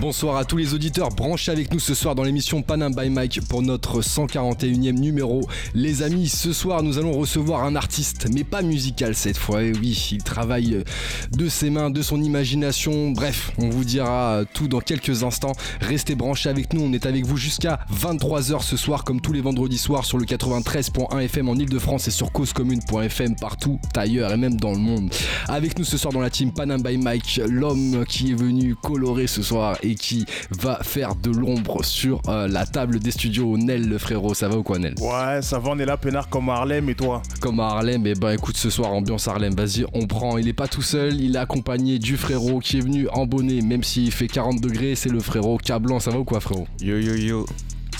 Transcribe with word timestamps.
Bonsoir 0.00 0.36
à 0.36 0.44
tous 0.44 0.56
les 0.56 0.74
auditeurs 0.74 1.10
branchés 1.10 1.52
avec 1.52 1.72
nous 1.72 1.78
ce 1.78 1.94
soir 1.94 2.16
dans 2.16 2.24
l'émission 2.24 2.62
Panam 2.62 2.92
by 2.92 3.08
Mike 3.10 3.42
pour 3.48 3.62
notre 3.62 4.02
141e 4.02 4.92
numéro. 4.92 5.48
Les 5.72 6.02
amis, 6.02 6.28
ce 6.28 6.52
soir 6.52 6.82
nous 6.82 6.98
allons 6.98 7.12
recevoir 7.12 7.62
un 7.62 7.76
artiste, 7.76 8.26
mais 8.34 8.42
pas 8.42 8.60
musical 8.62 9.14
cette 9.14 9.38
fois. 9.38 9.62
Et 9.62 9.72
oui, 9.72 10.08
il 10.10 10.22
travaille 10.24 10.82
de 11.30 11.48
ses 11.48 11.70
mains, 11.70 11.90
de 11.90 12.02
son 12.02 12.20
imagination. 12.20 13.12
Bref, 13.12 13.52
on 13.56 13.70
vous 13.70 13.84
dira 13.84 14.40
tout 14.52 14.66
dans 14.66 14.80
quelques 14.80 15.22
instants. 15.22 15.52
Restez 15.80 16.16
branchés 16.16 16.48
avec 16.48 16.72
nous, 16.72 16.82
on 16.82 16.92
est 16.92 17.06
avec 17.06 17.24
vous 17.24 17.36
jusqu'à 17.36 17.78
23h 17.94 18.62
ce 18.62 18.76
soir, 18.76 19.04
comme 19.04 19.20
tous 19.20 19.32
les 19.32 19.40
vendredis 19.40 19.78
soirs 19.78 20.04
sur 20.04 20.18
le 20.18 20.24
93.1 20.24 21.20
FM 21.20 21.48
en 21.48 21.54
Ile-de-France 21.54 22.08
et 22.08 22.10
sur 22.10 22.32
causecommune.fm 22.32 23.36
partout 23.36 23.78
ailleurs 23.94 24.32
et 24.32 24.36
même 24.36 24.56
dans 24.56 24.72
le 24.72 24.78
monde. 24.78 25.14
Avec 25.46 25.78
nous 25.78 25.84
ce 25.84 25.96
soir 25.96 26.12
dans 26.12 26.20
la 26.20 26.30
team 26.30 26.52
Panam 26.52 26.82
by 26.82 26.98
Mike, 26.98 27.40
l'homme 27.48 28.04
qui 28.08 28.32
est 28.32 28.34
venu 28.34 28.74
colorer 28.74 29.28
ce 29.28 29.42
soir 29.42 29.78
et 29.84 29.94
qui 29.94 30.24
va 30.50 30.78
faire 30.82 31.14
de 31.14 31.30
l'ombre 31.30 31.84
sur 31.84 32.20
euh, 32.28 32.48
la 32.48 32.66
table 32.66 32.98
des 32.98 33.10
studios. 33.10 33.56
Nel, 33.56 33.88
le 33.88 33.98
frérot, 33.98 34.34
ça 34.34 34.48
va 34.48 34.56
ou 34.56 34.62
quoi, 34.62 34.78
Nel? 34.78 34.94
Ouais, 35.00 35.42
ça 35.42 35.58
va, 35.58 35.70
on 35.70 35.78
est 35.78 35.86
là, 35.86 35.96
peinard 35.96 36.28
comme 36.28 36.48
Harlem 36.48 36.88
et 36.88 36.94
toi? 36.94 37.22
Comme 37.40 37.60
Harlem, 37.60 38.06
et 38.06 38.10
eh 38.10 38.14
ben 38.14 38.30
écoute, 38.30 38.56
ce 38.56 38.70
soir, 38.70 38.92
ambiance 38.92 39.28
Harlem, 39.28 39.54
vas-y, 39.54 39.84
on 39.92 40.06
prend. 40.06 40.38
Il 40.38 40.48
est 40.48 40.52
pas 40.52 40.68
tout 40.68 40.82
seul, 40.82 41.20
il 41.20 41.36
est 41.36 41.38
accompagné 41.38 41.98
du 41.98 42.16
frérot 42.16 42.60
qui 42.60 42.78
est 42.78 42.80
venu 42.80 43.08
en 43.12 43.26
bonnet, 43.26 43.60
même 43.60 43.82
s'il 43.82 44.12
fait 44.12 44.28
40 44.28 44.60
degrés, 44.60 44.94
c'est 44.94 45.10
le 45.10 45.20
frérot 45.20 45.58
Cablan, 45.58 46.00
ça 46.00 46.10
va 46.10 46.18
ou 46.18 46.24
quoi, 46.24 46.40
frérot? 46.40 46.66
Yo 46.80 46.98
yo 46.98 47.14
yo 47.14 47.46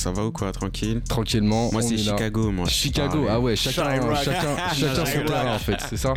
ça 0.04 0.12
va 0.12 0.26
ou 0.26 0.32
quoi 0.32 0.52
Tranquille 0.52 1.00
Tranquillement. 1.08 1.70
Moi, 1.72 1.80
c'est 1.80 1.96
Chicago, 1.96 2.50
moi. 2.50 2.68
Chicago, 2.68 3.24
ah 3.26 3.40
ouais, 3.40 3.56
chacun, 3.56 3.84
chacun, 4.22 4.56
chacun 4.74 5.06
son 5.06 5.24
terrain, 5.26 5.54
en 5.54 5.58
fait, 5.58 5.78
c'est 5.88 5.96
ça 5.96 6.12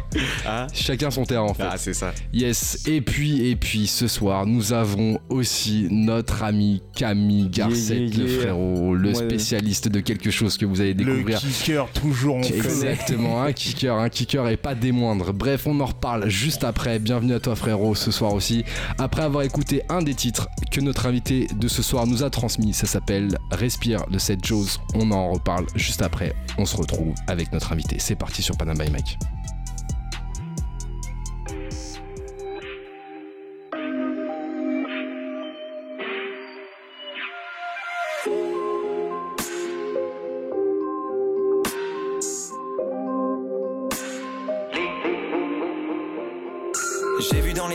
ah. 0.45 0.67
Chacun 0.73 1.09
son 1.09 1.23
terrain, 1.23 1.45
en 1.45 1.53
fait. 1.53 1.63
Ah, 1.63 1.77
c'est 1.77 1.93
ça. 1.93 2.11
Yes. 2.33 2.85
Et 2.85 2.99
puis, 2.99 3.49
et 3.49 3.55
puis, 3.55 3.87
ce 3.87 4.09
soir, 4.09 4.45
nous 4.45 4.73
avons 4.73 5.21
aussi 5.29 5.87
notre 5.89 6.43
ami 6.43 6.81
Camille 6.93 7.47
Garcet, 7.49 8.07
le 8.13 8.27
frérot, 8.27 8.93
le 8.93 9.13
spécialiste 9.13 9.87
de 9.87 10.01
quelque 10.01 10.31
chose 10.31 10.57
que 10.57 10.65
vous 10.65 10.81
allez 10.81 10.93
découvrir. 10.93 11.39
Le 11.41 11.49
kicker, 11.49 11.87
toujours, 11.91 12.39
Exactement, 12.39 13.41
un 13.41 13.53
kicker, 13.53 13.95
un 13.95 14.09
kicker 14.09 14.49
et 14.49 14.57
pas 14.57 14.75
des 14.75 14.91
moindres. 14.91 15.31
Bref, 15.31 15.65
on 15.65 15.79
en 15.79 15.85
reparle 15.85 16.27
juste 16.27 16.65
après. 16.65 16.99
Bienvenue 16.99 17.35
à 17.35 17.39
toi, 17.39 17.55
frérot, 17.55 17.95
ce 17.95 18.11
soir 18.11 18.33
aussi. 18.33 18.65
Après 18.97 19.21
avoir 19.21 19.43
écouté 19.43 19.83
un 19.87 20.01
des 20.01 20.13
titres 20.13 20.49
que 20.73 20.81
notre 20.81 21.05
invité 21.05 21.47
de 21.55 21.69
ce 21.69 21.81
soir 21.81 22.05
nous 22.05 22.23
a 22.23 22.29
transmis, 22.29 22.73
ça 22.73 22.85
s'appelle 22.85 23.37
Respire 23.77 24.07
de 24.07 24.17
cette 24.17 24.43
chose. 24.43 24.79
On 24.95 25.11
en 25.11 25.33
reparle 25.33 25.67
juste 25.75 26.01
après. 26.01 26.33
On 26.57 26.65
se 26.65 26.75
retrouve 26.75 27.13
avec 27.27 27.51
notre 27.51 27.71
invité. 27.71 27.99
C'est 27.99 28.15
parti 28.15 28.41
sur 28.41 28.57
Panama 28.57 28.85
by 28.85 28.91
Mike. 28.91 29.19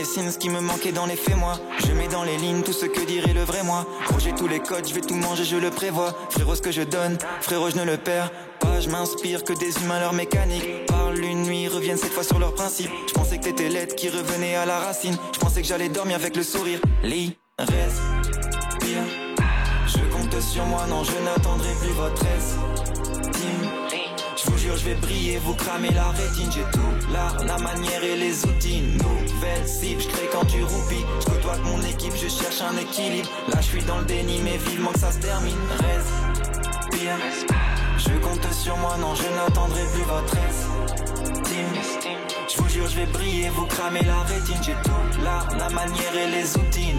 Ce 0.03 0.37
qui 0.37 0.49
me 0.49 0.59
manquait 0.59 0.91
dans 0.91 1.05
les 1.05 1.15
faits 1.15 1.37
moi. 1.37 1.53
Je 1.85 1.91
mets 1.91 2.07
dans 2.07 2.23
les 2.23 2.37
lignes 2.37 2.61
tout 2.61 2.73
ce 2.73 2.85
que 2.85 3.05
dirait 3.05 3.33
le 3.33 3.43
vrai 3.43 3.63
moi. 3.63 3.85
J'ai 4.23 4.33
tous 4.33 4.47
les 4.47 4.59
codes, 4.59 4.87
je 4.87 4.93
vais 4.93 5.01
tout 5.01 5.15
manger, 5.15 5.43
je 5.43 5.57
le 5.57 5.69
prévois. 5.69 6.15
Frérot 6.29 6.55
ce 6.55 6.61
que 6.61 6.71
je 6.71 6.81
donne, 6.81 7.17
frérot 7.41 7.71
je 7.71 7.77
ne 7.77 7.83
le 7.83 7.97
perds 7.97 8.31
pas. 8.59 8.79
Je 8.79 8.89
m'inspire 8.89 9.43
que 9.43 9.51
des 9.53 9.77
humains 9.83 9.99
leur 9.99 10.13
mécanique 10.13 10.85
Parle 10.87 11.19
une 11.19 11.43
nuit, 11.43 11.67
reviennent 11.67 11.97
cette 11.97 12.13
fois 12.13 12.23
sur 12.23 12.39
leurs 12.39 12.53
principes. 12.53 12.89
Je 13.07 13.13
pensais 13.13 13.37
que 13.37 13.43
t'étais 13.43 13.67
l'aide 13.67 13.95
qui 13.95 14.09
revenait 14.09 14.55
à 14.55 14.65
la 14.65 14.79
racine. 14.79 15.17
Je 15.33 15.39
pensais 15.39 15.61
que 15.61 15.67
j'allais 15.67 15.89
dormir 15.89 16.15
avec 16.15 16.37
le 16.37 16.43
sourire. 16.43 16.79
Lit, 17.03 17.35
reste, 17.59 18.01
bien 18.79 19.03
Je 19.87 19.99
compte 20.15 20.41
sur 20.41 20.65
moi, 20.65 20.85
non 20.89 21.03
je 21.03 21.11
n'attendrai 21.23 21.73
plus 21.81 21.91
votre 21.91 22.23
vous 22.23 22.72
jure, 24.63 24.77
je 24.77 24.85
vais 24.85 24.95
briller, 24.95 25.37
vous 25.43 25.53
cramer 25.53 25.91
la 25.91 26.09
rétine. 26.09 26.51
J'ai 26.51 26.65
tout 26.71 27.11
l'art, 27.11 27.37
la 27.45 27.57
manière 27.57 28.03
et 28.03 28.15
les 28.15 28.45
outils. 28.45 28.81
Nouvelle 28.81 29.67
cible, 29.67 30.01
je 30.01 30.07
crée 30.07 30.29
quand 30.31 30.45
tu 30.45 30.63
roupis. 30.63 31.05
Je 31.19 31.25
côtoie 31.25 31.57
mon 31.63 31.81
équipe, 31.81 32.13
je 32.15 32.29
cherche 32.29 32.61
un 32.61 32.77
équilibre. 32.77 33.29
Là, 33.49 33.57
je 33.61 33.67
suis 33.67 33.83
dans 33.83 33.99
le 33.99 34.05
déni, 34.05 34.39
mais 34.43 34.57
vivement 34.57 34.91
que 34.91 34.99
ça 34.99 35.11
se 35.11 35.19
termine. 35.19 35.57
Respire. 35.69 37.17
Je 37.97 38.13
compte 38.25 38.53
sur 38.53 38.77
moi, 38.77 38.95
non, 38.99 39.13
je 39.15 39.27
n'attendrai 39.35 39.83
plus 39.93 40.03
votre 40.03 40.37
team. 41.43 41.67
Je 42.49 42.61
vous 42.61 42.69
jure, 42.69 42.87
je 42.87 42.95
vais 42.95 43.05
briller, 43.07 43.49
vous 43.49 43.65
cramer 43.65 44.03
la 44.03 44.21
rétine. 44.21 44.61
J'ai 44.63 44.77
tout 44.83 45.23
l'art, 45.23 45.47
la 45.57 45.69
manière 45.69 46.15
et 46.15 46.29
les 46.31 46.57
outils. 46.57 46.93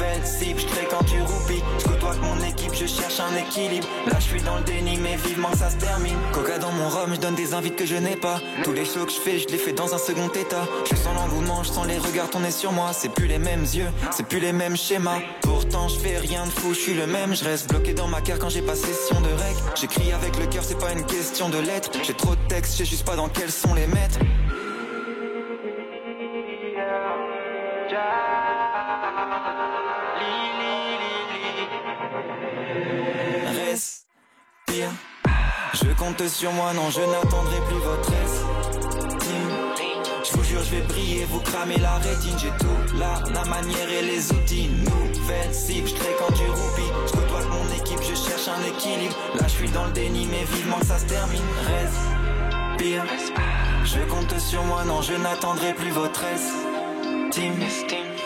Nouvelle 0.00 0.24
cible, 0.24 0.60
je 0.60 0.88
quand 0.88 1.04
tu 1.04 1.20
roupis. 1.20 1.62
Je 1.78 2.20
mon 2.20 2.42
équipe, 2.42 2.72
je 2.72 2.86
cherche 2.86 3.20
un 3.20 3.36
équilibre. 3.36 3.86
Là, 4.06 4.14
je 4.18 4.24
suis 4.24 4.40
dans 4.40 4.56
le 4.56 4.64
déni, 4.64 4.96
mais 4.96 5.16
vivement 5.16 5.52
ça 5.52 5.68
se 5.68 5.76
termine. 5.76 6.16
Coca 6.32 6.58
dans 6.58 6.72
mon 6.72 6.88
rhum, 6.88 7.14
je 7.14 7.20
donne 7.20 7.34
des 7.34 7.52
invites 7.52 7.76
que 7.76 7.84
je 7.84 7.96
n'ai 7.96 8.16
pas. 8.16 8.40
Tous 8.64 8.72
les 8.72 8.86
shows 8.86 9.04
que 9.04 9.12
je 9.12 9.20
fais, 9.20 9.38
je 9.38 9.48
les 9.48 9.58
fais 9.58 9.72
dans 9.72 9.94
un 9.94 9.98
second 9.98 10.28
état. 10.28 10.66
Je 10.90 10.96
sens 10.96 11.14
l'engouement, 11.14 11.62
je 11.64 11.68
sens 11.68 11.86
les 11.86 11.98
regards 11.98 12.30
tourner 12.30 12.50
sur 12.50 12.72
moi. 12.72 12.92
C'est 12.94 13.10
plus 13.10 13.26
les 13.26 13.38
mêmes 13.38 13.64
yeux, 13.64 13.88
c'est 14.10 14.26
plus 14.26 14.40
les 14.40 14.54
mêmes 14.54 14.76
schémas. 14.76 15.20
Pourtant, 15.42 15.88
je 15.88 15.98
fais 15.98 16.16
rien 16.16 16.46
de 16.46 16.50
fou, 16.50 16.72
je 16.72 16.80
suis 16.80 16.94
le 16.94 17.06
même. 17.06 17.36
Je 17.36 17.44
reste 17.44 17.68
bloqué 17.68 17.92
dans 17.92 18.08
ma 18.08 18.22
carte 18.22 18.40
quand 18.40 18.48
j'ai 18.48 18.62
pas 18.62 18.76
session 18.76 19.20
de 19.20 19.28
règles. 19.28 19.60
J'écris 19.78 20.12
avec 20.12 20.38
le 20.38 20.46
cœur, 20.46 20.64
c'est 20.64 20.78
pas 20.78 20.92
une 20.92 21.04
question 21.04 21.50
de 21.50 21.58
lettres. 21.58 21.90
J'ai 22.02 22.14
trop 22.14 22.34
de 22.34 22.48
textes, 22.48 22.72
je 22.72 22.78
sais 22.78 22.84
juste 22.86 23.04
pas 23.04 23.16
dans 23.16 23.28
quels 23.28 23.52
sont 23.52 23.74
les 23.74 23.86
mettre. 23.86 24.18
Je 36.00 36.04
compte 36.06 36.28
sur 36.28 36.50
moi, 36.52 36.72
non, 36.72 36.88
je 36.88 37.02
n'attendrai 37.02 37.60
plus 37.68 37.76
votre 37.76 38.10
estime. 38.24 39.50
Je 40.24 40.32
vous 40.32 40.44
jure, 40.44 40.62
je 40.64 40.76
vais 40.76 40.80
briller, 40.80 41.26
vous 41.28 41.40
cramer 41.40 41.76
la 41.76 41.96
rétine. 41.96 42.38
J'ai 42.38 42.48
tout 42.58 42.96
l'art, 42.98 43.22
la 43.34 43.44
manière 43.44 43.90
et 43.90 44.00
les 44.00 44.32
outils. 44.32 44.68
Nouvelle 44.68 45.52
cible, 45.52 45.88
je 45.88 45.94
crée 45.94 46.16
quand 46.18 46.32
tu 46.32 46.48
roupis. 46.48 46.90
Je 47.06 47.12
côtoie 47.12 47.42
mon 47.50 47.76
équipe, 47.76 48.00
je 48.00 48.14
cherche 48.14 48.48
un 48.48 48.62
équilibre. 48.66 49.14
Là, 49.34 49.46
je 49.46 49.52
suis 49.52 49.68
dans 49.68 49.84
le 49.84 49.92
déni, 49.92 50.26
mais 50.30 50.44
vivement 50.44 50.78
que 50.78 50.86
ça 50.86 50.98
se 50.98 51.04
termine. 51.04 51.42
Respire. 52.78 53.04
Je 53.84 54.00
compte 54.10 54.38
sur 54.38 54.64
moi, 54.64 54.84
non, 54.84 55.02
je 55.02 55.12
n'attendrai 55.12 55.74
plus 55.74 55.90
votre 55.90 56.24
estime. 56.24 57.56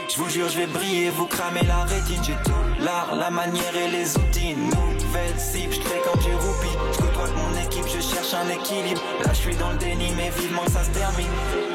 Je 0.08 0.18
vous 0.18 0.28
jure, 0.28 0.48
je 0.48 0.58
vais 0.58 0.66
briller, 0.66 1.10
vous 1.10 1.26
cramer 1.26 1.62
la 1.66 1.84
rétine. 1.84 2.22
J'ai 2.22 2.36
tout 2.44 2.84
l'art, 2.84 3.14
la 3.14 3.30
manière 3.30 3.74
et 3.74 3.90
les 3.90 4.16
outils. 4.16 4.54
Nouvelle 4.54 5.38
cible, 5.38 5.72
je 5.72 5.80
crée 5.80 6.00
quand 6.04 6.18
tu 6.18 6.32
roupis. 6.34 6.76
Je 6.92 6.98
côtoie 6.98 7.28
mon 7.36 7.62
équipe, 7.62 7.86
je 7.86 8.00
cherche 8.00 8.34
un 8.34 8.48
équilibre. 8.48 9.00
Là, 9.24 9.32
je 9.32 9.38
suis 9.38 9.56
dans 9.56 9.70
le 9.70 9.78
déni, 9.78 10.12
mais 10.16 10.30
vivement 10.30 10.66
ça 10.68 10.84
se 10.84 10.90
termine. 10.90 11.73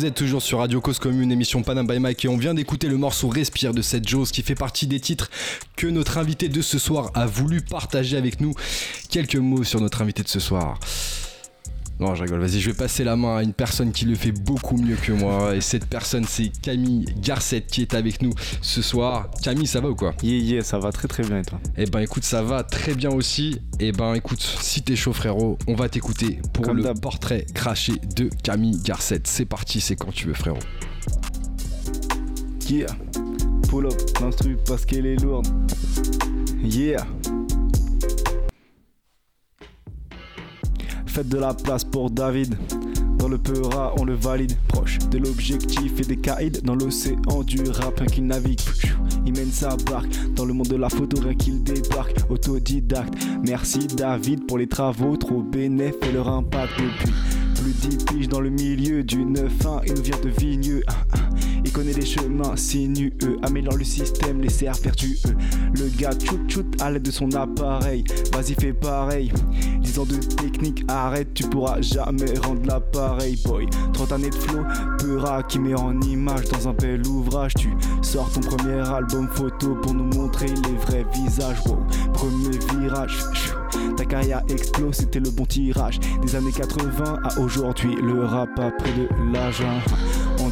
Vous 0.00 0.06
êtes 0.06 0.14
toujours 0.14 0.40
sur 0.40 0.60
Radio 0.60 0.80
Cause 0.80 0.98
Commune, 0.98 1.30
émission 1.30 1.62
Panam 1.62 1.86
by 1.86 1.98
Mike, 1.98 2.24
et 2.24 2.28
on 2.28 2.38
vient 2.38 2.54
d'écouter 2.54 2.88
le 2.88 2.96
morceau 2.96 3.28
Respire 3.28 3.74
de 3.74 3.82
cette 3.82 4.08
Jose 4.08 4.32
qui 4.32 4.40
fait 4.40 4.54
partie 4.54 4.86
des 4.86 4.98
titres 4.98 5.30
que 5.76 5.86
notre 5.86 6.16
invité 6.16 6.48
de 6.48 6.62
ce 6.62 6.78
soir 6.78 7.10
a 7.12 7.26
voulu 7.26 7.60
partager 7.60 8.16
avec 8.16 8.40
nous. 8.40 8.54
Quelques 9.10 9.36
mots 9.36 9.62
sur 9.62 9.78
notre 9.78 10.00
invité 10.00 10.22
de 10.22 10.28
ce 10.28 10.40
soir. 10.40 10.78
Non, 12.00 12.14
je 12.14 12.22
rigole. 12.22 12.40
Vas-y, 12.40 12.60
je 12.60 12.70
vais 12.70 12.76
passer 12.76 13.04
la 13.04 13.14
main 13.14 13.36
à 13.36 13.42
une 13.42 13.52
personne 13.52 13.92
qui 13.92 14.06
le 14.06 14.14
fait 14.14 14.32
beaucoup 14.32 14.78
mieux 14.78 14.96
que 14.96 15.12
moi. 15.12 15.54
Et 15.54 15.60
cette 15.60 15.84
personne, 15.84 16.24
c'est 16.24 16.50
Camille 16.62 17.04
Garcette 17.20 17.66
qui 17.66 17.82
est 17.82 17.92
avec 17.94 18.22
nous 18.22 18.32
ce 18.62 18.80
soir. 18.80 19.28
Camille, 19.42 19.66
ça 19.66 19.80
va 19.80 19.90
ou 19.90 19.94
quoi? 19.94 20.14
Yeah, 20.22 20.38
yeah, 20.38 20.64
ça 20.64 20.78
va 20.78 20.92
très 20.92 21.08
très 21.08 21.22
bien 21.22 21.40
et 21.40 21.44
toi 21.44 21.60
Eh 21.76 21.84
ben, 21.84 22.00
écoute, 22.00 22.24
ça 22.24 22.42
va 22.42 22.62
très 22.62 22.94
bien 22.94 23.10
aussi. 23.10 23.60
Eh 23.80 23.92
ben, 23.92 24.14
écoute, 24.14 24.40
si 24.40 24.80
t'es 24.80 24.96
chaud, 24.96 25.12
frérot, 25.12 25.58
on 25.66 25.74
va 25.74 25.90
t'écouter 25.90 26.38
pour 26.54 26.72
le 26.72 26.94
portrait 26.94 27.44
craché 27.54 27.92
de 28.16 28.30
Camille 28.42 28.80
Garcette. 28.82 29.26
C'est 29.26 29.44
parti, 29.44 29.82
c'est 29.82 29.96
quand 29.96 30.10
tu 30.10 30.26
veux, 30.26 30.34
frérot. 30.34 30.58
Yeah, 32.70 32.86
pull 33.68 33.86
up 33.86 33.92
l'instru 34.20 34.56
parce 34.66 34.86
qu'elle 34.86 35.04
est 35.04 35.16
lourde. 35.16 35.48
Yeah. 36.62 37.04
Faites 41.12 41.28
de 41.28 41.38
la 41.38 41.52
place 41.52 41.82
pour 41.82 42.08
David. 42.08 42.54
Dans 43.18 43.26
le 43.26 43.36
peura, 43.36 43.92
on 43.98 44.04
le 44.04 44.14
valide, 44.14 44.56
proche 44.68 44.98
de 45.10 45.18
l'objectif 45.18 45.98
et 45.98 46.04
des 46.04 46.16
caïds 46.16 46.62
dans 46.62 46.76
l'océan 46.76 47.42
du 47.44 47.68
rap, 47.68 47.98
rien 47.98 48.06
qu'il 48.06 48.26
navigue. 48.26 48.60
Il 49.26 49.32
mène 49.32 49.50
sa 49.50 49.76
barque 49.90 50.08
dans 50.36 50.44
le 50.44 50.52
monde 50.52 50.68
de 50.68 50.76
la 50.76 50.88
photo, 50.88 51.20
rien 51.20 51.34
qu'il 51.34 51.64
débarque, 51.64 52.30
autodidacte. 52.30 53.14
Merci 53.44 53.88
David 53.88 54.46
pour 54.46 54.58
les 54.58 54.68
travaux, 54.68 55.16
trop 55.16 55.42
bénéf 55.42 55.96
et 56.02 56.12
leur 56.12 56.28
impact 56.28 56.74
depuis 56.78 57.12
plus 57.60 57.72
dix 57.72 58.04
piges 58.04 58.28
dans 58.28 58.40
le 58.40 58.48
milieu 58.48 59.02
du 59.02 59.18
9-1, 59.18 59.82
il 59.86 59.94
nous 59.94 60.02
vient 60.02 60.18
de 60.22 60.30
Vigneux. 60.30 60.82
Ah, 60.86 60.94
ah. 61.12 61.16
Il 61.62 61.72
connaît 61.72 61.92
les 61.92 62.06
chemins 62.06 62.56
sinueux, 62.56 63.12
améliore 63.42 63.76
le 63.76 63.84
système, 63.84 64.40
les 64.40 64.48
cerfs 64.48 64.80
vertueux. 64.82 65.16
Le 65.74 65.88
gars 65.88 66.12
tchout 66.12 66.40
tchout 66.48 66.64
à 66.80 66.90
l'aide 66.90 67.02
de 67.02 67.10
son 67.10 67.30
appareil, 67.34 68.04
vas-y 68.32 68.54
fais 68.54 68.72
pareil. 68.72 69.30
10 69.80 69.98
ans 69.98 70.06
de 70.06 70.16
technique, 70.16 70.84
arrête, 70.88 71.34
tu 71.34 71.44
pourras 71.44 71.82
jamais 71.82 72.32
rendre 72.42 72.64
l'appareil, 72.66 73.38
boy. 73.44 73.66
30 73.92 74.12
années 74.12 74.30
de 74.30 74.34
flow, 74.34 74.62
Peura 74.98 75.42
qui 75.42 75.58
met 75.58 75.74
en 75.74 76.00
image 76.00 76.44
dans 76.48 76.68
un 76.68 76.72
bel 76.72 77.06
ouvrage. 77.06 77.52
Tu 77.54 77.68
sors 78.00 78.30
ton 78.32 78.40
premier 78.40 78.80
album 78.88 79.28
photo 79.28 79.74
pour 79.82 79.92
nous 79.92 80.04
montrer 80.18 80.46
les 80.46 80.76
vrais 80.86 81.04
visages, 81.12 81.60
wow. 81.66 81.78
Premier 82.14 82.58
virage. 82.72 83.18
Ta 83.96 84.04
carrière 84.04 84.42
explose, 84.48 84.96
c'était 84.96 85.20
le 85.20 85.30
bon 85.30 85.44
tirage. 85.44 86.00
Des 86.22 86.34
années 86.36 86.52
80 86.52 87.18
à 87.24 87.40
aujourd'hui, 87.40 87.94
le 87.96 88.24
rap 88.24 88.58
a 88.58 88.70
pris 88.70 88.92
de 88.92 89.32
l'âge. 89.32 89.62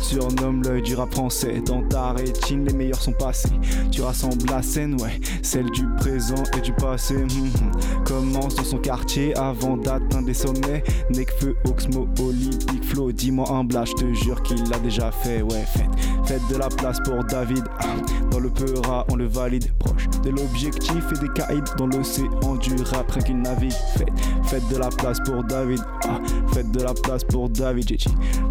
Surnomme 0.02 0.62
l'œil 0.62 0.82
du 0.82 0.94
rap 0.94 1.12
français. 1.12 1.60
Dans 1.64 1.82
ta 1.82 2.12
rétine, 2.12 2.64
les 2.64 2.72
meilleurs 2.72 3.00
sont 3.00 3.12
passés. 3.12 3.48
Tu 3.90 4.02
rassembles 4.02 4.46
la 4.50 4.62
scène, 4.62 5.00
ouais, 5.00 5.20
celle 5.42 5.70
du 5.70 5.86
présent 5.98 6.42
et 6.56 6.60
du 6.60 6.72
passé. 6.72 7.16
hum, 7.16 7.22
hum. 7.22 7.70
Commence 8.04 8.54
dans 8.54 8.64
son 8.64 8.78
quartier 8.78 9.36
avant 9.36 9.76
d'atteindre 9.76 10.26
des 10.26 10.34
sommets. 10.34 10.82
Nekfeu, 11.10 11.56
Oxmo, 11.66 12.08
Olympique, 12.20 12.84
Flow. 12.84 13.12
Dis-moi 13.12 13.50
un 13.50 13.64
blast, 13.64 13.92
je 13.98 14.04
te 14.04 14.12
jure 14.14 14.42
qu'il 14.42 14.62
l'a 14.70 14.78
déjà 14.78 15.10
fait. 15.10 15.42
Ouais, 15.42 15.64
faites, 15.74 15.90
faites 16.24 16.46
de 16.50 16.56
la 16.56 16.68
place 16.68 16.98
pour 17.04 17.22
David. 17.24 17.64
Ah, 17.80 17.86
Dans 18.30 18.40
le 18.40 18.50
peura, 18.50 19.04
on 19.10 19.16
le 19.16 19.26
valide. 19.26 19.66
Proche 19.78 20.08
de 20.24 20.30
l'objectif 20.30 21.04
et 21.14 21.18
des 21.18 21.32
caïds 21.34 21.62
dans 21.76 21.86
l'océan 21.86 22.56
du 22.60 22.74
rap, 22.82 23.10
rien 23.10 23.22
qu'il 23.22 23.40
navigue. 23.40 23.72
Faites, 23.96 24.08
faites 24.48 24.66
de 24.68 24.78
la 24.78 24.88
place 24.88 25.18
pour 25.20 25.44
David. 25.44 25.80
Ah, 26.04 26.20
faites 26.54 26.70
de 26.70 26.82
la 26.82 26.94
place 26.94 27.24
pour 27.24 27.48
David. 27.50 28.00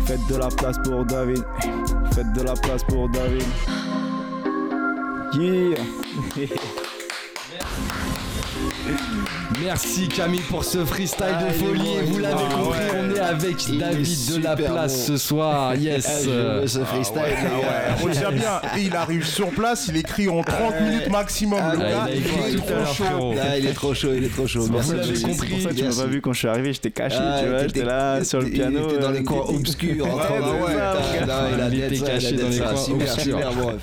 Faites 0.05 0.27
de 0.27 0.37
la 0.37 0.49
place 0.49 0.77
pour 0.83 1.05
David. 1.05 1.43
Faites 2.13 2.33
de 2.33 2.43
la 2.43 2.53
place 2.53 2.83
pour 2.83 3.09
David. 3.09 3.43
Yeah! 5.33 5.77
Merci 9.63 10.07
Camille 10.07 10.41
pour 10.49 10.63
ce 10.63 10.85
freestyle 10.85 11.25
Ah, 11.39 11.43
de 11.43 11.49
est 11.49 11.53
folie. 11.53 11.79
bon, 11.79 12.05
vous 12.05 12.19
est 12.19 12.21
l'avez 12.21 12.35
bon. 12.35 12.63
compris, 12.63 12.79
Ah 12.89 12.93
ouais. 12.93 12.99
on 13.11 13.15
est 13.15 13.19
avec 13.19 13.67
Il 13.67 13.75
est 13.75 13.77
David 13.79 14.35
de 14.37 14.43
la 14.43 14.55
place 14.55 14.97
bon. 14.97 15.03
ce 15.07 15.17
soir. 15.17 15.73
Yes. 15.79 16.05
Ah, 16.07 16.23
je 16.23 16.29
veux 16.29 16.67
ce 16.67 16.79
freestyle. 16.79 17.21
Ah 17.25 17.59
ouais, 17.59 18.03
on 18.03 18.07
tient 18.09 18.31
bien. 18.31 18.61
Et 18.77 18.81
il 18.83 18.95
arrive 18.95 19.25
sur 19.25 19.49
place, 19.49 19.87
il 19.89 19.97
écrit 19.97 20.27
en 20.29 20.41
30 20.43 20.81
minutes 20.81 21.09
maximum. 21.09 21.59
Ah, 21.61 21.73
le 21.73 21.79
gars, 21.79 22.07
il 22.13 22.17
il 22.49 22.55
est 22.55 22.59
trop 22.59 22.93
chaud. 22.93 23.33
Ah, 23.41 23.57
il 23.57 23.65
est 23.67 23.73
trop 23.73 23.93
chaud, 23.93 24.09
il 24.15 24.23
est 24.23 24.29
trop 24.33 24.47
chaud. 24.47 24.67
Merci. 24.71 24.91
C'est 25.15 25.21
pour 25.27 25.35
ça 25.61 25.69
que 25.69 25.75
tu 25.75 25.83
m'as 25.83 25.95
pas 25.95 26.05
vu 26.05 26.21
quand 26.21 26.33
je 26.33 26.39
suis 26.39 26.47
arrivé, 26.47 26.73
j'étais 26.73 26.91
caché, 26.91 27.17
Ah, 27.19 27.39
tu 27.41 27.49
vois, 27.49 27.59
j'étais 27.67 27.83
là 27.85 28.23
sur 28.23 28.41
le 28.41 28.49
piano. 28.49 28.79
Il 28.89 28.93
était 28.93 29.01
dans 29.01 29.11
les 29.11 29.23
coins 29.23 29.45
obscurs. 29.47 30.05
il 31.71 31.83
était 31.83 31.99
caché 32.05 32.35
dans 32.35 32.49
les 32.49 32.59
coins 32.59 32.75
Super, 32.75 33.07
obscurs. 33.13 33.23
super, 33.23 33.53
bon. 33.53 33.73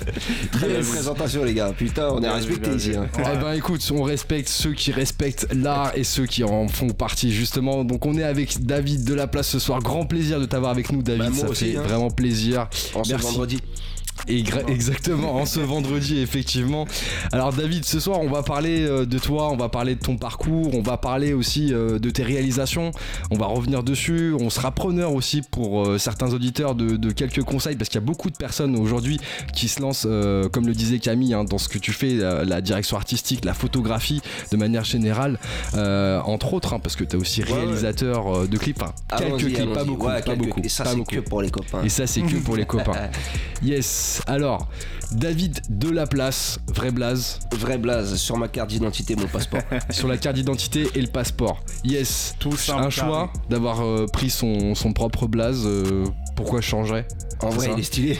Très 0.51 0.67
belle 0.67 0.85
présentation, 0.85 1.43
les 1.43 1.53
gars. 1.53 1.71
Putain, 1.77 2.09
on 2.11 2.21
est 2.21 2.29
respecté 2.29 2.69
ici. 2.71 2.91
hein. 2.95 3.07
Eh 3.19 3.37
ben 3.37 3.53
écoute, 3.53 3.81
on 3.93 4.03
respecte 4.03 4.49
ceux 4.49 4.73
qui 4.73 4.91
respectent 4.95 5.47
l'art 5.53 5.91
et 5.95 6.03
ceux 6.03 6.25
qui 6.25 6.43
en 6.43 6.67
font 6.67 6.89
partie 6.89 7.31
justement. 7.31 7.83
Donc 7.83 8.05
on 8.05 8.17
est 8.17 8.23
avec 8.23 8.65
David 8.65 9.03
de 9.03 9.13
la 9.13 9.27
place 9.27 9.47
ce 9.47 9.59
soir. 9.59 9.79
Grand 9.81 10.05
plaisir 10.05 10.39
de 10.39 10.45
t'avoir 10.45 10.71
avec 10.71 10.91
nous 10.91 11.03
David, 11.03 11.29
Bah, 11.31 11.37
ça 11.37 11.47
aussi, 11.49 11.71
fait 11.73 11.77
hein. 11.77 11.81
vraiment 11.83 12.09
plaisir. 12.09 12.67
En 12.93 13.01
Merci. 13.07 13.25
vendredi. 13.27 13.61
Et 14.27 14.43
exactement, 14.67 15.35
en 15.35 15.45
ce 15.45 15.59
vendredi, 15.59 16.19
effectivement. 16.19 16.85
Alors, 17.31 17.53
David, 17.53 17.85
ce 17.85 17.99
soir, 17.99 18.19
on 18.21 18.29
va 18.29 18.41
parler 18.43 18.81
euh, 18.83 19.05
de 19.05 19.19
toi, 19.19 19.51
on 19.51 19.57
va 19.57 19.69
parler 19.69 19.95
de 19.95 19.99
ton 19.99 20.17
parcours, 20.17 20.73
on 20.73 20.81
va 20.81 20.97
parler 20.97 21.33
aussi 21.33 21.73
euh, 21.73 21.99
de 21.99 22.09
tes 22.09 22.23
réalisations. 22.23 22.91
On 23.29 23.37
va 23.37 23.45
revenir 23.45 23.83
dessus. 23.83 24.33
On 24.39 24.49
sera 24.49 24.71
preneur 24.71 25.13
aussi 25.13 25.41
pour 25.41 25.85
euh, 25.85 25.97
certains 25.99 26.33
auditeurs 26.33 26.75
de, 26.75 26.95
de 26.97 27.11
quelques 27.11 27.43
conseils 27.43 27.75
parce 27.75 27.89
qu'il 27.89 27.99
y 27.99 28.03
a 28.03 28.05
beaucoup 28.05 28.29
de 28.31 28.35
personnes 28.37 28.75
aujourd'hui 28.77 29.19
qui 29.53 29.67
se 29.67 29.81
lancent, 29.81 30.07
euh, 30.09 30.49
comme 30.49 30.65
le 30.65 30.73
disait 30.73 30.99
Camille, 30.99 31.33
hein, 31.33 31.43
dans 31.43 31.57
ce 31.59 31.67
que 31.69 31.77
tu 31.77 31.91
fais, 31.91 32.15
la 32.15 32.61
direction 32.61 32.97
artistique, 32.97 33.45
la 33.45 33.53
photographie 33.53 34.21
de 34.51 34.57
manière 34.57 34.85
générale, 34.85 35.37
euh, 35.75 36.19
entre 36.21 36.53
autres, 36.53 36.73
hein, 36.73 36.79
parce 36.79 36.95
que 36.95 37.03
tu 37.03 37.15
es 37.15 37.19
aussi 37.19 37.43
Ouais, 37.43 37.51
ouais. 37.51 37.59
réalisateur 37.65 38.47
de 38.47 38.57
clips. 38.57 38.81
Enfin, 38.81 38.93
quelques 39.19 39.37
clips, 39.53 39.73
pas 39.73 39.83
beaucoup. 39.83 40.07
Ouais, 40.07 40.13
pas 40.15 40.21
quelques- 40.21 40.37
beaucoup. 40.39 40.61
Et 40.63 40.69
ça, 40.69 40.85
c'est 40.85 41.03
que 41.03 41.19
pour 41.19 41.41
les 41.41 41.49
copains. 41.51 41.83
Et 41.83 41.89
ça, 41.89 42.07
c'est 42.07 42.21
que 42.21 42.37
pour 42.37 42.55
les 42.55 42.65
copains. 42.65 42.93
Yes. 43.63 44.04
Alors, 44.27 44.67
David 45.11 45.59
de 45.69 45.89
la 45.89 46.07
place, 46.07 46.59
vrai 46.73 46.91
blaze, 46.91 47.39
Vrai 47.57 47.77
blaze 47.77 48.15
sur 48.15 48.37
ma 48.37 48.47
carte 48.47 48.69
d'identité, 48.69 49.15
mon 49.15 49.27
passeport. 49.27 49.61
sur 49.89 50.07
la 50.07 50.17
carte 50.17 50.35
d'identité 50.35 50.87
et 50.95 51.01
le 51.01 51.07
passeport. 51.07 51.59
Yes. 51.83 52.35
Tout 52.39 52.55
simple, 52.55 52.83
Un 52.85 52.89
choix 52.89 53.31
d'avoir 53.49 53.81
euh, 53.81 54.05
pris 54.11 54.29
son, 54.29 54.75
son 54.75 54.93
propre 54.93 55.27
blaze. 55.27 55.63
euh, 55.65 56.05
pourquoi 56.35 56.59
je 56.59 56.67
changerais 56.67 57.07
En 57.41 57.49
vrai, 57.49 57.67
ça. 57.67 57.71
il 57.73 57.79
est 57.79 57.83
stylé. 57.83 58.19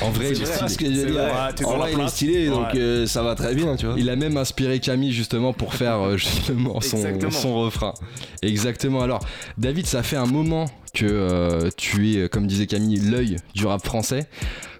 En 0.00 0.10
vrai, 0.10 0.30
il 0.30 0.40
est 0.42 0.46
ce 0.46 0.68
stylé. 0.68 1.06
que 1.06 1.10
vrai, 1.12 1.64
En 1.64 1.76
vrai, 1.78 1.92
il 1.92 2.00
est 2.00 2.08
stylé, 2.08 2.46
donc 2.48 2.72
Ouais. 2.72 2.78
euh, 2.80 3.06
ça 3.06 3.22
va 3.24 3.34
très 3.34 3.54
bien, 3.54 3.74
tu 3.76 3.86
vois. 3.86 3.96
Il 3.98 4.08
a 4.10 4.14
même 4.16 4.36
inspiré 4.36 4.78
Camille 4.78 5.12
justement 5.12 5.52
pour 5.52 5.74
faire 5.74 5.96
euh, 6.00 6.16
justement 6.16 6.80
son, 6.80 7.02
son 7.30 7.54
refrain. 7.56 7.94
Exactement. 8.42 9.02
Alors, 9.02 9.20
David, 9.58 9.86
ça 9.86 10.04
fait 10.04 10.16
un 10.16 10.26
moment 10.26 10.66
que 10.94 11.04
euh, 11.06 11.70
tu 11.76 12.12
es, 12.22 12.28
comme 12.28 12.46
disait 12.46 12.66
Camille, 12.66 13.00
l'œil 13.00 13.38
du 13.54 13.66
rap 13.66 13.84
français. 13.84 14.28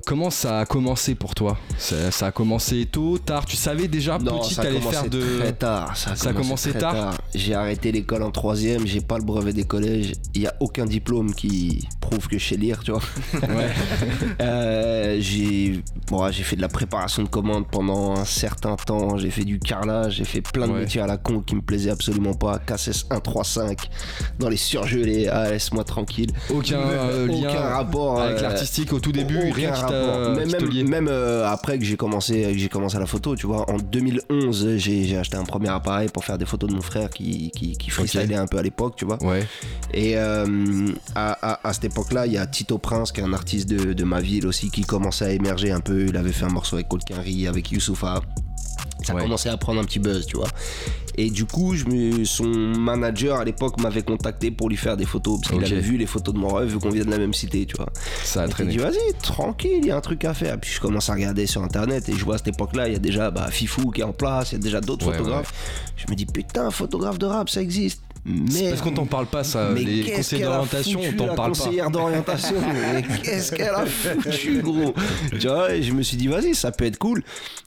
Comment 0.06 0.30
ça 0.30 0.60
a 0.60 0.66
commencé 0.66 1.14
pour 1.14 1.34
toi? 1.34 1.56
Ça, 1.78 2.10
ça 2.10 2.26
a 2.26 2.32
commencé 2.32 2.86
tôt, 2.86 3.18
tard? 3.18 3.44
Tu 3.46 3.56
savais 3.56 3.86
déjà 3.88 4.18
Non, 4.18 4.40
petit 4.40 4.56
t'allais 4.56 4.80
faire 4.80 5.08
de. 5.08 5.38
très 5.38 5.52
tard. 5.52 5.96
Ça 5.96 6.10
a, 6.12 6.16
Ça 6.16 6.30
a 6.30 6.32
commencé 6.32 6.70
très 6.70 6.80
tard? 6.80 7.14
J'ai 7.34 7.54
arrêté 7.54 7.92
l'école 7.92 8.22
en 8.24 8.30
troisième, 8.30 8.86
j'ai 8.86 9.00
pas 9.00 9.16
le 9.18 9.24
brevet 9.24 9.52
des 9.52 9.64
collèges. 9.64 10.12
Il 10.34 10.42
y 10.42 10.46
a 10.46 10.54
aucun 10.60 10.86
diplôme 10.86 11.32
qui 11.34 11.86
prouve 12.00 12.26
que 12.28 12.36
je 12.38 12.48
sais 12.48 12.56
lire, 12.56 12.82
tu 12.84 12.90
vois. 12.90 13.00
Ouais. 13.34 13.70
Euh, 14.40 15.18
j'ai 15.20 15.80
bon, 16.08 16.30
j'ai 16.32 16.42
fait 16.42 16.56
de 16.56 16.60
la 16.62 16.68
préparation 16.68 17.22
de 17.22 17.28
commandes 17.28 17.66
pendant 17.70 18.16
un 18.16 18.24
certain 18.24 18.74
temps. 18.76 19.16
J'ai 19.18 19.30
fait 19.30 19.44
du 19.44 19.58
carrelage, 19.58 20.14
j'ai 20.14 20.24
fait 20.24 20.40
plein 20.40 20.66
de 20.66 20.72
Ouais. 20.72 20.80
métiers 20.80 21.00
à 21.00 21.06
la 21.06 21.16
con 21.16 21.40
qui 21.40 21.54
me 21.54 21.60
plaisaient 21.60 21.90
absolument 21.90 22.34
pas. 22.34 22.58
KSS 22.58 23.04
135 23.10 23.88
dans 24.38 24.48
les 24.48 24.56
surgelés. 24.56 25.28
Ah, 25.28 25.50
laisse-moi 25.50 25.84
tranquille. 25.84 26.32
Aucun 26.50 26.78
euh, 26.80 27.26
lien 27.26 27.50
aucun 27.50 27.60
rapport 27.60 28.20
avec 28.20 28.38
euh, 28.38 28.42
l'artistique 28.42 28.92
au 28.92 29.00
tout 29.00 29.12
début, 29.12 29.38
rien 29.52 29.70
qui 29.72 29.80
t'a 29.92 30.58
Même, 30.84 31.08
euh, 31.08 31.46
après 31.48 31.78
que 31.78 31.84
j'ai 31.84 31.96
commencé, 31.96 32.42
que 32.52 32.58
j'ai 32.58 32.68
commencé 32.68 32.96
à 32.96 33.00
la 33.00 33.06
photo, 33.06 33.36
tu 33.36 33.46
vois, 33.46 33.68
en 33.70 33.76
2011, 33.78 34.76
j'ai 34.76 35.16
acheté 35.16 35.36
un 35.36 35.44
premier 35.44 35.68
appareil 35.68 36.08
pour 36.08 36.24
faire 36.24 36.38
des 36.38 36.46
photos 36.46 36.70
de 36.70 36.74
mon 36.74 36.80
frère 36.82 37.10
qui, 37.10 37.50
qui, 37.50 37.76
qui 37.76 37.90
freestylait 37.90 38.36
un 38.36 38.46
peu 38.46 38.58
à 38.58 38.62
l'époque, 38.62 38.94
tu 38.96 39.04
vois. 39.04 39.22
Ouais, 39.22 39.46
Et 39.94 40.16
euh, 40.16 40.88
à, 41.14 41.32
à- 41.52 41.68
à 41.68 41.72
cette 41.72 41.84
époque-là, 41.84 42.26
il 42.26 42.32
y 42.32 42.38
a 42.38 42.46
Tito 42.46 42.78
Prince, 42.78 43.12
qui 43.12 43.20
est 43.20 43.24
un 43.24 43.32
artiste 43.32 43.68
de, 43.68 43.92
de 43.92 44.04
ma 44.04 44.20
ville 44.20 44.46
aussi, 44.46 44.70
qui 44.70 44.82
commençait 44.82 45.24
à 45.26 45.30
émerger 45.32 45.70
un 45.72 45.80
peu. 45.80 46.06
Il 46.08 46.16
avait 46.16 46.32
fait 46.32 46.44
un 46.44 46.48
morceau 46.50 46.76
avec 46.76 46.88
Colquinri, 46.88 47.46
avec 47.46 47.70
Youssoufa. 47.72 48.20
Ça 49.06 49.14
Ouais. 49.14 49.22
commençait 49.22 49.48
à 49.48 49.56
prendre 49.56 49.80
un 49.80 49.84
petit 49.84 49.98
buzz, 49.98 50.26
tu 50.26 50.36
vois. 50.36 50.48
Et 51.18 51.28
du 51.28 51.44
coup, 51.44 51.74
je 51.74 51.84
me, 51.84 52.24
son 52.24 52.44
manager 52.48 53.38
à 53.38 53.44
l'époque 53.44 53.78
m'avait 53.80 54.02
contacté 54.02 54.50
pour 54.50 54.70
lui 54.70 54.78
faire 54.78 54.96
des 54.96 55.04
photos, 55.04 55.40
parce 55.40 55.52
qu'il 55.54 55.62
avait 55.72 55.82
vu 55.82 55.98
les 55.98 56.06
photos 56.06 56.34
de 56.34 56.38
mon 56.40 56.48
rêve, 56.48 56.68
vu 56.70 56.78
qu'on 56.78 56.88
vient 56.88 57.04
de 57.04 57.10
la 57.10 57.18
même 57.18 57.34
cité, 57.34 57.66
tu 57.66 57.76
vois. 57.76 57.88
ça 58.24 58.42
a 58.42 58.46
il 58.46 58.50
traîné. 58.50 58.70
dit 58.70 58.78
vas-y, 58.78 59.12
tranquille, 59.22 59.78
il 59.82 59.86
y 59.86 59.90
a 59.90 59.96
un 59.96 60.00
truc 60.00 60.24
à 60.24 60.32
faire. 60.32 60.58
Puis 60.58 60.70
je 60.72 60.80
commence 60.80 61.10
à 61.10 61.12
regarder 61.14 61.46
sur 61.46 61.62
internet 61.62 62.08
et 62.08 62.14
je 62.14 62.24
vois 62.24 62.36
à 62.36 62.38
cette 62.38 62.48
époque-là, 62.48 62.88
il 62.88 62.92
y 62.94 62.96
a 62.96 63.00
déjà 63.00 63.30
bah, 63.30 63.48
Fifou 63.50 63.90
qui 63.90 64.00
est 64.00 64.04
en 64.04 64.12
place, 64.14 64.52
il 64.52 64.54
y 64.54 64.56
a 64.56 64.60
déjà 64.62 64.80
d'autres 64.80 65.06
Ouais, 65.06 65.16
photographes. 65.18 65.52
Je 65.96 66.10
me 66.10 66.16
dis 66.16 66.24
putain, 66.24 66.70
photographe 66.70 67.18
de 67.18 67.26
rap, 67.26 67.50
ça 67.50 67.60
existe. 67.60 68.00
Mais 68.24 68.70
parce 68.70 68.82
qu'on 68.82 68.92
t'en 68.92 69.06
parle 69.06 69.26
pas, 69.26 69.42
ça. 69.42 69.70
mais 69.74 69.82
les 69.82 70.34
a 70.34 70.38
d'orientation, 70.38 71.00
on 71.00 71.12
t'en 71.16 71.34
parle 71.34 71.52
pas. 71.52 71.58
conseillère 71.58 71.90
d'orientation, 71.90 72.54
mais 72.94 73.02
qu'est-ce 73.22 73.50
qu'elle 73.50 73.74
a 73.74 73.84
foutu, 73.84 74.62
gros? 74.62 74.94
Tu 75.32 75.48
vois, 75.48 75.74
et 75.74 75.82
je 75.82 75.92
me 75.92 76.02
suis 76.02 76.16
dit, 76.16 76.28
vas-y, 76.28 76.54
ça 76.54 76.70
peut 76.70 76.84
être 76.84 76.98
cool. 76.98 77.24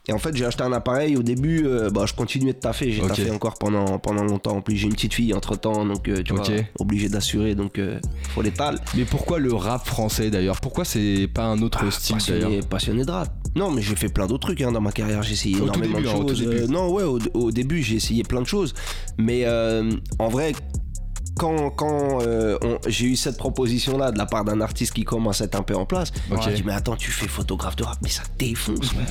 Et 0.08 0.12
en 0.12 0.18
fait, 0.18 0.34
j'ai 0.34 0.44
acheté 0.46 0.62
un 0.62 0.72
appareil. 0.72 1.16
Au 1.16 1.22
début, 1.22 1.66
euh, 1.66 1.90
bah, 1.90 2.04
je 2.06 2.14
continuais 2.14 2.52
de 2.52 2.58
taffer. 2.58 2.92
J'ai 2.92 3.02
taffé 3.02 3.30
encore 3.30 3.54
pendant, 3.58 3.98
pendant 3.98 4.24
longtemps. 4.24 4.56
En 4.56 4.60
plus, 4.62 4.76
j'ai 4.76 4.86
une 4.86 4.94
petite 4.94 5.14
fille 5.14 5.34
entre 5.34 5.56
temps, 5.56 5.84
donc 5.84 6.08
euh, 6.08 6.22
tu 6.22 6.32
vois, 6.32 6.44
obligé 6.78 7.08
d'assurer, 7.08 7.54
donc 7.54 7.78
euh, 7.78 7.98
faut 8.34 8.42
l'étal. 8.42 8.80
Mais 8.96 9.04
pourquoi 9.04 9.38
le 9.38 9.52
rap 9.52 9.86
français 9.86 10.30
d'ailleurs? 10.30 10.60
Pourquoi 10.60 10.84
c'est 10.84 11.28
pas 11.32 11.44
un 11.44 11.60
autre 11.60 11.90
style 11.92 12.16
d'ailleurs? 12.26 12.40
passionné, 12.40 12.60
passionné 12.68 13.04
de 13.04 13.10
rap. 13.10 13.28
Non, 13.56 13.70
mais 13.70 13.80
j'ai 13.82 13.96
fait 13.96 14.08
plein 14.08 14.26
d'autres 14.26 14.48
trucs 14.48 14.60
hein, 14.60 14.70
dans 14.70 14.80
ma 14.82 14.92
carrière. 14.92 15.22
J'ai 15.22 15.32
essayé 15.32 15.56
Au 15.56 15.64
énormément 15.64 15.98
début, 15.98 16.02
de 16.02 16.08
hein, 16.08 16.14
au 16.14 16.28
choses. 16.28 16.42
Euh, 16.46 16.66
non, 16.66 16.88
ouais, 16.90 17.04
au, 17.04 17.18
au 17.34 17.50
début, 17.50 17.82
j'ai 17.82 17.96
essayé 17.96 18.22
plein 18.22 18.42
de 18.42 18.46
choses. 18.46 18.74
Mais 19.18 19.46
en 20.18 20.28
vrai, 20.28 20.45
weg. 20.46 20.85
Quand, 21.36 21.70
quand 21.70 22.18
euh, 22.22 22.58
j'ai 22.86 23.06
eu 23.06 23.16
cette 23.16 23.36
proposition-là 23.36 24.10
de 24.12 24.18
la 24.18 24.26
part 24.26 24.44
d'un 24.44 24.60
artiste 24.60 24.94
qui 24.94 25.04
commence 25.04 25.40
à 25.40 25.44
être 25.44 25.54
un 25.56 25.62
peu 25.62 25.74
en 25.76 25.84
place, 25.86 26.12
j'ai 26.44 26.52
dit 26.54 26.62
mais 26.64 26.72
attends, 26.72 26.96
tu 26.96 27.10
fais 27.10 27.28
photographe 27.28 27.76
de 27.76 27.84
rap, 27.84 27.98
mais 28.02 28.08
ça 28.08 28.22
défonce. 28.38 28.90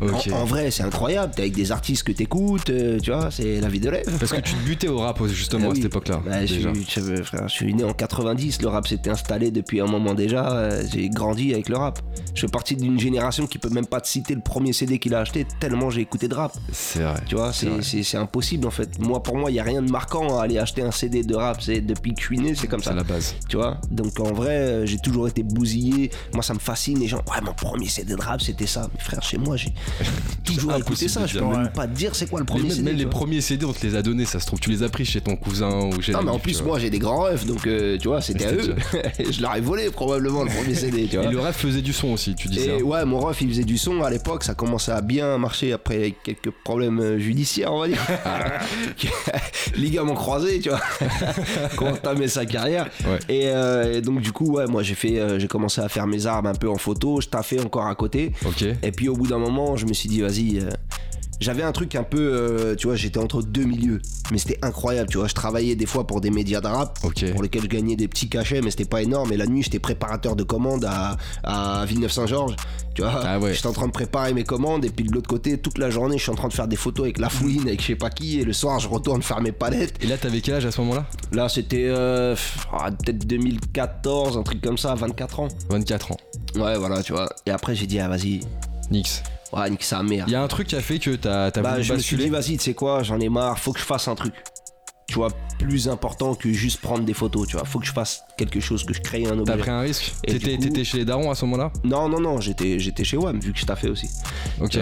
En, 0.00 0.32
en 0.34 0.44
vrai, 0.44 0.70
c'est 0.70 0.82
incroyable. 0.82 1.32
T'es 1.34 1.42
avec 1.42 1.54
des 1.54 1.72
artistes 1.72 2.02
que 2.02 2.12
t'écoutes, 2.12 2.68
euh, 2.70 2.98
tu 3.00 3.10
vois, 3.10 3.30
c'est 3.30 3.60
la 3.60 3.68
vie 3.68 3.80
de 3.80 3.88
rêve. 3.88 4.04
Parce 4.18 4.32
que 4.32 4.40
tu 4.40 4.54
te 4.54 4.64
butais 4.64 4.88
au 4.88 4.98
rap 4.98 5.22
justement 5.26 5.68
Ah 5.68 5.72
à 5.72 5.74
cette 5.74 5.84
époque-là. 5.86 6.20
Bah, 6.24 6.44
je, 6.46 6.54
déjà. 6.54 6.74
suis, 6.74 6.86
je- 7.16 7.22
frère, 7.22 7.48
je 7.48 7.52
suis 7.52 7.74
né 7.74 7.84
en 7.84 7.92
90, 7.92 8.60
le 8.62 8.68
rap 8.68 8.86
s'était 8.86 9.10
installé 9.10 9.50
depuis 9.50 9.80
un 9.80 9.86
moment 9.86 10.14
déjà. 10.14 10.50
euh, 10.52 10.82
J'ai 10.92 11.08
grandi 11.08 11.52
avec 11.54 11.68
le 11.68 11.76
rap. 11.76 12.00
Je 12.34 12.40
fais 12.42 12.48
partie 12.48 12.76
d'une 12.76 12.98
génération 12.98 13.46
qui 13.46 13.58
peut 13.58 13.68
même 13.70 13.86
pas 13.86 14.00
te 14.00 14.08
citer 14.08 14.34
le 14.34 14.40
premier 14.40 14.72
CD 14.72 14.98
qu'il 14.98 15.14
a 15.14 15.20
acheté 15.20 15.46
tellement 15.60 15.90
j'ai 15.90 16.00
écouté 16.02 16.28
de 16.28 16.34
rap. 16.34 16.52
C'est 16.72 17.00
vrai. 17.02 17.14
Tu 17.26 17.34
vois, 17.36 17.52
c'est 17.52 18.16
impossible 18.16 18.66
en 18.66 18.70
fait. 18.70 18.98
Moi, 18.98 19.22
pour 19.22 19.36
moi, 19.36 19.50
il 19.50 19.54
y 19.54 19.60
a 19.60 19.64
rien 19.64 19.82
de 19.82 19.90
marquant 19.90 20.38
à 20.38 20.44
aller 20.44 20.58
acheter 20.58 20.82
un 20.82 20.90
CD 20.90 21.22
de 21.22 21.34
rap. 21.34 21.60
C'est 21.64 21.80
depuis 21.80 22.12
que 22.12 22.20
je 22.20 22.26
suis 22.26 22.38
né, 22.38 22.54
c'est 22.54 22.66
comme 22.66 22.82
C'est 22.82 22.90
ça. 22.90 22.94
la 22.94 23.04
base. 23.04 23.34
Tu 23.48 23.56
vois? 23.56 23.80
Donc 23.90 24.20
en 24.20 24.32
vrai, 24.32 24.50
euh, 24.56 24.86
j'ai 24.86 24.98
toujours 24.98 25.28
été 25.28 25.42
bousillé. 25.42 26.10
Moi, 26.34 26.42
ça 26.42 26.52
me 26.52 26.58
fascine. 26.58 26.98
Les 26.98 27.08
gens, 27.08 27.18
ouais, 27.18 27.40
mon 27.42 27.54
premier 27.54 27.88
CD 27.88 28.14
de 28.14 28.20
rap, 28.20 28.42
c'était 28.42 28.66
ça. 28.66 28.88
Mais 28.92 29.00
frère, 29.00 29.22
chez 29.22 29.38
moi, 29.38 29.56
j'ai 29.56 29.72
toujours 30.44 30.74
écouté 30.76 31.08
ça. 31.08 31.26
Je 31.26 31.38
peux 31.38 31.44
même 31.46 31.70
pas 31.72 31.86
te 31.86 31.94
dire 31.94 32.14
c'est 32.14 32.28
quoi 32.28 32.40
le 32.40 32.46
premier 32.46 32.68
CD. 32.68 32.82
même 32.82 32.96
les 32.96 33.06
premiers 33.06 33.40
CD, 33.40 33.64
on 33.64 33.72
te 33.72 33.86
les 33.86 33.94
a 33.96 34.02
donnés, 34.02 34.26
ça 34.26 34.40
se 34.40 34.46
trouve, 34.46 34.60
tu 34.60 34.70
les 34.70 34.82
as 34.82 34.88
pris 34.88 35.04
chez 35.06 35.20
ton 35.22 35.36
cousin 35.36 35.70
ou 35.86 36.02
chez 36.02 36.12
Non, 36.12 36.22
mais 36.22 36.30
en 36.30 36.38
plus, 36.38 36.62
moi, 36.62 36.78
j'ai 36.78 36.90
des 36.90 36.98
grands 36.98 37.22
rêves. 37.22 37.46
Donc, 37.46 37.66
euh, 37.66 37.96
tu 37.98 38.08
vois, 38.08 38.20
c'était 38.20 38.44
à 38.46 38.52
eux. 38.52 38.76
je 39.30 39.40
leur 39.40 39.54
ai 39.56 39.60
volé 39.62 39.90
probablement 39.90 40.42
le 40.44 40.50
premier 40.50 40.74
CD. 40.74 41.06
Tu 41.06 41.16
vois 41.16 41.22
vois. 41.22 41.32
Et 41.32 41.34
le 41.34 41.40
rap 41.40 41.54
faisait 41.54 41.82
du 41.82 41.92
son 41.92 42.08
aussi, 42.08 42.34
tu 42.34 42.48
disais. 42.48 42.78
Et 42.78 42.82
ouais, 42.82 43.04
mon 43.06 43.20
ref, 43.20 43.40
il 43.40 43.48
faisait 43.48 43.64
du 43.64 43.78
son 43.78 44.02
à 44.02 44.10
l'époque, 44.10 44.44
ça 44.44 44.54
commençait 44.54 44.92
à 44.92 45.00
bien 45.00 45.38
marcher 45.38 45.72
après 45.72 46.14
quelques 46.24 46.50
problèmes 46.62 47.00
euh, 47.00 47.18
judiciaires, 47.18 47.72
on 47.72 47.80
va 47.80 47.88
dire. 47.88 48.02
Ligament 49.76 50.14
croisé, 50.14 50.60
tu 50.60 50.68
vois. 50.68 50.80
Entamait 51.80 52.28
sa 52.28 52.46
carrière. 52.46 52.88
Ouais. 53.06 53.18
Et, 53.28 53.48
euh, 53.48 53.98
et 53.98 54.00
donc, 54.00 54.20
du 54.20 54.32
coup, 54.32 54.56
ouais, 54.56 54.66
moi, 54.66 54.82
j'ai 54.82 54.94
fait, 54.94 55.18
euh, 55.18 55.38
j'ai 55.38 55.48
commencé 55.48 55.80
à 55.80 55.88
faire 55.88 56.06
mes 56.06 56.26
armes 56.26 56.46
un 56.46 56.54
peu 56.54 56.68
en 56.68 56.76
photo, 56.76 57.20
je 57.20 57.28
taffais 57.28 57.60
encore 57.60 57.86
à 57.86 57.94
côté. 57.94 58.32
Et 58.82 58.92
puis, 58.92 59.08
au 59.08 59.14
bout 59.14 59.26
d'un 59.26 59.38
moment, 59.38 59.76
je 59.76 59.86
me 59.86 59.92
suis 59.92 60.08
dit, 60.08 60.20
vas-y. 60.20 60.60
J'avais 61.40 61.62
un 61.62 61.72
truc 61.72 61.94
un 61.94 62.02
peu, 62.04 62.18
euh, 62.20 62.74
tu 62.76 62.86
vois, 62.86 62.96
j'étais 62.96 63.18
entre 63.18 63.42
deux 63.42 63.64
milieux, 63.64 64.00
mais 64.30 64.38
c'était 64.38 64.58
incroyable, 64.62 65.08
tu 65.10 65.18
vois. 65.18 65.28
Je 65.28 65.34
travaillais 65.34 65.74
des 65.76 65.86
fois 65.86 66.06
pour 66.06 66.20
des 66.20 66.30
médias 66.30 66.60
de 66.60 66.66
rap, 66.68 66.98
pour 67.00 67.42
lesquels 67.42 67.62
je 67.62 67.66
gagnais 67.68 67.96
des 67.96 68.08
petits 68.08 68.28
cachets, 68.28 68.60
mais 68.62 68.70
c'était 68.70 68.84
pas 68.84 69.02
énorme. 69.02 69.32
Et 69.32 69.36
la 69.36 69.46
nuit, 69.46 69.62
j'étais 69.62 69.78
préparateur 69.78 70.36
de 70.36 70.42
commandes 70.44 70.84
à, 70.84 71.16
à 71.42 71.84
Villeneuve-Saint-Georges. 71.86 72.56
Tu 72.94 73.02
vois, 73.02 73.20
Ah 73.24 73.38
ouais. 73.40 73.52
j'étais 73.54 73.66
en 73.66 73.72
train 73.72 73.86
de 73.88 73.92
préparer 73.92 74.32
mes 74.34 74.44
commandes, 74.44 74.84
et 74.84 74.90
puis 74.90 75.04
de 75.04 75.12
l'autre 75.12 75.28
côté, 75.28 75.58
toute 75.58 75.78
la 75.78 75.90
journée, 75.90 76.16
je 76.18 76.22
suis 76.22 76.30
en 76.30 76.36
train 76.36 76.48
de 76.48 76.52
faire 76.52 76.68
des 76.68 76.76
photos 76.76 77.04
avec 77.04 77.18
la 77.18 77.28
fouine, 77.28 77.62
avec 77.62 77.80
je 77.82 77.86
sais 77.88 77.96
pas 77.96 78.10
qui, 78.10 78.38
et 78.40 78.44
le 78.44 78.52
soir, 78.52 78.78
je 78.78 78.88
retourne 78.88 79.22
faire 79.22 79.40
mes 79.40 79.52
palettes. 79.52 79.94
Et 80.02 80.06
là, 80.06 80.16
t'avais 80.16 80.40
quel 80.40 80.54
âge 80.54 80.66
à 80.66 80.70
ce 80.70 80.80
moment-là? 80.82 81.06
Là, 81.32 81.48
c'était 81.48 81.86
euh, 81.88 82.36
ah, 82.72 82.90
peut-être 82.92 83.26
2014, 83.26 84.38
un 84.38 84.42
truc 84.44 84.60
comme 84.62 84.78
ça, 84.78 84.94
24 84.94 85.40
ans. 85.40 85.48
24 85.70 86.12
ans. 86.12 86.16
Ouais, 86.56 86.78
voilà, 86.78 87.02
tu 87.02 87.12
vois. 87.12 87.28
Et 87.46 87.50
après, 87.50 87.74
j'ai 87.74 87.86
dit, 87.86 87.98
ah, 87.98 88.08
vas-y, 88.08 88.40
Nix. 88.90 89.22
Nique 89.70 89.84
sa 89.84 90.02
mère. 90.02 90.24
Il 90.28 90.32
y 90.32 90.36
a 90.36 90.42
un 90.42 90.48
truc 90.48 90.68
qui 90.68 90.76
a 90.76 90.80
fait 90.80 90.98
que 90.98 91.10
t'as 91.16 91.50
t'as 91.50 91.62
Bah, 91.62 91.72
voulu 91.72 91.82
je 91.84 91.92
me 91.94 91.98
suis 91.98 92.16
dit, 92.16 92.28
vas-y, 92.28 92.56
tu 92.56 92.64
sais 92.64 92.74
quoi, 92.74 93.02
j'en 93.02 93.20
ai 93.20 93.28
marre, 93.28 93.58
faut 93.58 93.72
que 93.72 93.80
je 93.80 93.84
fasse 93.84 94.08
un 94.08 94.14
truc. 94.14 94.34
Tu 95.06 95.14
vois, 95.14 95.28
plus 95.58 95.88
important 95.88 96.34
que 96.34 96.50
juste 96.52 96.80
prendre 96.80 97.04
des 97.04 97.12
photos, 97.14 97.46
tu 97.46 97.56
vois. 97.56 97.64
Faut 97.66 97.78
que 97.78 97.86
je 97.86 97.92
fasse 97.92 98.22
quelque 98.36 98.60
chose, 98.60 98.84
que 98.84 98.92
je 98.94 99.00
crée 99.00 99.24
un 99.26 99.30
T'as 99.36 99.52
objet. 99.52 99.56
pris 99.58 99.70
un 99.70 99.80
risque 99.80 100.12
T'étais 100.26 100.56
coup- 100.56 100.84
chez 100.84 100.98
les 100.98 101.04
darons 101.04 101.30
à 101.30 101.34
ce 101.34 101.44
moment-là? 101.44 101.72
Non, 101.84 102.08
non, 102.08 102.20
non, 102.20 102.40
j'étais, 102.40 102.78
chez 102.78 103.16
WAM, 103.16 103.38
vu 103.40 103.52
que 103.52 103.58
je 103.58 103.64
taffais 103.66 103.88
aussi. 103.88 104.08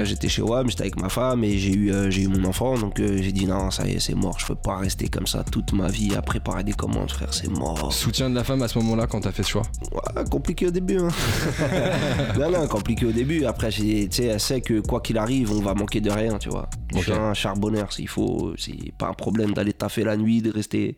J'étais 0.04 0.28
chez 0.28 0.42
WAM, 0.42 0.68
j'étais 0.70 0.82
avec 0.82 1.00
ma 1.00 1.08
femme 1.08 1.44
et 1.44 1.58
j'ai 1.58 1.72
eu, 1.74 1.92
euh, 1.92 2.10
eu 2.10 2.28
mon 2.28 2.44
enfant, 2.44 2.78
donc 2.78 2.98
euh, 3.00 3.18
j'ai 3.20 3.32
dit 3.32 3.46
non, 3.46 3.70
ça 3.70 3.86
y 3.86 3.92
est, 3.92 4.00
c'est 4.00 4.14
mort, 4.14 4.38
je 4.38 4.46
peux 4.46 4.54
pas 4.54 4.76
rester 4.76 5.08
comme 5.08 5.26
ça 5.26 5.44
toute 5.44 5.72
ma 5.72 5.88
vie 5.88 6.14
à 6.14 6.22
préparer 6.22 6.64
des 6.64 6.72
commandes, 6.72 7.10
frère, 7.10 7.32
c'est 7.34 7.48
mort. 7.48 7.92
Soutien 7.92 8.30
de 8.30 8.34
la 8.34 8.44
femme 8.44 8.62
à 8.62 8.68
ce 8.68 8.78
moment-là 8.78 9.06
quand 9.06 9.20
t'as 9.20 9.32
fait 9.32 9.42
ce 9.42 9.50
choix? 9.50 9.62
Ouais, 9.92 10.24
compliqué 10.30 10.66
au 10.66 10.70
début, 10.70 10.98
hein. 10.98 11.08
non, 12.38 12.50
non, 12.50 12.66
compliqué 12.68 13.06
au 13.06 13.12
début. 13.12 13.44
Après, 13.44 13.70
tu 13.70 14.08
sais, 14.10 14.24
elle 14.26 14.40
sait 14.40 14.60
que 14.60 14.80
quoi 14.80 15.00
qu'il 15.00 15.18
arrive, 15.18 15.52
on 15.52 15.60
va 15.60 15.74
manquer 15.74 16.00
de 16.00 16.10
rien, 16.10 16.38
tu 16.38 16.48
vois. 16.48 16.68
Je 16.94 17.00
suis 17.00 17.12
un 17.12 17.34
charbonneur, 17.34 17.92
s'il 17.92 18.08
faut, 18.08 18.52
c'est 18.58 18.92
pas 18.98 19.08
un 19.08 19.14
problème 19.14 19.52
d'aller 19.52 19.72
taffer 19.72 20.04
la 20.04 20.16
nuit, 20.16 20.42
de 20.42 20.50
rester. 20.50 20.96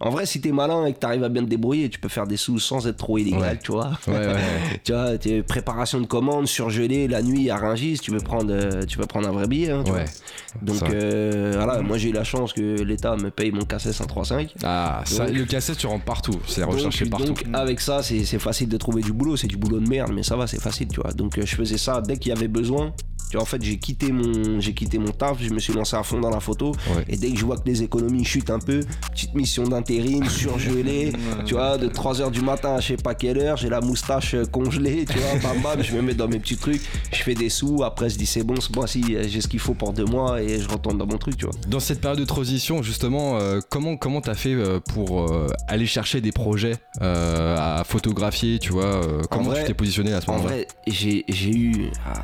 En 0.00 0.10
vrai, 0.10 0.26
si 0.26 0.40
t'es 0.40 0.50
malin 0.52 0.86
et 0.86 0.92
que 0.92 0.98
t'arrives 0.98 1.24
à 1.24 1.28
bien 1.28 1.42
te 1.44 1.48
débrouiller, 1.48 1.88
tu 1.88 1.98
peux 1.98 2.08
faire 2.08 2.26
des 2.26 2.36
sous 2.36 2.58
sans 2.58 2.86
être 2.86 2.96
trop 2.96 3.16
illégal, 3.16 3.40
Ouais. 3.40 3.58
tu 3.62 3.72
vois. 3.72 3.92
Ouais, 4.08 4.14
ouais. 4.14 4.34
Tu 4.84 4.92
vois, 4.92 5.16
t'es 5.18 5.42
préparation 5.42 6.00
de 6.00 6.06
commande, 6.06 6.46
surgelé 6.48 7.06
la 7.08 7.22
nuit 7.22 7.48
à 7.50 7.56
Rungis, 7.56 7.98
tu 8.00 8.10
peux 8.10 8.18
prendre, 8.18 8.52
euh, 8.52 8.82
tu 8.86 8.98
peux 8.98 9.06
prendre 9.06 9.28
un 9.28 9.32
vrai 9.32 9.46
billet. 9.46 9.70
hein, 9.70 9.82
tu 9.84 9.92
Ouais. 9.92 10.04
vois. 10.04 10.62
Donc 10.62 10.82
euh, 10.90 11.52
voilà, 11.56 11.80
moi 11.80 11.96
j'ai 11.98 12.10
eu 12.10 12.12
la 12.12 12.24
chance 12.24 12.52
que 12.52 12.82
l'État 12.82 13.16
me 13.16 13.30
paye 13.30 13.50
mon 13.52 13.64
cassette 13.64 13.92
135. 13.94 14.54
Ah, 14.64 15.02
ça, 15.04 15.26
le 15.28 15.44
cassette, 15.44 15.78
tu 15.78 15.86
rentres 15.86 16.04
partout. 16.04 16.38
C'est 16.46 16.62
recherché 16.64 17.04
donc, 17.06 17.10
partout. 17.12 17.26
donc, 17.34 17.44
avec 17.54 17.80
ça, 17.80 18.02
c'est 18.02 18.24
c'est 18.24 18.38
facile 18.38 18.68
de 18.68 18.76
trouver 18.76 19.02
du 19.02 19.12
boulot. 19.12 19.36
C'est 19.36 19.46
du 19.48 19.56
boulot 19.56 19.80
de 19.80 19.88
merde, 19.88 20.12
mais 20.14 20.22
ça 20.22 20.36
va, 20.36 20.46
c'est 20.46 20.60
facile, 20.60 20.88
tu 20.88 21.00
vois. 21.00 21.12
Donc 21.12 21.38
euh, 21.38 21.42
je 21.46 21.54
faisais 21.56 21.78
ça 21.78 22.00
dès 22.00 22.16
qu'il 22.18 22.30
y 22.30 22.32
avait 22.36 22.48
besoin. 22.48 22.92
Tu 23.30 23.36
vois, 23.36 23.42
en 23.42 23.46
fait, 23.46 23.62
j'ai 23.62 23.78
quitté 23.78 24.12
mon, 24.12 24.60
j'ai 24.60 24.74
quitté 24.74 24.98
mon 24.98 25.10
taf, 25.10 25.42
je 25.42 25.50
me 25.50 25.58
suis 25.58 25.72
lancé 25.72 25.96
à 25.96 26.02
fond 26.02 26.20
dans 26.20 26.30
la 26.30 26.40
photo. 26.40 26.72
Ouais. 26.94 27.04
Et 27.08 27.16
dès 27.16 27.30
que 27.30 27.36
je 27.38 27.44
vois 27.44 27.56
que 27.56 27.66
les 27.66 27.82
économies 27.82 28.24
chutent 28.24 28.50
un 28.50 28.58
peu, 28.60 28.80
petite 29.12 29.34
mission 29.34 29.64
d'intérim, 29.66 30.24
surgelée, 30.28 31.12
tu 31.46 31.54
vois, 31.54 31.78
de 31.78 31.88
3h 31.88 32.30
du 32.30 32.40
matin 32.42 32.76
à 32.76 32.80
je 32.80 32.88
sais 32.88 32.96
pas 32.96 33.14
quelle 33.14 33.38
heure, 33.38 33.56
j'ai 33.56 33.68
la 33.68 33.80
moustache 33.80 34.34
euh, 34.34 34.44
congelée, 34.44 35.04
tu 35.10 35.18
vois, 35.18 35.38
bam 35.42 35.60
bam, 35.62 35.82
je 35.82 35.94
me 35.96 36.02
mets 36.02 36.14
dans 36.14 36.28
mes 36.28 36.38
petits 36.38 36.56
trucs, 36.56 36.82
je 37.12 37.18
fais 37.22 37.34
des 37.34 37.48
sous, 37.48 37.82
après 37.82 38.08
je 38.10 38.16
dis 38.18 38.26
c'est 38.26 38.42
bon, 38.44 38.60
c'est 38.60 38.72
bon, 38.72 38.86
si 38.86 39.02
j'ai 39.28 39.40
ce 39.40 39.48
qu'il 39.48 39.60
faut 39.60 39.74
pour 39.74 39.92
deux 39.92 40.04
mois 40.04 40.40
et 40.42 40.60
je 40.60 40.68
retourne 40.68 40.98
dans 40.98 41.06
mon 41.06 41.18
truc, 41.18 41.36
tu 41.36 41.46
vois. 41.46 41.54
Dans 41.68 41.80
cette 41.80 42.00
période 42.00 42.18
de 42.20 42.24
transition, 42.24 42.82
justement, 42.82 43.38
euh, 43.38 43.60
comment 43.70 43.96
comment 43.96 44.20
t'as 44.20 44.34
fait 44.34 44.54
euh, 44.54 44.78
pour 44.80 45.22
euh, 45.32 45.48
aller 45.68 45.86
chercher 45.86 46.20
des 46.20 46.32
projets 46.32 46.76
euh, 47.02 47.56
à 47.58 47.84
photographier, 47.84 48.58
tu 48.58 48.72
vois 48.72 48.84
euh, 48.84 49.22
Comment 49.30 49.50
vrai- 49.50 49.60
tu 49.62 49.66
t'es 49.68 49.74
positionné 49.74 50.12
à 50.12 50.20
ce 50.20 50.30
En 50.30 50.34
moment-là? 50.34 50.50
vrai, 50.54 50.66
j'ai 50.86 51.24
j'ai 51.28 51.50
eu. 51.50 51.90
ah, 52.06 52.22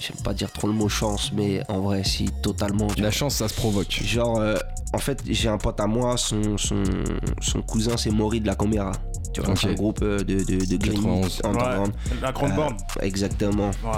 J'aime 0.00 0.16
pas 0.24 0.34
dire 0.34 0.50
trop 0.50 0.66
le 0.66 0.72
mot 0.72 0.88
chance, 0.88 1.30
mais 1.32 1.62
en 1.68 1.80
vrai, 1.80 2.02
si, 2.04 2.28
totalement. 2.42 2.88
La 2.96 3.02
vois. 3.04 3.10
chance, 3.10 3.36
ça 3.36 3.48
se 3.48 3.54
provoque. 3.54 4.00
Genre, 4.04 4.38
euh, 4.40 4.56
en 4.92 4.98
fait, 4.98 5.22
j'ai 5.28 5.48
un 5.48 5.58
pote 5.58 5.78
à 5.80 5.86
moi, 5.86 6.16
son, 6.16 6.58
son, 6.58 6.82
son 7.40 7.62
cousin, 7.62 7.96
c'est 7.96 8.10
Maury 8.10 8.40
de 8.40 8.46
la 8.46 8.54
Coméra. 8.54 8.92
Tu 9.32 9.40
vois, 9.40 9.50
Ok. 9.50 9.58
c'est 9.62 9.68
un 9.68 9.74
groupe 9.74 10.00
euh, 10.02 10.18
de, 10.18 10.42
de, 10.44 10.64
de 10.64 10.76
green 10.76 11.02
91. 11.02 11.40
underground. 11.44 11.92
La 12.22 12.32
grande 12.32 12.54
borne. 12.54 12.76
Exactement. 13.00 13.70
Ouais. 13.84 13.90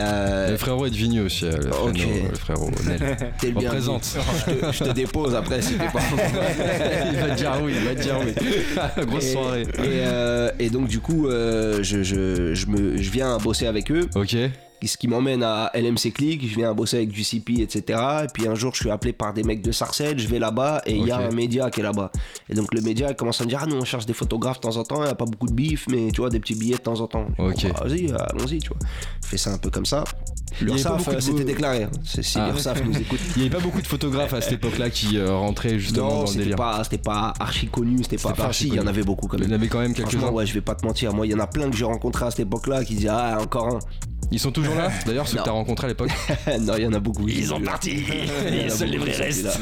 Euh, 0.00 0.50
Le 0.50 0.56
frérot 0.56 0.86
est 0.86 0.90
de 0.90 0.96
Vigneux 0.96 1.24
aussi, 1.26 1.44
euh, 1.44 1.52
le, 1.56 1.68
Ok. 1.72 1.98
frérot, 1.98 2.28
le 2.30 2.34
frérot 2.36 2.70
Nel. 2.84 2.98
t'es 3.38 3.46
le 3.46 3.52
bienvenu. 3.52 3.66
Représente. 3.68 4.16
Je 4.48 4.52
te, 4.52 4.72
je 4.72 4.84
te 4.84 4.90
dépose 4.92 5.34
après 5.36 5.62
si 5.62 5.74
t'es 5.74 5.86
pas. 5.86 6.00
il 7.12 7.16
va 7.20 7.28
te 7.30 7.36
dire 7.36 7.52
oui, 7.62 7.74
il 7.76 7.84
va 7.84 7.94
te 7.94 8.00
dire 8.02 8.16
oui. 8.24 9.04
Grosse 9.06 9.24
Et- 9.24 9.32
soirée. 9.32 9.62
Et, 9.62 9.66
euh, 9.84 10.50
et 10.58 10.68
donc, 10.68 10.88
du 10.88 10.98
coup, 10.98 11.28
euh, 11.28 11.78
je, 11.84 12.02
je, 12.02 12.54
je, 12.54 12.66
me, 12.66 12.96
je 13.00 13.10
viens 13.10 13.38
bosser 13.38 13.68
avec 13.68 13.92
eux. 13.92 14.08
Ok. 14.16 14.36
Ce 14.86 14.96
qui 14.96 15.08
m'emmène 15.08 15.42
à 15.42 15.70
LMC 15.74 16.12
Click, 16.14 16.48
je 16.48 16.54
viens 16.56 16.72
bosser 16.74 16.96
avec 16.98 17.08
du 17.10 17.24
CP, 17.24 17.60
etc. 17.62 17.98
Et 18.24 18.26
puis 18.32 18.46
un 18.48 18.54
jour, 18.54 18.72
je 18.74 18.80
suis 18.80 18.90
appelé 18.90 19.12
par 19.12 19.32
des 19.32 19.42
mecs 19.42 19.62
de 19.62 19.72
Sarcelles, 19.72 20.18
je 20.18 20.28
vais 20.28 20.38
là-bas 20.38 20.82
et 20.86 20.94
il 20.96 21.06
y 21.06 21.10
a 21.10 21.18
un 21.18 21.30
média 21.30 21.70
qui 21.70 21.80
est 21.80 21.82
là-bas. 21.82 22.10
Et 22.48 22.54
donc 22.54 22.72
le 22.74 22.80
média, 22.80 23.08
il 23.10 23.16
commence 23.16 23.40
à 23.40 23.44
me 23.44 23.48
dire 23.48 23.60
Ah, 23.62 23.66
nous 23.66 23.76
on 23.76 23.84
cherche 23.84 24.06
des 24.06 24.12
photographes 24.14 24.56
de 24.58 24.62
temps 24.62 24.76
en 24.76 24.84
temps, 24.84 25.02
il 25.02 25.04
n'y 25.06 25.10
a 25.10 25.14
pas 25.14 25.24
beaucoup 25.24 25.46
de 25.46 25.54
bif, 25.54 25.86
mais 25.90 26.10
tu 26.12 26.20
vois, 26.20 26.30
des 26.30 26.40
petits 26.40 26.54
billets 26.54 26.76
de 26.76 26.80
temps 26.82 27.00
en 27.00 27.06
temps. 27.06 27.26
Ok. 27.38 27.62
Bon, 27.62 27.68
bah, 27.74 27.82
Vas-y, 27.86 28.10
allons-y, 28.12 28.58
tu 28.58 28.68
vois. 28.68 28.78
Je 29.22 29.28
fais 29.28 29.36
ça 29.38 29.50
un 29.52 29.58
peu 29.58 29.70
comme 29.70 29.86
ça. 29.86 30.04
L'URSAF, 30.60 31.08
de 31.08 31.14
euh, 31.14 31.20
c'était 31.20 31.38
beaux- 31.38 31.44
déclaré. 31.44 31.82
hein. 31.84 31.90
C'est- 32.04 32.22
Si 32.22 32.38
Ah. 32.38 32.46
l'URSAF 32.48 32.84
nous 32.84 32.96
écoute. 32.96 33.18
Il 33.34 33.42
n'y 33.42 33.48
avait 33.48 33.56
pas 33.56 33.62
beaucoup 33.62 33.82
de 33.82 33.86
photographes 33.88 34.34
à 34.34 34.40
cette 34.40 34.52
époque-là 34.52 34.88
qui 34.88 35.18
euh, 35.18 35.34
rentraient 35.34 35.80
justement 35.80 36.08
Non, 36.08 36.14
dans 36.16 36.20
le 36.22 36.26
c'était 36.28 36.38
délire. 36.40 36.56
pas, 36.56 36.84
c'était 36.84 36.98
pas 36.98 37.32
archi 37.40 37.66
connu, 37.66 37.98
c'était 38.04 38.18
pas. 38.18 38.32
pas 38.32 38.44
archi 38.44 38.68
il 38.68 38.74
y 38.74 38.80
en 38.80 38.86
avait 38.86 39.02
beaucoup 39.02 39.26
quand 39.26 39.36
Il 39.38 39.44
y 39.44 39.46
même. 39.48 39.52
en 39.52 39.60
avait 39.60 39.68
quand 39.68 39.80
même 39.80 39.94
quelques-uns. 39.94 40.30
ouais, 40.30 40.46
je 40.46 40.54
vais 40.54 40.60
pas 40.60 40.76
te 40.76 40.86
mentir. 40.86 41.12
Moi, 41.12 41.26
il 41.26 41.32
y 41.32 41.34
en 41.34 41.40
a 41.40 41.46
plein 41.48 41.68
que 41.68 41.76
j'ai 41.76 41.84
rencontrés 41.84 42.26
à 42.26 42.30
cette 42.30 42.40
époque-là 42.46 42.84
qui 42.84 42.94
disaient 42.94 43.08
Ah, 43.10 43.38
encore 43.40 43.66
un. 43.66 43.78
Ils 44.34 44.40
sont 44.40 44.50
toujours 44.50 44.74
là 44.74 44.90
D'ailleurs, 45.06 45.28
ceux 45.28 45.34
que 45.34 45.38
Non. 45.38 45.44
t'as 45.44 45.50
rencontrés 45.52 45.84
à 45.86 45.88
l'époque 45.90 46.10
non, 46.60 46.74
il 46.76 46.82
y 46.82 46.86
en 46.86 46.92
a 46.92 46.98
beaucoup. 46.98 47.28
Ils 47.28 47.54
ont 47.54 47.60
parti. 47.60 48.02
Les 48.50 48.68
seuls 48.68 48.88
les 48.90 48.98
vrais 48.98 49.12
restent. 49.12 49.60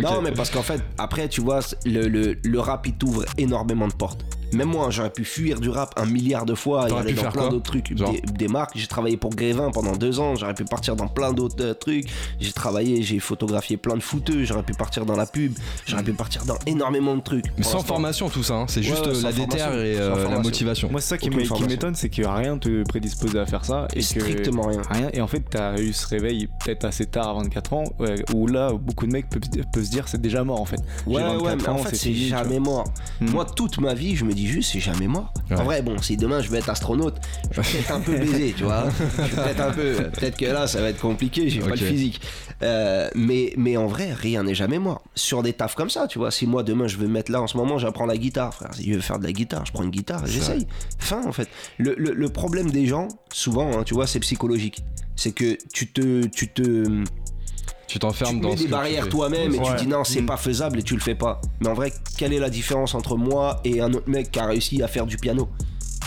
Non, 0.00 0.22
mais 0.22 0.30
parce 0.30 0.48
qu'en 0.48 0.62
fait, 0.62 0.80
après, 0.96 1.28
tu 1.28 1.40
vois, 1.40 1.58
le, 1.84 2.06
le, 2.06 2.38
le 2.44 2.60
rap, 2.60 2.86
il 2.86 2.92
t'ouvre 2.92 3.24
énormément 3.36 3.88
de 3.88 3.92
portes. 3.94 4.24
Même 4.52 4.68
moi, 4.68 4.90
j'aurais 4.90 5.10
pu 5.10 5.24
fuir 5.24 5.60
du 5.60 5.68
rap 5.68 5.92
un 5.96 6.06
milliard 6.06 6.44
de 6.46 6.54
fois 6.54 6.88
et 6.88 6.92
aller 6.92 7.10
pu 7.10 7.14
dans 7.16 7.22
faire 7.22 7.32
plein 7.32 7.48
d'autres 7.48 7.64
trucs. 7.70 7.92
Des, 7.94 8.20
des 8.20 8.48
marques, 8.48 8.72
j'ai 8.74 8.86
travaillé 8.86 9.16
pour 9.16 9.30
Grévin 9.30 9.70
pendant 9.70 9.92
deux 9.96 10.20
ans, 10.20 10.34
j'aurais 10.36 10.54
pu 10.54 10.64
partir 10.64 10.96
dans 10.96 11.08
plein 11.08 11.32
d'autres 11.32 11.62
euh, 11.64 11.74
trucs. 11.74 12.06
J'ai 12.40 12.52
travaillé, 12.52 13.02
j'ai 13.02 13.18
photographié 13.18 13.76
plein 13.76 13.94
de 13.96 14.02
footeux, 14.02 14.44
j'aurais 14.44 14.62
pu 14.62 14.72
partir 14.74 15.06
dans 15.06 15.16
la 15.16 15.26
pub, 15.26 15.52
j'aurais 15.86 16.02
pu 16.02 16.12
partir 16.12 16.44
dans 16.44 16.56
énormément 16.66 17.16
de 17.16 17.22
trucs. 17.22 17.44
Mais 17.56 17.64
sans 17.64 17.80
formation, 17.80 18.28
tout 18.28 18.42
ça. 18.42 18.54
hein. 18.54 18.66
C'est 18.68 18.82
juste 18.82 19.06
ouais, 19.06 19.16
euh, 19.16 19.22
la 19.22 19.32
déterre 19.32 19.74
et 19.74 19.96
euh, 19.98 20.28
la 20.28 20.38
motivation. 20.40 20.88
Moi, 20.90 21.00
c'est 21.00 21.08
ça 21.08 21.18
qui 21.18 21.30
m'étonne, 21.30 21.94
c'est 21.94 22.08
que 22.08 22.22
rien 22.22 22.58
te 22.58 22.82
prédispose 22.84 23.36
à 23.36 23.46
faire 23.46 23.64
ça. 23.64 23.88
Et 23.94 24.00
que 24.00 24.04
Strictement 24.04 24.62
rien. 24.66 24.82
Rien. 24.90 25.08
Et 25.12 25.20
en 25.20 25.26
fait, 25.26 25.42
t'as 25.48 25.78
eu 25.78 25.92
ce 25.92 26.06
réveil 26.06 26.48
peut-être 26.64 26.84
assez 26.84 27.06
tard 27.06 27.30
à 27.30 27.34
24 27.34 27.72
ans, 27.72 27.84
où 28.34 28.46
là, 28.46 28.72
beaucoup 28.72 29.06
de 29.06 29.12
mecs 29.12 29.28
peuvent, 29.28 29.42
peuvent 29.72 29.84
se 29.84 29.90
dire 29.90 30.08
c'est 30.08 30.20
déjà 30.20 30.44
mort 30.44 30.60
en 30.60 30.64
fait. 30.64 30.80
Ouais, 31.06 31.22
24 31.22 31.42
ouais, 31.44 31.56
mais 31.56 31.68
en 31.68 31.78
fait, 31.78 31.94
c'est 31.96 32.12
jamais 32.14 32.58
mort. 32.58 32.84
Hmm. 33.20 33.30
Moi, 33.30 33.44
toute 33.44 33.78
ma 33.78 33.94
vie, 33.94 34.16
je 34.16 34.24
me 34.24 34.32
dis 34.32 34.41
dis 34.42 34.48
juste, 34.48 34.72
c'est 34.72 34.80
jamais 34.80 35.06
mort. 35.08 35.32
Ouais. 35.50 35.56
En 35.58 35.64
vrai, 35.64 35.82
bon, 35.82 35.98
si 35.98 36.16
demain 36.16 36.40
je 36.40 36.50
vais 36.50 36.58
être 36.58 36.68
astronaute, 36.70 37.16
je 37.50 37.60
vais 37.60 37.68
peut-être 37.68 37.92
un 37.92 38.00
peu 38.00 38.16
baiser, 38.18 38.54
tu 38.56 38.64
vois. 38.64 38.84
Peut-être 39.16 39.60
un 39.60 39.70
peu. 39.70 39.92
Peut-être 40.12 40.36
que 40.36 40.46
là, 40.46 40.66
ça 40.66 40.80
va 40.80 40.88
être 40.90 41.00
compliqué, 41.00 41.48
j'ai 41.48 41.60
pas 41.60 41.66
Ok. 41.72 41.80
le 41.80 41.86
physique. 41.86 42.20
Euh, 42.62 43.08
mais, 43.14 43.52
mais 43.56 43.76
en 43.76 43.86
vrai, 43.86 44.12
rien 44.12 44.42
n'est 44.44 44.54
jamais 44.54 44.78
mort. 44.78 45.02
Sur 45.14 45.42
des 45.42 45.52
tafs 45.52 45.74
comme 45.74 45.90
ça, 45.90 46.06
tu 46.06 46.18
vois. 46.18 46.30
Si 46.30 46.46
moi, 46.46 46.62
demain, 46.62 46.86
je 46.86 46.96
veux 46.96 47.06
me 47.08 47.12
mettre 47.12 47.32
là, 47.32 47.42
en 47.42 47.46
ce 47.46 47.56
moment, 47.56 47.78
j'apprends 47.78 48.06
la 48.06 48.16
guitare, 48.16 48.54
frère. 48.54 48.72
Si 48.74 48.88
je 48.88 48.94
veux 48.94 49.00
faire 49.00 49.18
de 49.18 49.24
la 49.24 49.32
guitare, 49.32 49.66
je 49.66 49.72
prends 49.72 49.82
une 49.82 49.90
guitare, 49.90 50.26
j'essaye. 50.26 50.66
Fin, 50.98 51.24
en 51.26 51.32
fait. 51.32 51.48
Le, 51.78 51.94
le- 51.98 52.12
le 52.14 52.28
problème 52.28 52.70
des 52.70 52.86
gens, 52.86 53.08
souvent, 53.32 53.78
hein, 53.78 53.82
tu 53.84 53.94
vois, 53.94 54.06
c'est 54.06 54.20
psychologique. 54.20 54.84
C'est 55.16 55.32
que 55.32 55.58
tu 55.74 55.88
te. 55.88 56.26
Tu 56.26 56.48
te 56.48 57.02
Tu 57.92 57.98
t'enfermes 57.98 58.38
te 58.38 58.42
dans 58.42 58.48
mets 58.50 58.54
des 58.56 58.68
barrières 58.68 59.08
toi-même 59.10 59.54
et 59.54 59.58
Ouais. 59.58 59.64
tu 59.76 59.84
dis 59.84 59.86
non, 59.86 60.02
c'est 60.02 60.22
Mm. 60.22 60.26
pas 60.26 60.38
faisable 60.38 60.78
et 60.78 60.82
tu 60.82 60.94
le 60.94 61.00
fais 61.00 61.14
pas. 61.14 61.42
Mais 61.60 61.68
en 61.68 61.74
vrai, 61.74 61.92
quelle 62.16 62.32
est 62.32 62.38
la 62.38 62.48
différence 62.48 62.94
entre 62.94 63.16
moi 63.18 63.60
et 63.64 63.82
un 63.82 63.92
autre 63.92 64.08
mec 64.08 64.30
qui 64.30 64.38
a 64.38 64.46
réussi 64.46 64.82
à 64.82 64.88
faire 64.88 65.04
du 65.04 65.18
piano? 65.18 65.50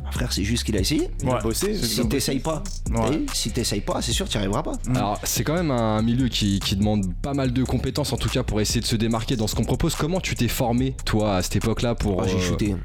Bah, 0.03 0.09
Frère, 0.11 0.33
c'est 0.33 0.43
juste 0.43 0.63
qu'il 0.63 0.75
a 0.77 0.79
essayé. 0.79 1.09
Il 1.21 1.29
a 1.29 1.37
bossé. 1.39 1.75
Si 1.75 2.07
t'essayes 2.09 2.39
pas, 2.39 2.63
Ouais. 2.91 3.21
si 3.33 3.51
t'essayes 3.51 3.81
pas, 3.81 4.01
c'est 4.01 4.13
sûr, 4.13 4.27
tu 4.27 4.37
n'y 4.37 4.43
arriveras 4.43 4.63
pas. 4.63 4.73
Alors, 4.95 5.19
c'est 5.23 5.43
quand 5.43 5.53
même 5.53 5.69
un 5.71 6.01
milieu 6.01 6.27
qui, 6.27 6.59
qui 6.59 6.75
demande 6.75 7.13
pas 7.21 7.33
mal 7.35 7.53
de 7.53 7.63
compétences, 7.63 8.11
en 8.13 8.17
tout 8.17 8.29
cas 8.29 8.41
pour 8.41 8.59
essayer 8.61 8.81
de 8.81 8.85
se 8.87 8.95
démarquer 8.95 9.35
dans 9.35 9.45
ce 9.47 9.53
qu'on 9.55 9.63
propose. 9.63 9.93
Comment 9.95 10.19
tu 10.19 10.33
t'es 10.35 10.47
formé, 10.47 10.95
toi, 11.05 11.35
à 11.37 11.43
cette 11.43 11.57
époque-là, 11.57 11.93
pour. 11.93 12.23
Ah, 12.23 12.27
j'ai 12.27 12.37
euh, 12.37 12.39
shooté. 12.39 12.75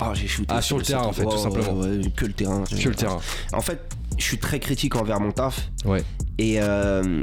Ah, 0.00 0.12
j'ai 0.14 0.26
shooté. 0.26 0.52
Ah, 0.54 0.60
sur 0.60 0.76
le 0.76 0.84
terrain, 0.84 1.04
en 1.06 1.12
fait, 1.12 1.24
tout 1.24 1.38
simplement. 1.38 1.72
ouais, 1.72 1.88
ouais, 1.98 2.10
que 2.14 2.26
le 2.26 2.32
terrain. 2.34 2.64
Que 2.64 2.88
le 2.88 2.94
terrain. 2.94 3.18
En 3.54 3.60
fait, 3.62 3.80
je 4.18 4.24
suis 4.24 4.38
très 4.38 4.60
critique 4.60 4.94
envers 4.94 5.20
mon 5.20 5.32
taf. 5.32 5.70
Ouais. 5.86 6.04
Et 6.38 6.56
euh, 6.60 7.22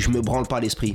je 0.00 0.10
me 0.10 0.20
branle 0.20 0.46
pas 0.46 0.60
l'esprit. 0.60 0.94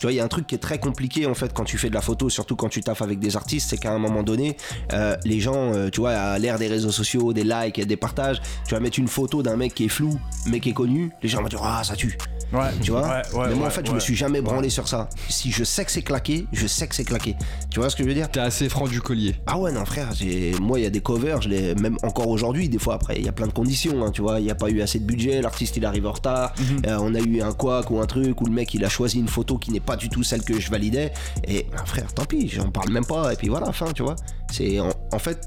Tu 0.00 0.06
vois, 0.06 0.12
il 0.12 0.16
y 0.16 0.20
a 0.20 0.24
un 0.24 0.28
truc 0.28 0.46
qui 0.46 0.54
est 0.54 0.58
très 0.58 0.78
compliqué 0.78 1.26
en 1.26 1.34
fait 1.34 1.52
quand 1.52 1.64
tu 1.64 1.76
fais 1.76 1.90
de 1.90 1.94
la 1.94 2.00
photo, 2.00 2.30
surtout 2.30 2.56
quand 2.56 2.70
tu 2.70 2.80
taffes 2.80 3.02
avec 3.02 3.18
des 3.18 3.36
artistes, 3.36 3.68
c'est 3.68 3.76
qu'à 3.76 3.92
un 3.92 3.98
moment 3.98 4.22
donné, 4.22 4.56
euh, 4.94 5.14
les 5.26 5.40
gens, 5.40 5.74
euh, 5.74 5.90
tu 5.90 6.00
vois, 6.00 6.12
à 6.12 6.38
l'ère 6.38 6.58
des 6.58 6.68
réseaux 6.68 6.90
sociaux, 6.90 7.34
des 7.34 7.44
likes, 7.44 7.86
des 7.86 7.96
partages, 7.98 8.40
tu 8.66 8.74
vas 8.74 8.80
mettre 8.80 8.98
une 8.98 9.08
photo 9.08 9.42
d'un 9.42 9.56
mec 9.56 9.74
qui 9.74 9.84
est 9.84 9.88
flou, 9.88 10.18
mais 10.46 10.58
qui 10.58 10.70
est 10.70 10.74
connu, 10.74 11.10
les 11.22 11.28
gens 11.28 11.42
vont 11.42 11.48
dire 11.48 11.60
ah 11.62 11.84
ça 11.84 11.96
tue, 11.96 12.16
Ouais. 12.52 12.68
tu 12.82 12.90
vois. 12.90 13.02
Ouais, 13.02 13.08
ouais, 13.38 13.48
mais 13.48 13.54
moi 13.54 13.62
en 13.64 13.68
ouais, 13.68 13.70
fait, 13.70 13.86
je 13.86 13.92
me 13.92 14.00
suis 14.00 14.16
jamais 14.16 14.40
branlé 14.40 14.70
sur 14.70 14.88
ça. 14.88 15.08
Si 15.28 15.50
je 15.52 15.62
sais 15.64 15.84
que 15.84 15.90
c'est 15.92 16.02
claqué, 16.02 16.46
je 16.52 16.66
sais 16.66 16.86
que 16.88 16.94
c'est 16.94 17.04
claqué. 17.04 17.36
Tu 17.70 17.78
vois 17.80 17.90
ce 17.90 17.96
que 17.96 18.02
je 18.02 18.08
veux 18.08 18.14
dire 18.14 18.28
T'es 18.30 18.40
assez 18.40 18.68
franc 18.68 18.86
du 18.88 19.00
collier. 19.00 19.36
ah 19.46 19.58
ouais 19.58 19.70
non 19.72 19.84
frère, 19.84 20.08
j'ai- 20.14 20.52
moi 20.60 20.78
il 20.80 20.82
y 20.82 20.86
a 20.86 20.90
des 20.90 21.00
covers, 21.00 21.40
je 21.42 21.48
les 21.48 21.74
même 21.76 21.96
encore 22.02 22.28
aujourd'hui 22.28 22.68
des 22.68 22.78
fois 22.78 22.94
après 22.94 23.16
il 23.18 23.24
y 23.24 23.28
a 23.28 23.32
plein 23.32 23.46
de 23.46 23.52
conditions, 23.52 24.04
hein, 24.04 24.10
tu 24.10 24.20
vois, 24.22 24.40
il 24.40 24.44
n'y 24.44 24.50
a 24.50 24.54
pas 24.56 24.68
eu 24.70 24.80
assez 24.82 24.98
de 24.98 25.04
budget, 25.04 25.40
l'artiste 25.42 25.76
il 25.76 25.84
arrive 25.86 26.06
en 26.06 26.12
retard, 26.12 26.52
euh, 26.86 26.98
on 27.00 27.14
a 27.14 27.20
eu 27.20 27.40
un 27.40 27.52
couac 27.52 27.90
ou 27.90 28.00
un 28.00 28.06
truc 28.06 28.40
où 28.40 28.46
le 28.46 28.52
mec 28.52 28.74
il 28.74 28.84
a 28.84 28.88
choisi 28.88 29.18
une 29.20 29.28
photo 29.28 29.56
qui 29.58 29.70
n'est 29.70 29.78
pas 29.80 29.96
du 29.96 30.08
tout 30.08 30.22
celle 30.22 30.42
que 30.42 30.58
je 30.58 30.70
validais 30.70 31.12
et 31.46 31.66
ah, 31.76 31.84
frère 31.86 32.12
tant 32.12 32.24
pis, 32.24 32.48
j'en 32.48 32.70
parle 32.70 32.90
même 32.90 33.04
pas 33.06 33.32
et 33.32 33.36
puis 33.36 33.48
voilà 33.48 33.72
fin 33.72 33.92
tu 33.92 34.02
vois. 34.02 34.16
C'est 34.50 34.80
en, 34.80 34.90
en 35.12 35.18
fait 35.20 35.46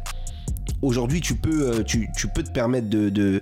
aujourd'hui 0.81 1.21
tu 1.21 1.35
peux 1.35 1.69
euh, 1.69 1.83
tu, 1.83 2.09
tu 2.17 2.27
peux 2.27 2.43
te 2.43 2.51
permettre 2.51 2.89
de, 2.89 3.09
de 3.09 3.41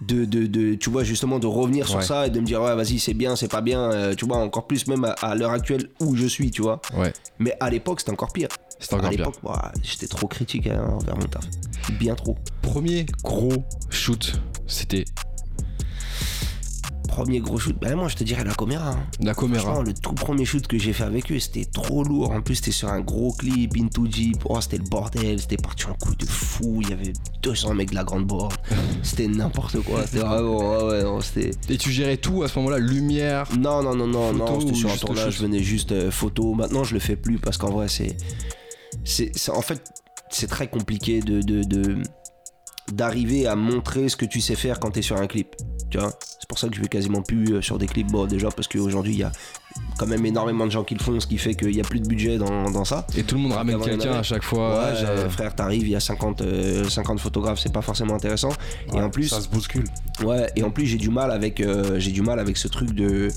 de, 0.00 0.24
de, 0.24 0.46
de- 0.46 0.74
tu 0.74 0.90
vois 0.90 1.04
justement 1.04 1.38
de 1.38 1.46
revenir 1.46 1.86
sur 1.86 1.98
Ouais. 1.98 2.04
ça 2.04 2.26
et 2.26 2.30
de 2.30 2.40
me 2.40 2.44
dire 2.44 2.60
ouais 2.60 2.74
vas-y 2.74 2.98
c'est 2.98 3.14
bien 3.14 3.36
c'est 3.36 3.46
pas 3.50 3.60
bien 3.60 3.92
euh, 3.92 4.14
tu 4.14 4.26
vois 4.26 4.38
encore 4.38 4.66
plus 4.66 4.86
même 4.88 5.04
à, 5.04 5.10
à 5.12 5.34
l'heure 5.36 5.52
actuelle 5.52 5.88
où 6.00 6.16
je 6.16 6.26
suis 6.26 6.50
tu 6.50 6.62
vois 6.62 6.80
Ouais, 6.96 7.12
mais 7.38 7.56
à 7.60 7.70
l'époque 7.70 8.00
c'était 8.00 8.10
encore 8.12 8.32
pire 8.32 8.48
à 8.90 8.94
encore 8.96 9.08
pire. 9.10 9.18
l'époque, 9.18 9.36
ouah, 9.44 9.72
j'étais 9.82 10.08
trop 10.08 10.26
critique 10.26 10.66
hein, 10.66 10.84
envers 11.00 11.16
mon 11.16 11.26
taf. 11.26 11.44
Bien 11.98 12.14
trop. 12.16 12.36
Premier 12.60 13.06
gros 13.22 13.64
shoot, 13.88 14.34
c'était 14.66 15.04
Premier 17.14 17.38
gros 17.38 17.58
shoot, 17.58 17.76
ben 17.80 17.94
moi 17.94 18.08
je 18.08 18.16
te 18.16 18.24
dirais 18.24 18.42
la 18.42 18.54
caméra. 18.54 18.90
hein. 18.90 19.06
la 19.20 19.34
caméra. 19.34 19.82
le 19.84 19.94
tout 19.94 20.14
premier 20.14 20.44
shoot 20.44 20.66
que 20.66 20.76
j'ai 20.78 20.92
fait 20.92 21.04
avec 21.04 21.30
eux, 21.30 21.38
c'était 21.38 21.64
trop 21.64 22.02
lourd. 22.02 22.32
En 22.32 22.42
plus, 22.42 22.56
c'était 22.56 22.72
sur 22.72 22.88
un 22.88 23.00
gros 23.02 23.32
clip, 23.32 23.72
Into 23.78 24.04
Jeep. 24.10 24.38
Oh, 24.46 24.60
c'était 24.60 24.78
le 24.78 24.82
bordel. 24.84 25.40
C'était 25.40 25.56
parti 25.56 25.86
en 25.86 25.94
coup 25.94 26.14
de 26.16 26.24
fou. 26.26 26.80
Il 26.82 26.90
y 26.90 26.92
avait 26.92 27.12
200 27.42 27.74
mecs 27.74 27.90
de 27.90 27.94
la 27.94 28.02
grande 28.02 28.24
borne. 28.26 28.52
C'était 29.04 29.28
n'importe 29.28 29.80
quoi. 29.82 30.04
C'était 30.06 30.24
vraiment, 30.24 30.58
ouais, 30.58 30.84
ouais, 30.92 31.02
non, 31.04 31.20
c'était. 31.20 31.52
Et 31.68 31.76
tu 31.78 31.92
gérais 31.92 32.16
tout 32.16 32.42
à 32.42 32.48
ce 32.48 32.58
moment-là, 32.58 32.78
lumière. 32.78 33.46
Non, 33.56 33.80
non, 33.82 33.94
non, 33.94 34.08
non, 34.08 34.32
non, 34.32 34.58
c'était 34.60 34.74
sur 34.74 34.90
un 34.90 34.96
tournage, 34.96 35.36
je 35.36 35.42
venais 35.42 35.62
juste 35.62 35.92
euh, 35.92 36.10
photo. 36.10 36.54
Maintenant, 36.54 36.82
je 36.82 36.94
le 36.94 37.00
fais 37.00 37.14
plus 37.16 37.38
parce 37.38 37.58
qu'en 37.58 37.70
vrai, 37.70 37.86
c'est. 37.88 38.16
c'est 39.04 39.30
En 39.50 39.62
fait, 39.62 39.80
c'est 40.30 40.48
très 40.48 40.66
compliqué 40.66 41.20
de. 41.20 41.40
de, 41.42 41.62
de- 41.62 41.98
d'arriver 42.92 43.46
à 43.46 43.56
montrer 43.56 44.10
ce 44.10 44.16
que 44.16 44.26
tu 44.26 44.40
sais 44.42 44.56
faire 44.56 44.78
quand 44.78 44.90
tu 44.90 44.98
es 44.98 45.02
sur 45.02 45.16
un 45.16 45.26
clip. 45.26 45.54
Tu 45.90 45.96
vois? 45.98 46.12
C'est 46.44 46.48
pour 46.50 46.58
ça 46.58 46.68
que 46.68 46.76
je 46.76 46.82
vais 46.82 46.88
quasiment 46.88 47.22
plus 47.22 47.54
euh, 47.54 47.62
sur 47.62 47.78
des 47.78 47.86
clips. 47.86 48.08
Bon, 48.12 48.26
déjà 48.26 48.50
parce 48.50 48.68
qu'aujourd'hui, 48.68 49.14
il 49.14 49.18
y 49.20 49.22
a 49.22 49.32
quand 49.98 50.06
même 50.06 50.26
énormément 50.26 50.66
de 50.66 50.70
gens 50.70 50.84
qui 50.84 50.94
le 50.94 51.02
font, 51.02 51.18
ce 51.18 51.26
qui 51.26 51.38
fait 51.38 51.54
qu'il 51.54 51.70
n'y 51.70 51.80
a 51.80 51.84
plus 51.84 52.00
de 52.00 52.06
budget 52.06 52.36
dans, 52.36 52.70
dans 52.70 52.84
ça. 52.84 53.06
Et 53.16 53.22
tout 53.22 53.36
le 53.36 53.40
monde 53.40 53.52
ramène 53.52 53.80
quelqu'un 53.80 54.12
à 54.12 54.22
chaque 54.22 54.42
fois. 54.42 54.74
ouais, 54.74 54.92
euh, 55.06 55.30
frère, 55.30 55.54
t'arrives, 55.54 55.86
il 55.86 55.90
y 55.92 55.96
a 55.96 56.00
50, 56.00 56.42
euh, 56.42 56.84
50 56.86 57.18
photographes, 57.18 57.60
c'est 57.60 57.72
pas 57.72 57.80
forcément 57.80 58.14
intéressant. 58.14 58.50
et 58.88 58.96
Ouais, 58.96 59.02
en 59.02 59.08
plus, 59.08 59.28
Ça 59.28 59.40
se 59.40 59.48
bouscule. 59.48 59.84
Ouais, 60.22 60.50
et 60.54 60.62
en 60.62 60.70
plus 60.70 60.84
j'ai 60.84 60.98
du 60.98 61.08
mal 61.08 61.30
avec 61.30 61.60
euh, 61.60 61.98
j'ai 61.98 62.10
du 62.12 62.20
mal 62.20 62.38
avec 62.38 62.58
ce 62.58 62.68
truc 62.68 62.92
de 62.92 63.28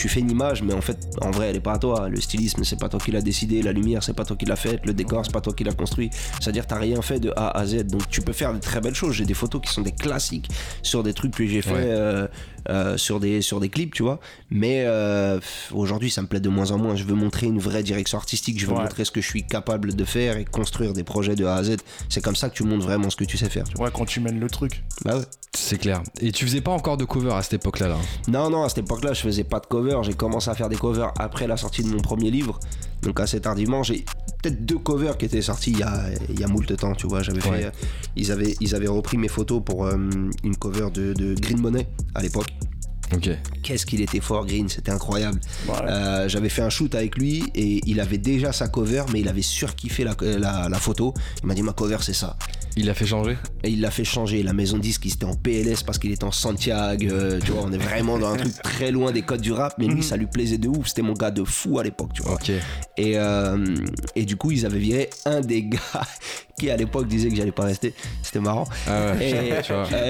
tu 0.00 0.08
fais 0.08 0.20
une 0.20 0.30
image 0.30 0.62
mais 0.62 0.72
en 0.72 0.80
fait 0.80 0.96
en 1.20 1.30
vrai 1.30 1.50
elle 1.50 1.56
est 1.56 1.60
pas 1.60 1.74
à 1.74 1.78
toi. 1.78 2.08
Le 2.08 2.18
stylisme 2.20 2.64
c'est 2.64 2.78
pas 2.80 2.88
toi 2.88 2.98
qui 2.98 3.10
l'as 3.12 3.20
décidé, 3.20 3.60
la 3.60 3.72
lumière 3.72 4.02
c'est 4.02 4.14
pas 4.14 4.24
toi 4.24 4.34
qui 4.34 4.46
l'as 4.46 4.56
faite, 4.56 4.80
le 4.86 4.94
décor 4.94 5.26
c'est 5.26 5.32
pas 5.32 5.42
toi 5.42 5.52
qui 5.52 5.62
l'as 5.62 5.74
construit. 5.74 6.08
C'est-à-dire 6.40 6.66
t'as 6.66 6.78
rien 6.78 7.02
fait 7.02 7.20
de 7.20 7.30
A 7.36 7.50
à 7.50 7.66
Z. 7.66 7.84
Donc 7.86 8.08
tu 8.08 8.22
peux 8.22 8.32
faire 8.32 8.54
de 8.54 8.58
très 8.58 8.80
belles 8.80 8.94
choses. 8.94 9.12
J'ai 9.14 9.26
des 9.26 9.34
photos 9.34 9.60
qui 9.60 9.70
sont 9.70 9.82
des 9.82 9.92
classiques 9.92 10.48
sur 10.82 11.02
des 11.02 11.12
trucs 11.12 11.34
que 11.34 11.46
j'ai 11.46 11.60
fait 11.60 11.70
Ouais. 11.70 11.84
euh, 11.84 12.26
euh, 12.68 12.96
sur 12.96 13.20
des 13.20 13.40
sur 13.42 13.60
des 13.60 13.68
clips, 13.68 13.94
tu 13.94 14.02
vois. 14.02 14.20
Mais 14.50 14.84
euh, 14.86 15.40
aujourd'hui 15.72 16.10
ça 16.10 16.22
me 16.22 16.26
plaît 16.26 16.40
de 16.40 16.48
moins 16.48 16.70
en 16.70 16.78
moins. 16.78 16.94
Je 16.96 17.04
veux 17.04 17.14
montrer 17.14 17.46
une 17.46 17.58
vraie 17.58 17.82
direction 17.82 18.18
artistique. 18.18 18.58
Je 18.60 18.66
veux 18.66 18.74
Ouais. 18.74 18.82
montrer 18.82 19.04
ce 19.04 19.10
que 19.10 19.20
je 19.20 19.26
suis 19.26 19.44
capable 19.46 19.94
de 19.94 20.04
faire 20.04 20.36
et 20.36 20.44
construire 20.44 20.92
des 20.92 21.04
projets 21.04 21.36
de 21.36 21.44
A 21.44 21.54
à 21.56 21.62
Z. 21.64 21.76
C'est 22.08 22.22
comme 22.22 22.36
ça 22.36 22.50
que 22.50 22.54
tu 22.54 22.64
montres 22.64 22.84
vraiment 22.84 23.10
ce 23.10 23.16
que 23.16 23.24
tu 23.24 23.36
sais 23.38 23.48
faire. 23.48 23.64
Tu 23.68 23.74
vois. 23.76 23.86
Ouais, 23.86 23.92
quand 23.94 24.04
tu 24.04 24.20
mènes 24.20 24.38
le 24.40 24.48
truc. 24.50 24.82
Bah 25.04 25.16
ouais. 25.16 25.24
C'est 25.56 25.78
clair. 25.78 26.02
Et 26.20 26.30
tu 26.30 26.44
faisais 26.46 26.60
pas 26.60 26.70
encore 26.70 26.96
de 26.96 27.04
cover 27.04 27.32
à 27.32 27.42
cette 27.42 27.54
époque-là, 27.54 27.88
là. 27.88 27.96
Non, 28.28 28.50
non, 28.50 28.62
à 28.62 28.68
cette 28.68 28.78
époque-là, 28.78 29.14
je 29.14 29.20
faisais 29.20 29.42
pas 29.42 29.58
de 29.58 29.66
cover. 29.66 29.98
J'ai 30.04 30.14
commencé 30.14 30.48
à 30.48 30.54
faire 30.54 30.68
des 30.68 30.76
covers 30.76 31.12
après 31.18 31.48
la 31.48 31.56
sortie 31.56 31.82
de 31.82 31.88
mon 31.88 32.00
premier 32.00 32.30
livre. 32.30 32.60
Donc 33.02 33.18
assez 33.18 33.40
tardivement, 33.40 33.82
j'ai 33.82 34.04
peut-être 34.42 34.64
deux 34.64 34.78
covers 34.78 35.18
qui 35.18 35.24
étaient 35.24 35.42
sortis 35.42 35.72
il 35.72 35.78
y 35.78 35.82
a, 35.82 36.02
il 36.28 36.38
y 36.38 36.44
a 36.44 36.46
moult 36.46 36.76
temps, 36.76 36.94
tu 36.94 37.08
vois. 37.08 37.22
J'avais 37.22 37.42
Ouais. 37.48 37.58
fait, 37.62 37.64
euh, 37.66 37.70
ils, 38.14 38.30
avaient, 38.30 38.54
ils 38.60 38.74
avaient 38.76 38.86
repris 38.88 39.16
mes 39.16 39.26
photos 39.28 39.60
pour 39.64 39.86
euh, 39.86 39.96
une 40.44 40.56
cover 40.56 40.88
de, 40.92 41.14
de 41.14 41.34
Green 41.34 41.60
Money 41.60 41.88
à 42.14 42.22
l'époque. 42.22 42.46
Qu'est-ce 43.62 43.84
qu'il 43.86 44.00
était 44.00 44.20
fort, 44.20 44.46
Green, 44.46 44.68
c'était 44.68 44.92
incroyable. 44.92 45.40
Voilà. 45.66 45.90
Euh, 46.22 46.28
J'avais 46.28 46.48
fait 46.48 46.62
un 46.62 46.70
shoot 46.70 46.94
avec 46.94 47.16
lui 47.16 47.44
et 47.54 47.80
il 47.86 48.00
avait 48.00 48.18
déjà 48.18 48.52
sa 48.52 48.68
cover, 48.68 49.04
mais 49.12 49.20
il 49.20 49.28
avait 49.28 49.42
surkiffé 49.42 50.04
la, 50.04 50.14
la, 50.20 50.68
la 50.68 50.78
photo. 50.78 51.12
Il 51.42 51.46
m'a 51.46 51.54
dit 51.54 51.62
ma 51.62 51.72
cover 51.72 51.98
c'est 52.00 52.12
ça. 52.14 52.36
Il 52.76 52.88
a 52.88 52.94
fait 52.94 53.06
changer 53.06 53.36
Et 53.64 53.70
il 53.70 53.80
l'a 53.80 53.90
fait 53.90 54.04
changer. 54.04 54.42
La 54.42 54.52
maison 54.52 54.78
disque, 54.78 55.04
il 55.04 55.12
était 55.12 55.24
en 55.24 55.34
PLS 55.34 55.82
parce 55.82 55.98
qu'il 55.98 56.12
était 56.12 56.24
en 56.24 56.32
Santiago. 56.32 57.06
euh, 57.10 57.40
tu 57.44 57.52
vois, 57.52 57.62
on 57.64 57.72
est 57.72 57.78
vraiment 57.78 58.18
dans 58.18 58.30
un 58.32 58.36
truc 58.36 58.52
très 58.62 58.90
loin 58.90 59.12
des 59.12 59.22
codes 59.22 59.40
du 59.40 59.52
rap. 59.52 59.74
Mais 59.78 59.86
lui, 59.86 60.02
ça 60.02 60.16
lui 60.16 60.26
plaisait 60.26 60.58
de 60.58 60.68
ouf. 60.68 60.88
C'était 60.88 61.02
mon 61.02 61.12
gars 61.14 61.30
de 61.30 61.44
fou 61.44 61.78
à 61.78 61.84
l'époque, 61.84 62.10
tu 62.14 62.22
vois. 62.22 62.38
Et, 62.96 63.14
euh, 63.18 63.64
et 64.14 64.24
du 64.24 64.36
coup, 64.36 64.50
ils 64.52 64.64
avaient 64.66 64.78
viré 64.78 65.10
un 65.24 65.40
des 65.40 65.64
gars 65.64 65.78
qui, 66.58 66.70
à 66.70 66.76
l'époque, 66.76 67.08
disait 67.08 67.28
que 67.28 67.36
j'allais 67.36 67.52
pas 67.52 67.64
rester. 67.64 67.94
C'était 68.22 68.40
marrant. 68.40 68.66
Ah 68.86 69.12
ouais. 69.18 69.62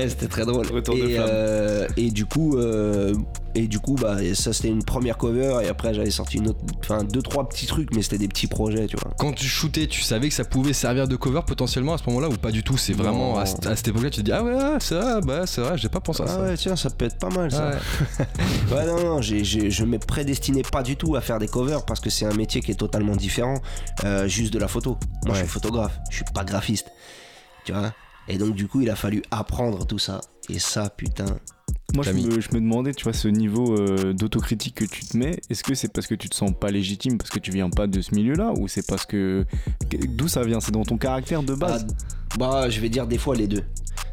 C'était 0.09 0.29
très 0.29 0.45
drôle. 0.45 0.67
Retour 0.67 0.97
de 0.97 1.01
et, 1.01 1.15
flamme. 1.15 1.29
euh, 1.31 1.89
et 1.97 2.11
du 2.11 2.27
coup, 2.27 2.57
euh, 2.59 3.15
et 3.55 3.67
du 3.67 3.79
coup, 3.81 3.95
bah, 3.97 4.17
ça 4.35 4.53
c'était 4.53 4.69
une 4.69 4.85
première 4.85 5.17
cover. 5.19 5.59
Et 5.63 5.69
après, 5.69 5.93
j'avais 5.95 6.11
sorti 6.11 6.39
une 6.39 6.49
autre, 6.49 6.59
enfin 6.81 7.05
deux 7.05 7.23
trois 7.23 7.49
petits 7.49 7.67
trucs, 7.67 7.95
mais 7.95 8.03
c'était 8.03 8.19
des 8.19 8.29
petits 8.29 8.47
projets, 8.47 8.87
tu 8.87 8.97
vois. 8.97 9.13
Quand 9.19 9.33
tu 9.33 9.47
shootais, 9.47 9.87
tu 9.87 10.03
savais 10.03 10.29
que 10.29 10.35
ça 10.35 10.45
pouvait 10.45 10.73
servir 10.73 11.09
de 11.09 11.17
cover 11.17 11.41
potentiellement 11.47 11.95
à 11.95 11.99
ce 11.99 12.05
moment-là 12.09 12.29
ou 12.29 12.37
pas 12.37 12.51
du 12.51 12.63
tout? 12.63 12.77
C'est 12.77 12.93
vraiment 12.93 13.39
à, 13.39 13.47
cette- 13.47 13.67
à 13.67 13.77
cette 13.77 13.89
époque-là, 13.89 14.11
tu 14.11 14.21
te 14.21 14.25
dis 14.27 14.33
ah 14.33 14.43
ouais, 14.45 14.57
ah, 14.59 14.77
c'est 14.81 14.95
vrai, 14.95 15.21
bah 15.23 15.47
c'est 15.47 15.61
vrai, 15.61 15.77
j'ai 15.79 15.89
pas 15.89 16.01
pensé 16.01 16.23
à 16.23 16.27
Ah 16.29 16.33
ça. 16.35 16.43
ouais, 16.43 16.57
tiens, 16.57 16.77
ça 16.77 16.91
peut 16.91 17.05
être 17.07 17.19
pas 17.19 17.31
mal 17.31 17.51
ça. 17.51 17.71
Ouais. 17.71 18.27
Ouais, 18.73 18.87
non, 18.87 19.01
non, 19.03 19.23
je 19.23 19.85
me 19.85 19.99
prédestinais 19.99 20.63
pas 20.63 20.83
du 20.83 20.97
tout 20.97 21.17
à 21.17 21.21
faire 21.21 21.39
des 21.39 21.49
covers 21.49 21.85
parce 21.85 22.01
que 22.01 22.09
c'est 22.11 22.25
un 22.27 22.35
métier 22.35 22.61
qui 22.61 22.71
est 22.71 22.75
totalement 22.77 23.17
différent 23.17 23.55
euh, 24.05 24.29
juste 24.29 24.53
de 24.53 24.59
la 24.59 24.69
photo. 24.69 24.97
Moi, 25.27 25.35
je 25.35 25.41
suis 25.41 25.49
photographe, 25.49 25.99
je 26.11 26.17
suis 26.17 26.25
pas 26.33 26.45
graphiste. 26.45 26.87
Tu 27.65 27.73
vois 27.73 27.93
Et 28.29 28.39
donc, 28.39 28.55
du 28.55 28.69
coup, 28.69 28.81
il 28.81 28.91
a 28.91 28.97
fallu 28.97 29.23
apprendre 29.31 29.87
tout 29.87 29.99
ça. 29.99 30.21
Et 30.49 30.59
ça, 30.59 30.89
putain. 30.91 31.27
Moi, 31.95 32.05
je 32.05 32.11
me, 32.13 32.41
je 32.41 32.49
me 32.53 32.61
demandais, 32.61 32.93
tu 32.95 33.05
vois, 33.05 33.13
ce 33.13 33.29
niveau 33.29 33.77
euh, 33.79 34.13
d'autocritique 34.13 34.75
que 34.77 34.85
tu 34.85 35.05
te 35.05 35.17
mets, 35.17 35.41
est-ce 35.51 35.63
que 35.65 35.75
c'est 35.75 35.93
parce 35.93 36.07
que 36.07 36.15
tu 36.15 36.29
te 36.29 36.35
sens 36.37 36.53
pas 36.59 36.71
légitime 36.71 37.19
parce 37.19 37.31
que 37.31 37.39
tu 37.39 37.51
viens 37.51 37.71
pas 37.71 37.87
de 37.87 38.01
ce 38.01 38.15
milieu-là 38.15 38.53
ou 38.57 38.69
c'est 38.69 38.87
parce 38.87 39.07
que. 39.07 39.45
que- 39.89 39.97
D'où 40.07 40.29
ça 40.29 40.43
vient? 40.45 40.61
C'est 40.61 40.73
dans 40.73 40.85
ton 40.85 40.97
caractère 40.99 41.43
de 41.43 41.55
base 41.55 41.87
Ah, 42.33 42.37
bah, 42.39 42.71
je 42.71 42.81
vais 42.81 42.89
dire 42.89 43.07
des 43.07 43.19
fois 43.19 43.35
les 43.35 43.47
deux. 43.49 43.63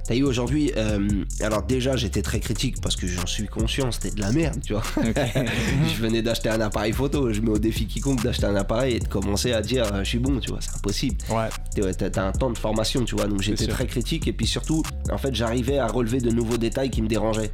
T'as 0.07 0.15
eu 0.15 0.23
aujourd'hui, 0.23 0.71
euh, 0.77 1.05
alors 1.41 1.63
déjà 1.63 1.97
j'étais 1.97 2.21
très 2.21 2.39
critique 2.39 2.79
parce 2.81 2.95
que 2.95 3.07
j'en 3.07 3.25
suis 3.25 3.45
conscient, 3.47 3.91
c'était 3.91 4.11
de 4.11 4.21
la 4.21 4.31
merde, 4.31 4.61
tu 4.65 4.71
vois. 4.71 4.83
je 5.03 6.01
venais 6.01 6.21
d'acheter 6.21 6.47
un 6.47 6.61
appareil 6.61 6.93
photo, 6.93 7.33
je 7.33 7.41
mets 7.41 7.49
au 7.49 7.57
défi 7.57 7.87
quiconque 7.87 8.23
d'acheter 8.23 8.45
un 8.45 8.55
appareil 8.55 8.95
et 8.95 8.99
de 8.99 9.07
commencer 9.09 9.51
à 9.51 9.61
dire 9.61 9.93
euh, 9.93 10.05
je 10.05 10.09
suis 10.09 10.19
bon, 10.19 10.39
tu 10.39 10.49
vois, 10.49 10.59
c'est 10.61 10.73
impossible. 10.73 11.17
Ouais. 11.29 11.49
T'as 11.93 12.25
un 12.25 12.31
temps 12.31 12.51
de 12.51 12.57
formation, 12.57 13.03
tu 13.03 13.15
vois, 13.15 13.27
donc 13.27 13.41
j'étais 13.41 13.67
très 13.67 13.85
critique 13.85 14.29
et 14.29 14.33
puis 14.33 14.47
surtout, 14.47 14.81
en 15.11 15.17
fait, 15.17 15.35
j'arrivais 15.35 15.77
à 15.77 15.87
relever 15.87 16.21
de 16.21 16.31
nouveaux 16.31 16.57
détails 16.57 16.89
qui 16.89 17.01
me 17.01 17.09
dérangeaient. 17.09 17.51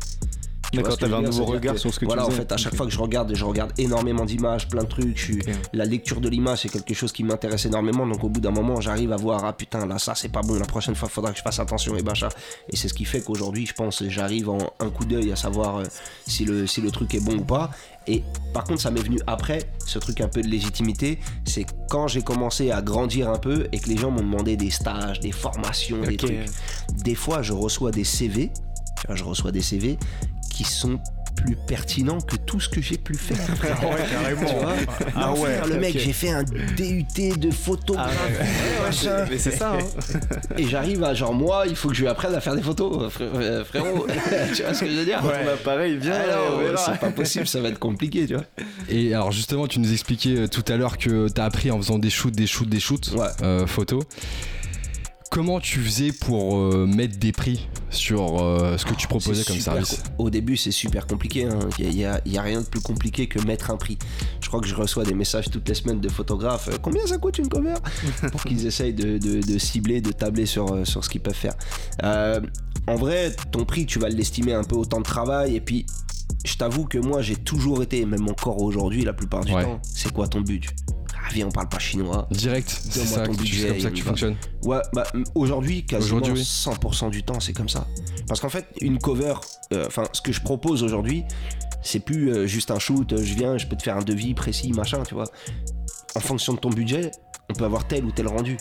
D'accord, 0.74 0.98
t'avais 0.98 1.16
un 1.16 1.22
nouveau 1.22 1.46
regard 1.46 1.78
sur 1.78 1.94
ce 1.94 2.00
que 2.00 2.06
tu 2.06 2.08
Voilà, 2.08 2.26
en 2.26 2.32
fait, 2.32 2.52
à 2.52 2.58
chaque 2.58 2.76
fois 2.76 2.86
que 2.86 2.92
je 2.92 3.00
regarde, 3.00 3.34
je 3.34 3.46
regarde 3.46 3.72
énormément 3.78 4.26
d'images, 4.26 4.68
plein 4.68 4.84
de 4.84 4.88
trucs. 4.88 5.18
Je 5.18 5.24
suis... 5.24 5.40
Ok. 5.40 5.50
La 5.74 5.86
lecture 5.86 6.22
de 6.22 6.30
l'image, 6.30 6.62
c'est 6.62 6.70
quelque 6.70 6.94
chose 6.94 7.12
qui 7.12 7.24
m'intéresse 7.24 7.66
énormément. 7.66 8.06
Donc, 8.06 8.24
au 8.24 8.30
bout 8.30 8.42
d'un 8.42 8.52
moment, 8.52 8.82
j'arrive 8.82 9.12
à 9.12 9.18
voir, 9.18 9.46
ah 9.46 9.54
putain, 9.54 9.86
là, 9.86 10.00
ça, 10.00 10.16
c'est 10.16 10.30
pas 10.30 10.42
bon. 10.42 10.56
La 10.56 10.66
prochaine 10.66 10.96
fois, 10.96 11.10
faudra 11.10 11.32
que 11.32 11.38
je 11.38 11.44
fasse 11.44 11.60
attention 11.60 11.96
et 11.96 12.04
machin. 12.04 12.30
Et 12.70 12.76
c'est 12.76 12.88
ce 12.88 12.94
qui 12.94 13.06
fait 13.06 13.22
qu'aujourd'hui, 13.22 13.66
je 13.66 13.74
pense, 13.74 14.04
j'arrive 14.08 14.50
en 14.50 14.58
un 14.80 14.90
coup 14.90 15.06
d'œil 15.06 15.32
à 15.32 15.36
savoir 15.36 15.78
euh, 15.78 15.84
si, 16.28 16.46
le, 16.46 16.68
si 16.68 16.82
le 16.82 16.92
truc 16.92 17.14
est 17.16 17.24
bon 17.24 17.38
ou 17.38 17.44
pas. 17.44 17.72
Et 18.08 18.24
par 18.54 18.64
contre, 18.64 18.82
ça 18.82 18.92
m'est 18.92 19.02
venu 19.02 19.20
après, 19.28 19.60
ce 19.86 20.00
truc 20.00 20.22
un 20.22 20.28
peu 20.28 20.42
de 20.42 20.48
légitimité. 20.48 21.20
C'est 21.46 21.66
quand 21.90 22.08
j'ai 22.08 22.22
commencé 22.22 22.72
à 22.72 22.82
grandir 22.82 23.30
un 23.30 23.38
peu 23.38 23.68
et 23.72 23.80
que 23.80 23.88
les 23.90 23.98
gens 23.98 24.12
m'ont 24.12 24.22
demandé 24.22 24.58
des 24.58 24.70
stages, 24.70 25.20
des 25.20 25.32
formations, 25.32 26.02
des 26.02 26.18
trucs. 26.18 26.46
Des 27.04 27.16
fois, 27.16 27.42
je 27.42 27.54
reçois 27.54 27.92
des 27.92 28.04
CV. 28.04 28.52
Je 29.10 29.24
reçois 29.24 29.52
des 29.52 29.62
CV 29.62 29.98
qui 30.54 30.64
sont 30.64 31.00
plus 31.36 31.56
pertinents 31.68 32.20
que 32.22 32.36
tout 32.36 32.60
ce 32.60 32.70
que 32.70 32.80
j'ai 32.80 32.98
pu 32.98 33.16
faire. 33.16 33.36
frère. 33.58 33.80
Ouais, 33.90 34.06
carrément. 34.12 34.46
Tu 34.46 34.54
vois 34.56 34.74
Ah 35.16 35.28
Non, 35.28 35.42
ouais, 35.42 35.56
frère, 35.56 35.68
le 35.68 35.80
mec, 35.80 35.98
j'ai 35.98 36.14
fait 36.14 36.30
un 36.30 36.44
DUT 36.44 37.38
de 37.38 37.50
photographie, 37.50 38.14
machin. 38.86 39.26
Mais 39.30 39.40
c'est 39.40 39.52
ça, 39.58 39.74
hein. 39.74 40.20
Et 40.60 40.68
j'arrive 40.68 41.04
à 41.04 41.16
genre, 41.16 41.34
moi, 41.34 41.66
il 41.68 41.76
faut 41.76 41.90
que 41.90 41.96
je 41.96 42.02
lui 42.02 42.08
apprenne 42.08 42.36
à 42.36 42.40
faire 42.40 42.56
des 42.56 42.62
photos, 42.62 43.12
frère- 43.12 43.30
euh, 43.34 43.66
frérot. 43.66 44.06
tu 44.56 44.62
vois 44.62 44.74
ce 44.76 44.82
que 44.82 44.92
je 44.92 44.96
veux 44.96 45.06
dire 45.06 45.22
Ton 45.22 45.30
appareil, 45.54 45.98
Ah 46.04 46.06
verra. 46.62 46.78
c'est 46.86 47.00
pas 47.00 47.10
possible, 47.12 47.48
ça 47.48 47.60
va 47.62 47.70
être 47.70 47.80
compliqué, 47.80 48.28
tu 48.28 48.36
vois. 48.36 48.44
Et 48.90 49.14
alors 49.16 49.32
justement, 49.32 49.66
tu 49.68 49.80
nous 49.80 49.92
expliquais 49.92 50.38
euh, 50.38 50.48
tout 50.48 50.64
à 50.72 50.78
l'heure 50.78 51.00
que 51.00 51.28
t'as 51.30 51.46
appris 51.46 51.72
en 51.72 51.78
faisant 51.78 51.98
des 51.98 52.12
shoots, 52.12 52.36
des 52.36 52.46
shoots, 52.48 52.70
des 52.70 52.80
shoots, 52.80 53.12
Ouais. 53.18 53.26
euh, 53.42 53.66
photos. 53.66 54.04
Comment 55.32 55.60
tu 55.60 55.80
faisais 55.80 56.12
pour 56.12 56.58
euh, 56.58 56.86
mettre 56.86 57.18
des 57.18 57.32
prix? 57.32 57.68
Sur 57.94 58.42
euh, 58.42 58.78
ce 58.78 58.86
que 58.86 58.94
tu 58.94 59.08
proposais 59.08 59.44
C'est 59.44 59.48
comme 59.54 59.60
service 59.62 60.04
Au 60.18 60.30
début, 60.30 60.58
c'est 60.58 60.72
super 60.72 61.08
compliqué. 61.08 61.46
hein. 61.46 61.60
Il 61.80 61.90
n'y 61.90 62.06
a, 62.06 62.20
il 62.26 62.34
y 62.34 62.38
a 62.38 62.42
rien 62.42 62.62
de 62.62 62.66
plus 62.66 62.82
compliqué 62.82 63.28
que 63.28 63.40
mettre 63.46 63.72
un 63.72 63.78
prix. 63.78 63.98
Je 64.42 64.48
crois 64.48 64.60
que 64.60 64.68
je 64.68 64.76
reçois 64.76 65.04
des 65.04 65.14
messages 65.14 65.50
toutes 65.50 65.68
les 65.70 65.76
semaines 65.76 66.02
de 66.02 66.10
photographes. 66.10 66.68
euh, 66.70 66.78
Combien 66.82 67.06
ça 67.08 67.18
coûte 67.18 67.38
une 67.38 67.48
cover? 67.50 67.76
Pour 68.32 68.44
qu'ils 68.44 68.66
essayent 68.66 68.94
de, 68.94 69.18
de- 69.18 69.42
de 69.42 69.58
cibler, 69.58 70.02
de 70.02 70.12
tabler 70.12 70.46
sur, 70.46 70.72
euh, 70.74 70.86
sur 70.86 71.04
ce 71.04 71.10
qu'ils 71.10 71.22
peuvent 71.22 71.34
faire. 71.34 71.54
Euh, 72.04 72.42
en 72.88 72.96
vrai, 72.96 73.34
ton 73.52 73.64
prix, 73.66 73.86
tu 73.86 74.00
vas 74.00 74.10
l'estimer 74.10 74.54
un 74.54 74.64
peu 74.64 74.76
au 74.76 74.86
temps 74.86 75.00
de 75.00 75.06
travail. 75.06 75.56
Et 75.56 75.62
puis, 75.62 75.86
je 76.46 76.56
t'avoue 76.56 76.86
que 76.86 76.98
moi, 76.98 77.22
j'ai 77.22 77.36
toujours 77.38 77.82
été, 77.84 78.06
même 78.06 78.28
encore 78.28 78.62
aujourd'hui, 78.62 79.04
la 79.06 79.14
plupart 79.14 79.46
du 79.46 79.54
Ouais. 79.54 79.64
temps, 79.64 79.80
c'est 79.84 80.12
quoi 80.12 80.28
ton 80.28 80.42
Ah, 80.42 81.03
viens, 81.32 81.48
on 81.48 81.52
parle 81.52 81.70
pas 81.70 81.80
chinois. 81.80 82.28
Direct, 82.32 82.70
c'est 82.70 83.06
ça, 83.06 83.26
ton 83.26 83.34
budget, 83.34 83.70
comme 83.70 83.80
ça 83.80 83.90
que 83.90 83.96
tu 83.96 84.04
fonctionnes. 84.04 84.36
Ouais, 84.64 84.82
bah 84.94 85.06
aujourd'hui, 85.36 85.86
quasiment 85.86 86.18
Aujourd'hui, 86.18 86.34
oui. 86.34 86.42
100% 86.42 87.10
du 87.10 87.24
temps, 87.24 87.40
c'est 87.40 87.54
comme 87.54 87.70
ça. 87.70 87.88
Parce 88.28 88.40
qu'en 88.40 88.50
fait, 88.50 88.66
une 88.82 89.00
cover, 89.00 89.36
euh, 89.74 89.88
enfin, 89.88 90.04
ce 90.14 90.22
que 90.22 90.32
je 90.32 90.42
propose 90.42 90.84
aujourd'hui, 90.84 91.24
c'est 91.82 92.00
plus 92.00 92.32
euh, 92.32 92.48
juste 92.48 92.72
un 92.72 92.80
shoot, 92.80 93.12
euh, 93.12 93.24
je 93.24 93.34
viens, 93.34 93.58
je 93.58 93.68
peux 93.68 93.76
te 93.76 93.84
faire 93.84 93.98
un 93.98 94.04
devis 94.04 94.34
précis, 94.34 94.72
machin, 94.74 95.04
tu 95.04 95.14
vois. 95.14 95.26
En 96.16 96.20
fonction 96.20 96.54
de 96.54 96.60
ton 96.60 96.70
budget, 96.70 97.12
on 97.50 97.54
peut 97.54 97.66
avoir 97.66 97.88
tel 97.88 98.06
ou 98.06 98.12
tel 98.12 98.28
rendu, 98.28 98.58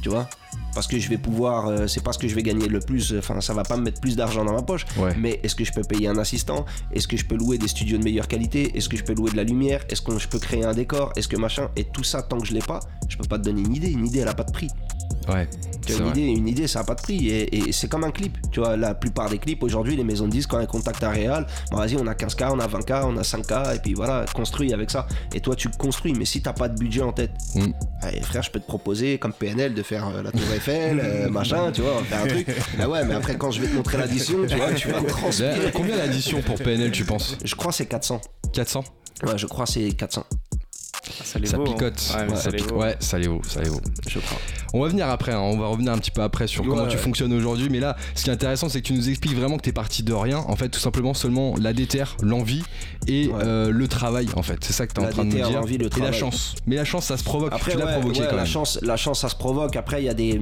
tu 0.00 0.08
vois. 0.08 0.28
Parce 0.74 0.86
que 0.86 0.98
je 0.98 1.08
vais 1.08 1.18
pouvoir, 1.18 1.68
euh, 1.68 1.86
c'est 1.86 2.02
pas 2.02 2.12
ce 2.12 2.18
que 2.18 2.28
je 2.28 2.34
vais 2.34 2.42
gagner 2.42 2.66
le 2.68 2.80
plus, 2.80 3.14
enfin, 3.18 3.40
ça 3.40 3.52
va 3.54 3.62
pas 3.62 3.76
me 3.76 3.82
mettre 3.82 4.00
plus 4.00 4.16
d'argent 4.16 4.44
dans 4.44 4.52
ma 4.52 4.62
poche, 4.62 4.84
Ouais. 4.98 5.14
mais 5.18 5.40
est-ce 5.42 5.54
que 5.54 5.64
je 5.64 5.72
peux 5.72 5.82
payer 5.82 6.08
un 6.08 6.18
assistant? 6.18 6.64
Est-ce 6.92 7.08
que 7.08 7.16
je 7.16 7.24
peux 7.24 7.36
louer 7.36 7.58
des 7.58 7.68
studios 7.68 7.98
de 7.98 8.04
meilleure 8.04 8.28
qualité? 8.28 8.76
Est-ce 8.76 8.88
que 8.88 8.96
je 8.96 9.04
peux 9.04 9.14
louer 9.14 9.30
de 9.30 9.36
la 9.36 9.44
lumière? 9.44 9.82
Est-ce 9.88 10.02
que 10.02 10.18
je 10.18 10.28
peux 10.28 10.38
créer 10.38 10.64
un 10.64 10.72
décor? 10.74 11.12
Est-ce 11.16 11.28
que 11.28 11.36
machin? 11.36 11.68
Et 11.76 11.84
tout 11.84 12.04
ça, 12.04 12.22
tant 12.22 12.38
que 12.38 12.46
je 12.46 12.52
l'ai 12.52 12.60
pas, 12.60 12.80
je 13.08 13.16
peux 13.16 13.26
pas 13.28 13.38
te 13.38 13.44
donner 13.44 13.62
une 13.62 13.74
idée. 13.74 13.90
Une 13.90 14.06
idée, 14.06 14.20
elle 14.20 14.28
a 14.28 14.34
pas 14.34 14.44
de 14.44 14.52
prix. 14.52 14.68
Ouais. 15.28 15.48
Tu 15.86 15.92
vois, 15.92 16.02
une 16.06 16.10
vrai. 16.10 16.20
idée, 16.20 16.32
une 16.32 16.48
idée, 16.48 16.66
ça 16.66 16.80
n'a 16.80 16.84
pas 16.84 16.94
de 16.96 17.02
prix. 17.02 17.28
Et, 17.28 17.68
et 17.68 17.72
c'est 17.72 17.88
comme 17.88 18.02
un 18.04 18.10
clip. 18.10 18.36
Tu 18.50 18.60
vois, 18.60 18.76
la 18.76 18.94
plupart 18.94 19.28
des 19.30 19.38
clips 19.38 19.62
aujourd'hui, 19.62 19.94
les 19.96 20.04
maisons 20.04 20.26
de 20.26 20.32
disques, 20.32 20.50
quand 20.50 20.58
elles 20.60 20.66
contactent 20.66 21.04
un 21.04 21.10
réal, 21.10 21.46
bon, 21.70 21.78
vas-y, 21.78 21.96
on 21.96 22.06
a 22.06 22.14
15K, 22.14 22.50
on 22.52 22.58
a 22.60 22.66
20K, 22.66 23.04
on 23.06 23.16
a 23.16 23.22
5K, 23.22 23.76
et 23.76 23.78
puis 23.78 23.94
voilà, 23.94 24.24
construis 24.34 24.72
avec 24.72 24.90
ça. 24.90 25.06
Et 25.34 25.40
toi, 25.40 25.54
tu 25.54 25.68
construis. 25.70 26.12
Mais 26.14 26.24
si 26.24 26.40
t'as 26.42 26.52
pas 26.52 26.68
de 26.68 26.76
budget 26.78 27.02
en 27.02 27.12
tête, 27.12 27.32
Mm. 27.54 27.66
allez, 28.00 28.20
frère, 28.22 28.42
je 28.42 28.50
peux 28.50 28.60
te 28.60 28.66
proposer, 28.66 29.18
comme 29.18 29.32
PNL, 29.32 29.74
de 29.74 29.81
faire 29.82 30.08
euh, 30.08 30.22
la 30.22 30.30
Tour 30.32 30.40
Eiffel, 30.54 31.00
euh, 31.02 31.28
machin, 31.30 31.70
tu 31.72 31.80
vois, 31.82 31.92
on 31.96 31.98
va 32.00 32.04
faire 32.04 32.22
un 32.22 32.26
truc. 32.26 32.46
Ah 32.80 32.88
ouais, 32.88 33.04
mais 33.04 33.14
après, 33.14 33.36
quand 33.36 33.50
je 33.50 33.60
vais 33.60 33.68
te 33.68 33.74
montrer 33.74 33.98
l'addition, 33.98 34.38
tu 34.48 34.56
vois, 34.56 34.72
tu 34.72 34.88
vas 34.88 35.00
transpirer. 35.08 35.70
combien 35.72 35.96
l'addition 35.96 36.40
pour 36.42 36.56
PNL, 36.56 36.90
tu 36.90 37.04
penses 37.04 37.36
Je 37.44 37.54
crois 37.54 37.70
que 37.70 37.76
c'est 37.76 37.86
400. 37.86 38.20
400 38.52 38.84
Ouais, 39.24 39.36
je 39.38 39.46
crois 39.46 39.66
que 39.66 39.70
c'est 39.72 39.90
400, 39.92 40.24
Ça, 41.24 41.38
les 41.38 41.46
Ça 41.46 41.56
vaut, 41.56 41.62
hein. 41.62 41.72
picote. 41.72 42.00
Ouais, 42.16 42.24
mais 42.24 42.30
Ouais, 42.30 42.36
ça 42.36 42.42
ça 42.42 42.50
les 42.50 42.56
pique- 42.58 42.70
vaut. 42.70 42.80
ouais, 42.80 42.96
ça 43.00 43.18
les 43.18 43.28
vaut, 43.28 43.40
ça 43.46 43.60
les 43.60 43.68
vaut. 43.68 43.80
je 44.08 44.18
crois. 44.18 44.38
On 44.74 44.80
va 44.80 44.88
venir 44.88 45.08
après, 45.08 45.32
hein, 45.32 45.40
on 45.40 45.58
va 45.58 45.66
revenir 45.66 45.92
un 45.92 45.98
petit 45.98 46.10
peu 46.10 46.22
après 46.22 46.46
sur 46.46 46.64
comment 46.64 46.82
Ouais. 46.84 46.88
tu 46.88 46.96
fonctionnes 46.96 47.32
aujourd'hui. 47.32 47.68
Mais 47.70 47.80
là, 47.80 47.96
ce 48.14 48.24
qui 48.24 48.30
est 48.30 48.32
intéressant, 48.32 48.68
c'est 48.68 48.80
que 48.80 48.86
tu 48.86 48.94
nous 48.94 49.08
expliques 49.08 49.34
vraiment 49.36 49.56
que 49.58 49.62
t'es 49.62 49.72
parti 49.72 50.02
de 50.02 50.12
rien. 50.12 50.38
En 50.38 50.56
fait, 50.56 50.68
tout 50.70 50.80
simplement 50.80 51.12
seulement 51.14 51.54
la 51.60 51.72
déterre, 51.72 52.16
l'envie 52.22 52.62
et 53.06 53.28
Ouais. 53.28 53.34
euh, 53.44 53.70
le 53.70 53.88
travail. 53.88 54.28
En 54.36 54.42
fait, 54.42 54.58
c'est 54.62 54.72
ça 54.72 54.86
que 54.86 54.92
t'es 54.94 55.00
en 55.00 55.04
La 55.04 55.10
train 55.10 55.24
de 55.24 55.28
nous 55.30 55.34
dire. 55.36 55.60
le 55.62 55.72
et 55.98 56.00
la 56.00 56.12
chance. 56.12 56.54
Mais 56.66 56.76
la 56.76 56.84
chance, 56.84 57.06
ça 57.06 57.16
se 57.16 57.24
provoque. 57.24 57.52
Après, 57.52 57.72
tu 57.72 57.78
l'as 57.78 57.86
provoqué 57.98 58.20
quand 58.20 58.26
la 58.30 58.32
même. 58.36 58.46
chance, 58.46 58.78
la 58.82 58.96
chance, 58.96 59.20
ça 59.20 59.28
se 59.28 59.36
provoque. 59.36 59.76
Après, 59.76 60.02
il 60.02 60.06
y 60.06 60.08
a 60.08 60.14
des. 60.14 60.40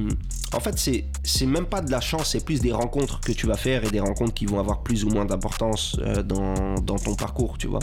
En 0.52 0.58
fait, 0.60 0.78
c'est, 0.78 1.04
c'est 1.22 1.46
même 1.46 1.66
pas 1.66 1.80
de 1.80 1.90
la 1.90 2.00
chance, 2.00 2.30
c'est 2.30 2.44
plus 2.44 2.60
des 2.60 2.72
rencontres 2.72 3.20
que 3.20 3.30
tu 3.32 3.46
vas 3.46 3.56
faire 3.56 3.84
et 3.84 3.90
des 3.90 4.00
rencontres 4.00 4.34
qui 4.34 4.46
vont 4.46 4.58
avoir 4.58 4.82
plus 4.82 5.04
ou 5.04 5.08
moins 5.10 5.24
d'importance 5.24 5.96
euh, 6.00 6.22
dans, 6.24 6.74
dans 6.74 6.96
ton 6.96 7.14
parcours, 7.14 7.56
tu 7.56 7.68
vois. 7.68 7.78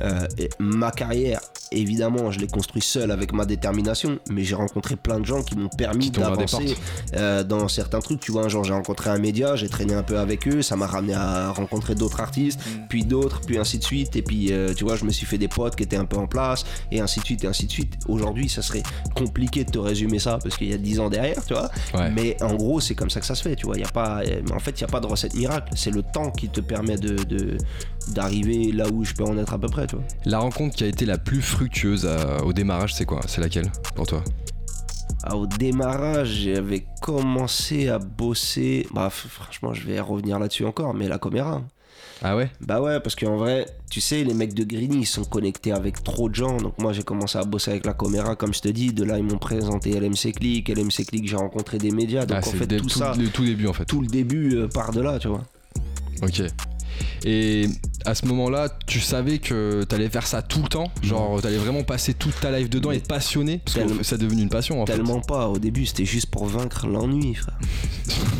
Euh, 0.00 0.26
et 0.38 0.48
ma 0.58 0.90
carrière, 0.90 1.40
évidemment, 1.72 2.30
je 2.30 2.38
l'ai 2.40 2.46
construit 2.46 2.82
seul 2.82 3.10
avec 3.10 3.32
ma 3.32 3.44
détermination, 3.44 4.18
mais 4.30 4.44
j'ai 4.44 4.54
rencontré 4.54 4.96
plein 4.96 5.20
de 5.20 5.24
gens 5.26 5.42
qui 5.42 5.56
m'ont 5.56 5.68
permis 5.68 6.10
d'avancer 6.30 6.76
euh, 7.14 7.44
dans 7.44 7.68
certains 7.68 8.00
trucs. 8.00 8.20
Tu 8.20 8.32
vois, 8.32 8.48
jour, 8.48 8.64
j'ai 8.64 8.72
rencontré 8.72 9.10
un 9.10 9.18
média, 9.18 9.56
j'ai 9.56 9.68
traîné 9.68 9.94
un 9.94 10.02
peu 10.02 10.18
avec 10.18 10.46
eux, 10.48 10.62
ça 10.62 10.76
m'a 10.76 10.86
ramené 10.86 11.14
à 11.14 11.50
rencontrer 11.50 11.94
d'autres 11.94 12.20
artistes, 12.20 12.60
puis 12.88 13.04
d'autres, 13.04 13.40
puis 13.40 13.58
ainsi 13.58 13.78
de 13.78 13.84
suite. 13.84 14.16
Et 14.16 14.22
puis, 14.22 14.52
euh, 14.52 14.74
tu 14.74 14.84
vois, 14.84 14.96
je 14.96 15.04
me 15.04 15.10
suis 15.10 15.26
fait 15.26 15.38
des 15.38 15.48
potes 15.48 15.76
qui 15.76 15.82
étaient 15.82 15.96
un 15.96 16.04
peu 16.04 16.16
en 16.16 16.26
place, 16.26 16.64
et 16.90 17.00
ainsi 17.00 17.20
de 17.20 17.24
suite, 17.24 17.44
et 17.44 17.46
ainsi 17.46 17.66
de 17.66 17.72
suite. 17.72 17.94
Aujourd'hui, 18.08 18.48
ça 18.48 18.62
serait 18.62 18.82
compliqué 19.14 19.64
de 19.64 19.70
te 19.70 19.78
résumer 19.78 20.18
ça, 20.18 20.38
parce 20.42 20.56
qu'il 20.56 20.68
y 20.70 20.74
a 20.74 20.78
10 20.78 21.00
ans 21.00 21.10
derrière, 21.10 21.44
tu 21.46 21.54
vois. 21.54 21.70
Ouais. 21.94 22.10
Mais 22.10 22.36
en 22.42 22.54
gros, 22.54 22.80
c'est 22.80 22.94
comme 22.94 23.10
ça 23.10 23.20
que 23.20 23.26
ça 23.26 23.34
se 23.34 23.42
fait, 23.42 23.56
tu 23.56 23.66
vois. 23.66 23.76
Il 23.76 23.80
Y 23.80 23.84
a 23.84 23.88
pas, 23.88 24.22
euh, 24.24 24.40
en 24.54 24.58
fait, 24.58 24.72
il 24.80 24.84
n'y 24.84 24.88
a 24.88 24.92
pas 24.92 25.00
de 25.00 25.06
recette 25.06 25.34
miracle. 25.34 25.72
C'est 25.76 25.90
le 25.90 26.02
temps 26.02 26.30
qui 26.30 26.48
te 26.48 26.60
permet 26.60 26.96
de, 26.96 27.16
de- 27.24 27.56
d'arriver 28.08 28.70
là 28.72 28.86
où 28.92 29.04
je 29.04 29.12
peux 29.14 29.24
en 29.24 29.36
être 29.38 29.52
à 29.54 29.58
peu 29.58 29.68
près, 29.68 29.86
tu 29.86 29.96
vois. 29.96 30.04
La 30.24 30.38
rencontre 30.38 30.76
qui 30.76 30.84
a 30.84 30.86
été 30.86 31.06
la 31.06 31.18
plus 31.18 31.42
fructueuse 31.56 32.06
au 32.44 32.52
démarrage, 32.52 32.94
c'est 32.94 33.06
quoi? 33.06 33.20
C'est 33.26 33.40
laquelle 33.40 33.70
pour 33.94 34.06
toi? 34.06 34.22
Ah, 35.24 35.36
au 35.36 35.46
démarrage, 35.46 36.28
j'avais 36.44 36.84
commencé 37.00 37.88
à 37.88 37.98
bosser. 37.98 38.86
Bah, 38.92 39.08
franchement, 39.10 39.72
je 39.72 39.86
vais 39.86 39.98
revenir 39.98 40.38
là-dessus 40.38 40.64
encore, 40.66 40.92
mais 40.94 41.08
la 41.08 41.18
caméra. 41.18 41.62
Ah 42.22 42.36
ouais? 42.36 42.50
Bah 42.60 42.80
ouais, 42.80 43.00
parce 43.00 43.16
qu'en 43.16 43.36
vrai, 43.36 43.66
tu 43.90 44.00
sais, 44.00 44.22
les 44.22 44.34
mecs 44.34 44.54
de 44.54 44.64
Greeny, 44.64 44.98
ils 45.00 45.06
sont 45.06 45.24
connectés 45.24 45.72
avec 45.72 46.02
trop 46.04 46.28
de 46.28 46.34
gens. 46.34 46.56
Donc 46.58 46.78
moi, 46.78 46.92
j'ai 46.92 47.02
commencé 47.02 47.38
à 47.38 47.44
bosser 47.44 47.70
avec 47.72 47.86
la 47.86 47.94
caméra, 47.94 48.36
comme 48.36 48.52
je 48.54 48.60
te 48.60 48.68
dis. 48.68 48.92
De 48.92 49.04
là, 49.04 49.16
ils 49.18 49.24
m'ont 49.24 49.38
présenté 49.38 49.98
LMC 49.98 50.32
Click. 50.36 50.68
LMC 50.68 51.06
Click, 51.08 51.26
j'ai 51.28 51.36
rencontré 51.36 51.78
des 51.78 51.90
médias. 51.90 52.26
Donc 52.26 52.38
Ah, 52.44 52.48
en 52.48 52.52
fait, 52.52 52.66
tout 52.66 52.84
tout, 52.84 52.88
ça, 52.90 53.14
le 53.18 53.28
tout 53.28 53.44
début 53.44 53.66
en 53.66 53.72
fait. 53.72 53.84
tout 53.86 54.00
le 54.02 54.06
début 54.06 54.54
euh, 54.56 54.68
part 54.68 54.92
de 54.92 55.00
là, 55.00 55.18
tu 55.18 55.28
vois. 55.28 55.42
Ok. 56.22 56.42
Et 57.24 57.66
à 58.04 58.14
ce 58.14 58.26
moment-là, 58.26 58.68
tu 58.86 59.00
savais 59.00 59.38
que 59.38 59.82
t'allais 59.84 60.08
faire 60.08 60.26
ça 60.26 60.42
tout 60.42 60.62
le 60.62 60.68
temps 60.68 60.90
Genre, 61.02 61.40
t'allais 61.40 61.56
vraiment 61.56 61.82
passer 61.82 62.14
toute 62.14 62.38
ta 62.40 62.56
life 62.56 62.70
dedans 62.70 62.92
et 62.92 62.96
être 62.96 63.08
passionné 63.08 63.60
Parce 63.64 63.76
que 63.76 63.82
Tellement- 63.82 64.00
c'est 64.02 64.18
devenu 64.18 64.42
une 64.42 64.48
passion 64.48 64.80
en 64.80 64.84
Tellement 64.84 65.20
pas. 65.20 65.48
Au 65.48 65.58
début, 65.58 65.86
c'était 65.86 66.04
juste 66.04 66.26
pour 66.30 66.46
vaincre 66.46 66.86
l'ennui, 66.86 67.34
frère. 67.34 67.58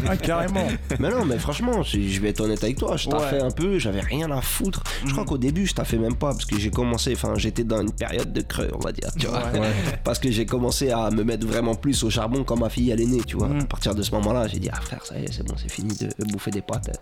Ah, 0.07 0.17
carrément. 0.17 0.67
mais 1.01 1.11
non, 1.11 1.25
mais 1.25 1.39
franchement, 1.39 1.83
je 1.83 1.99
vais 2.21 2.29
être 2.29 2.41
honnête 2.41 2.63
avec 2.63 2.77
toi. 2.79 2.97
Je 2.97 3.09
taffais 3.09 3.37
Ouais. 3.37 3.43
un 3.43 3.51
peu, 3.51 3.79
j'avais 3.79 4.01
rien 4.01 4.31
à 4.31 4.41
foutre. 4.41 4.83
Je 5.05 5.11
crois 5.13 5.25
qu'au 5.25 5.39
début, 5.39 5.67
je 5.67 5.75
taffais 5.75 5.99
même 5.99 6.15
pas 6.17 6.33
parce 6.33 6.45
que 6.45 6.59
j'ai 6.59 6.71
commencé, 6.71 7.13
enfin, 7.15 7.35
j'étais 7.37 7.65
dans 7.65 7.81
une 7.81 7.93
période 7.93 8.33
de 8.33 8.41
creux, 8.43 8.71
on 8.75 8.79
va 8.79 8.93
dire, 8.93 9.11
tu 9.19 9.27
vois. 9.27 9.43
Ouais. 9.53 9.71
Parce 10.05 10.19
que 10.21 10.31
j'ai 10.31 10.47
commencé 10.47 10.91
à 10.91 11.11
me 11.11 11.25
mettre 11.25 11.47
vraiment 11.47 11.75
plus 11.75 12.05
au 12.05 12.11
charbon 12.11 12.45
quand 12.45 12.57
ma 12.57 12.69
fille 12.71 12.91
elle 12.91 13.01
est 13.01 13.07
née, 13.07 13.23
tu 13.27 13.37
vois. 13.37 13.49
Mm. 13.49 13.61
À 13.61 13.65
partir 13.65 13.95
de 13.95 14.03
ce 14.03 14.11
moment-là, 14.13 14.47
j'ai 14.47 14.59
dit 14.61 14.69
ah 14.73 14.81
frère, 14.81 15.05
ça 15.05 15.19
y 15.19 15.25
est, 15.25 15.33
c'est 15.33 15.43
bon, 15.45 15.55
c'est 15.57 15.71
fini 15.71 15.95
de 15.97 16.25
bouffer 16.27 16.51
des 16.53 16.63
pâtes. 16.63 17.01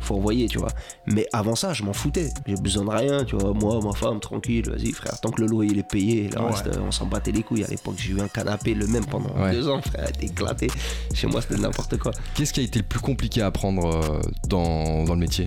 Faut 0.00 0.14
envoyer, 0.16 0.48
tu 0.48 0.58
vois. 0.58 0.68
Mais 1.06 1.26
avant 1.32 1.54
ça, 1.54 1.72
je 1.72 1.82
m'en 1.84 1.92
foutais. 1.92 2.30
J'ai 2.46 2.56
besoin 2.56 2.84
de 2.84 2.90
rien, 2.90 3.24
tu 3.24 3.36
vois. 3.36 3.52
Moi, 3.52 3.78
ma 3.82 3.92
femme, 3.92 4.18
tranquille, 4.20 4.68
vas-y 4.68 4.92
frère. 4.92 5.18
Tant 5.20 5.30
que 5.30 5.40
le 5.40 5.46
loyer 5.46 5.70
il 5.72 5.78
est 5.78 5.88
payé, 5.88 6.28
le 6.28 6.40
Ouais. 6.40 6.50
reste, 6.50 6.68
on 6.84 6.90
s'en 6.90 7.06
battait 7.06 7.32
les 7.32 7.42
couilles. 7.42 7.64
À 7.64 7.68
l'époque, 7.68 7.94
j'ai 7.98 8.12
eu 8.12 8.20
un 8.20 8.28
canapé 8.28 8.74
le 8.74 8.86
même 8.86 9.06
pendant 9.06 9.30
Ouais. 9.40 9.52
deux 9.52 9.68
ans, 9.68 9.80
frère. 9.82 10.08
Était 10.08 10.26
éclaté. 10.26 10.68
Chez 11.14 11.26
moi, 11.28 11.40
c'était 11.40 11.60
n'importe 11.60 11.96
quoi. 11.98 12.10
Qu'est-ce 12.34 12.52
qui 12.52 12.60
a 12.60 12.62
été 12.64 12.78
le 12.80 12.84
plus 12.84 13.00
compliqué 13.00 13.40
à 13.42 13.46
apprendre 13.46 13.86
euh, 13.86 14.20
dans, 14.48 15.04
dans 15.04 15.14
le 15.14 15.20
métier? 15.20 15.46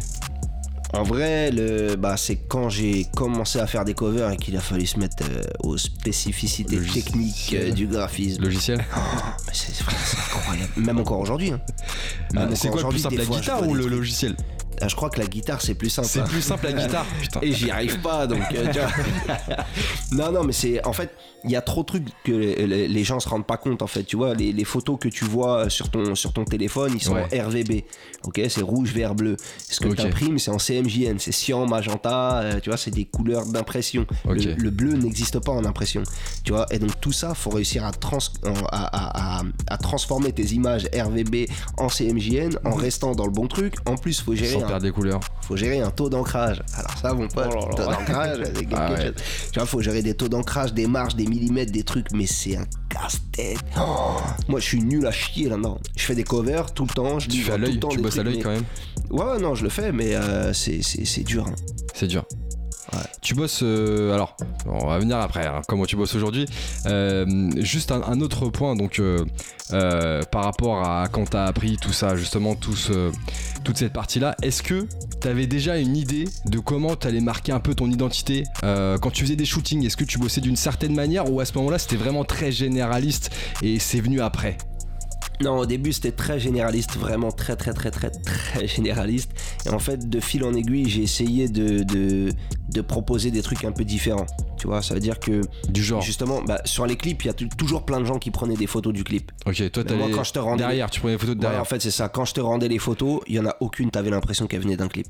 En 0.92 1.04
vrai, 1.04 1.52
le, 1.52 1.96
bah, 1.96 2.18
c'est 2.18 2.36
quand 2.38 2.70
j'ai 2.70 3.06
commencé 3.16 3.60
à 3.60 3.68
faire 3.68 3.86
des 3.86 3.94
covers 3.94 4.32
et 4.32 4.38
qu'il 4.38 4.58
a 4.58 4.60
fallu 4.60 4.88
se 4.88 4.98
mettre 4.98 5.24
euh, 5.30 5.44
aux 5.60 5.78
spécificités 5.78 6.78
Logiciel. 6.78 7.04
techniques 7.04 7.54
euh, 7.56 7.72
du 7.72 7.86
graphisme. 7.86 8.42
Logiciel 8.42 8.78
Mais 8.80 9.54
c'est 9.54 9.84
incroyable. 10.36 10.72
Même 10.78 10.98
encore 11.00 11.20
aujourd'hui. 11.20 11.52
hein. 11.52 11.60
Ah, 12.36 12.48
C'est 12.56 12.70
quoi 12.70 12.82
le 12.82 12.90
plus 12.90 12.98
simple, 13.00 13.18
la 13.18 13.26
guitare 13.26 13.68
ou 13.68 13.76
le 13.76 13.86
logiciel? 13.88 14.36
Ah, 14.82 14.88
je 14.88 14.96
crois 14.96 15.10
que 15.10 15.20
la 15.20 15.28
guitare 15.28 15.62
c'est 15.62 15.76
plus 15.76 15.90
simple. 15.90 16.08
C'est 16.08 16.22
hein. 16.22 16.26
plus 16.28 16.42
simple 16.42 16.66
la 16.66 16.74
guitare. 16.74 17.06
Putain. 17.22 17.40
Et 17.44 17.52
j'y 17.52 17.70
arrive 17.70 18.00
pas, 18.00 18.28
donc 18.28 18.42
euh, 18.54 18.72
tu 18.72 18.80
vois. 18.80 19.36
non, 20.12 20.32
non, 20.32 20.44
mais 20.44 20.54
c'est 20.54 20.86
en 20.86 20.94
fait, 20.94 21.12
il 21.46 21.52
y 21.52 21.56
a 21.56 21.62
trop 21.62 21.82
de 21.82 21.86
trucs 21.86 22.06
que 22.24 22.32
les, 22.32 23.04
gens 23.04 23.20
se 23.20 23.30
rendent 23.30 23.46
pas 23.46 23.58
compte 23.58 23.82
en 23.82 23.88
fait. 23.88 24.04
Tu 24.04 24.16
vois, 24.18 24.34
les, 24.34 24.52
les 24.52 24.64
photos 24.66 24.98
que 25.00 25.08
tu 25.08 25.24
vois 25.26 25.70
sur 25.70 25.90
ton 25.90 26.14
sur 26.16 26.34
ton 26.34 26.44
téléphone, 26.46 26.92
ils 26.96 27.02
sont 27.02 27.14
Ouais. 27.14 27.28
en 27.42 27.48
RVB. 27.48 27.84
Ok, 28.24 28.42
c'est 28.50 28.62
rouge, 28.62 28.92
vert, 28.94 29.16
bleu. 29.16 29.38
Ce 29.58 29.80
que 29.80 29.88
Ok. 29.88 29.96
tu 29.96 30.02
imprimes, 30.02 30.38
c'est 30.40 30.52
en 30.52 30.60
CMJN, 30.60 31.18
c'est 31.18 31.32
cyan, 31.32 31.66
magenta. 31.66 32.42
euh, 32.42 32.60
tu 32.60 32.70
vois, 32.70 32.78
c'est 32.78 32.92
des 32.92 33.06
couleurs 33.06 33.46
d'impression. 33.46 34.06
Le, 34.28 34.54
le 34.54 34.70
bleu 34.70 34.94
n'existe 34.94 35.40
pas 35.40 35.52
en 35.54 35.64
impression. 35.66 36.04
Tu 36.44 36.52
vois, 36.52 36.66
et 36.72 36.80
donc 36.80 37.00
tout 37.00 37.12
ça, 37.14 37.34
faut 37.34 37.50
réussir 37.52 37.86
à, 37.86 37.92
trans, 37.92 38.18
à, 38.72 38.84
à- 38.86 39.40
à- 39.40 39.44
à 39.68 39.78
transformer 39.78 40.32
tes 40.34 40.46
images 40.54 40.88
RVB 40.94 41.48
en 41.78 41.88
CMJN 41.90 42.60
en 42.66 42.74
restant 42.76 43.16
dans 43.16 43.26
le 43.26 43.32
bon 43.32 43.48
truc. 43.48 43.76
En 43.86 43.96
plus, 43.96 44.22
faut 44.22 44.36
gérer 44.36 44.54
Sans 44.54 44.64
un 44.64 44.68
perdre 44.68 44.84
des 44.84 44.92
couleurs. 44.92 45.20
faut 45.42 45.56
gérer 45.56 45.80
un 45.80 45.90
taux 45.92 46.10
d'ancrage. 46.10 46.62
Alors 46.76 46.98
ça, 46.98 47.14
mon 47.14 47.28
pote, 47.28 47.48
Oh 47.52 47.56
là 47.56 47.66
là. 47.70 47.76
taux 47.76 47.92
d'ancrage, 47.92 48.40
Ah 48.74 48.92
ouais. 48.94 49.14
Tu 49.54 49.60
vois, 49.60 49.66
faut 49.66 49.82
gérer 49.82 50.02
des 50.02 50.14
taux 50.16 50.28
d'ancrage, 50.30 50.74
des 50.74 50.88
marges, 50.88 51.16
des 51.16 51.26
millimètres, 51.30 51.72
des 51.72 51.84
trucs, 51.84 52.12
mais 52.14 52.26
c'est 52.26 52.58
un 52.58 52.66
casse-tête. 52.90 53.60
Oh, 53.80 54.18
moi, 54.48 54.60
je 54.60 54.66
suis 54.66 54.82
nul 54.82 55.06
à 55.06 55.12
chier 55.12 55.50
là-dedans. 55.50 55.80
Je 55.96 56.04
fais 56.04 56.16
des 56.16 56.24
covers 56.24 56.74
tout 56.74 56.84
le 56.84 56.94
temps. 56.94 57.20
Je 57.20 57.30
Tu 57.30 57.42
fais 57.42 57.52
à 57.52 57.56
tout 57.56 57.62
le 57.62 57.68
l'œil, 57.68 57.80
temps 57.80 57.88
tu 57.90 58.00
bosses 58.00 58.18
à 58.18 58.24
l'œil 58.24 58.38
mais- 58.38 58.42
quand 58.44 58.52
même. 58.52 58.66
Ouais, 59.12 59.40
non, 59.40 59.56
je 59.56 59.64
le 59.64 59.70
fais, 59.70 59.92
mais 59.92 60.16
euh, 60.16 60.54
c'est 60.54 60.82
c'est- 60.84 61.06
c'est 61.06 61.24
dur. 61.24 61.48
hein. 61.48 61.56
C'est 61.94 62.08
dur. 62.08 62.26
Tu 63.22 63.36
bosses. 63.36 63.62
euh, 63.64 64.14
alors, 64.14 64.36
on 64.66 64.88
va 64.88 65.00
venir 65.00 65.18
après. 65.18 65.46
hein, 65.46 65.62
comment 65.68 65.86
tu 65.86 65.96
bosses 65.96 66.16
aujourd'hui 66.16 66.46
Euh, 66.86 67.50
Juste 67.58 67.92
un, 67.92 68.22
autre 68.22 68.48
point. 68.50 68.76
Donc, 68.76 69.00
euh, 69.00 69.24
par 70.32 70.44
rapport 70.44 70.88
à 70.88 71.08
quand 71.10 71.30
t'as 71.32 71.46
appris 71.46 71.78
tout 71.78 71.94
ça, 71.94 72.16
justement, 72.16 72.56
toute 72.56 73.78
cette 73.78 73.94
partie-là, 73.94 74.36
est-ce 74.42 74.64
que 74.64 74.88
t'avais 75.20 75.48
déjà 75.48 75.78
une 75.78 75.98
idée 75.98 76.26
de 76.46 76.60
comment 76.60 76.96
t'allais 76.96 77.20
marquer 77.22 77.52
un 77.52 77.60
peu 77.60 77.76
ton 77.76 77.90
identité 77.90 78.44
quand 78.62 79.12
tu 79.12 79.24
faisais 79.24 79.36
des 79.36 79.46
shootings 79.46 79.86
Est-ce 79.86 79.98
que 79.98 80.06
tu 80.06 80.18
bossais 80.18 80.42
d'une 80.42 80.56
certaine 80.56 80.96
manière 80.96 81.32
ou 81.32 81.40
à 81.40 81.46
ce 81.46 81.54
moment-là 81.58 81.78
c'était 81.80 81.98
vraiment 81.98 82.24
très 82.24 82.52
généraliste 82.52 83.30
et 83.62 83.80
c'est 83.80 84.00
venu 84.02 84.22
après? 84.22 84.58
Non, 85.42 85.58
au 85.60 85.66
début, 85.66 85.94
c'était 85.94 86.12
très 86.12 86.38
généraliste, 86.38 86.98
vraiment 86.98 87.32
très, 87.32 87.56
très, 87.56 87.72
très, 87.74 87.92
très, 87.92 88.10
très 88.10 88.68
généraliste. 88.68 89.32
Et 89.66 89.70
en 89.70 89.80
fait, 89.80 90.10
de 90.10 90.20
fil 90.20 90.44
en 90.44 90.54
aiguille, 90.54 90.90
j'ai 90.90 91.02
essayé 91.04 91.48
de, 91.48 91.84
de, 91.84 92.30
de 92.74 92.82
proposer 92.82 93.32
des 93.32 93.42
trucs 93.42 93.64
un 93.64 93.72
peu 93.72 93.86
différents. 93.86 94.26
Tu 94.58 94.68
vois, 94.68 94.82
ça 94.82 94.94
veut 94.96 95.00
dire 95.00 95.18
que 95.18 95.42
Du 95.70 95.82
genre. 95.82 96.02
justement, 96.02 96.42
bah, 96.42 96.60
sur 96.66 96.86
les 96.86 96.98
clips, 96.98 97.24
il 97.24 97.28
y 97.28 97.30
a 97.30 97.34
toujours 97.34 97.86
plein 97.86 98.02
de 98.02 98.06
gens 98.06 98.20
qui 98.20 98.32
prenaient 98.32 98.58
des 98.58 98.68
photos 98.68 98.92
du 98.92 99.06
clip. 99.06 99.32
Ok, 99.46 99.72
toi 99.72 99.84
Mais 99.90 99.96
moi, 99.96 100.08
quand 100.14 100.26
je 100.26 100.34
te 100.34 100.40
rendais 100.40 100.58
derrière, 100.64 100.90
tu 100.90 101.00
prenais 101.00 101.14
des 101.14 101.20
photos 101.20 101.36
de 101.36 101.40
Ouais, 101.40 101.44
derrière. 101.46 101.62
en 101.62 101.66
fait, 101.66 101.82
c'est 101.82 101.92
ça. 101.92 102.10
Quand 102.10 102.26
je 102.26 102.34
te 102.34 102.42
rendais 102.42 102.68
les 102.68 102.80
photos, 102.80 103.22
il 103.28 103.36
y 103.36 103.40
en 103.40 103.46
a 103.46 103.56
aucune, 103.62 103.92
t'avais 103.92 104.10
l'impression 104.10 104.46
qu'elle 104.46 104.62
venait 104.62 104.76
d'un 104.78 104.90
clip. 104.90 105.08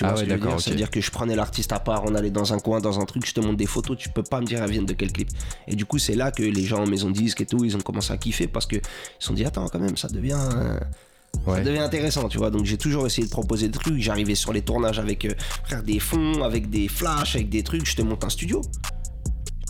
Tu 0.00 0.06
Ah 0.06 0.12
vois 0.12 0.18
ouais, 0.20 0.24
ce 0.24 0.24
que 0.24 0.30
je 0.30 0.34
veux 0.34 0.40
d'accord, 0.40 0.48
dire 0.48 0.56
ok. 0.56 0.62
C'est-à-dire 0.64 0.90
que 0.90 1.00
je 1.02 1.10
prenais 1.10 1.36
l'artiste 1.36 1.72
à 1.74 1.78
part, 1.78 2.04
on 2.06 2.14
allait 2.14 2.30
dans 2.30 2.54
un 2.54 2.58
coin, 2.58 2.80
dans 2.80 2.98
un 3.00 3.04
truc, 3.04 3.26
je 3.26 3.34
te 3.34 3.40
montre 3.40 3.58
des 3.58 3.66
photos, 3.66 3.98
tu 3.98 4.08
peux 4.08 4.22
pas 4.22 4.40
me 4.40 4.46
dire 4.46 4.62
elles 4.62 4.70
viennent 4.70 4.86
de 4.86 4.94
quel 4.94 5.12
clip. 5.12 5.28
Et 5.68 5.76
du 5.76 5.84
coup, 5.84 5.98
c'est 5.98 6.14
là 6.14 6.30
que 6.30 6.42
les 6.42 6.64
gens 6.64 6.82
en 6.82 6.86
maison 6.86 7.10
de 7.10 7.14
disques 7.14 7.42
et 7.42 7.46
tout, 7.46 7.62
ils 7.66 7.76
ont 7.76 7.80
commencé 7.80 8.10
à 8.10 8.16
kiffer 8.16 8.46
parce 8.48 8.64
que 8.64 8.76
ils 8.76 8.80
se 9.18 9.26
sont 9.26 9.34
dit 9.34 9.44
attends 9.44 9.68
quand 9.68 9.78
même, 9.78 9.98
ça 9.98 10.08
devient 10.08 10.38
euh, 10.54 10.78
ça 11.44 11.50
Ouais. 11.52 11.62
devient 11.62 11.78
intéressant, 11.80 12.28
tu 12.30 12.38
vois. 12.38 12.50
Donc 12.50 12.64
j'ai 12.64 12.78
toujours 12.78 13.06
essayé 13.06 13.26
de 13.26 13.30
proposer 13.30 13.68
des 13.68 13.78
trucs. 13.78 14.00
J'arrivais 14.00 14.34
sur 14.34 14.54
les 14.54 14.62
tournages 14.62 14.98
avec 14.98 15.26
euh, 15.26 15.34
frère, 15.64 15.82
des 15.82 16.00
fonds, 16.00 16.42
avec 16.42 16.70
des 16.70 16.88
flashs, 16.88 17.36
avec 17.36 17.50
des 17.50 17.62
trucs. 17.62 17.86
Je 17.86 17.94
te 17.94 18.00
monte 18.02 18.24
un 18.24 18.30
studio. 18.30 18.62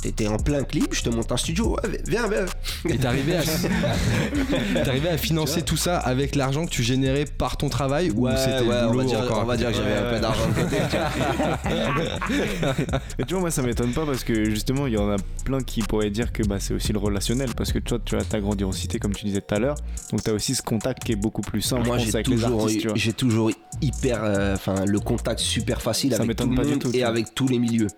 T'étais 0.02 0.26
en 0.28 0.38
plein 0.38 0.62
clip, 0.64 0.94
je 0.94 1.02
te 1.02 1.10
monte 1.10 1.30
un 1.30 1.36
studio. 1.36 1.76
Ouais, 1.84 2.00
viens, 2.06 2.26
viens. 2.26 2.46
Et 2.88 2.96
t'arrivais 2.96 3.36
à, 3.36 3.42
t'arrivais 4.84 5.10
à 5.10 5.18
financer 5.18 5.60
tout 5.60 5.76
ça 5.76 5.98
avec 5.98 6.36
l'argent 6.36 6.64
que 6.64 6.70
tu 6.70 6.82
générais 6.82 7.26
par 7.26 7.58
ton 7.58 7.68
travail 7.68 8.10
ou 8.10 8.26
Ouais, 8.26 8.32
c'était 8.38 8.60
ouais, 8.62 8.76
on 8.84 8.86
boulot 8.92 8.98
va 9.00 9.04
dire, 9.04 9.20
encore 9.20 9.38
à 9.40 9.42
on 9.42 9.44
va 9.44 9.54
côté 9.56 9.66
dire 9.66 9.70
que 9.72 9.76
j'avais 9.76 9.96
un 9.96 10.10
peu 10.14 10.20
d'argent 10.20 10.48
de 10.48 10.54
côté. 10.54 10.76
tu 10.90 10.96
vois. 10.96 12.74
Mais 13.18 13.24
tu 13.26 13.34
vois, 13.34 13.40
moi 13.40 13.50
ça 13.50 13.60
m'étonne 13.62 13.92
pas 13.92 14.06
parce 14.06 14.24
que 14.24 14.48
justement, 14.48 14.86
il 14.86 14.94
y 14.94 14.98
en 14.98 15.10
a 15.10 15.16
plein 15.44 15.60
qui 15.60 15.82
pourraient 15.82 16.10
dire 16.10 16.32
que 16.32 16.42
bah, 16.44 16.56
c'est 16.60 16.72
aussi 16.74 16.92
le 16.92 16.98
relationnel. 16.98 17.50
Parce 17.54 17.72
que 17.72 17.78
toi, 17.78 17.98
tu 18.04 18.14
vois, 18.16 18.24
t'as 18.24 18.40
grandi 18.40 18.64
en 18.64 18.72
cité, 18.72 18.98
comme 18.98 19.12
tu 19.14 19.24
disais 19.26 19.40
tout 19.42 19.54
à 19.54 19.58
l'heure. 19.58 19.76
Donc 20.12 20.22
t'as 20.22 20.32
aussi 20.32 20.54
ce 20.54 20.62
contact 20.62 21.04
qui 21.04 21.12
est 21.12 21.16
beaucoup 21.16 21.42
plus 21.42 21.60
simple, 21.62 21.86
Moi, 21.86 21.98
j'ai 21.98 22.08
avec 22.14 22.26
les 22.26 22.36
toujours, 22.36 22.68
tu 22.68 22.88
j'ai 22.94 23.12
toujours 23.12 23.50
hyper, 23.82 24.24
euh, 24.24 24.54
enfin, 24.54 24.84
le 24.86 24.98
contact 25.00 25.40
super 25.40 25.82
facile 25.82 26.14
Ça 26.14 26.22
avec 26.22 26.36
tout 26.36 26.48
le 26.48 26.54
monde 26.54 26.78
tout, 26.78 26.90
tu 26.90 26.98
et 26.98 27.04
avec 27.04 27.34
tous 27.34 27.48
les 27.48 27.58
milieux. 27.58 27.88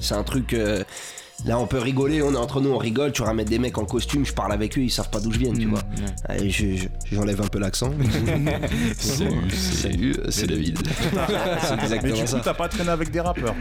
C'est 0.00 0.14
un 0.14 0.24
truc. 0.24 0.54
euh, 0.54 0.82
Là, 1.44 1.58
on 1.58 1.66
peut 1.66 1.78
rigoler, 1.78 2.22
on 2.22 2.32
est 2.34 2.36
entre 2.36 2.60
nous, 2.60 2.70
on 2.70 2.78
rigole. 2.78 3.10
Tu 3.10 3.22
ramènes 3.22 3.46
des 3.48 3.58
mecs 3.58 3.76
en 3.76 3.84
costume, 3.84 4.24
je 4.24 4.32
parle 4.32 4.52
avec 4.52 4.78
eux, 4.78 4.82
ils 4.82 4.90
savent 4.90 5.10
pas 5.10 5.18
d'où 5.18 5.32
je 5.32 5.38
viens, 5.40 5.52
tu 5.52 5.66
Mm, 5.66 5.70
vois. 5.70 5.80
ouais. 5.80 6.06
Allez, 6.28 6.50
je- 6.50 6.76
je- 6.76 6.88
J'enlève 7.10 7.40
un 7.42 7.48
peu 7.48 7.58
l'accent. 7.58 7.90
Salut, 8.98 9.50
Salut, 9.50 10.16
c'est 10.30 10.46
David. 10.46 10.78
c'est 10.86 11.76
Mais 11.76 11.82
exactement 11.82 12.14
du 12.14 12.20
coup, 12.20 12.26
ça. 12.26 12.40
t'as 12.44 12.54
pas 12.54 12.68
traîné 12.68 12.90
avec 12.90 13.10
des 13.10 13.20
rappeurs. 13.20 13.54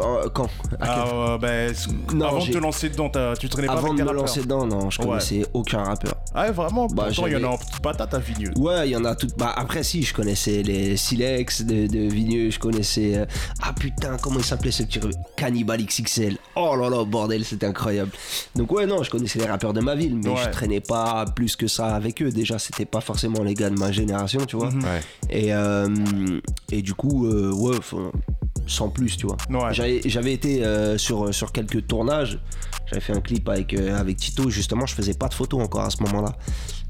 Euh, 0.00 0.28
quand 0.32 0.48
Ah, 0.80 1.04
euh, 1.42 1.72
Non, 2.14 2.26
avant 2.28 2.44
de 2.46 2.50
te 2.50 2.56
lancer 2.58 2.88
dedans, 2.88 3.10
tu 3.38 3.48
traînais 3.50 3.66
pas 3.66 3.74
Avant 3.74 3.88
avec 3.88 3.98
de 3.98 4.02
me 4.02 4.08
rappeurs. 4.08 4.22
lancer 4.22 4.40
dedans, 4.40 4.66
non, 4.66 4.88
je 4.88 5.00
Ouais. 5.02 5.06
connaissais 5.08 5.44
aucun 5.52 5.82
rappeur. 5.84 6.14
Ah, 6.34 6.46
ouais, 6.46 6.50
vraiment 6.52 6.86
Bah, 6.86 7.04
Pourtant, 7.08 7.26
il 7.26 7.32
y 7.34 7.36
en 7.36 7.44
a 7.44 7.48
en 7.48 7.58
petite 7.58 7.80
patate 7.80 8.14
à 8.14 8.18
Vigneux. 8.18 8.52
Ouais, 8.56 8.88
il 8.88 8.92
y 8.92 8.96
en 8.96 9.04
a 9.04 9.14
toutes. 9.14 9.36
Bah, 9.36 9.52
après, 9.54 9.82
si, 9.82 10.02
je 10.02 10.14
connaissais 10.14 10.62
les 10.62 10.96
Silex 10.96 11.62
de, 11.62 11.86
de 11.86 11.98
Vigneux, 12.10 12.50
je 12.50 12.58
connaissais. 12.58 13.16
euh, 13.18 13.26
Ah 13.62 13.74
putain, 13.78 14.16
comment 14.20 14.38
il 14.38 14.44
s'appelait 14.44 14.70
ce 14.70 14.82
petit. 14.84 14.98
Cannibal 15.36 15.84
XXL. 15.84 16.38
Oh 16.56 16.74
là 16.74 16.88
là, 16.88 17.04
bordel, 17.04 17.44
c'était 17.44 17.66
incroyable. 17.66 18.12
Donc, 18.56 18.72
ouais, 18.72 18.86
non, 18.86 19.02
je 19.02 19.10
connaissais 19.10 19.38
les 19.40 19.46
rappeurs 19.46 19.74
de 19.74 19.80
ma 19.80 19.94
ville, 19.94 20.16
mais 20.16 20.30
Ouais. 20.30 20.36
je 20.44 20.48
traînais 20.50 20.80
pas 20.80 21.26
plus 21.36 21.54
que 21.54 21.66
ça 21.66 21.94
avec 21.94 22.22
eux. 22.22 22.30
Déjà, 22.30 22.58
c'était 22.58 22.86
pas 22.86 23.00
forcément 23.02 23.42
les 23.42 23.52
gars 23.54 23.68
de 23.68 23.78
ma 23.78 23.92
génération, 23.92 24.40
tu 24.46 24.56
vois. 24.56 24.70
Mhm. 24.70 24.84
Ouais. 24.84 25.00
Et, 25.28 25.52
euh, 25.52 25.88
et 26.70 26.80
du 26.80 26.94
coup, 26.94 27.26
euh, 27.26 27.52
ouais, 27.52 27.76
enfin, 27.76 28.10
sans 28.66 28.88
plus, 28.88 29.16
tu 29.16 29.26
vois. 29.26 29.36
Ouais. 29.50 29.72
J'avais 29.74 30.00
j'avais 30.04 30.32
été 30.32 30.64
euh, 30.64 30.96
sur, 30.98 31.34
sur 31.34 31.52
quelques 31.52 31.86
tournages. 31.86 32.38
J'avais 32.86 33.00
fait 33.00 33.12
un 33.14 33.20
clip 33.20 33.48
avec, 33.48 33.74
euh, 33.74 33.96
avec 33.98 34.16
Tito. 34.18 34.50
Justement, 34.50 34.86
je 34.86 34.94
faisais 34.94 35.14
pas 35.14 35.28
de 35.28 35.34
photos 35.34 35.62
encore 35.62 35.82
à 35.82 35.90
ce 35.90 36.02
moment-là. 36.02 36.36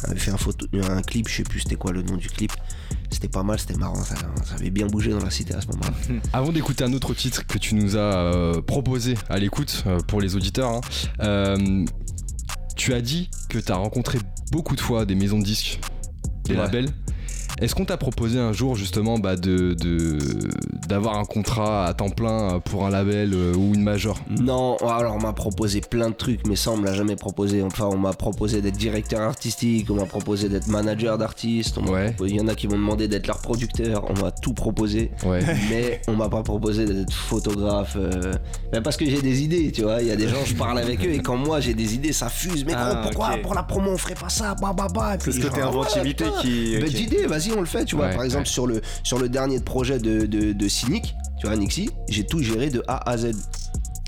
J'avais 0.06 0.18
fait 0.18 0.30
un, 0.32 0.36
photo, 0.36 0.66
un 0.74 1.02
clip, 1.02 1.28
je 1.28 1.36
sais 1.36 1.42
plus 1.44 1.60
c'était 1.60 1.76
quoi 1.76 1.92
le 1.92 2.02
nom 2.02 2.16
du 2.16 2.28
clip. 2.28 2.52
C'était 3.10 3.28
pas 3.28 3.42
mal, 3.44 3.58
c'était 3.60 3.76
marrant. 3.76 4.02
Ça, 4.02 4.16
ça 4.44 4.54
avait 4.56 4.70
bien 4.70 4.86
bougé 4.86 5.10
dans 5.10 5.20
la 5.20 5.30
cité 5.30 5.54
à 5.54 5.60
ce 5.60 5.68
moment-là. 5.68 5.92
Avant 6.32 6.50
d'écouter 6.50 6.82
un 6.82 6.92
autre 6.92 7.14
titre 7.14 7.46
que 7.46 7.58
tu 7.58 7.74
nous 7.76 7.96
as 7.96 8.00
euh, 8.00 8.60
proposé 8.62 9.14
à 9.28 9.38
l'écoute 9.38 9.84
euh, 9.86 10.00
pour 10.00 10.20
les 10.20 10.34
auditeurs, 10.34 10.70
hein, 10.70 10.80
euh, 11.20 11.84
tu 12.76 12.94
as 12.94 13.00
dit 13.00 13.30
que 13.48 13.58
tu 13.58 13.70
as 13.70 13.76
rencontré 13.76 14.18
beaucoup 14.50 14.74
de 14.74 14.80
fois 14.80 15.04
des 15.06 15.14
maisons 15.14 15.38
de 15.38 15.44
disques, 15.44 15.78
des 16.44 16.52
Ouais. 16.54 16.58
labels. 16.58 16.88
Est-ce 17.62 17.76
qu'on 17.76 17.84
t'a 17.84 17.96
proposé 17.96 18.40
un 18.40 18.52
jour 18.52 18.74
justement 18.74 19.20
bah, 19.20 19.36
de, 19.36 19.76
d'avoir 20.88 21.16
un 21.16 21.24
contrat 21.24 21.86
à 21.86 21.94
temps 21.94 22.10
plein 22.10 22.58
pour 22.58 22.84
un 22.86 22.90
label 22.90 23.32
euh, 23.34 23.54
ou 23.54 23.72
une 23.74 23.82
major? 23.84 24.18
Non, 24.28 24.76
alors 24.78 25.14
on 25.14 25.20
m'a 25.20 25.32
proposé 25.32 25.80
plein 25.80 26.10
de 26.10 26.14
trucs, 26.14 26.44
mais 26.48 26.56
ça 26.56 26.72
on 26.72 26.76
me 26.76 26.84
l'a 26.86 26.94
jamais 26.94 27.14
proposé. 27.14 27.62
Enfin, 27.62 27.88
on 27.92 27.98
m'a 27.98 28.12
proposé 28.14 28.60
d'être 28.62 28.76
directeur 28.76 29.20
artistique, 29.20 29.88
on 29.90 29.94
m'a 29.94 30.06
proposé 30.06 30.48
d'être 30.48 30.66
manager 30.66 31.18
d'artiste. 31.18 31.78
Ouais. 31.88 32.16
Il 32.20 32.34
y 32.34 32.40
en 32.40 32.48
a 32.48 32.56
qui 32.56 32.66
m'ont 32.66 32.74
demandé 32.78 33.06
d'être 33.06 33.28
leur 33.28 33.38
producteur. 33.38 34.06
On 34.10 34.20
m'a 34.20 34.32
tout 34.32 34.54
proposé. 34.54 35.12
Ouais. 35.24 35.40
mais 35.70 36.00
on 36.08 36.14
m'a 36.16 36.28
pas 36.28 36.42
proposé 36.42 36.84
d'être 36.84 37.12
photographe 37.12 37.96
euh, 37.96 38.32
ben 38.72 38.82
parce 38.82 38.96
que 38.96 39.04
j'ai 39.06 39.22
des 39.22 39.42
idées 39.42 39.70
tu 39.70 39.82
vois 39.82 40.02
il 40.02 40.08
y 40.08 40.10
a 40.10 40.16
des 40.16 40.26
gens 40.28 40.44
je 40.44 40.54
parle 40.54 40.78
avec 40.78 41.04
eux 41.06 41.10
et 41.12 41.18
quand 41.20 41.36
moi 41.36 41.60
j'ai 41.60 41.74
des 41.74 41.94
idées 41.94 42.12
ça 42.12 42.28
fuse 42.28 42.64
mais 42.64 42.72
Ah, 42.74 42.94
gros, 42.94 43.02
pourquoi 43.10 43.34
ok. 43.34 43.42
pour 43.42 43.54
la 43.54 43.62
promo 43.62 43.90
on 43.92 43.96
ferait 43.98 44.14
pas 44.14 44.28
ça 44.28 44.54
bah 44.60 44.74
bah 44.76 44.88
bah 44.92 45.16
C'est 45.20 45.32
ce 45.32 45.40
côté 45.40 45.60
inventivité 45.60 46.24
qui. 46.40 46.72
belle 46.78 46.84
ok. 46.88 47.00
idée 47.00 47.26
vas-y 47.26 47.51
on 47.56 47.60
le 47.60 47.66
fait 47.66 47.84
tu 47.84 47.96
vois 47.96 48.06
Ouais, 48.08 48.14
par 48.14 48.24
exemple 48.24 48.44
ouais. 48.44 48.50
sur 48.52 48.66
le 48.66 48.80
sur 49.02 49.18
le 49.18 49.28
dernier 49.28 49.60
projet 49.60 49.98
de 49.98 50.26
de, 50.26 50.52
de 50.52 50.68
Cynic 50.68 51.14
tu 51.40 51.46
vois 51.46 51.56
Nixie 51.56 51.90
j'ai 52.08 52.24
tout 52.24 52.40
géré 52.42 52.70
de 52.70 52.82
A 52.88 53.08
à 53.10 53.16
Z 53.16 53.32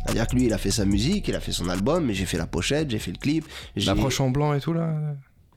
c'est-à-dire 0.04 0.26
que 0.26 0.37
lui 0.37 0.44
il 0.46 0.52
a 0.52 0.59
fait 0.59 0.70
sa 0.70 0.85
musique 0.85 1.28
il 1.28 1.35
a 1.35 1.40
fait 1.40 1.52
son 1.52 1.68
album 1.68 2.04
mais 2.07 2.14
j'ai 2.14 2.26
fait 2.26 2.38
la 2.38 2.46
pochette 2.46 2.90
j'ai 2.90 2.98
fait 2.98 3.11
le 3.12 3.18
clip 3.18 3.44
j'ai- 3.76 3.87
L'approche 3.87 4.20
en 4.20 4.30
blanc 4.30 4.52
et 4.54 4.61
tout 4.61 4.72
là 4.72 4.88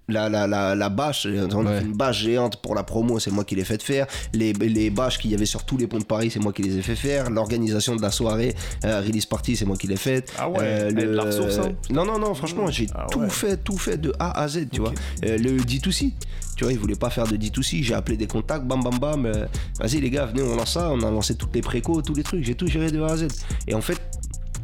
la, 0.09 0.29
la, 0.29 0.47
la, 0.47 0.73
la 0.73 0.87
bâche, 0.87 1.27
on 1.53 1.65
a 1.65 1.69
Ouais. 1.69 1.81
une 1.81 1.91
bâche 1.91 2.21
géante 2.23 2.61
pour 2.61 2.73
la 2.75 2.83
promo, 2.83 3.19
c'est 3.19 3.29
moi 3.29 3.43
qui 3.43 3.55
l'ai 3.55 3.65
fait 3.65 3.83
faire. 3.83 4.07
Les, 4.31 4.53
les 4.53 4.89
bâches 4.89 5.17
qu'il 5.19 5.31
y 5.31 5.33
avait 5.35 5.45
sur 5.45 5.65
tous 5.65 5.75
les 5.75 5.85
ponts 5.85 5.97
de 5.99 6.05
Paris, 6.05 6.31
c'est 6.31 6.39
moi 6.39 6.53
qui 6.53 6.61
les 6.63 6.77
ai 6.77 6.81
fait 6.81 6.95
faire. 6.95 7.29
L'organisation 7.29 7.93
de 7.93 8.01
la 8.01 8.09
soirée, 8.09 8.55
euh, 8.85 9.01
release 9.01 9.25
party, 9.25 9.57
c'est 9.57 9.65
moi 9.65 9.75
qui 9.75 9.87
l'ai 9.87 9.97
faite. 9.97 10.31
Ah 10.39 10.49
ouais, 10.49 10.59
Euh, 10.61 10.91
de 10.93 11.01
la 11.09 11.23
ressource, 11.23 11.57
hein. 11.57 11.73
Non, 11.89 12.05
non, 12.05 12.19
non, 12.19 12.33
franchement, 12.35 12.67
j'ai 12.71 12.87
Ah 12.95 13.07
tout 13.11 13.19
ouais. 13.19 13.29
fait, 13.29 13.57
tout 13.57 13.77
fait 13.77 13.97
de 13.97 14.13
A 14.17 14.39
à 14.41 14.47
Z, 14.47 14.69
tu 14.71 14.79
vois. 14.79 14.93
Euh, 15.25 15.37
le 15.37 15.57
D2C, 15.57 16.13
tu 16.57 16.63
vois, 16.65 16.73
ils 16.73 16.79
voulaient 16.79 16.95
pas 16.95 17.09
faire 17.09 17.27
de 17.27 17.37
D2C, 17.37 17.83
j'ai 17.83 17.93
appelé 17.93 18.17
des 18.17 18.27
contacts, 18.27 18.65
bam 18.65 18.83
bam 18.83 18.97
bam. 18.99 19.25
euh, 19.27 19.45
Vas-y 19.79 20.01
les 20.01 20.09
gars, 20.09 20.25
venez, 20.25 20.41
on 20.41 20.55
lance 20.55 20.73
ça. 20.73 20.89
On 20.91 20.99
a 21.01 21.09
lancé 21.11 21.35
toutes 21.35 21.53
les 21.55 21.61
précos, 21.61 22.01
tous 22.01 22.13
les 22.15 22.23
trucs, 22.23 22.43
j'ai 22.43 22.55
tout 22.55 22.67
géré 22.67 22.91
de 22.91 22.99
A 23.01 23.11
à 23.13 23.17
Z. 23.17 23.27
Et 23.67 23.73
en 23.75 23.81
fait, 23.81 23.93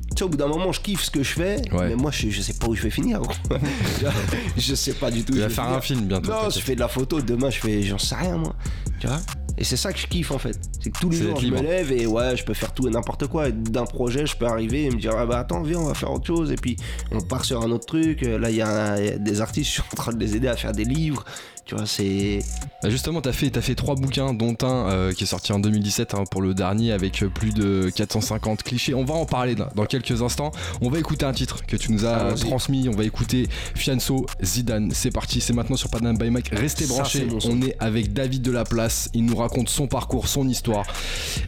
tu 0.10 0.18
sais, 0.20 0.24
au 0.26 0.30
bout 0.30 0.38
d'un 0.38 0.48
moment, 0.48 0.72
je 0.72 0.80
kiffe 0.82 1.02
ce 1.04 1.12
que 1.12 1.24
je 1.24 1.34
fais, 1.34 1.62
Ouais. 1.72 1.90
mais 1.90 1.96
moi, 1.96 2.12
je, 2.12 2.30
je 2.30 2.42
sais 2.42 2.54
pas 2.54 2.68
où 2.68 2.76
je 2.76 2.82
vais 2.84 2.90
finir. 2.92 3.22
je 4.58 4.76
sais 4.76 4.94
pas 4.94 5.12
du 5.12 5.24
tout. 5.24 5.34
Tu 5.34 5.40
vas 5.40 5.50
faire 5.50 5.64
finir. 5.66 5.78
un 5.78 5.82
film 5.82 6.02
bientôt. 6.02 6.32
Non, 6.32 6.50
je 6.50 6.60
fais 6.60 6.76
de 6.76 6.80
la 6.80 6.88
photo, 6.88 7.22
demain 7.22 7.50
je 7.50 7.60
fais, 7.60 7.82
j'en 7.84 7.98
sais 7.98 8.16
rien 8.16 8.38
moi. 8.38 8.56
Tu 9.00 9.08
vois? 9.08 9.20
Et 9.56 9.64
c'est 9.64 9.78
ça 9.78 9.94
que 9.94 10.00
je 10.00 10.08
kiffe 10.08 10.32
en 10.32 10.40
fait. 10.40 10.58
C'est 10.82 10.90
que 10.90 11.00
tous 11.00 11.10
les 11.12 11.18
jours 11.18 11.40
je 11.40 11.46
me 11.48 11.62
lève 11.62 11.92
et 11.92 12.08
ouais, 12.08 12.36
je 12.36 12.44
peux 12.44 12.56
faire 12.56 12.74
tout 12.74 12.88
et 12.88 12.92
n'importe 12.92 13.28
quoi. 13.28 13.52
D'un 13.52 13.86
projet, 13.86 14.26
je 14.26 14.36
peux 14.36 14.48
arriver 14.48 14.86
et 14.86 14.90
me 14.90 15.00
dire, 15.00 15.12
ah 15.16 15.28
bah 15.28 15.40
attends, 15.40 15.62
viens, 15.62 15.78
on 15.80 15.86
va 15.86 15.94
faire 15.94 16.12
autre 16.12 16.26
chose. 16.26 16.52
Et 16.52 16.56
puis 16.56 16.76
on 17.12 17.22
part 17.22 17.46
sur 17.46 17.62
un 17.62 17.70
autre 17.70 17.86
truc. 17.86 18.22
Là, 18.22 18.50
y, 18.50 18.54
il 18.54 18.58
y 18.58 18.62
a 18.62 19.18
des 19.20 19.42
artistes, 19.42 19.68
je 19.68 19.74
suis 19.74 19.84
en 19.92 19.96
train 19.96 20.12
de 20.12 20.20
les 20.20 20.36
aider 20.36 20.48
à 20.48 20.56
faire 20.56 20.72
des 20.72 20.86
livres. 20.86 21.24
Tu 21.66 21.76
vois, 21.76 21.86
c'est. 21.86 22.40
Bah 22.82 22.90
justement, 22.90 23.22
t'as 23.22 23.32
fait, 23.32 23.50
t'as 23.50 23.62
fait 23.62 23.76
trois 23.76 23.96
bouquins, 23.96 24.34
dont 24.34 24.56
un 24.64 24.90
euh, 24.90 25.14
qui 25.14 25.24
est 25.24 25.28
sorti 25.28 25.54
en 25.54 25.60
2017 25.60 26.14
hein, 26.14 26.24
pour 26.30 26.42
le 26.42 26.54
dernier 26.54 26.92
avec 26.92 27.24
euh, 27.24 27.30
plus 27.30 27.54
de 27.54 27.90
450 27.96 28.64
clichés. 28.64 28.94
On 28.94 29.06
va 29.06 29.14
en 29.14 29.26
parler 29.26 29.56
dans, 29.56 29.70
dans 29.74 29.86
quelques 29.86 30.22
instants. 30.22 30.52
On 30.82 30.90
va 30.90 31.00
écouter 31.00 31.26
un 31.26 31.32
titre 31.32 31.66
que 31.66 31.78
tu 31.78 31.94
nous 31.94 32.06
as 32.06 32.16
Allons-y. 32.16 32.40
transmis. 32.42 32.90
On 32.90 32.94
va 32.98 33.06
écouter 33.06 33.48
Fianso 33.76 34.26
Zidane. 34.44 34.92
C'est 34.94 35.12
parti, 35.12 35.40
c'est 35.40 35.54
maintenant 35.54 35.78
sur 35.78 35.90
Panam 35.90 36.18
by 36.18 36.30
Mike. 36.30 36.50
Restez 36.52 36.86
branchés. 36.86 37.28
On 37.46 37.62
est 37.62 37.78
avec 37.80 38.12
David 38.12 38.42
de 38.42 38.52
la 38.52 38.66
place. 38.66 39.10
Il 39.14 39.26
nous 39.26 39.38
raconte 39.38 39.70
son 39.70 39.88
parcours, 39.88 40.28
son 40.28 40.48
histoire. 40.50 40.86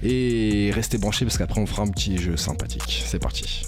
Et 0.01 0.71
restez 0.73 0.97
branchés 0.97 1.25
parce 1.25 1.38
qu'après 1.38 1.60
on 1.60 1.65
fera 1.65 1.84
un 1.84 1.89
petit 1.89 2.17
jeu 2.17 2.38
sympathique. 2.38 3.04
C'est 3.06 3.19
parti. 3.19 3.63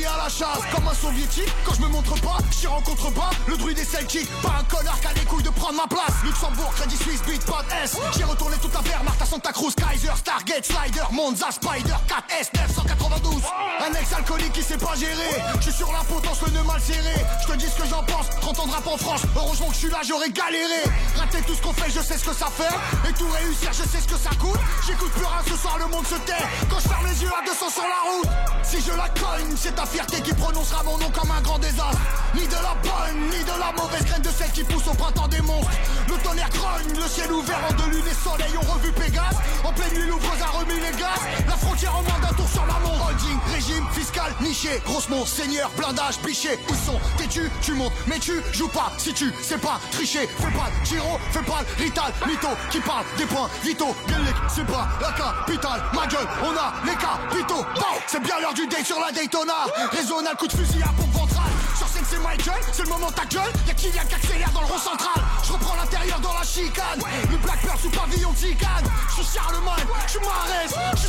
À 0.00 0.16
la 0.16 0.28
chasse. 0.28 0.64
Comme 0.74 0.88
un 0.88 0.94
soviétique 0.94 1.52
Quand 1.64 1.74
je 1.74 1.82
me 1.82 1.88
montre 1.88 2.14
pas, 2.20 2.38
j'y 2.58 2.66
rencontre 2.66 3.12
pas 3.12 3.30
Le 3.46 3.56
druide 3.56 3.76
des 3.76 3.84
Celtics 3.84 4.28
Pas 4.42 4.60
un 4.60 4.64
connard 4.64 4.98
qui 5.00 5.06
a 5.06 5.12
les 5.12 5.24
couilles 5.26 5.42
de 5.42 5.50
prendre 5.50 5.74
ma 5.74 5.86
place. 5.86 6.16
Luxembourg, 6.24 6.72
Crédit 6.76 6.96
Suisse, 6.96 7.22
Beat, 7.26 7.44
Pod 7.44 7.64
S. 7.82 7.96
J'ai 8.16 8.24
retourné 8.24 8.56
toute 8.62 8.72
la 8.72 8.80
Wehrmacht 8.80 9.20
à 9.20 9.26
Santa 9.26 9.52
Cruz 9.52 9.74
Kaiser, 9.74 10.12
Stargate, 10.16 10.64
Slider, 10.64 11.04
Monza, 11.12 11.50
Spider 11.50 11.94
4S 12.08 12.48
992 12.54 13.42
Un 13.80 13.92
ex-alcoolique 14.00 14.52
qui 14.52 14.62
sait 14.62 14.78
pas 14.78 14.94
gérer 14.96 15.42
Je 15.56 15.62
suis 15.62 15.72
sur 15.72 15.92
la 15.92 16.00
potence, 16.00 16.40
le 16.46 16.52
nœud 16.52 16.64
mal 16.64 16.80
serré. 16.80 17.14
Je 17.42 17.52
te 17.52 17.58
dis 17.58 17.66
ce 17.66 17.82
que 17.82 17.88
j'en 17.88 18.02
pense. 18.04 18.30
30 18.40 18.60
ans 18.60 18.66
de 18.66 18.72
rap 18.72 18.86
en 18.86 18.96
France. 18.96 19.22
Heureusement 19.36 19.68
que 19.68 19.74
je 19.74 19.78
suis 19.78 19.90
là, 19.90 20.00
j'aurais 20.06 20.30
galéré. 20.30 20.82
Rater 21.16 21.42
tout 21.46 21.54
ce 21.54 21.60
qu'on 21.60 21.72
fait, 21.74 21.90
je 21.90 22.00
sais 22.00 22.16
ce 22.16 22.24
que 22.24 22.34
ça 22.34 22.46
fait. 22.46 22.72
Et 23.08 23.12
tout 23.12 23.28
réussir, 23.28 23.70
je 23.72 23.82
sais 23.82 24.00
ce 24.00 24.08
que 24.08 24.18
ça 24.18 24.30
coûte. 24.40 24.60
J'écoute 24.86 25.12
plus 25.12 25.26
rien 25.26 25.42
ce 25.46 25.56
soir, 25.56 25.76
le 25.78 25.86
monde 25.88 26.06
se 26.06 26.16
tait. 26.26 26.46
Quand 26.70 26.78
je 26.80 26.88
ferme 26.88 27.06
les 27.06 27.22
yeux 27.22 27.30
à 27.30 27.44
200 27.44 27.70
sur 27.70 27.82
la 27.82 28.10
route. 28.10 28.28
Si 28.62 28.80
je 28.80 28.92
la 28.96 29.08
cogne, 29.08 29.54
c'est 29.56 29.78
ta 29.82 29.86
fierté 29.86 30.20
qui 30.22 30.32
prononcera 30.34 30.82
mon 30.84 30.96
nom 30.98 31.10
comme 31.10 31.30
un 31.30 31.40
grand 31.40 31.58
désastre. 31.58 31.98
Ni 32.34 32.46
de 32.46 32.54
la 32.54 32.74
bonne, 32.82 33.20
ni 33.30 33.44
de 33.44 33.58
la 33.58 33.72
mauvaise 33.72 34.04
graine 34.04 34.22
de 34.22 34.30
celle 34.30 34.50
qui 34.52 34.62
pousse 34.64 34.86
au 34.86 34.94
printemps 34.94 35.28
des 35.28 35.40
monstres. 35.40 35.70
Le 36.08 36.16
tonnerre 36.22 36.50
grogne, 36.50 36.94
le 36.94 37.08
ciel 37.08 37.32
ouvert 37.32 37.58
en 37.68 37.72
deux 37.74 37.90
lunes 37.90 38.06
et 38.06 38.28
soleil 38.28 38.56
ont 38.56 38.72
revu 38.72 38.92
Pégase. 38.92 39.38
En 39.64 39.72
pleine 39.72 39.92
nuit 39.94 40.06
l'ouvreuse 40.06 40.42
a 40.42 40.58
remis 40.58 40.80
les 40.80 40.96
gaz. 40.98 41.20
La 41.46 41.56
frontière 41.56 41.96
en 41.96 42.02
moins 42.02 42.18
d'un 42.20 42.34
tour 42.34 42.48
sur 42.48 42.64
la 42.66 42.74
montre 42.74 43.08
Holding, 43.08 43.38
régime, 43.52 43.84
fiscal, 43.92 44.32
niché. 44.40 44.80
Grosse 44.84 45.08
seigneur, 45.26 45.70
blindage, 45.76 46.18
piché 46.18 46.58
Où 46.68 46.74
sont 46.74 47.00
T'es-tu, 47.16 47.50
tu 47.60 47.72
montes, 47.72 47.92
mais 48.06 48.18
tu 48.18 48.40
joues 48.52 48.68
pas. 48.68 48.92
Si 48.98 49.12
tu 49.12 49.32
sais 49.42 49.58
pas 49.58 49.80
tricher, 49.90 50.28
fais 50.38 50.52
pas 50.52 50.70
giro 50.84 51.18
Fais 51.32 51.42
pas 51.42 51.64
rital, 51.78 52.12
mytho 52.26 52.48
Qui 52.70 52.80
parle 52.80 53.04
des 53.18 53.26
points 53.26 53.50
vitaux. 53.64 53.96
Gueule, 54.06 54.34
c'est 54.48 54.66
pas 54.66 54.88
la 55.00 55.12
capitale. 55.12 55.82
Ma 55.92 56.06
gueule, 56.06 56.28
on 56.44 56.56
a 56.56 56.72
les 56.86 56.96
capitaux. 56.96 57.64
C'est 58.06 58.22
bien 58.22 58.38
l'heure 58.40 58.54
du 58.54 58.66
date 58.66 58.84
sur 58.84 59.00
la 59.00 59.10
Daytona 59.10 59.61
Résonal, 59.90 60.36
coup 60.36 60.46
de 60.46 60.52
fusil 60.52 60.82
à 60.82 60.88
pompe 60.88 61.12
ventrale. 61.12 61.52
Sur 61.76 61.88
scène 61.88 62.04
c'est 62.08 62.18
Michael, 62.18 62.62
c'est 62.72 62.82
le 62.82 62.88
moment 62.88 63.10
de 63.10 63.14
ta 63.14 63.24
gueule. 63.26 63.52
Y'a 63.66 63.74
Kylian 63.74 64.02
qui 64.08 64.14
accélère 64.14 64.50
dans 64.52 64.60
le 64.60 64.66
rond 64.66 64.78
central. 64.78 65.22
Je 65.44 65.52
reprends 65.52 65.76
l'intérieur 65.76 66.20
dans 66.20 66.32
la 66.32 66.44
chicane. 66.44 67.00
Le 67.30 67.36
Black 67.38 67.60
Pearl 67.62 67.78
sous 67.78 67.90
pavillon 67.90 68.32
Ticane 68.32 68.84
Je 69.08 69.22
suis 69.22 69.38
Charlemagne, 69.38 69.86
je 70.06 70.10
suis 70.10 70.20
Marès, 70.20 70.74
je 70.94 71.08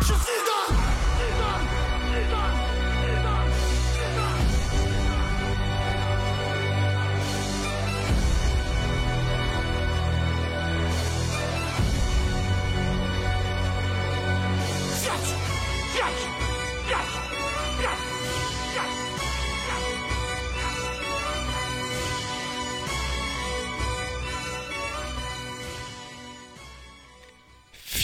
je 0.00 0.06
suis 0.06 0.14
Zidane 0.14 0.87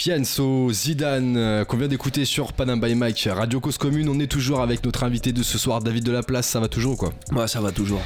Fianso, 0.05 0.71
Zidane, 0.71 1.35
euh, 1.35 1.65
qu'on 1.65 1.77
vient 1.77 1.87
d'écouter 1.87 2.25
sur 2.25 2.53
Panam 2.53 2.79
by 2.79 2.93
Mike, 2.93 3.27
Radio 3.31 3.59
Cause 3.59 3.79
Commune. 3.79 4.07
On 4.07 4.19
est 4.19 4.27
toujours 4.27 4.61
avec 4.61 4.85
notre 4.85 5.03
invité 5.03 5.31
de 5.31 5.41
ce 5.41 5.57
soir, 5.57 5.81
David 5.81 6.03
de 6.03 6.11
la 6.11 6.21
Place. 6.21 6.45
Ça 6.45 6.59
va 6.59 6.67
toujours 6.67 6.93
ou 6.93 6.95
quoi? 6.95 7.13
Moi, 7.31 7.47
ça 7.47 7.59
va 7.59 7.71
toujours. 7.71 8.01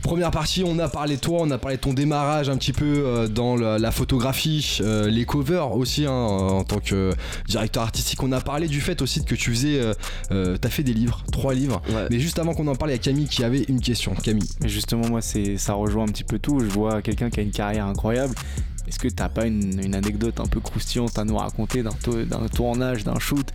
Première 0.00 0.30
partie, 0.30 0.64
on 0.64 0.78
a 0.78 0.88
parlé 0.88 1.16
de 1.16 1.20
toi, 1.20 1.40
on 1.42 1.50
a 1.50 1.58
parlé 1.58 1.76
de 1.76 1.82
ton 1.82 1.92
démarrage 1.92 2.48
un 2.48 2.56
petit 2.56 2.72
peu 2.72 2.86
euh, 2.86 3.28
dans 3.28 3.54
la, 3.54 3.78
la 3.78 3.90
photographie, 3.90 4.78
euh, 4.80 5.10
les 5.10 5.26
covers 5.26 5.76
aussi 5.76 6.06
hein, 6.06 6.10
en 6.10 6.64
tant 6.64 6.78
que 6.80 7.12
directeur 7.46 7.82
artistique. 7.82 8.22
On 8.22 8.32
a 8.32 8.40
parlé 8.40 8.66
du 8.66 8.80
fait 8.80 9.02
aussi 9.02 9.22
que 9.22 9.34
tu 9.34 9.50
faisais, 9.50 9.78
euh, 9.78 9.92
euh, 10.30 10.56
t'as 10.58 10.70
fait 10.70 10.84
des 10.84 10.94
livres, 10.94 11.22
trois 11.32 11.52
livres. 11.52 11.82
Ouais. 11.90 12.06
Mais 12.08 12.18
juste 12.18 12.38
avant 12.38 12.54
qu'on 12.54 12.66
en 12.66 12.76
parle, 12.76 12.92
il 12.92 12.94
y 12.94 12.98
a 12.98 13.02
Camille 13.02 13.28
qui 13.28 13.44
avait 13.44 13.64
une 13.68 13.82
question. 13.82 14.14
Camille. 14.14 14.48
Mais 14.62 14.70
justement, 14.70 15.06
moi, 15.06 15.20
c'est 15.20 15.58
ça 15.58 15.74
rejoint 15.74 16.04
un 16.04 16.08
petit 16.08 16.24
peu 16.24 16.38
tout. 16.38 16.60
Je 16.60 16.70
vois 16.70 17.02
quelqu'un 17.02 17.28
qui 17.28 17.40
a 17.40 17.42
une 17.42 17.50
carrière 17.50 17.84
incroyable. 17.84 18.34
Est-ce 18.88 18.98
que 18.98 19.08
t'as 19.08 19.28
pas 19.28 19.46
une, 19.46 19.82
une 19.84 19.94
anecdote 19.94 20.38
un 20.38 20.46
peu 20.46 20.60
croustillante 20.60 21.18
à 21.18 21.24
nous 21.24 21.36
raconter 21.36 21.82
d'un 21.82 21.90
to- 21.90 22.24
d'un 22.24 22.46
tournage, 22.48 23.02
d'un 23.04 23.18
shoot, 23.18 23.46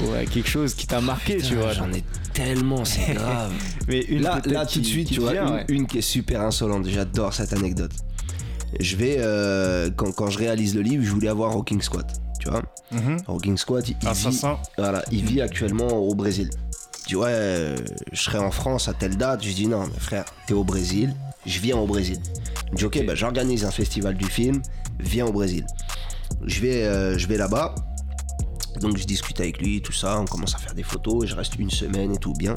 ouais, 0.00 0.24
quelque 0.24 0.48
chose 0.48 0.74
qui 0.74 0.86
t'a 0.86 1.00
marqué, 1.00 1.36
tu 1.38 1.56
vois 1.56 1.72
J'en 1.72 1.92
ai 1.92 2.02
tellement, 2.32 2.84
c'est 2.84 3.12
grave. 3.14 3.52
Mais 3.88 4.00
une 4.00 4.22
là, 4.22 4.40
là 4.46 4.64
tout 4.64 4.80
de 4.80 4.84
suite, 4.86 5.08
tu 5.10 5.20
vois, 5.20 5.32
vient, 5.32 5.46
une, 5.46 5.52
ouais. 5.54 5.64
une 5.68 5.86
qui 5.86 5.98
est 5.98 6.02
super 6.02 6.40
insolente. 6.40 6.86
J'adore 6.88 7.34
cette 7.34 7.52
anecdote. 7.52 7.92
Je 8.80 8.96
vais, 8.96 9.16
euh, 9.18 9.90
quand, 9.94 10.12
quand 10.12 10.30
je 10.30 10.38
réalise 10.38 10.74
le 10.74 10.80
livre, 10.80 11.04
je 11.04 11.10
voulais 11.10 11.28
avoir 11.28 11.52
Rocking 11.52 11.82
Squad. 11.82 12.10
Tu 12.40 12.48
vois, 12.48 12.62
Mhm. 12.90 13.18
Rocking 13.26 13.56
Squad, 13.58 13.86
il, 13.88 13.96
il 14.02 14.08
vit, 14.30 14.40
voilà, 14.78 15.04
il 15.12 15.24
vit 15.24 15.40
actuellement 15.42 15.88
au 15.88 16.14
Brésil. 16.14 16.48
Je 17.02 17.08
dis, 17.08 17.16
ouais, 17.16 17.26
euh, 17.28 17.76
je 18.12 18.20
serai 18.22 18.38
en 18.38 18.50
France 18.50 18.88
à 18.88 18.94
telle 18.94 19.16
date. 19.18 19.44
Je 19.44 19.52
dis, 19.52 19.66
non, 19.66 19.86
mais 19.86 19.98
frère, 20.00 20.24
t'es 20.46 20.54
au 20.54 20.64
Brésil, 20.64 21.14
je 21.46 21.60
viens 21.60 21.76
au 21.76 21.86
Brésil. 21.86 22.18
Il 22.68 22.72
me 22.72 22.76
dit, 22.78 22.84
ok, 22.84 23.04
bah, 23.06 23.14
j'organise 23.14 23.64
un 23.64 23.70
festival 23.70 24.14
du 24.16 24.26
film, 24.26 24.62
viens 25.00 25.26
au 25.26 25.32
Brésil. 25.32 25.66
Je 26.44 26.60
vais, 26.60 26.84
euh, 26.84 27.18
je 27.18 27.26
vais 27.26 27.36
là-bas. 27.36 27.74
Donc 28.80 28.96
je 28.96 29.04
discute 29.04 29.38
avec 29.38 29.60
lui, 29.60 29.82
tout 29.82 29.92
ça, 29.92 30.18
on 30.18 30.24
commence 30.24 30.54
à 30.54 30.58
faire 30.58 30.74
des 30.74 30.82
photos, 30.82 31.26
je 31.26 31.36
reste 31.36 31.56
une 31.58 31.70
semaine 31.70 32.14
et 32.14 32.16
tout 32.16 32.32
bien. 32.32 32.54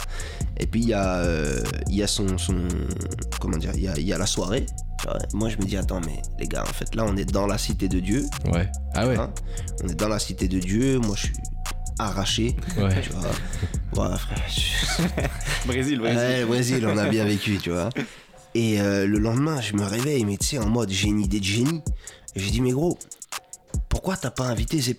Et 0.57 0.65
puis 0.65 0.79
il 0.81 0.87
y 0.87 0.93
a, 0.93 1.17
euh, 1.17 1.61
il 1.89 1.95
y 1.97 2.03
a 2.03 2.07
son, 2.07 2.37
son- 2.37 2.67
comment 3.41 3.57
dire, 3.57 3.71
il 3.75 3.81
y 3.83 3.87
a, 3.89 3.97
il 3.97 4.05
y 4.07 4.13
a 4.13 4.17
la 4.17 4.25
soirée. 4.25 4.65
Moi 5.33 5.49
je 5.49 5.57
me 5.57 5.63
dis 5.63 5.75
attends 5.77 5.99
mais 6.03 6.21
les 6.39 6.47
gars 6.47 6.63
en 6.63 6.73
fait 6.73 6.95
là 6.95 7.05
on 7.05 7.15
est 7.17 7.25
dans 7.31 7.45
la 7.45 7.57
cité 7.59 7.87
de 7.89 7.99
Dieu, 7.99 8.25
Ouais. 8.51 8.71
Ah 8.95 9.07
ouais. 9.07 9.17
hein. 9.17 9.29
on 9.83 9.87
est 9.89 9.93
dans 9.93 10.07
la 10.07 10.17
cité 10.17 10.47
de 10.47 10.57
Dieu. 10.57 10.97
Moi 10.99 11.15
je 11.17 11.25
suis 11.27 11.33
arraché, 11.99 12.55
Ouais. 12.77 13.01
tu 13.01 13.09
vois. 13.11 14.09
Ouais, 14.09 14.17
frère, 14.17 14.41
je- 14.47 15.67
Brésil, 15.67 15.99
Brésil. 15.99 16.17
Ouais, 16.17 16.45
Brésil, 16.45 16.87
on 16.87 16.97
a 16.97 17.07
bien 17.09 17.25
vécu, 17.25 17.57
tu 17.61 17.69
vois. 17.71 17.89
Et 18.55 18.79
euh, 18.79 19.05
le 19.05 19.19
lendemain, 19.19 19.59
je 19.59 19.73
me 19.73 19.83
réveille, 19.83 20.23
mais 20.23 20.37
tu 20.37 20.47
sais, 20.47 20.57
en 20.57 20.69
mode 20.69 20.89
j'ai 20.89 21.09
une 21.09 21.19
idée 21.19 21.41
de 21.41 21.45
génie. 21.45 21.81
J'ai 22.37 22.49
dit, 22.49 22.61
mais 22.61 22.71
gros, 22.71 22.97
pourquoi 23.89 24.15
t'as 24.15 24.31
pas 24.31 24.45
invité 24.45 24.79
Zé 24.79 24.95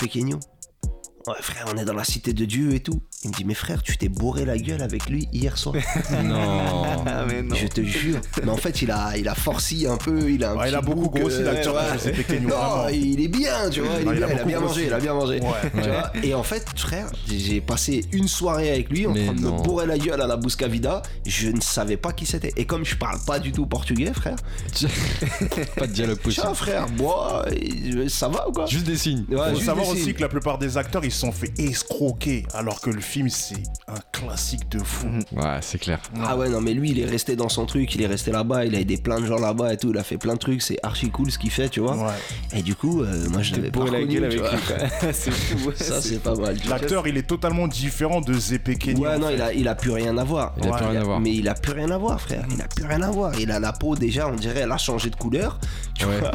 Ouais, 1.26 1.34
frère, 1.40 1.64
on 1.72 1.78
est 1.78 1.86
dans 1.86 1.94
la 1.94 2.04
cité 2.04 2.34
de 2.34 2.44
Dieu 2.44 2.74
et 2.74 2.80
tout. 2.80 3.02
Il 3.24 3.30
me 3.30 3.34
dit, 3.34 3.44
mais 3.44 3.54
frère, 3.54 3.82
tu 3.82 3.96
t'es 3.96 4.08
bourré 4.08 4.44
la 4.44 4.56
gueule 4.56 4.82
avec 4.82 5.08
lui 5.08 5.26
hier 5.32 5.56
soir. 5.58 5.74
Non. 6.22 6.84
Ah, 7.06 7.24
mais 7.26 7.42
non. 7.42 7.56
Je 7.56 7.66
te 7.66 7.80
jure. 7.82 8.20
Mais 8.44 8.50
en 8.50 8.56
fait, 8.56 8.82
il 8.82 8.90
a, 8.90 9.16
il 9.16 9.26
a 9.28 9.34
forci 9.34 9.86
un 9.86 9.96
peu. 9.96 10.30
Il 10.30 10.44
a, 10.44 10.52
un 10.52 10.56
Ouais, 10.56 10.68
il 10.68 10.74
a 10.74 10.80
petit 10.80 10.94
beaucoup 10.94 11.08
grossi 11.10 11.38
euh, 11.38 11.44
l'acteur 11.52 11.74
ouais. 11.74 12.40
Non, 12.40 12.48
vraiment. 12.48 12.88
il 12.88 13.20
est 13.20 13.28
bien, 13.28 13.68
tu 13.70 13.80
vois. 13.80 13.96
Il, 13.98 14.04
Non, 14.04 14.12
est 14.12 14.16
il 14.16 14.22
a 14.22 14.26
bien, 14.26 14.28
il 14.28 14.32
a 14.32 14.36
beaucoup 14.36 14.48
bien 14.48 14.58
grossi. 14.60 14.74
mangé, 14.78 14.86
il 14.86 14.92
a 14.92 14.98
bien 15.00 15.14
mangé. 15.14 15.40
Ouais. 15.40 15.48
Tu 15.72 15.76
Ouais. 15.78 15.86
vois 15.88 16.12
et 16.22 16.34
en 16.34 16.42
fait, 16.42 16.64
frère, 16.76 17.06
j'ai 17.28 17.60
passé 17.60 18.04
une 18.12 18.28
soirée 18.28 18.70
avec 18.70 18.90
lui 18.90 19.06
en 19.06 19.12
Mais 19.12 19.24
train 19.24 19.34
de 19.34 19.40
non. 19.40 19.58
me 19.58 19.62
bourrer 19.62 19.86
la 19.86 19.98
gueule 19.98 20.20
à 20.20 20.26
la 20.26 20.36
Busca 20.36 20.68
Vida. 20.68 21.02
Je 21.26 21.48
ne 21.48 21.60
savais 21.60 21.96
pas 21.96 22.12
qui 22.12 22.26
c'était. 22.26 22.52
Et 22.56 22.64
comme 22.66 22.84
je 22.84 22.96
parle 22.96 23.18
pas 23.26 23.38
du 23.40 23.50
tout 23.50 23.66
portugais, 23.66 24.12
frère, 24.12 24.36
Pas 25.76 25.86
de 25.86 25.92
dialogue 25.92 26.18
possible. 26.18 26.44
tiens, 26.46 26.54
frère, 26.54 26.86
bois, 26.88 27.44
et- 27.52 28.08
ça 28.08 28.28
va 28.28 28.48
ou 28.48 28.52
quoi? 28.52 28.66
Juste 28.66 28.86
des 28.86 28.96
signes. 28.96 29.24
Ouais, 29.30 29.36
Faut 29.36 29.54
juste 29.54 29.64
savoir 29.66 29.86
des 29.86 29.92
aussi 29.92 30.02
signes. 30.04 30.12
que 30.14 30.22
la 30.22 30.28
plupart 30.28 30.58
des 30.58 30.76
acteurs 30.76 31.04
ils 31.04 31.10
se 31.12 31.20
sont 31.20 31.32
fait 31.32 31.52
escroquer 31.58 32.44
alors 32.54 32.80
que 32.80 32.90
le 32.90 33.00
film 33.00 33.15
c'est 33.28 33.62
un 33.88 33.94
classique 34.12 34.68
de 34.70 34.78
fou. 34.78 35.08
Ouais, 35.32 35.58
c'est 35.60 35.78
clair. 35.78 36.00
Ah 36.24 36.36
ouais, 36.36 36.48
non, 36.48 36.60
mais 36.60 36.74
lui, 36.74 36.90
il 36.90 37.00
est 37.00 37.04
resté 37.06 37.36
dans 37.36 37.48
son 37.48 37.66
truc, 37.66 37.94
il 37.94 38.02
est 38.02 38.06
resté 38.06 38.30
là-bas, 38.32 38.64
il 38.64 38.74
a 38.74 38.80
aidé 38.80 38.96
plein 38.96 39.20
de 39.20 39.26
gens 39.26 39.38
là-bas 39.38 39.72
et 39.72 39.76
tout, 39.76 39.90
il 39.90 39.98
a 39.98 40.02
fait 40.04 40.18
plein 40.18 40.34
de 40.34 40.38
trucs, 40.38 40.62
c'est 40.62 40.78
archi 40.82 41.10
cool 41.10 41.30
ce 41.30 41.38
qu'il 41.38 41.50
fait, 41.50 41.68
tu 41.68 41.80
vois. 41.80 41.96
Ouais. 41.96 42.12
Et 42.58 42.62
du 42.62 42.74
coup, 42.74 43.02
euh, 43.02 43.28
moi, 43.30 43.42
je 43.42 43.54
l'avais 43.54 43.70
pas 43.70 43.84
la 43.84 44.02
gueule 44.04 44.24
avec 44.24 44.38
lui, 44.40 44.46
c'est 45.12 45.30
fou. 45.30 45.68
ouais, 45.68 45.74
Ça, 45.76 46.00
c'est 46.00 46.22
pas 46.22 46.34
mal. 46.34 46.56
L'acteur 46.68 47.06
il 47.08 47.16
est 47.16 47.26
totalement 47.26 47.68
différent 47.68 48.20
de 48.20 48.34
Zé 48.34 48.58
Pequeño. 48.58 49.00
Ouais, 49.02 49.14
en 49.14 49.18
non, 49.18 49.28
fait. 49.28 49.34
il 49.34 49.42
a, 49.42 49.52
il 49.52 49.68
a 49.68 49.74
plus 49.74 49.90
rien 49.90 50.16
à 50.18 50.24
voir. 50.24 50.54
Il 50.62 50.68
a 50.68 50.72
plus 50.76 50.86
rien 50.86 51.00
à 51.00 51.04
voir. 51.04 51.20
Mais 51.20 51.32
il 51.34 51.48
a 51.48 51.54
plus 51.54 51.72
rien 51.72 51.90
à 51.90 51.98
voir, 51.98 52.20
frère. 52.20 52.44
Il 52.50 52.60
a 52.60 52.66
plus 52.68 52.84
rien 52.86 53.02
à 53.02 53.10
voir. 53.10 53.38
Il 53.38 53.50
a 53.50 53.58
la 53.60 53.72
peau 53.72 53.94
déjà, 53.96 54.28
on 54.28 54.34
dirait, 54.36 54.60
elle 54.60 54.72
a 54.72 54.78
changé 54.78 55.10
de 55.10 55.16
couleur. 55.16 55.58
Tu 55.98 56.04
Ouais, 56.06 56.18
vois. 56.20 56.32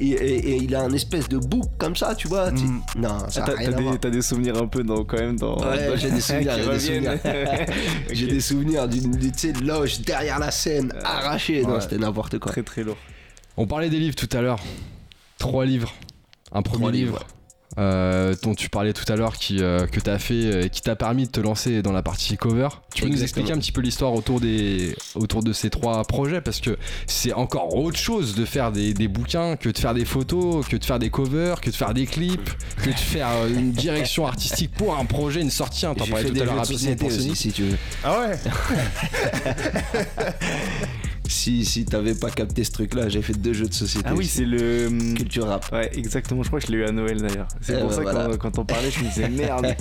Et, 0.00 0.56
il 0.62 0.74
a 0.74 0.82
un 0.82 0.92
espèce 0.92 1.28
de 1.28 1.38
bouc 1.38 1.64
comme 1.78 1.96
ça, 1.96 2.14
tu 2.14 2.28
vois. 2.28 2.50
tu- 2.52 2.64
Mm. 2.64 2.80
Non, 2.96 3.18
ça 3.28 3.42
a 3.42 3.46
T'as 3.46 3.54
rien 3.56 3.70
t'as 3.70 3.76
à 3.76 3.80
voir. 3.80 3.92
des, 3.94 3.98
t'as 3.98 4.10
des 4.10 4.22
souvenirs 4.22 4.56
un 4.56 4.66
peu 4.66 4.82
dans, 4.82 5.04
quand 5.04 5.18
même 5.18 5.38
dans. 5.38 5.56
Ouais, 5.58 5.83
dans- 5.88 5.96
j'ai 5.96 6.10
des 6.10 6.20
souvenirs, 6.20 6.52
j'ai 6.56 6.70
des 6.70 6.78
scène. 6.78 7.20
J'ai 8.12 8.26
des 8.26 8.40
souvenirs 8.40 8.88
d'une 8.88 9.10
d'une, 9.12 9.32
tu 9.32 9.38
sais, 9.38 9.52
loge 9.52 10.00
derrière 10.00 10.38
la 10.38 10.50
scène, 10.50 10.92
arrachée. 11.04 11.62
Non, 11.62 11.80
c'était 11.80 11.98
n'importe 11.98 12.38
quoi. 12.38 12.52
Très 12.52 12.62
très 12.62 12.82
lourd. 12.82 12.96
On 13.56 13.66
parlait 13.66 13.90
des 13.90 13.98
livres 13.98 14.16
tout 14.16 14.28
à 14.36 14.40
l'heure. 14.40 14.60
Trois 15.38 15.64
livres. 15.64 15.92
Un 16.52 16.62
premier 16.62 16.78
Trois 16.80 16.90
livre. 16.92 17.26
Euh, 17.78 18.34
dont 18.42 18.54
tu 18.54 18.68
parlais 18.70 18.92
tout 18.92 19.10
à 19.12 19.16
l'heure 19.16 19.36
qui, 19.36 19.62
euh, 19.62 19.86
que 19.86 20.00
tu 20.00 20.08
as 20.10 20.18
fait 20.18 20.34
euh, 20.34 20.68
qui 20.68 20.80
t'a 20.82 20.96
permis 20.96 21.26
de 21.26 21.30
te 21.30 21.40
lancer 21.40 21.82
dans 21.82 21.92
la 21.92 22.02
partie 22.02 22.36
cover. 22.36 22.68
Tu 22.94 23.02
peux 23.02 23.08
nous 23.08 23.22
expliquer 23.22 23.52
un 23.52 23.58
petit 23.58 23.72
peu 23.72 23.80
l'histoire 23.80 24.12
autour, 24.14 24.40
des, 24.40 24.94
autour 25.14 25.42
de 25.42 25.52
ces 25.52 25.70
trois 25.70 26.04
projets? 26.04 26.40
Parce 26.40 26.60
que 26.60 26.76
c'est 27.06 27.32
encore 27.32 27.74
autre 27.74 27.98
chose 27.98 28.34
de 28.34 28.44
faire 28.44 28.70
des, 28.72 28.94
des 28.94 29.08
bouquins 29.08 29.56
que 29.56 29.68
de 29.68 29.78
faire 29.78 29.94
des 29.94 30.04
photos, 30.04 30.66
que 30.66 30.76
de 30.76 30.84
faire 30.84 30.98
des 30.98 31.10
covers, 31.10 31.60
que 31.60 31.70
de 31.70 31.74
faire 31.74 31.94
des 31.94 32.06
clips, 32.06 32.50
que 32.82 32.90
de 32.90 32.94
faire 32.94 33.28
euh, 33.28 33.48
une 33.48 33.72
direction 33.72 34.26
artistique 34.26 34.72
pour 34.72 34.96
un 34.96 35.04
projet, 35.04 35.40
une 35.40 35.50
sortie. 35.50 35.86
hein. 35.86 35.94
T'en 35.94 36.04
J'ai 36.04 36.10
parlais 36.12 36.28
tout 36.28 36.34
des 36.34 36.42
à 36.42 36.44
l'heure 36.44 36.60
aussi, 36.60 37.34
si 37.36 37.52
tu 37.52 37.62
veux. 37.64 37.76
Ah 38.04 38.20
ouais 38.20 38.38
Si, 41.26 41.64
si 41.64 41.84
t'avais 41.86 42.14
pas 42.14 42.30
capté 42.30 42.64
ce 42.64 42.70
truc-là, 42.72 43.08
j'ai 43.08 43.22
fait 43.22 43.32
deux 43.32 43.54
jeux 43.54 43.66
de 43.66 43.72
société. 43.74 44.04
Ah 44.08 44.14
oui, 44.14 44.26
c'est 44.26 44.44
le. 44.44 44.86
hum, 44.88 45.14
Culture 45.14 45.46
rap. 45.46 45.70
Ouais, 45.72 45.90
exactement. 45.96 46.42
Je 46.42 46.48
crois 46.48 46.60
que 46.60 46.66
je 46.66 46.72
l'ai 46.72 46.78
eu 46.78 46.84
à 46.84 46.92
Noël 46.92 47.20
d'ailleurs. 47.22 47.48
C'est 47.62 47.74
Eh 47.76 47.78
pour 47.80 47.88
ben 47.88 47.94
ça 47.94 48.04
que 48.04 48.10
voilà. 48.10 48.36
quand, 48.36 48.58
on 48.58 48.64
parlait, 48.64 48.90
je 48.90 49.00
me 49.00 49.08
disais 49.08 49.28
merde. 49.30 49.74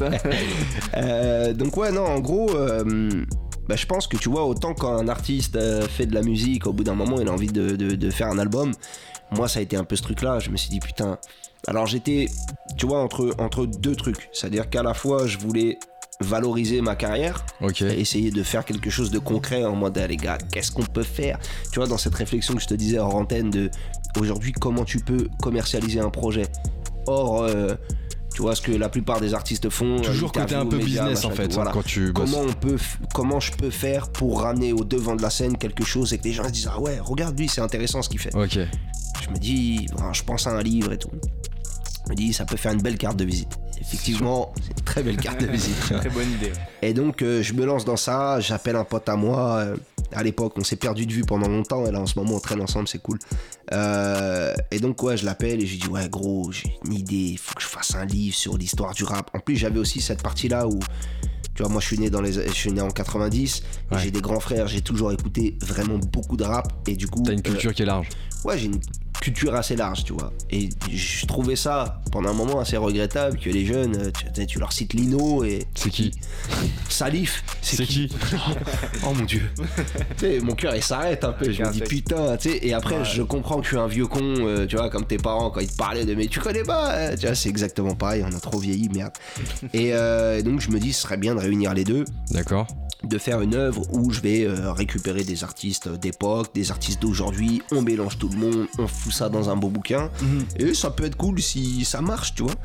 Euh, 0.95 1.53
donc 1.53 1.75
ouais, 1.77 1.91
non, 1.91 2.05
en 2.05 2.19
gros, 2.19 2.49
euh, 2.55 3.25
bah, 3.67 3.75
je 3.75 3.85
pense 3.85 4.07
que 4.07 4.17
tu 4.17 4.29
vois, 4.29 4.45
autant 4.45 4.73
quand 4.73 4.93
un 4.95 5.07
artiste 5.07 5.55
euh, 5.55 5.81
fait 5.87 6.05
de 6.05 6.13
la 6.13 6.21
musique, 6.21 6.65
au 6.67 6.73
bout 6.73 6.83
d'un 6.83 6.95
moment, 6.95 7.19
il 7.19 7.27
a 7.27 7.31
envie 7.31 7.47
de, 7.47 7.75
de- 7.75 7.95
de 7.95 8.09
faire 8.09 8.27
un 8.27 8.39
album. 8.39 8.71
Moi, 9.31 9.47
ça 9.47 9.59
a 9.59 9.61
été 9.63 9.75
un 9.75 9.83
peu 9.83 9.95
ce 9.95 10.01
truc-là. 10.03 10.39
Je 10.39 10.49
me 10.49 10.57
suis 10.57 10.69
dit, 10.69 10.79
putain. 10.79 11.17
Alors 11.67 11.87
j'étais, 11.87 12.27
tu 12.77 12.85
vois, 12.85 12.99
entre, 13.01 13.33
entre 13.37 13.65
deux 13.65 13.95
trucs. 13.95 14.29
C'est-à-dire 14.33 14.69
qu'à 14.69 14.83
la 14.83 14.93
fois, 14.93 15.27
je 15.27 15.37
voulais 15.37 15.77
valoriser 16.23 16.81
ma 16.81 16.95
carrière, 16.95 17.45
Ok. 17.61 17.81
et 17.81 17.99
essayer 17.99 18.31
de 18.31 18.43
faire 18.43 18.65
quelque 18.65 18.89
chose 18.89 19.11
de 19.11 19.19
concret 19.19 19.63
en 19.65 19.75
mode, 19.75 19.97
ah, 19.97 20.07
les 20.07 20.17
gars, 20.17 20.37
qu'est-ce 20.51 20.71
qu'on 20.71 20.85
peut 20.85 21.03
faire? 21.03 21.37
Tu 21.71 21.79
vois, 21.79 21.87
dans 21.87 21.97
cette 21.97 22.15
réflexion 22.15 22.55
que 22.55 22.61
je 22.61 22.67
te 22.67 22.73
disais 22.73 22.97
hors 22.99 23.15
antenne 23.15 23.49
de, 23.49 23.69
aujourd'hui, 24.19 24.51
comment 24.51 24.85
tu 24.85 24.99
peux 24.99 25.27
commercialiser 25.41 25.99
un 25.99 26.09
projet? 26.09 26.47
Or, 27.05 27.43
euh, 27.43 27.75
tu 28.33 28.41
vois, 28.41 28.55
ce 28.55 28.61
que 28.61 28.71
la 28.71 28.89
plupart 28.89 29.19
des 29.19 29.33
artistes 29.33 29.69
font. 29.69 29.99
Toujours 30.01 30.31
euh, 30.35 30.41
côté 30.41 30.55
un 30.55 30.65
peu 30.65 30.77
médias, 30.77 31.03
business 31.03 31.25
en 31.25 31.31
fait 31.31 31.47
tout, 31.49 31.55
voilà. 31.55 31.71
quand 31.71 31.83
tu. 31.83 32.13
Comment 32.13 32.39
on 32.41 32.53
peut, 32.53 32.77
comment 33.13 33.39
je 33.39 33.51
peux 33.51 33.69
faire 33.69 34.09
pour 34.09 34.41
ramener 34.41 34.73
au 34.73 34.83
devant 34.83 35.15
de 35.15 35.21
la 35.21 35.29
scène 35.29 35.57
quelque 35.57 35.83
chose 35.83 36.13
et 36.13 36.17
que 36.17 36.23
les 36.23 36.33
gens 36.33 36.45
se 36.45 36.49
disent 36.49 36.69
ah 36.73 36.79
ouais 36.79 36.99
regarde 36.99 37.37
lui 37.37 37.47
c'est 37.47 37.61
intéressant 37.61 38.01
ce 38.01 38.09
qu'il 38.09 38.19
fait. 38.19 38.33
Ok. 38.35 38.57
Je 39.21 39.29
me 39.29 39.37
dis 39.37 39.85
je 40.13 40.23
pense 40.23 40.47
à 40.47 40.51
un 40.51 40.63
livre 40.63 40.93
et 40.93 40.97
tout. 40.97 41.11
Je 42.05 42.11
me 42.11 42.15
dis 42.15 42.33
ça 42.33 42.45
peut 42.45 42.57
faire 42.57 42.73
une 42.73 42.81
belle 42.81 42.97
carte 42.97 43.17
de 43.17 43.23
visite. 43.25 43.57
Effectivement 43.79 44.53
c'est 44.61 44.77
une 44.77 44.83
très 44.85 45.03
belle 45.03 45.17
carte 45.17 45.39
de 45.41 45.47
visite. 45.47 45.75
Très 45.89 46.09
bonne 46.09 46.29
idée. 46.31 46.47
ouais. 46.47 46.53
Et 46.81 46.93
donc, 46.93 47.21
euh, 47.21 47.41
je 47.41 47.53
me 47.53 47.65
lance 47.65 47.85
dans 47.85 47.97
ça. 47.97 48.39
J'appelle 48.39 48.75
un 48.75 48.83
pote 48.83 49.07
à 49.09 49.15
moi. 49.15 49.57
euh, 49.57 49.75
à 50.15 50.21
l'époque, 50.21 50.53
on 50.57 50.63
s'est 50.63 50.75
perdu 50.75 51.05
de 51.07 51.11
vue 51.13 51.23
pendant 51.23 51.47
longtemps. 51.47 51.85
Et 51.87 51.91
là, 51.91 51.99
en 51.99 52.05
ce 52.05 52.19
moment, 52.19 52.35
on 52.35 52.39
traîne 52.39 52.61
ensemble, 52.61 52.87
c'est 52.87 53.01
cool. 53.01 53.17
Euh, 53.71 54.53
et 54.71 54.79
donc, 54.79 55.01
ouais, 55.01 55.17
je 55.17 55.25
l'appelle 55.25 55.61
et 55.61 55.65
je 55.65 55.71
lui 55.73 55.79
dis, 55.79 55.87
ouais, 55.87 56.07
gros, 56.09 56.51
j'ai 56.51 56.77
une 56.85 56.93
idée. 56.93 57.15
Il 57.15 57.37
faut 57.37 57.55
que 57.55 57.61
je 57.61 57.67
fasse 57.67 57.95
un 57.95 58.05
livre 58.05 58.35
sur 58.35 58.57
l'histoire 58.57 58.93
du 58.93 59.03
rap. 59.03 59.31
En 59.33 59.39
plus, 59.39 59.55
j'avais 59.55 59.79
aussi 59.79 60.01
cette 60.01 60.21
partie-là 60.21 60.67
où. 60.67 60.79
Tu 61.55 61.61
vois, 61.61 61.71
moi, 61.71 61.81
je 61.81 61.85
suis 61.87 61.99
né, 61.99 62.09
dans 62.09 62.21
les, 62.21 62.33
je 62.33 62.51
suis 62.53 62.71
né 62.71 62.81
en 62.81 62.89
90. 62.89 63.63
et 63.91 63.95
Ouais. 63.95 64.01
J'ai 64.01 64.11
des 64.11 64.21
grands 64.21 64.39
frères. 64.39 64.67
J'ai 64.67 64.81
toujours 64.81 65.11
écouté 65.11 65.55
vraiment 65.61 65.97
beaucoup 65.97 66.35
de 66.37 66.43
rap. 66.43 66.71
Et 66.87 66.95
du 66.95 67.07
coup. 67.07 67.23
T'as 67.23 67.33
une 67.33 67.39
euh, 67.39 67.43
culture 67.43 67.73
qui 67.73 67.83
est 67.83 67.85
large. 67.85 68.09
Ouais, 68.45 68.57
j'ai 68.57 68.65
une 68.65 68.79
culture 69.21 69.55
assez 69.55 69.75
large, 69.77 70.03
tu 70.03 70.11
vois. 70.11 70.33
Et 70.51 70.67
je 70.91 71.25
trouvais 71.25 71.55
ça, 71.55 72.01
pendant 72.11 72.29
un 72.31 72.33
moment, 72.33 72.59
assez 72.59 72.75
regrettable 72.75 73.37
que 73.39 73.49
les 73.49 73.65
jeunes, 73.65 73.95
euh, 73.95 74.11
tu, 74.11 74.25
tu 74.33 74.45
tu 74.47 74.59
leur 74.59 74.73
cites 74.73 74.93
Lino 74.93 75.43
et 75.45 75.65
C'est 75.75 75.89
qui 75.89 76.11
Salif. 76.89 77.41
C'est 77.61 77.85
qui 77.85 78.11
Oh 79.05 79.13
mon 79.13 79.23
dieu. 79.23 79.43
tu 79.55 79.63
sais, 80.25 80.39
mon 80.41 80.55
cœur 80.55 80.75
il 80.75 80.83
s'arrête 80.83 81.23
un 81.23 81.31
peu. 81.31 81.49
Je 81.51 81.63
me 81.63 81.71
dis 81.71 81.79
putain, 81.81 82.35
tu 82.37 82.49
sais. 82.49 82.59
Et 82.63 82.73
après, 82.73 83.05
je 83.05 83.21
comprends 83.21 83.57
que 83.59 83.63
je 83.63 83.69
suis 83.69 83.77
un 83.77 83.87
vieux 83.87 84.07
con, 84.07 84.19
euh, 84.21 84.65
tu 84.65 84.75
vois, 84.75 84.89
comme 84.89 85.05
tes 85.05 85.17
parents 85.17 85.49
quand 85.51 85.61
ils 85.61 85.69
te 85.71 85.77
parlaient 85.77 86.05
de 86.05 86.13
mais 86.15 86.27
tu 86.27 86.39
connais 86.41 86.63
pas. 86.63 86.91
euh, 86.93 87.15
Tu 87.17 87.25
vois, 87.25 87.35
c'est 87.35 87.49
exactement 87.49 87.95
pareil. 87.95 88.25
On 88.29 88.35
a 88.35 88.39
trop 88.41 88.59
vieilli, 88.59 88.89
merde. 88.89 89.13
et, 89.73 89.93
euh, 89.93 90.37
et 90.39 90.43
donc, 90.43 90.59
je 90.59 90.69
me 90.69 90.79
dis, 90.79 90.91
ce 90.91 91.01
serait 91.03 91.17
bien 91.17 91.33
de 91.35 91.39
réunir 91.39 91.73
les 91.73 91.85
deux, 91.85 92.03
D'accord. 92.31 92.67
De 93.13 93.19
faire 93.19 93.41
une 93.41 93.53
œuvre 93.53 93.83
où 93.91 94.11
je 94.11 94.21
vais 94.21 94.43
euh, 94.43 94.71
récupérer 94.73 95.23
des 95.23 95.43
artistes 95.43 95.87
d'époque, 95.87 96.47
des 96.55 96.71
artistes 96.71 96.99
d'aujourd'hui. 96.99 97.61
On 97.71 97.83
mélange 97.83 98.17
tout 98.17 98.27
le 98.27 98.37
monde, 98.37 98.67
on 98.79 98.87
fout 98.87 99.13
ça 99.13 99.29
dans 99.29 99.51
un 99.51 99.55
beau 99.55 99.69
bouquin. 99.69 100.09
Et 100.57 100.73
ça 100.73 100.89
peut 100.89 101.05
être 101.05 101.15
cool 101.15 101.39
si 101.39 101.85
ça 101.85 102.01
marche, 102.01 102.33
tu 102.33 102.41
vois. 102.41 102.55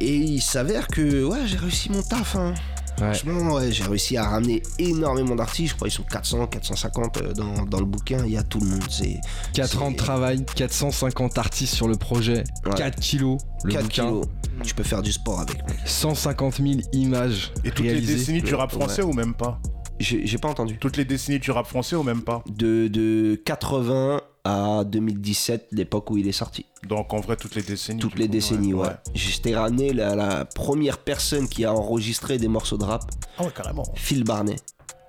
Et 0.00 0.16
il 0.16 0.42
s'avère 0.42 0.88
que, 0.88 1.24
ouais, 1.24 1.46
j'ai 1.46 1.58
réussi 1.58 1.90
mon 1.92 2.02
taf, 2.02 2.34
hein. 2.34 2.54
Franchement, 2.96 3.54
ouais, 3.54 3.70
j'ai 3.72 3.84
réussi 3.84 4.16
à 4.16 4.28
ramener 4.28 4.62
énormément 4.78 5.34
d'artistes. 5.34 5.70
Je 5.70 5.74
crois 5.76 5.88
qu'ils 5.88 5.96
sont 5.96 6.04
400, 6.04 6.46
450 6.46 7.16
euh, 7.18 7.32
dans, 7.32 7.64
dans 7.64 7.78
le 7.80 7.84
bouquin. 7.84 8.24
Il 8.24 8.32
y 8.32 8.36
a 8.36 8.42
tout 8.42 8.60
le 8.60 8.66
monde. 8.66 8.84
C'est 8.88 9.20
4 9.54 9.82
ans 9.82 9.90
de 9.90 9.96
travail, 9.96 10.44
450 10.54 11.38
artistes 11.38 11.74
sur 11.74 11.88
le 11.88 11.96
projet, 11.96 12.44
Ouais. 12.64 12.74
4 12.76 12.98
kilos 13.00 13.38
le 13.64 13.72
4 13.72 13.82
bouquin, 13.82 14.04
kilos. 14.06 14.26
Tu 14.62 14.74
peux 14.74 14.82
faire 14.82 15.02
du 15.02 15.12
sport 15.12 15.40
avec. 15.40 15.58
150 15.84 16.56
000 16.56 16.68
images 16.92 17.52
Et 17.64 17.70
toutes 17.70 17.86
les 17.86 18.00
décennies 18.00 18.42
du 18.42 18.54
rap 18.54 18.72
français 18.72 19.02
ou 19.02 19.12
même 19.12 19.34
pas? 19.34 19.60
J'ai 19.98 20.26
j'ai 20.26 20.38
pas 20.38 20.48
entendu. 20.48 20.78
Toutes 20.78 20.96
les 20.96 21.04
décennies 21.06 21.38
du 21.38 21.50
rap 21.50 21.66
français 21.66 21.96
ou 21.96 22.02
même 22.02 22.22
pas? 22.22 22.42
De, 22.48 22.88
de 22.88 23.40
80 23.44 24.20
à 24.46 24.84
2017, 24.84 25.68
l'époque 25.72 26.10
où 26.10 26.16
il 26.16 26.28
est 26.28 26.32
sorti. 26.32 26.64
Donc 26.88 27.12
en 27.12 27.20
vrai, 27.20 27.36
toutes 27.36 27.54
les 27.56 27.62
décennies. 27.62 27.98
Toutes 28.00 28.18
les 28.18 28.26
coup, 28.26 28.32
décennies, 28.32 28.74
ouais. 28.74 28.88
J'étais 29.14 29.56
ramené 29.56 29.92
la, 29.92 30.14
la 30.14 30.44
première 30.44 30.98
personne 30.98 31.48
qui 31.48 31.64
a 31.64 31.72
enregistré 31.74 32.38
des 32.38 32.48
morceaux 32.48 32.78
de 32.78 32.84
rap, 32.84 33.02
Ah 33.38 33.44
ouais, 33.44 33.50
carrément. 33.54 33.84
Phil 33.94 34.24
Barnet. 34.24 34.56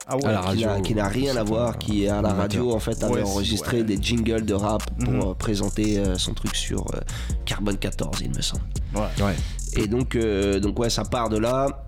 Ah 0.09 0.15
ouais. 0.15 0.25
À 0.25 0.31
la 0.31 0.39
qui 0.53 0.61
n'a- 0.63 0.67
radio. 0.69 0.83
qui 0.83 0.95
n'a 0.95 1.07
rien 1.09 1.35
à 1.35 1.43
voir, 1.43 1.77
qui 1.77 2.05
est 2.05 2.07
à 2.07 2.21
la 2.21 2.33
radio 2.33 2.71
en 2.73 2.79
fait 2.79 3.03
avait 3.03 3.15
Ouais, 3.15 3.21
enregistré 3.23 3.77
ouais. 3.79 3.83
des 3.83 4.01
jingles 4.01 4.45
de 4.45 4.53
rap 4.53 4.81
pour 5.03 5.13
Mhm. 5.13 5.21
euh, 5.21 5.33
présenter 5.33 5.99
euh, 5.99 6.17
son 6.17 6.33
truc 6.33 6.55
sur 6.55 6.79
euh, 6.95 6.99
Carbone 7.45 7.77
14 7.77 8.19
il 8.21 8.29
me 8.33 8.41
semble. 8.41 8.63
Ouais. 8.95 9.01
Ouais. 9.23 9.35
Et 9.73 9.87
donc, 9.87 10.15
euh, 10.15 10.59
donc 10.61 10.79
ouais, 10.79 10.89
ça 10.89 11.03
part 11.03 11.27
de 11.29 11.37
là. 11.37 11.83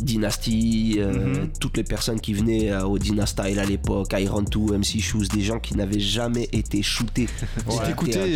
Dynasty, 0.00 0.96
euh, 0.98 1.12
Mhm. 1.12 1.48
toutes 1.60 1.76
les 1.76 1.84
personnes 1.84 2.20
qui 2.20 2.34
venaient 2.34 2.70
euh, 2.70 2.84
au 2.84 2.98
Dynastyle 2.98 3.58
à 3.58 3.64
l'époque, 3.64 4.14
Iron 4.18 4.42
2, 4.42 4.74
MC 4.78 5.00
Shoes, 5.00 5.28
des 5.34 5.40
gens 5.42 5.58
qui 5.58 5.76
n'avaient 5.76 6.00
jamais 6.00 6.48
été 6.52 6.82
shootés. 6.82 7.28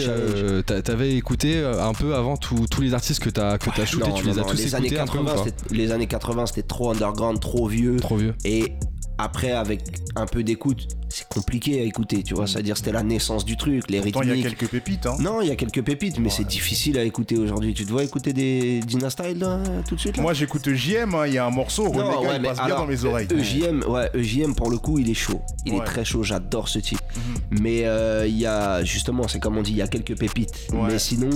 Euh, 0.08 0.62
t'a- 0.62 0.82
t'avais 0.82 1.14
écouté 1.16 1.62
un 1.64 1.92
peu 1.92 2.14
avant 2.14 2.36
tous 2.36 2.66
les 2.80 2.94
artistes 2.94 3.22
que 3.22 3.30
t'as 3.30 3.58
que 3.58 3.70
t'as 3.74 3.84
shooté, 3.84 4.08
Non, 4.08 4.14
tu 4.14 4.26
non, 4.26 4.32
les 4.32 4.38
as 4.38 4.42
non, 4.42 4.48
tous 4.48 4.56
les 4.56 4.74
années 4.74 4.86
écoutés 4.86 5.00
un 5.00 5.06
peu 5.06 5.18
ou 5.18 5.24
80, 5.24 5.34
pas? 5.34 5.44
c'était- 5.44 5.74
les 5.74 5.92
années 5.92 6.06
80, 6.06 6.46
c'était 6.46 6.62
trop 6.62 6.90
underground, 6.90 7.40
trop 7.40 7.66
vieux. 7.68 7.96
Trop 7.96 8.16
vieux. 8.16 8.34
Et 8.44 8.72
après, 9.18 9.50
avec 9.52 9.82
un 10.16 10.26
peu 10.26 10.42
d'écoute, 10.44 10.86
c'est 11.08 11.26
compliqué 11.28 11.80
à 11.80 11.82
écouter, 11.84 12.22
tu 12.22 12.34
vois. 12.34 12.46
C'est-à-dire, 12.46 12.76
c'était 12.76 12.92
la 12.92 13.02
naissance 13.02 13.44
du 13.44 13.56
truc, 13.56 13.90
les 13.90 14.00
Pourtant, 14.00 14.22
il 14.22 14.28
y 14.28 14.30
a 14.30 14.34
rythmiques. 14.34 14.58
quelques 14.58 14.70
pépites, 14.70 15.06
hein. 15.06 15.16
Non, 15.18 15.40
il 15.42 15.48
y 15.48 15.50
a 15.50 15.56
quelques 15.56 15.82
pépites, 15.82 16.18
mais 16.18 16.30
c'est 16.30 16.46
difficile 16.46 16.98
à 16.98 17.02
écouter 17.04 17.36
aujourd'hui. 17.36 17.74
Tu 17.74 17.84
te 17.84 17.90
vois 17.90 18.04
écouter 18.04 18.32
des 18.32 18.80
Dynastyle 18.80 19.38
là, 19.38 19.60
tout 19.88 19.96
de 19.96 20.00
suite 20.00 20.16
là? 20.16 20.22
Moi, 20.22 20.34
j'écoute 20.34 20.72
JM, 20.72 21.14
hein, 21.14 21.26
il 21.26 21.34
y 21.34 21.38
a 21.38 21.46
un 21.46 21.50
morceau, 21.50 21.84
Non, 21.84 21.90
Renégat, 22.20 22.30
ouais, 22.30 22.36
il 22.36 22.42
passe 22.42 22.64
bien 22.64 22.76
dans 22.76 22.86
mes 22.86 23.04
oreilles. 23.04 23.28
EJM, 23.30 23.82
ouais, 23.88 24.10
EJM 24.14 24.54
pour 24.54 24.70
le 24.70 24.78
coup, 24.78 24.98
il 24.98 25.10
est 25.10 25.14
chaud. 25.14 25.40
Il 25.66 25.74
est 25.74 25.84
très 25.84 26.04
chaud, 26.04 26.22
j'adore 26.22 26.68
ce 26.68 26.78
type. 26.78 27.00
Mhm. 27.16 27.60
Mais 27.62 27.84
euh, 27.86 28.26
il 28.26 28.38
y 28.38 28.46
a, 28.46 28.84
justement, 28.84 29.26
c'est 29.28 29.40
comme 29.40 29.56
on 29.58 29.62
dit, 29.62 29.72
il 29.72 29.78
y 29.78 29.82
a 29.82 29.88
quelques 29.88 30.16
pépites. 30.16 30.68
Mais 30.72 30.98
sinon, 30.98 31.30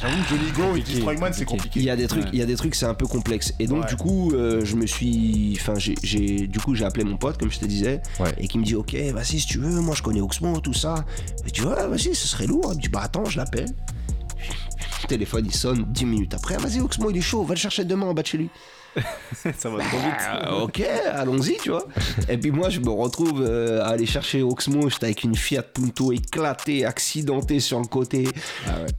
J'avoue, 0.00 0.22
Johnny 0.28 0.50
Go 0.52 0.76
et 0.76 0.82
Destroyman, 0.82 1.32
c'est 1.32 1.44
compliqué. 1.46 1.80
il 1.80 1.86
y 1.86 1.90
a 1.90 1.96
des 1.96 2.06
trucs, 2.06 2.24
il 2.32 2.38
y 2.38 2.42
a 2.42 2.46
des 2.46 2.54
trucs, 2.56 2.74
c'est 2.74 2.84
un 2.86 2.94
peu 2.94 3.06
complexe. 3.06 3.54
Et 3.58 3.66
donc, 3.66 3.82
Ouais. 3.84 3.88
du 3.88 3.96
coup, 3.96 4.30
euh, 4.32 4.62
je 4.64 4.76
me 4.76 4.86
suis, 4.86 5.56
enfin, 5.60 5.74
j'ai, 5.78 6.46
du 6.46 6.58
coup, 6.58 6.74
j'ai 6.74 6.84
appelé 6.84 7.04
mon 7.04 7.16
pote, 7.16 7.38
comme 7.38 7.50
je 7.50 7.58
te 7.58 7.64
disais, 7.64 8.02
Ouais. 8.20 8.34
et 8.38 8.46
qui 8.46 8.58
me 8.58 8.64
dit, 8.64 8.74
ok, 8.74 8.94
vas-y, 9.14 9.40
si 9.40 9.46
tu 9.46 9.58
veux, 9.58 9.80
moi, 9.80 9.94
je 9.94 10.02
connais 10.02 10.20
Oxmo, 10.20 10.60
tout 10.60 10.74
ça. 10.74 11.04
Et 11.46 11.50
tu 11.50 11.62
vois, 11.62 11.86
vas-y, 11.86 12.14
ce 12.14 12.28
serait 12.28 12.46
lourd. 12.46 12.70
Il 12.72 12.76
me 12.76 12.82
dit, 12.82 12.88
bah 12.88 13.00
attends, 13.04 13.24
je 13.24 13.38
l'appelle. 13.38 13.68
Le 15.02 15.08
téléphone, 15.08 15.44
il 15.46 15.54
sonne 15.54 15.84
10 15.88 16.04
minutes 16.04 16.34
après. 16.34 16.56
Vas-y, 16.58 16.80
Oxmo, 16.80 17.10
il 17.10 17.16
est 17.16 17.20
chaud, 17.22 17.42
va 17.44 17.54
le 17.54 17.60
chercher 17.60 17.84
demain 17.84 18.06
en 18.06 18.14
bas 18.14 18.22
de 18.22 18.26
chez 18.26 18.38
lui. 18.38 18.50
Ça 19.58 19.68
va 19.68 19.78
trop 19.78 19.98
vite. 19.98 20.14
Ah, 20.18 20.56
ok, 20.62 20.82
allons-y, 21.12 21.56
tu 21.62 21.70
vois. 21.70 21.86
Et 22.28 22.38
puis 22.38 22.50
moi, 22.50 22.70
je 22.70 22.80
me 22.80 22.90
retrouve 22.90 23.42
euh, 23.42 23.82
à 23.82 23.88
aller 23.88 24.06
chercher 24.06 24.42
Oxmo. 24.42 24.88
J'étais 24.88 25.06
avec 25.06 25.24
une 25.24 25.36
Fiat 25.36 25.62
Punto 25.62 26.12
éclatée, 26.12 26.84
accidentée 26.84 27.60
sur 27.60 27.80
le 27.80 27.86
côté. 27.86 28.28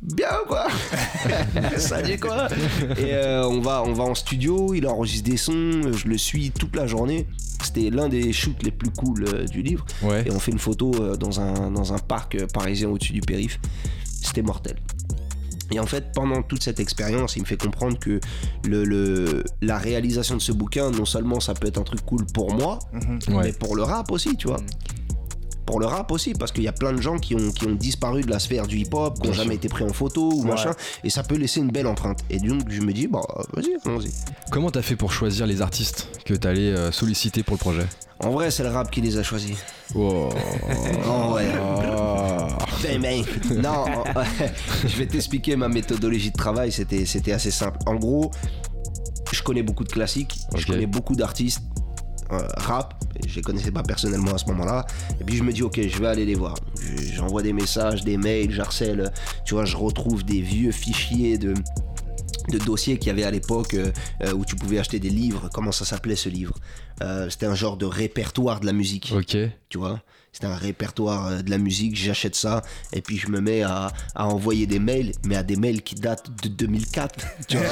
Bien 0.02 0.30
quoi 0.48 0.68
Salut 1.78 2.20
quoi 2.20 2.48
Et 2.98 3.14
euh, 3.14 3.48
on, 3.48 3.62
va, 3.62 3.84
on 3.84 3.94
va 3.94 4.04
en 4.04 4.16
studio, 4.16 4.74
il 4.74 4.88
enregistre 4.88 5.30
des 5.30 5.38
sons, 5.38 5.92
je 5.92 6.08
le 6.08 6.18
suis 6.18 6.52
toute 6.52 6.76
la 6.76 6.88
journée. 6.88 7.28
C'était 7.64 7.90
l'un 7.90 8.08
des 8.08 8.32
shoots 8.34 8.62
les 8.64 8.72
plus 8.72 8.92
cool 8.92 9.26
euh, 9.28 9.46
du 9.46 9.64
livre. 9.64 9.86
Ouais. 10.04 10.24
Et 10.28 10.32
on 10.32 10.40
fait 10.40 10.52
une 10.52 10.60
photo 10.60 10.92
dans, 11.18 11.40
un, 11.40 11.72
dans 11.72 11.94
un 11.94 12.00
parc 12.00 12.38
parisien 12.54 12.90
au-dessus 12.90 13.14
du 13.14 13.22
périph. 13.22 13.60
C'était 14.22 14.44
mortel. 14.44 14.78
Et 15.72 15.80
en 15.80 15.86
fait, 15.86 16.12
pendant 16.14 16.42
toute 16.44 16.64
cette 16.64 16.80
expérience, 16.80 17.36
il 17.36 17.42
me 17.42 17.46
fait 17.46 17.58
comprendre 17.62 17.98
que 18.00 18.20
le, 18.68 18.84
le- 18.86 19.44
la 19.62 19.78
réalisation 19.78 20.36
de 20.36 20.42
ce 20.42 20.52
bouquin, 20.52 20.92
non 20.92 21.06
seulement 21.06 21.40
ça 21.40 21.54
peut 21.54 21.68
être 21.68 21.78
un 21.80 21.84
truc 21.84 22.06
cool 22.06 22.26
pour 22.34 22.54
moi, 22.54 22.80
Mhm. 22.94 23.36
Ouais. 23.36 23.44
mais 23.46 23.52
pour 23.54 23.76
le 23.76 23.84
rap 23.84 24.12
aussi, 24.12 24.36
tu 24.38 24.48
vois. 24.48 24.58
pour 25.66 25.82
le 25.82 25.86
rap 25.86 26.10
aussi, 26.14 26.32
parce 26.32 26.54
qu'il 26.54 26.64
y 26.64 26.70
a 26.70 26.72
plein 26.72 26.94
de 26.94 27.02
gens 27.02 27.18
qui 27.18 27.36
ont, 27.36 27.52
qui 27.52 27.66
ont 27.68 27.76
disparu 27.76 28.22
de 28.22 28.30
la 28.30 28.40
sphère 28.40 28.68
du 28.68 28.78
hip-hop, 28.78 29.20
qui 29.20 29.28
n'ont 29.28 29.34
jamais 29.34 29.56
été 29.56 29.68
pris 29.68 29.84
en 29.84 29.92
photo 29.92 30.32
ou 30.32 30.44
Ouais. 30.44 30.52
machin, 30.52 30.72
et 31.04 31.10
ça 31.10 31.24
peut 31.24 31.36
laisser 31.36 31.60
une 31.60 31.72
belle 31.72 31.88
empreinte. 31.88 32.20
Et 32.30 32.40
donc 32.40 32.62
je 32.70 32.80
me 32.82 32.94
dis, 32.94 33.08
bah 33.08 33.20
vas-y, 33.54 33.76
allons-y. 33.86 34.10
Comment 34.50 34.72
t'as 34.72 34.82
fait 34.82 34.96
pour 34.96 35.12
choisir 35.12 35.46
les 35.46 35.62
artistes 35.62 36.08
que 36.24 36.34
t'allais 36.36 36.72
euh, 36.72 36.94
solliciter 36.94 37.44
pour 37.44 37.56
le 37.56 37.60
projet? 37.60 37.86
En 38.24 38.32
vrai, 38.32 38.50
c'est 38.52 38.64
le 38.64 38.70
rap 38.70 38.90
qui 38.90 39.02
les 39.02 39.18
a 39.18 39.24
choisis. 39.24 39.58
Oh. 39.96 40.30
En 41.08 41.30
vrai. 41.30 41.46
Ah. 41.56 42.48
Bang, 42.84 43.02
bang. 43.02 43.26
Non, 43.62 43.86
je 44.88 44.98
vais 44.98 45.06
t'expliquer 45.06 45.56
ma 45.56 45.68
méthodologie 45.68 46.32
de 46.32 46.38
travail, 46.38 46.72
c'était 46.72 47.06
c'était 47.06 47.32
assez 47.32 47.52
simple. 47.52 47.78
En 47.86 47.96
gros, 47.96 48.32
je 49.32 49.42
connais 49.44 49.64
beaucoup 49.64 49.84
de 49.84 49.92
classiques, 49.92 50.40
je 50.56 50.66
connais 50.66 50.88
beaucoup 50.88 51.16
d'artistes. 51.16 51.62
euh, 52.32 52.40
rap, 52.58 52.94
je 53.26 53.36
les 53.36 53.42
connaissais 53.42 53.72
pas 53.72 53.84
personnellement 53.84 54.34
à 54.34 54.38
ce 54.38 54.46
moment-là. 54.48 54.86
Et 55.22 55.24
puis 55.24 55.38
je 55.38 55.44
me 55.44 55.54
dis, 55.54 55.64
ok, 55.64 55.80
je 55.88 56.00
vais 56.00 56.08
aller 56.08 56.26
les 56.26 56.36
voir. 56.36 56.56
Je- 56.82 57.14
J'envoie 57.14 57.42
des 57.42 57.54
messages, 57.54 58.04
des 58.04 58.18
mails, 58.18 58.52
j'harcèle. 58.52 59.12
Tu 59.46 59.54
vois, 59.54 59.66
je 59.66 59.78
retrouve 59.78 60.24
des 60.24 60.42
vieux 60.42 60.72
fichiers 60.72 61.38
de, 61.38 61.54
de 62.50 62.58
dossiers 62.60 62.98
qu'il 62.98 63.08
y 63.08 63.10
avait 63.12 63.24
à 63.24 63.32
l'époque 63.32 63.74
euh, 63.74 63.92
euh, 64.24 64.34
où 64.34 64.46
tu 64.46 64.56
pouvais 64.56 64.80
acheter 64.80 65.00
des 65.00 65.10
livres. 65.10 65.50
Comment 65.54 65.72
ça 65.72 65.86
s'appelait 65.86 66.16
ce 66.16 66.30
livre? 66.30 66.54
Euh, 67.02 67.30
C'était 67.30 67.46
un 67.46 67.56
genre 67.56 67.78
de 67.78 67.86
répertoire 67.86 68.60
de 68.60 68.66
la 68.66 68.74
musique 68.74 69.12
Ok. 69.16 69.38
tu 69.70 69.78
vois? 69.78 70.02
C'était 70.40 70.54
un 70.54 70.56
répertoire 70.56 71.26
euh, 71.30 71.42
de 71.42 71.50
la 71.50 71.58
musique, 71.58 71.96
j'achète 71.96 72.36
ça 72.36 72.62
et 72.94 73.02
puis 73.02 73.18
je 73.18 73.28
me 73.28 73.42
mets 73.42 73.64
à, 73.64 73.92
à 74.14 74.28
envoyer 74.28 74.68
des 74.68 74.78
mails, 74.78 75.14
mais 75.26 75.36
à 75.36 75.42
des 75.42 75.56
mails 75.56 75.82
qui 75.82 75.96
datent 75.96 76.30
de 76.44 76.48
2004, 76.50 77.26
tu 77.48 77.58
vois, 77.58 77.66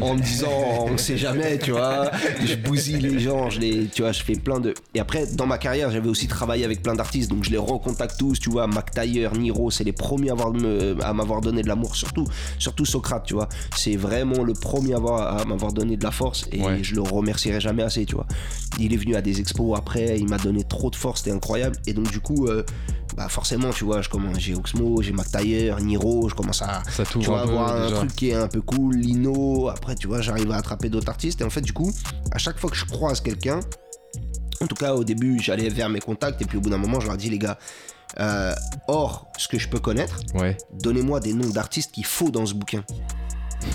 en 0.00 0.14
me 0.14 0.22
disant 0.22 0.48
on 0.86 0.96
sait 0.96 1.18
jamais, 1.18 1.58
tu 1.58 1.72
vois. 1.72 2.10
Je 2.42 2.54
bousille 2.54 2.96
les 3.00 3.18
gens, 3.20 3.50
je 3.50 3.60
les, 3.60 3.88
tu 3.88 4.00
vois, 4.00 4.12
je 4.12 4.22
fais 4.22 4.36
plein 4.36 4.58
de. 4.58 4.72
Et 4.94 5.00
après, 5.00 5.26
dans 5.26 5.44
ma 5.44 5.58
carrière, 5.58 5.90
j'avais 5.90 6.08
aussi 6.08 6.28
travaillé 6.28 6.64
avec 6.64 6.82
plein 6.82 6.94
d'artistes, 6.94 7.28
donc 7.28 7.44
je 7.44 7.50
les 7.50 7.58
recontacte 7.58 8.18
tous, 8.18 8.40
tu 8.40 8.48
vois. 8.48 8.66
Mac 8.66 8.90
Taylor, 8.90 9.34
Niro, 9.36 9.70
c'est 9.70 9.84
les 9.84 9.92
premiers 9.92 10.30
à 10.30 10.32
avoir 10.32 10.54
me- 10.54 10.96
à 11.04 11.12
m'avoir 11.12 11.42
donné 11.42 11.60
de 11.60 11.68
l'amour, 11.68 11.94
surtout, 11.94 12.24
surtout 12.58 12.86
Socrate, 12.86 13.26
tu 13.26 13.34
vois. 13.34 13.50
C'est 13.76 13.96
vraiment 13.96 14.44
le 14.44 14.54
premier 14.54 14.94
à, 14.94 14.96
avoir- 14.96 15.40
à 15.40 15.44
m'avoir 15.44 15.74
donné 15.74 15.98
de 15.98 16.04
la 16.04 16.10
force 16.10 16.46
et 16.52 16.62
Ouais. 16.62 16.82
je 16.82 16.94
le 16.94 17.02
remercierai 17.02 17.60
jamais 17.60 17.82
assez, 17.82 18.06
tu 18.06 18.14
vois. 18.14 18.26
Il 18.78 18.94
est 18.94 18.96
venu 18.96 19.14
à 19.14 19.20
des 19.20 19.40
expos 19.40 19.76
après, 19.76 20.18
il 20.18 20.26
m'a 20.26 20.38
donné 20.38 20.64
trop 20.64 20.88
de 20.88 20.96
force, 20.96 21.20
c'était 21.20 21.36
incroyable. 21.36 21.76
Et 21.86 21.92
donc 21.98 22.10
du 22.12 22.20
coup, 22.20 22.46
euh, 22.46 22.64
bah 23.16 23.28
forcément, 23.28 23.70
tu 23.70 23.84
vois, 23.84 24.00
je 24.02 24.08
commence, 24.08 24.38
j'ai 24.38 24.54
Oxmo, 24.54 25.02
j'ai 25.02 25.12
Mac 25.12 25.30
Taylor, 25.30 25.80
Niro, 25.80 26.28
je 26.28 26.34
commence 26.34 26.62
à, 26.62 26.82
Ça 26.90 27.04
tu 27.04 27.18
vois, 27.20 27.40
un 27.40 27.44
peu 27.44 27.50
avoir 27.50 27.74
un 27.76 27.84
déjà. 27.86 27.96
truc 27.98 28.14
qui 28.14 28.28
est 28.30 28.34
un 28.34 28.48
peu 28.48 28.60
cool, 28.60 28.96
Lino. 28.96 29.68
Après, 29.68 29.94
tu 29.94 30.06
vois, 30.06 30.20
j'arrive 30.20 30.50
à 30.52 30.56
attraper 30.56 30.88
d'autres 30.88 31.08
artistes. 31.08 31.40
Et 31.40 31.44
en 31.44 31.50
fait, 31.50 31.60
du 31.62 31.72
coup, 31.72 31.92
à 32.30 32.38
chaque 32.38 32.58
fois 32.58 32.70
que 32.70 32.76
je 32.76 32.84
croise 32.84 33.20
quelqu'un, 33.20 33.60
en 34.60 34.66
tout 34.66 34.74
cas, 34.76 34.94
au 34.94 35.04
début, 35.04 35.38
j'allais 35.40 35.68
vers 35.68 35.88
mes 35.88 36.00
contacts. 36.00 36.40
Et 36.42 36.44
puis 36.44 36.58
au 36.58 36.60
bout 36.60 36.70
d'un 36.70 36.78
moment, 36.78 37.00
je 37.00 37.06
leur 37.06 37.16
dis, 37.16 37.28
les 37.30 37.38
gars, 37.38 37.58
euh, 38.20 38.54
hors 38.88 39.26
ce 39.36 39.48
que 39.48 39.58
je 39.58 39.68
peux 39.68 39.78
connaître, 39.80 40.20
Ouais. 40.34 40.56
donnez-moi 40.80 41.20
des 41.20 41.32
noms 41.34 41.50
d'artistes 41.50 41.92
qu'il 41.92 42.06
faut 42.06 42.30
dans 42.30 42.46
ce 42.46 42.54
bouquin. 42.54 42.84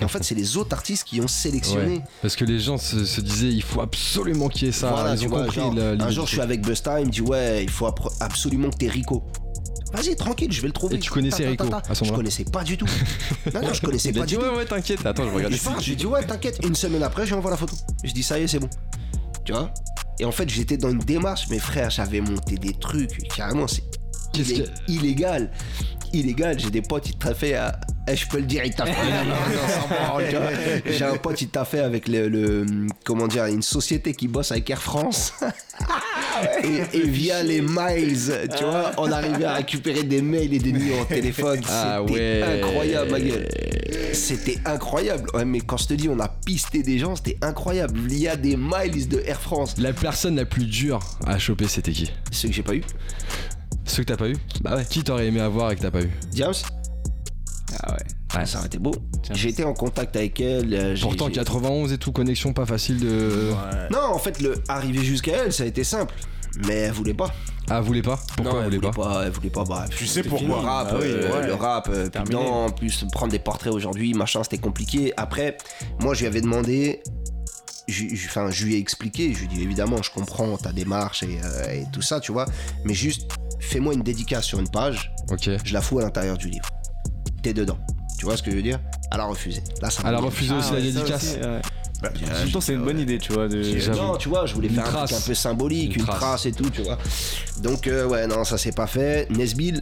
Et 0.02 0.04
en 0.04 0.08
fait, 0.08 0.24
c'est 0.24 0.36
les 0.36 0.58
autres 0.58 0.74
artistes 0.76 1.04
qui 1.04 1.20
ont 1.22 1.28
sélectionné. 1.28 1.98
Ouais. 1.98 2.04
Parce 2.22 2.36
que 2.36 2.46
les 2.46 2.60
gens 2.60 2.78
se, 2.78 3.06
se 3.06 3.22
disaient 3.22 3.50
il 3.52 3.62
faut 3.64 3.82
absolument 3.82 4.48
qu'il 4.50 4.68
y 4.68 4.70
ait 4.70 4.74
ça. 4.74 4.92
Voilà, 4.92 5.16
Ils 5.16 5.26
ont 5.26 5.30
vois, 5.30 5.42
compris 5.44 5.60
genre, 5.62 5.74
la- 5.74 6.06
un 6.06 6.10
jour, 6.10 6.26
je 6.26 6.32
suis 6.32 6.42
avec 6.42 6.62
Busta, 6.66 7.00
il 7.02 7.08
me 7.08 7.12
dit 7.12 7.22
Ouais, 7.22 7.64
il 7.64 7.70
faut 7.70 7.90
absolument 8.20 8.70
que 8.70 8.78
t'es 8.78 8.88
Rico. 8.90 9.24
Vas-y, 9.94 10.16
tranquille, 10.16 10.52
je 10.52 10.60
vais 10.62 10.68
le 10.68 10.74
trouver. 10.74 10.96
Et 10.96 11.00
tu 11.00 11.12
connaissais 11.12 11.48
Rico 11.48 11.68
à 11.72 11.94
ce 11.94 12.04
Je 12.04 12.12
connaissais 12.12 12.44
pas 12.46 12.64
du 12.64 12.78
tout. 12.78 12.88
Non, 13.54 13.62
non, 13.62 13.74
je 13.74 13.82
connaissais 13.86 14.10
Il 14.10 14.18
a 14.18 14.22
pas 14.22 14.26
dit 14.26 14.34
du 14.36 14.40
tout. 14.40 14.46
ouais 14.48 14.56
ouais 14.58 14.66
t'inquiète. 14.66 15.06
Attends 15.06 15.26
je 15.30 15.34
regarde. 15.36 15.54
J'ai 15.82 15.96
dit 15.96 16.06
ouais 16.08 16.24
t'inquiète, 16.26 16.60
une 16.64 16.76
semaine 16.76 17.04
après 17.04 17.24
je 17.26 17.30
lui 17.30 17.36
envoie 17.36 17.52
la 17.52 17.58
photo. 17.58 17.76
Je 18.04 18.12
dis 18.12 18.24
ça 18.24 18.40
y 18.40 18.44
est 18.44 18.48
c'est 18.48 18.60
bon. 18.60 18.70
Tu 19.46 19.52
vois? 19.52 19.72
Et 20.20 20.26
en 20.26 20.32
fait 20.32 20.50
j'étais 20.50 20.78
dans 20.78 20.90
une 20.90 21.00
démarche, 21.00 21.48
mes 21.50 21.60
frères, 21.60 21.90
j'avais 21.92 22.22
monté 22.22 22.56
des 22.56 22.74
trucs, 22.74 23.28
carrément 23.36 23.68
c'est 23.68 23.84
illégal. 24.88 25.52
Illégal, 26.14 26.60
j'ai 26.60 26.70
des 26.70 26.82
potes, 26.82 27.10
ils 27.10 27.18
t'a 27.18 27.34
fait 27.34 27.56
à... 27.56 27.80
Je 28.14 28.26
peux 28.28 28.38
le 28.38 28.44
dire, 28.44 28.64
il 28.66 28.74
t'a 28.76 28.86
fait. 28.86 28.92
Non, 28.92 29.30
non, 29.30 29.36
sans 29.68 29.88
branle, 29.88 30.26
tu 30.30 30.36
vois. 30.36 30.92
J'ai 30.92 31.06
un 31.06 31.16
pote, 31.16 31.42
il 31.42 31.48
t'a 31.48 31.64
fait 31.66 31.80
avec 31.80 32.08
le, 32.10 32.28
le- 32.28 32.66
Comment 33.06 33.28
dire 33.28 33.46
Une 33.46 33.62
société 33.62 34.14
qui 34.14 34.28
bosse 34.28 34.52
avec 34.52 34.70
Air 34.70 34.82
France. 34.82 35.34
et, 36.64 36.98
et 36.98 37.02
via 37.08 37.42
les 37.44 37.62
miles, 37.62 38.20
tu 38.58 38.64
vois, 38.66 38.92
on 38.98 39.10
arrivait 39.12 39.46
à 39.46 39.54
récupérer 39.54 40.04
des 40.04 40.22
mails 40.22 40.54
et 40.54 40.60
des 40.60 40.74
numéros 40.74 41.04
de 41.06 41.10
téléphone. 41.16 41.62
Ah 41.70 42.04
ouais. 42.04 42.44
incroyable, 42.44 43.12
ma 43.12 43.20
gueule. 43.22 43.48
C'était 44.12 44.58
incroyable. 44.66 45.30
Ouais, 45.34 45.46
mais 45.46 45.62
quand 45.62 45.78
je 45.78 45.88
te 45.88 45.94
dis, 45.94 46.10
on 46.10 46.20
a 46.20 46.28
pisté 46.28 46.84
des 46.84 47.00
gens, 47.00 47.16
c'était 47.16 47.38
incroyable. 47.42 48.00
Il 48.10 48.18
y 48.20 48.28
a 48.28 48.36
des 48.36 48.58
miles 48.58 49.08
de 49.08 49.24
Air 49.26 49.40
France. 49.40 49.76
La 49.78 49.94
personne 49.94 50.36
la 50.36 50.46
plus 50.46 50.66
dure 50.66 51.00
à 51.26 51.40
choper 51.40 51.68
c'était 51.68 51.92
qui? 51.94 52.12
Ceux 52.32 52.50
que 52.50 52.54
j'ai 52.54 52.64
pas 52.64 52.76
eu. 52.76 52.84
Ceux 53.86 54.04
que 54.04 54.08
t'as 54.10 54.18
pas 54.18 54.30
eu 54.30 54.36
Bah 54.62 54.76
ouais. 54.76 54.86
Qui 54.86 55.04
t'aurais 55.04 55.28
aimé 55.28 55.40
avoir 55.42 55.72
et 55.72 55.76
que 55.76 55.82
t'as 55.82 55.92
pas 55.92 56.02
eu 56.02 56.10
James, 56.34 56.54
Ah 57.82 57.92
ouais. 57.94 57.98
Ouais. 58.40 58.46
ça 58.46 58.58
aurait 58.60 58.68
été 58.68 58.80
beau. 58.80 58.94
J'ai 59.32 59.50
été 59.50 59.64
en 59.64 59.74
contact 59.74 60.16
avec 60.16 60.40
elle. 60.42 60.74
euh, 60.74 60.96
j'ai- 60.96 61.02
Pourtant 61.04 61.28
j'ai- 61.28 61.34
91 61.34 61.92
et 61.94 61.98
tout 61.98 62.12
connexion 62.12 62.54
pas 62.54 62.66
facile 62.66 63.00
de. 63.00 63.52
Non, 63.92 64.00
en 64.14 64.18
fait, 64.20 64.42
le 64.42 64.56
arriver 64.68 65.04
jusqu'à 65.04 65.44
elle, 65.46 65.54
ça 65.54 65.64
a 65.64 65.66
été 65.68 65.84
simple. 65.84 66.14
Mais 66.68 66.74
elle 66.74 66.92
voulait 66.92 67.14
pas. 67.16 67.34
Ah 67.70 67.82
voulez 67.82 68.02
pas 68.04 68.20
Pourquoi 68.36 68.54
non, 68.54 68.60
elle 68.60 68.66
voulait 68.80 68.92
pas, 68.92 69.24
Elle 69.26 69.32
voulait 69.32 69.50
pas. 69.50 69.64
Bah, 69.64 69.86
Tu 69.90 70.06
sais 70.06 70.22
pourquoi. 70.22 70.48
Le 70.48 70.54
rap, 70.54 70.88
Ah 70.92 70.96
oui, 71.00 71.08
euh, 71.08 71.32
ouais. 71.40 71.48
le 71.48 71.54
rap, 71.56 71.88
euh, 71.90 72.02
puis 72.04 72.12
Terminé. 72.12 72.36
non, 72.36 72.66
en 72.66 72.70
plus 72.70 73.06
prendre 73.12 73.32
des 73.32 73.40
portraits 73.40 73.74
aujourd'hui, 73.74 74.14
machin, 74.14 74.44
c'était 74.44 74.58
compliqué. 74.60 75.14
Après, 75.18 75.58
moi, 76.00 76.14
je 76.14 76.22
lui 76.22 76.28
avais 76.28 76.42
demandé. 76.42 77.02
je- 77.90 78.16
je- 78.16 78.28
Enfin, 78.28 78.50
je 78.50 78.64
lui 78.66 78.76
ai 78.76 78.78
expliqué. 78.78 79.34
Je 79.34 79.40
lui 79.40 79.46
ai 79.46 79.48
dit 79.50 79.62
évidemment, 79.64 80.02
je 80.02 80.10
comprends 80.10 80.56
ta 80.58 80.72
démarche 80.72 81.22
et, 81.24 81.38
euh, 81.44 81.72
et 81.74 81.86
tout 81.92 82.02
ça, 82.02 82.20
tu 82.22 82.32
vois. 82.32 82.46
Mais 82.86 82.94
juste, 82.94 83.30
fais-moi 83.74 83.94
une 83.94 84.04
dédicace 84.04 84.46
sur 84.46 84.60
une 84.60 84.70
page. 84.70 85.12
Ok. 85.32 85.50
Je 85.64 85.74
la 85.74 85.82
fous 85.82 86.00
à 86.00 86.04
l'intérieur 86.04 86.38
du 86.38 86.48
livre. 86.50 86.68
T'es 87.42 87.54
dedans. 87.54 87.78
Tu 88.18 88.26
vois 88.26 88.38
ce 88.38 88.44
que 88.44 88.52
je 88.52 88.56
veux 88.56 88.62
dire? 88.62 88.80
Elle 89.12 89.20
a 89.20 89.26
refusé. 89.26 89.62
Là, 89.82 89.90
ça 89.90 90.02
m'a 90.04 90.10
Elle 90.10 90.16
a 90.16 90.20
mis- 90.20 90.26
refusé 90.26 90.54
aussi 90.54 90.70
Ah 90.72 90.74
la 90.76 90.78
ouais, 90.80 90.84
dédicace. 90.92 91.24
aussi, 91.24 91.36
ouais. 91.40 91.62
Bah, 92.02 92.10
En 92.26 92.40
même 92.40 92.52
temps, 92.52 92.62
c'est 92.62 92.74
une 92.74 92.84
bonne 92.84 93.00
idée, 93.00 93.18
tu 93.18 93.34
vois. 93.34 93.48
De... 93.48 93.96
Non, 93.96 94.18
tu 94.18 94.30
vois, 94.30 94.46
je 94.46 94.54
voulais 94.54 94.68
Une 94.68 94.76
faire 94.76 94.86
un 94.98 95.06
truc 95.06 95.18
un 95.18 95.22
peu 95.22 95.34
symbolique, 95.34 95.96
Une 95.96 96.02
une, 96.02 96.06
trace. 96.08 96.20
trace. 96.20 96.46
et 96.46 96.52
tout, 96.52 96.70
tu 96.70 96.82
vois. 96.84 96.98
Donc, 97.62 97.88
euh, 97.88 98.06
ouais, 98.08 98.28
non, 98.28 98.44
ça 98.44 98.58
s'est 98.58 98.72
pas 98.74 98.88
fait. 98.88 99.30
Nesbill, 99.32 99.82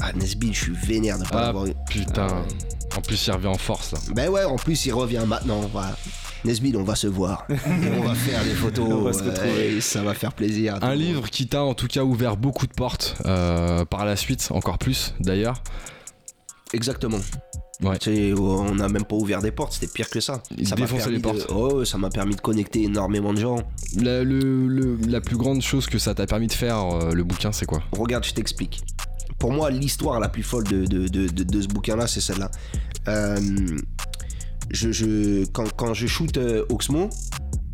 ah, 0.00 0.12
Nesbill, 0.12 0.54
je 0.54 0.60
suis 0.64 0.72
vénère 0.74 1.18
de 1.18 1.24
pas 1.24 1.40
Ah 1.40 1.46
l'avoir 1.46 1.66
eu. 1.66 1.72
putain. 1.88 2.26
En 2.96 3.00
plus 3.00 3.26
il 3.26 3.32
revient 3.32 3.46
en 3.48 3.58
force 3.58 3.90
là. 3.92 3.98
Ben 4.14 4.28
ouais, 4.28 4.44
en 4.44 4.56
plus, 4.56 4.86
il 4.86 4.92
revient 4.92 5.24
maintenant, 5.26 5.60
voilà. 5.72 5.96
Nesbill, 6.44 6.76
on 6.76 6.84
va 6.84 6.94
se 6.94 7.06
voir. 7.06 7.46
et 7.50 7.54
on 7.98 8.02
va 8.06 8.14
faire 8.14 8.42
des 8.44 8.50
photos. 8.54 8.86
On 8.90 9.02
va 9.02 9.12
se 9.12 9.22
retrouver. 9.22 9.76
et 9.76 9.80
ça 9.80 10.02
va 10.02 10.14
faire 10.14 10.32
plaisir. 10.32 10.76
Un 10.82 10.90
monde. 10.90 10.98
livre 10.98 11.30
qui 11.30 11.46
t'a 11.46 11.62
en 11.62 11.74
tout 11.74 11.86
cas 11.88 12.02
ouvert 12.04 12.36
beaucoup 12.36 12.66
de 12.66 12.72
portes 12.72 13.16
euh, 13.26 13.84
par 13.84 14.04
la 14.04 14.16
suite, 14.16 14.48
encore 14.50 14.78
plus 14.78 15.14
d'ailleurs. 15.20 15.62
Exactement. 16.72 17.18
Ouais. 17.82 17.96
Sais, 18.00 18.32
on 18.34 18.74
n'a 18.74 18.88
même 18.88 19.04
pas 19.04 19.16
ouvert 19.16 19.42
des 19.42 19.50
portes, 19.50 19.72
c'était 19.74 19.86
pire 19.92 20.08
que 20.08 20.20
ça. 20.20 20.42
Il 20.56 20.66
ça 20.66 20.76
les 20.76 20.86
permis 20.86 21.16
de- 21.16 21.22
portes. 21.22 21.46
Oh, 21.50 21.84
ça 21.84 21.98
m'a 21.98 22.08
permis 22.08 22.34
de 22.36 22.40
connecter 22.40 22.82
énormément 22.84 23.32
de 23.34 23.40
gens. 23.40 23.56
La, 23.96 24.22
le- 24.22 24.66
le- 24.68 24.96
la 25.08 25.20
plus 25.20 25.36
grande 25.36 25.60
chose 25.60 25.86
que 25.86 25.98
ça 25.98 26.14
t'a 26.14 26.26
permis 26.26 26.46
de 26.46 26.52
faire, 26.52 26.78
euh, 26.78 27.12
le 27.12 27.24
bouquin, 27.24 27.52
c'est 27.52 27.66
quoi? 27.66 27.82
Regarde, 27.92 28.24
je 28.24 28.32
t'explique. 28.32 28.82
Pour 29.38 29.52
moi, 29.52 29.70
l'histoire 29.70 30.20
la 30.20 30.28
plus 30.28 30.42
folle 30.44 30.64
de, 30.64 30.84
de, 30.86 31.08
de- 31.08 31.26
de- 31.28 31.42
de 31.42 31.62
ce 31.62 31.66
bouquin-là, 31.68 32.06
c'est 32.06 32.20
celle-là. 32.20 32.50
Euh, 33.08 33.38
je, 34.70 34.92
je- 34.92 35.44
quand, 35.52 35.70
quand 35.76 35.94
je 35.94 36.06
shoot 36.06 36.36
euh, 36.36 36.64
Oxmo, 36.70 37.08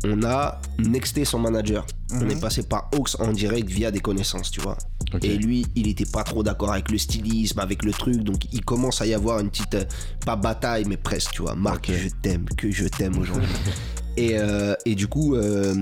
on 0.03 0.23
a 0.23 0.59
nexté 0.79 1.25
son 1.25 1.37
manager. 1.39 1.85
On 2.13 2.27
est 2.27 2.39
passé 2.41 2.63
par 2.63 2.89
Ox 2.97 3.15
en 3.19 3.31
direct 3.31 3.69
via 3.69 3.91
des 3.91 3.99
connaissances, 3.99 4.49
tu 4.51 4.59
vois. 4.59 4.77
Et 5.23 5.37
lui, 5.37 5.65
il 5.75 5.87
était 5.87 6.05
pas 6.05 6.23
trop 6.23 6.41
d'accord 6.43 6.71
avec 6.73 6.89
le 6.91 6.97
stylisme, 6.97 7.59
avec 7.59 7.83
le 7.83 7.91
truc, 7.91 8.17
donc 8.23 8.45
il 8.51 8.63
commence 8.65 9.01
à 9.01 9.05
y 9.05 9.13
avoir 9.13 9.39
une 9.39 9.49
petite, 9.49 9.75
euh, 9.75 9.83
pas 10.25 10.35
bataille, 10.35 10.85
mais 10.87 10.97
presque, 10.97 11.31
tu 11.33 11.41
vois. 11.43 11.53
Marc, 11.55 11.91
je 11.91 12.09
t'aime, 12.21 12.45
que 12.57 12.71
je 12.71 12.87
t'aime 12.87 13.17
aujourd'hui. 13.19 13.47
et, 14.17 14.37
euh, 14.39 14.73
et 14.85 14.95
du 14.95 15.07
coup, 15.07 15.35
euh, 15.35 15.75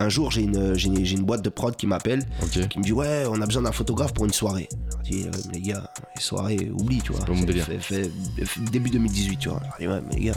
un 0.00 0.08
jour, 0.08 0.30
j'ai 0.30 0.42
une, 0.42 0.74
j'ai 0.76 0.88
une, 0.88 1.04
j'ai 1.04 1.16
une 1.16 1.24
boîte 1.24 1.42
de 1.42 1.48
prod 1.50 1.74
qui 1.76 1.86
m'appelle 1.86 2.24
qui 2.68 2.78
me 2.78 2.84
dit 2.84 2.92
ouais 2.92 3.24
on 3.28 3.40
a 3.40 3.46
besoin 3.46 3.62
d'un 3.62 3.72
photographe 3.72 4.12
pour 4.12 4.24
une 4.24 4.32
soirée. 4.32 4.68
Je 5.04 5.10
dis 5.10 5.22
euh, 5.24 5.30
les 5.52 5.60
gars, 5.60 5.88
les 6.16 6.22
soirées, 6.22 6.70
oublie 6.76 7.00
tu 7.02 7.12
vois. 7.12 7.24
C'est- 7.26 7.44
délire. 7.44 7.64
fait- 7.64 7.78
fait- 7.78 8.10
fait 8.44 8.60
début 8.70 8.90
2018 8.90 9.36
tu 9.38 9.48
vois. 9.48 9.60
Je 9.78 9.84
dis 9.84 9.88
ouais 9.90 10.00
mais 10.08 10.16
les 10.16 10.24
gars, 10.26 10.34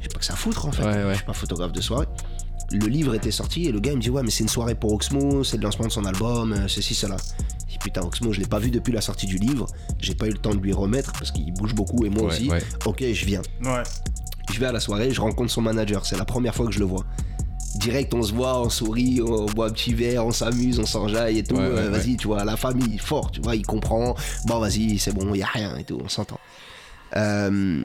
j'ai 0.00 0.08
pas 0.08 0.18
que 0.18 0.24
ça 0.24 0.34
à 0.34 0.36
foutre 0.36 0.66
en 0.66 0.72
fait. 0.72 0.82
Ouais, 0.84 1.04
ouais. 1.04 1.10
Je 1.12 1.16
suis 1.16 1.24
pas 1.26 1.32
photographe 1.32 1.72
de 1.72 1.80
soirée. 1.80 2.06
Le 2.72 2.86
livre 2.88 3.14
était 3.14 3.30
sorti 3.30 3.66
et 3.66 3.72
le 3.72 3.78
gars 3.80 3.92
il 3.92 3.96
me 3.98 4.02
dit 4.02 4.10
ouais 4.10 4.22
mais 4.22 4.30
c'est 4.30 4.42
une 4.42 4.48
soirée 4.48 4.74
pour 4.74 4.92
Oxmo, 4.92 5.44
c'est 5.44 5.56
le 5.56 5.62
lancement 5.62 5.86
de 5.86 5.92
son 5.92 6.04
album, 6.04 6.52
euh, 6.52 6.68
ceci, 6.68 6.94
cela. 6.94 7.16
Je 7.66 7.72
dis 7.72 7.78
putain 7.78 8.02
Oxmo 8.02 8.32
je 8.32 8.40
l'ai 8.40 8.46
pas 8.46 8.58
vu 8.58 8.70
depuis 8.70 8.92
la 8.92 9.00
sortie 9.00 9.26
du 9.26 9.38
livre, 9.38 9.66
j'ai 10.00 10.14
pas 10.14 10.26
eu 10.26 10.30
le 10.32 10.38
temps 10.38 10.54
de 10.54 10.60
lui 10.60 10.72
remettre 10.72 11.12
parce 11.12 11.30
qu'il 11.30 11.52
bouge 11.54 11.74
beaucoup 11.74 12.04
et 12.04 12.08
moi 12.10 12.22
Ouais, 12.24 12.28
aussi. 12.28 12.48
ouais. 12.50 12.62
Ok 12.84 13.02
je 13.12 13.24
viens. 13.26 13.42
Ouais. 13.62 13.82
Je 14.52 14.60
vais 14.60 14.66
à 14.66 14.72
la 14.72 14.80
soirée, 14.80 15.10
je 15.10 15.20
rencontre 15.20 15.50
son 15.50 15.60
manager. 15.62 16.06
C'est 16.06 16.16
la 16.16 16.24
première 16.24 16.54
fois 16.54 16.66
que 16.66 16.72
je 16.72 16.78
le 16.78 16.84
vois. 16.84 17.04
Direct, 17.78 18.12
on 18.14 18.22
se 18.22 18.32
voit, 18.32 18.60
on 18.60 18.68
sourit, 18.68 19.20
on 19.22 19.46
boit 19.46 19.68
un 19.68 19.70
petit 19.70 19.94
verre, 19.94 20.24
on 20.26 20.30
s'amuse, 20.32 20.78
on 20.78 20.86
s'enjaille 20.86 21.38
et 21.38 21.42
tout. 21.44 21.54
Ouais, 21.56 21.60
ouais, 21.68 21.78
Euh, 21.78 21.90
vas-y, 21.90 22.16
tu 22.16 22.26
vois, 22.26 22.44
la 22.44 22.56
famille, 22.56 22.98
fort, 22.98 23.30
tu 23.30 23.40
vois, 23.40 23.54
il 23.56 23.64
comprend. 23.66 24.14
Bon, 24.46 24.58
vas-y, 24.58 24.98
c'est 24.98 25.12
bon, 25.12 25.32
il 25.34 25.38
y 25.38 25.42
a 25.42 25.46
rien 25.46 25.76
et 25.76 25.84
tout, 25.84 25.98
on 26.02 26.08
s'entend. 26.08 26.38
Euh, 27.16 27.82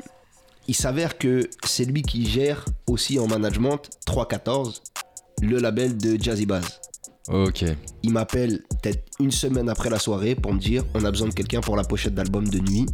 il 0.68 0.76
s'avère 0.76 1.18
que 1.18 1.50
c'est 1.66 1.86
lui 1.86 2.02
qui 2.02 2.26
gère 2.30 2.66
aussi 2.88 3.20
en 3.20 3.28
management 3.28 3.90
314, 4.06 4.82
le 5.42 5.58
label 5.58 5.98
de 5.98 6.22
Jazzy 6.22 6.46
Bass. 6.46 6.80
Ok. 7.30 7.64
Il 8.04 8.12
m'appelle 8.12 8.62
peut-être 8.82 9.04
une 9.20 9.30
semaine 9.32 9.70
après 9.70 9.90
la 9.92 10.00
soirée 10.00 10.34
pour 10.34 10.54
me 10.54 10.60
dire 10.60 10.84
on 10.96 11.06
a 11.06 11.12
besoin 11.12 11.28
de 11.30 11.34
quelqu'un 11.34 11.62
pour 11.62 11.76
la 11.76 11.84
pochette 11.84 12.16
d'album 12.16 12.48
de 12.48 12.58
nuit. 12.60 12.88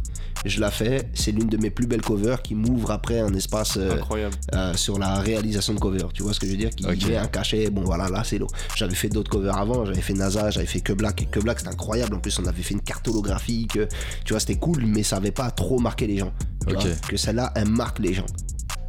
Je 0.44 0.60
la 0.60 0.70
fais. 0.70 1.08
C'est 1.14 1.32
l'une 1.32 1.48
de 1.48 1.56
mes 1.56 1.70
plus 1.70 1.86
belles 1.86 2.02
covers 2.02 2.42
qui 2.42 2.54
m'ouvre 2.54 2.90
après 2.90 3.20
un 3.20 3.32
espace 3.32 3.76
euh, 3.78 3.94
Incroyable. 3.94 4.34
euh, 4.54 4.74
sur 4.74 4.98
la 4.98 5.18
réalisation 5.20 5.72
de 5.74 5.80
cover. 5.80 6.04
Tu 6.12 6.22
vois 6.22 6.34
ce 6.34 6.40
que 6.40 6.46
je 6.46 6.52
veux 6.52 6.58
dire? 6.58 6.70
Qui 6.70 6.84
Ok. 6.86 7.06
met 7.08 7.16
un 7.16 7.26
cachet. 7.26 7.70
Bon 7.70 7.82
voilà, 7.82 8.08
là 8.10 8.22
c'est 8.22 8.36
l'eau. 8.38 8.48
J'avais 8.76 8.94
fait 8.94 9.08
d'autres 9.08 9.30
covers 9.30 9.56
avant. 9.56 9.86
J'avais 9.86 10.02
fait 10.02 10.12
NASA, 10.14 10.50
j'avais 10.50 10.66
fait 10.66 10.80
Que 10.80 10.92
Black. 10.92 11.22
Et 11.22 11.26
Que 11.26 11.40
Black 11.40 11.60
c'était 11.60 11.72
incroyable. 11.72 12.14
En 12.14 12.20
plus 12.20 12.38
on 12.38 12.44
avait 12.46 12.62
fait 12.62 12.74
une 12.74 12.82
carte 12.82 13.08
holographique. 13.08 13.78
Tu 14.26 14.32
vois 14.34 14.40
c'était 14.40 14.56
cool, 14.56 14.84
mais 14.84 15.02
ça 15.02 15.16
avait 15.16 15.30
pas 15.32 15.50
trop 15.50 15.78
marqué 15.78 16.06
les 16.06 16.18
gens. 16.18 16.32
Tu 16.66 16.74
vois, 16.74 16.84
que 17.08 17.16
celle-là 17.16 17.50
elle 17.56 17.70
marque 17.70 17.98
les 17.98 18.12
gens. 18.12 18.26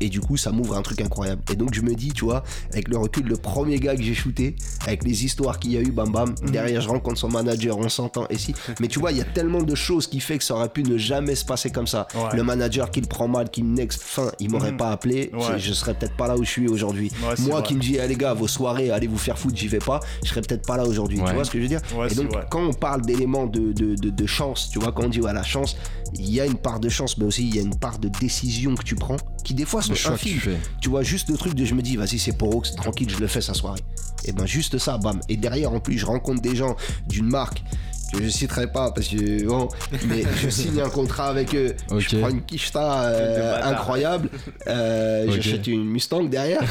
Et 0.01 0.09
du 0.09 0.19
coup, 0.21 0.37
ça 0.37 0.51
m'ouvre 0.51 0.75
un 0.77 0.81
truc 0.81 1.01
incroyable. 1.01 1.41
Et 1.51 1.55
donc, 1.55 1.73
je 1.73 1.81
me 1.81 1.93
dis, 1.93 2.09
tu 2.13 2.25
vois, 2.25 2.43
avec 2.71 2.87
le 2.87 2.97
recul, 2.97 3.25
le 3.25 3.35
premier 3.35 3.79
gars 3.79 3.95
que 3.95 4.01
j'ai 4.01 4.13
shooté, 4.13 4.55
avec 4.85 5.03
les 5.03 5.25
histoires 5.25 5.59
qu'il 5.59 5.71
y 5.71 5.77
a 5.77 5.81
eu, 5.81 5.91
bam 5.91 6.11
bam, 6.11 6.33
derrière, 6.51 6.81
je 6.81 6.89
rencontre 6.89 7.17
son 7.19 7.29
manager, 7.29 7.77
on 7.77 7.89
s'entend, 7.89 8.25
et 8.29 8.37
si. 8.37 8.53
Mais 8.79 8.87
tu 8.87 8.99
vois, 8.99 9.11
il 9.11 9.17
y 9.17 9.21
a 9.21 9.25
tellement 9.25 9.61
de 9.61 9.75
choses 9.75 10.07
qui 10.07 10.19
fait 10.19 10.37
que 10.37 10.43
ça 10.43 10.55
aurait 10.55 10.69
pu 10.69 10.83
ne 10.83 10.97
jamais 10.97 11.35
se 11.35 11.43
passer 11.45 11.69
comme 11.69 11.87
ça. 11.87 12.07
Ouais. 12.15 12.35
Le 12.37 12.43
manager 12.43 12.91
qui 12.91 13.01
le 13.01 13.07
prend 13.07 13.27
mal, 13.27 13.49
qui 13.49 13.63
me 13.63 13.75
next, 13.75 14.01
fin, 14.01 14.31
il 14.39 14.49
m'aurait 14.51 14.71
Mhm. 14.71 14.77
pas 14.77 14.91
appelé, 14.91 15.31
Ouais. 15.33 15.57
je, 15.57 15.69
je 15.69 15.73
serais 15.73 15.93
peut-être 15.93 16.15
pas 16.15 16.27
là 16.27 16.37
où 16.37 16.43
je 16.43 16.49
suis 16.49 16.67
aujourd'hui. 16.67 17.11
Ouais, 17.27 17.35
Moi 17.39 17.59
vrai. 17.59 17.63
qui 17.67 17.75
me 17.75 17.81
dis, 17.81 17.97
eh, 18.01 18.07
les 18.07 18.15
gars, 18.15 18.33
vos 18.33 18.47
soirées, 18.47 18.91
allez 18.91 19.07
vous 19.07 19.17
faire 19.17 19.37
foutre, 19.37 19.57
j'y 19.57 19.67
vais 19.67 19.79
pas, 19.79 19.99
je 20.23 20.29
serais 20.29 20.41
peut-être 20.41 20.65
pas 20.65 20.77
là 20.77 20.85
aujourd'hui. 20.85 21.19
Tu 21.25 21.33
vois 21.33 21.43
ce 21.43 21.51
que 21.51 21.57
je 21.57 21.63
veux 21.63 21.69
dire? 21.69 21.81
Et 22.09 22.15
donc, 22.15 22.31
quand 22.49 22.61
on 22.65 22.73
parle 22.73 23.01
d'éléments 23.01 23.45
de, 23.47 23.73
de, 23.73 23.95
de, 23.95 24.09
de 24.09 24.25
chance, 24.25 24.69
tu 24.71 24.79
vois, 24.79 24.91
quand 24.91 25.03
on 25.03 25.09
dit, 25.09 25.21
ouais, 25.21 25.33
la 25.33 25.43
chance, 25.43 25.75
il 26.15 26.29
y 26.29 26.39
a 26.39 26.45
une 26.45 26.57
part 26.57 26.79
de 26.79 26.89
chance, 26.89 27.17
mais 27.17 27.25
aussi 27.25 27.47
il 27.47 27.55
y 27.55 27.59
a 27.59 27.61
une 27.61 27.77
part 27.77 27.99
de 27.99 28.09
décision 28.09 28.75
que 28.75 28.83
tu 28.83 28.95
prends, 28.95 29.17
qui 29.43 29.53
des 29.53 29.65
fois 29.65 29.81
sont 29.81 29.93
tu 29.93 30.07
infimes. 30.07 30.39
fais. 30.39 30.57
Tu 30.81 30.89
vois, 30.89 31.03
juste 31.03 31.29
le 31.29 31.37
truc 31.37 31.53
de 31.53 31.65
je 31.65 31.73
me 31.73 31.81
dis, 31.81 31.95
vas-y, 31.95 32.19
c'est 32.19 32.37
pour 32.37 32.55
Ox, 32.55 32.75
tranquille, 32.75 33.09
je 33.09 33.17
le 33.17 33.27
fais 33.27 33.41
sa 33.41 33.53
soirée. 33.53 33.81
Et 34.25 34.31
ben, 34.31 34.45
juste 34.45 34.77
ça, 34.77 34.97
bam. 34.97 35.19
Et 35.29 35.37
derrière, 35.37 35.71
en 35.73 35.79
plus, 35.79 35.97
je 35.97 36.05
rencontre 36.05 36.41
des 36.41 36.55
gens 36.55 36.75
d'une 37.07 37.27
marque 37.27 37.63
que 38.11 38.23
je 38.23 38.29
citerai 38.29 38.67
pas 38.71 38.91
parce 38.91 39.07
que 39.07 39.45
bon, 39.45 39.69
mais 40.07 40.23
je 40.41 40.49
signe 40.49 40.81
un 40.81 40.89
contrat 40.89 41.27
avec 41.27 41.55
eux. 41.55 41.75
Ok. 41.91 41.99
Je 41.99 42.17
prends 42.17 42.29
une 42.29 42.41
quicheta 42.41 43.03
euh, 43.03 43.63
incroyable. 43.63 44.29
Euh. 44.67 45.25
J'achète 45.29 45.67
une 45.67 45.85
Mustang 45.85 46.23
derrière. 46.23 46.61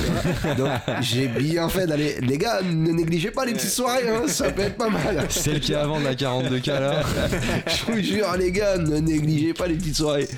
Donc, 0.56 0.70
j'ai 1.00 1.28
bien 1.28 1.68
fait 1.68 1.86
d'aller. 1.86 2.16
Les 2.20 2.38
gars, 2.38 2.60
ne 2.62 2.92
négligez 2.92 3.30
pas 3.30 3.44
les 3.44 3.52
petites 3.52 3.70
soirées, 3.70 4.08
hein, 4.08 4.22
ça 4.26 4.50
peut 4.50 4.62
être 4.62 4.76
pas 4.76 4.90
mal. 4.90 5.26
Celle 5.28 5.60
qui 5.60 5.72
est 5.72 5.76
avant 5.76 5.98
de 5.98 6.04
la 6.04 6.14
42K 6.14 6.68
là. 6.68 7.02
Je 7.66 7.92
vous 7.92 8.00
jure, 8.00 8.26
les 8.38 8.52
gars, 8.52 8.78
ne 8.78 8.98
négligez 8.98 9.54
pas 9.54 9.66
les 9.66 9.74
petites 9.74 9.96
soirées. 9.96 10.28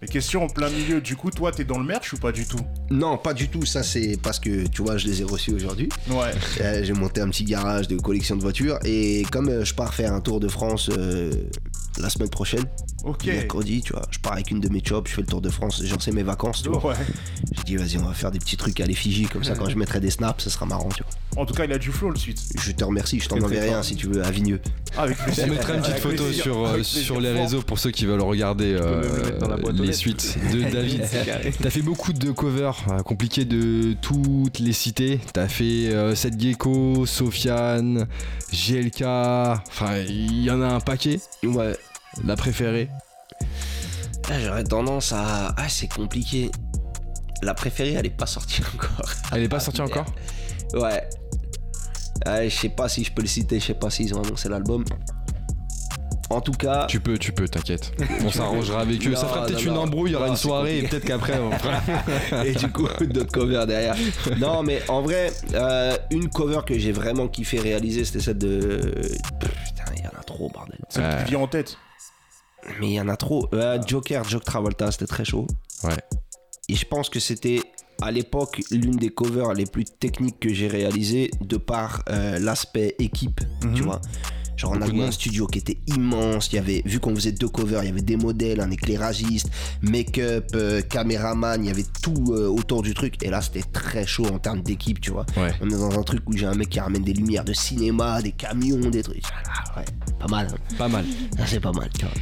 Mais 0.00 0.06
question 0.06 0.44
en 0.44 0.48
plein 0.48 0.70
milieu, 0.70 1.00
du 1.00 1.16
coup, 1.16 1.30
toi, 1.30 1.50
t'es 1.50 1.64
dans 1.64 1.78
le 1.78 1.84
merch 1.84 2.12
ou 2.12 2.18
pas 2.18 2.30
du 2.30 2.46
tout? 2.46 2.60
Non, 2.90 3.18
pas 3.18 3.34
du 3.34 3.48
tout. 3.48 3.64
Ça, 3.64 3.82
c'est 3.82 4.16
parce 4.22 4.38
que 4.38 4.66
tu 4.68 4.82
vois, 4.82 4.96
je 4.96 5.06
les 5.08 5.22
ai 5.22 5.24
reçus 5.24 5.52
aujourd'hui. 5.52 5.88
Ouais. 6.08 6.30
Euh, 6.60 6.84
j'ai 6.84 6.92
monté 6.92 7.20
un 7.20 7.28
petit 7.28 7.44
garage 7.44 7.88
de 7.88 7.96
collection 7.96 8.36
de 8.36 8.40
voitures 8.42 8.78
et 8.84 9.24
comme 9.32 9.48
euh, 9.48 9.64
je 9.64 9.74
pars 9.74 9.92
faire 9.92 10.12
un 10.12 10.20
tour 10.20 10.38
de 10.38 10.46
France 10.46 10.88
euh, 10.96 11.32
la 12.00 12.10
semaine 12.10 12.28
prochaine, 12.30 12.64
Ok. 13.04 13.26
mercredi, 13.26 13.82
tu 13.82 13.92
vois, 13.92 14.02
je 14.10 14.18
pars 14.18 14.32
avec 14.34 14.50
une 14.50 14.60
de 14.60 14.68
mes 14.68 14.82
chops, 14.84 15.08
je 15.10 15.14
fais 15.16 15.20
le 15.22 15.26
tour 15.26 15.40
de 15.40 15.50
France, 15.50 15.82
genre 15.84 16.00
c'est 16.00 16.12
mes 16.12 16.22
vacances, 16.22 16.62
tu 16.62 16.68
vois. 16.68 16.84
Ouais. 16.86 16.94
J'ai 17.56 17.62
dit 17.64 17.76
vas-y, 17.76 17.98
on 17.98 18.06
va 18.06 18.14
faire 18.14 18.30
des 18.30 18.38
petits 18.38 18.56
trucs 18.56 18.78
à 18.80 18.86
l'effigie 18.86 19.24
comme 19.26 19.44
ça 19.44 19.54
quand 19.54 19.68
je 19.68 19.76
mettrai 19.76 20.00
des 20.00 20.10
snaps, 20.10 20.44
ça 20.44 20.50
sera 20.50 20.66
marrant, 20.66 20.88
tu 20.90 21.02
vois. 21.02 21.42
En 21.42 21.46
tout 21.46 21.54
cas, 21.54 21.64
il 21.64 21.72
a 21.72 21.78
du 21.78 21.90
flow 21.92 22.10
le 22.10 22.16
suite. 22.18 22.40
Je 22.60 22.72
te 22.72 22.84
remercie, 22.84 23.20
je 23.20 23.28
t'en 23.28 23.36
enverrai 23.40 23.72
un 23.72 23.82
si 23.82 23.94
tu 23.96 24.08
veux 24.08 24.24
à 24.24 24.30
Vigneux. 24.30 24.60
Ah, 24.96 25.02
avec 25.02 25.18
plaisir. 25.18 25.44
On 25.46 25.50
mettra 25.50 25.74
une 25.74 25.82
petite 25.82 25.98
photo 25.98 26.24
plaisir. 26.24 26.42
sur, 26.42 26.66
euh, 26.66 26.82
sur 26.82 27.20
les 27.20 27.32
réseaux 27.32 27.62
pour 27.62 27.78
ceux 27.78 27.90
qui 27.90 28.06
veulent 28.06 28.22
regarder 28.22 28.74
euh, 28.74 29.02
le 29.72 29.84
les 29.84 29.92
suites 29.92 30.36
de 30.52 30.62
David. 30.72 31.04
T'as 31.60 31.70
fait 31.70 31.82
beaucoup 31.82 32.12
de 32.12 32.32
covers, 32.32 32.76
euh, 32.90 33.02
compliqué 33.02 33.44
de 33.44 33.94
toutes 34.00 34.58
les 34.58 34.72
citer. 34.72 35.20
T'as 35.32 35.46
fait 35.48 35.88
euh, 35.92 36.14
Seth 36.14 36.40
Gecko, 36.40 37.06
Sofiane, 37.06 38.06
GLK, 38.52 39.02
enfin 39.02 39.98
il 40.08 40.42
y 40.42 40.50
en 40.50 40.60
a 40.62 40.66
un 40.66 40.80
paquet. 40.80 41.20
Ouais, 41.44 41.76
La 42.24 42.36
préférée 42.36 42.88
là 44.28 44.38
j'aurais 44.40 44.64
tendance 44.64 45.12
à. 45.12 45.54
Ah, 45.56 45.68
c'est 45.68 45.88
compliqué. 45.88 46.50
La 47.42 47.54
préférée, 47.54 47.94
elle 47.94 48.06
est 48.06 48.10
pas 48.10 48.26
sortie 48.26 48.62
encore. 48.74 49.10
Elle 49.32 49.44
est 49.44 49.48
pas 49.48 49.60
sortie 49.60 49.80
encore 49.80 50.06
Ouais. 50.74 51.08
Ouais, 52.26 52.50
je 52.50 52.54
sais 52.54 52.68
pas 52.68 52.88
si 52.88 53.04
je 53.04 53.12
peux 53.12 53.22
le 53.22 53.28
citer, 53.28 53.60
je 53.60 53.66
sais 53.66 53.74
pas 53.74 53.90
s'ils 53.90 54.12
ont 54.14 54.22
annoncé 54.22 54.48
l'album. 54.48 54.84
En 56.30 56.42
tout 56.42 56.52
cas, 56.52 56.84
Tu 56.86 57.00
peux, 57.00 57.16
tu 57.16 57.32
peux, 57.32 57.48
t'inquiète. 57.48 57.92
On 58.22 58.30
s'arrangera 58.30 58.80
avec 58.82 59.06
eux. 59.06 59.14
Ça 59.14 59.26
fera 59.26 59.46
peut-être 59.46 59.64
une 59.64 59.78
embrouille, 59.78 60.10
il 60.10 60.12
y 60.12 60.16
aura 60.16 60.28
une 60.28 60.36
soirée 60.36 60.80
et 60.80 60.82
peut-être 60.82 61.04
qu'après 61.06 61.38
on 61.38 61.50
fera. 61.52 62.44
et 62.44 62.52
du 62.52 62.70
coup 62.70 62.86
d'autres 63.06 63.32
covers 63.32 63.66
derrière. 63.66 63.94
Non 64.36 64.62
mais 64.62 64.82
en 64.88 65.00
vrai, 65.00 65.32
euh, 65.54 65.96
une 66.10 66.28
cover 66.28 66.60
que 66.66 66.78
j'ai 66.78 66.92
vraiment 66.92 67.28
kiffé 67.28 67.60
réaliser, 67.60 68.04
c'était 68.04 68.20
celle 68.20 68.38
de... 68.38 68.78
Putain, 69.40 69.84
il 69.96 70.02
y 70.02 70.06
en 70.06 70.20
a 70.20 70.22
trop 70.22 70.50
bordel. 70.50 70.78
Celle 70.90 71.24
qui 71.24 71.30
vient 71.30 71.38
en 71.38 71.48
tête. 71.48 71.78
Mais 72.80 72.88
il 72.90 72.92
y 72.94 73.00
en 73.00 73.08
a 73.08 73.16
trop. 73.16 73.48
Euh, 73.54 73.78
Joker, 73.86 74.24
Joke 74.24 74.44
Travolta, 74.44 74.90
c'était 74.92 75.06
très 75.06 75.24
chaud. 75.24 75.46
Ouais. 75.84 75.96
Et 76.68 76.74
je 76.74 76.84
pense 76.84 77.08
que 77.08 77.20
c'était 77.20 77.60
à 78.00 78.10
l'époque 78.10 78.60
l'une 78.70 78.96
des 78.96 79.08
covers 79.10 79.54
les 79.54 79.66
plus 79.66 79.84
techniques 79.84 80.38
que 80.38 80.52
j'ai 80.52 80.68
réalisées 80.68 81.30
de 81.40 81.56
par 81.56 82.02
euh, 82.10 82.38
l'aspect 82.38 82.94
équipe, 82.98 83.40
tu 83.60 83.66
Mhm. 83.68 83.80
vois. 83.82 84.00
Genre 84.56 84.72
on 84.72 84.74
Beaucoup 84.74 84.88
a 84.88 84.92
de 84.92 84.96
loué 84.98 85.06
un 85.06 85.10
studio 85.12 85.46
qui 85.46 85.60
était 85.60 85.78
immense, 85.86 86.48
il 86.52 86.56
y 86.56 86.58
avait, 86.58 86.82
vu 86.84 86.98
qu'on 86.98 87.14
faisait 87.14 87.30
deux 87.30 87.48
covers, 87.48 87.84
il 87.84 87.86
y 87.86 87.90
avait 87.90 88.02
des 88.02 88.16
modèles, 88.16 88.60
un 88.60 88.70
éclairagiste, 88.72 89.48
make-up, 89.82 90.46
euh, 90.54 90.80
caméraman, 90.82 91.62
il 91.64 91.68
y 91.68 91.70
avait 91.70 91.84
tout 92.02 92.32
euh, 92.32 92.48
autour 92.48 92.82
du 92.82 92.92
truc. 92.92 93.22
Et 93.22 93.30
là 93.30 93.40
c'était 93.40 93.62
très 93.62 94.04
chaud 94.04 94.26
en 94.26 94.40
termes 94.40 94.62
d'équipe, 94.62 95.00
tu 95.00 95.12
vois. 95.12 95.26
Ouais. 95.36 95.52
On 95.60 95.68
est 95.68 95.74
dans 95.78 95.96
un 95.96 96.02
truc 96.02 96.22
où 96.28 96.36
j'ai 96.36 96.46
un 96.46 96.54
mec 96.54 96.70
qui 96.70 96.80
ramène 96.80 97.02
des 97.04 97.12
lumières 97.12 97.44
de 97.44 97.52
cinéma, 97.52 98.20
des 98.20 98.32
camions, 98.32 98.90
des 98.90 99.02
trucs. 99.04 99.22
Ah, 99.48 99.78
ouais, 99.78 99.84
pas 100.18 100.26
mal. 100.26 100.48
hein. 100.52 100.74
Pas 100.76 100.88
mal. 100.88 101.04
C'est 101.46 101.60
pas 101.60 101.72
mal, 101.72 101.88
tu 101.96 102.04
vois. 102.04 102.14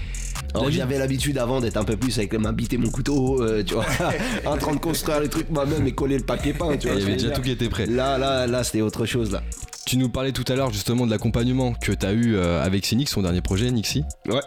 Alors, 0.61 0.71
J'avais 0.71 0.99
l'habitude 0.99 1.39
avant 1.39 1.61
d'être 1.61 1.77
un 1.77 1.85
peu 1.85 1.97
plus 1.97 2.17
avec 2.19 2.33
ma 2.35 2.53
bite 2.53 2.73
et 2.73 2.79
mon 2.79 2.91
couteau, 2.91 3.43
euh, 3.43 3.63
tu 3.65 3.75
vois, 3.75 3.87
en 4.47 4.57
train 4.57 4.75
de 4.75 4.81
construire 4.81 5.21
les 5.21 5.29
trucs 5.29 5.51
moi-même 5.51 5.87
et 5.87 5.93
coller 5.93 6.19
le 6.19 6.25
papier 6.25 6.53
peint, 6.53 6.77
tu 6.77 6.89
vois. 6.89 6.97
Il 6.97 7.03
y 7.03 7.05
avait 7.05 7.13
déjà 7.17 7.31
tout 7.31 7.43
qui 7.43 7.51
était 7.51 7.69
prêt. 7.69 7.87
Là, 7.87 8.19
là, 8.19 8.47
là, 8.47 8.65
c'était 8.65 8.81
autre 8.83 9.07
chose, 9.07 9.31
là. 9.33 9.43
Tu 9.87 9.97
nous 9.99 10.09
parlais 10.09 10.33
tout 10.33 10.45
à 10.49 10.57
l'heure 10.57 10.73
justement 10.73 11.07
de 11.07 11.13
l'accompagnement 11.13 11.73
que 11.73 11.93
t'as 11.93 12.13
eu 12.13 12.35
euh, 12.35 12.61
avec 12.65 12.85
Cynix, 12.85 13.13
son 13.13 13.23
dernier 13.23 13.41
projet, 13.41 13.71
Nixie. 13.71 14.03
Ouais. 14.29 14.41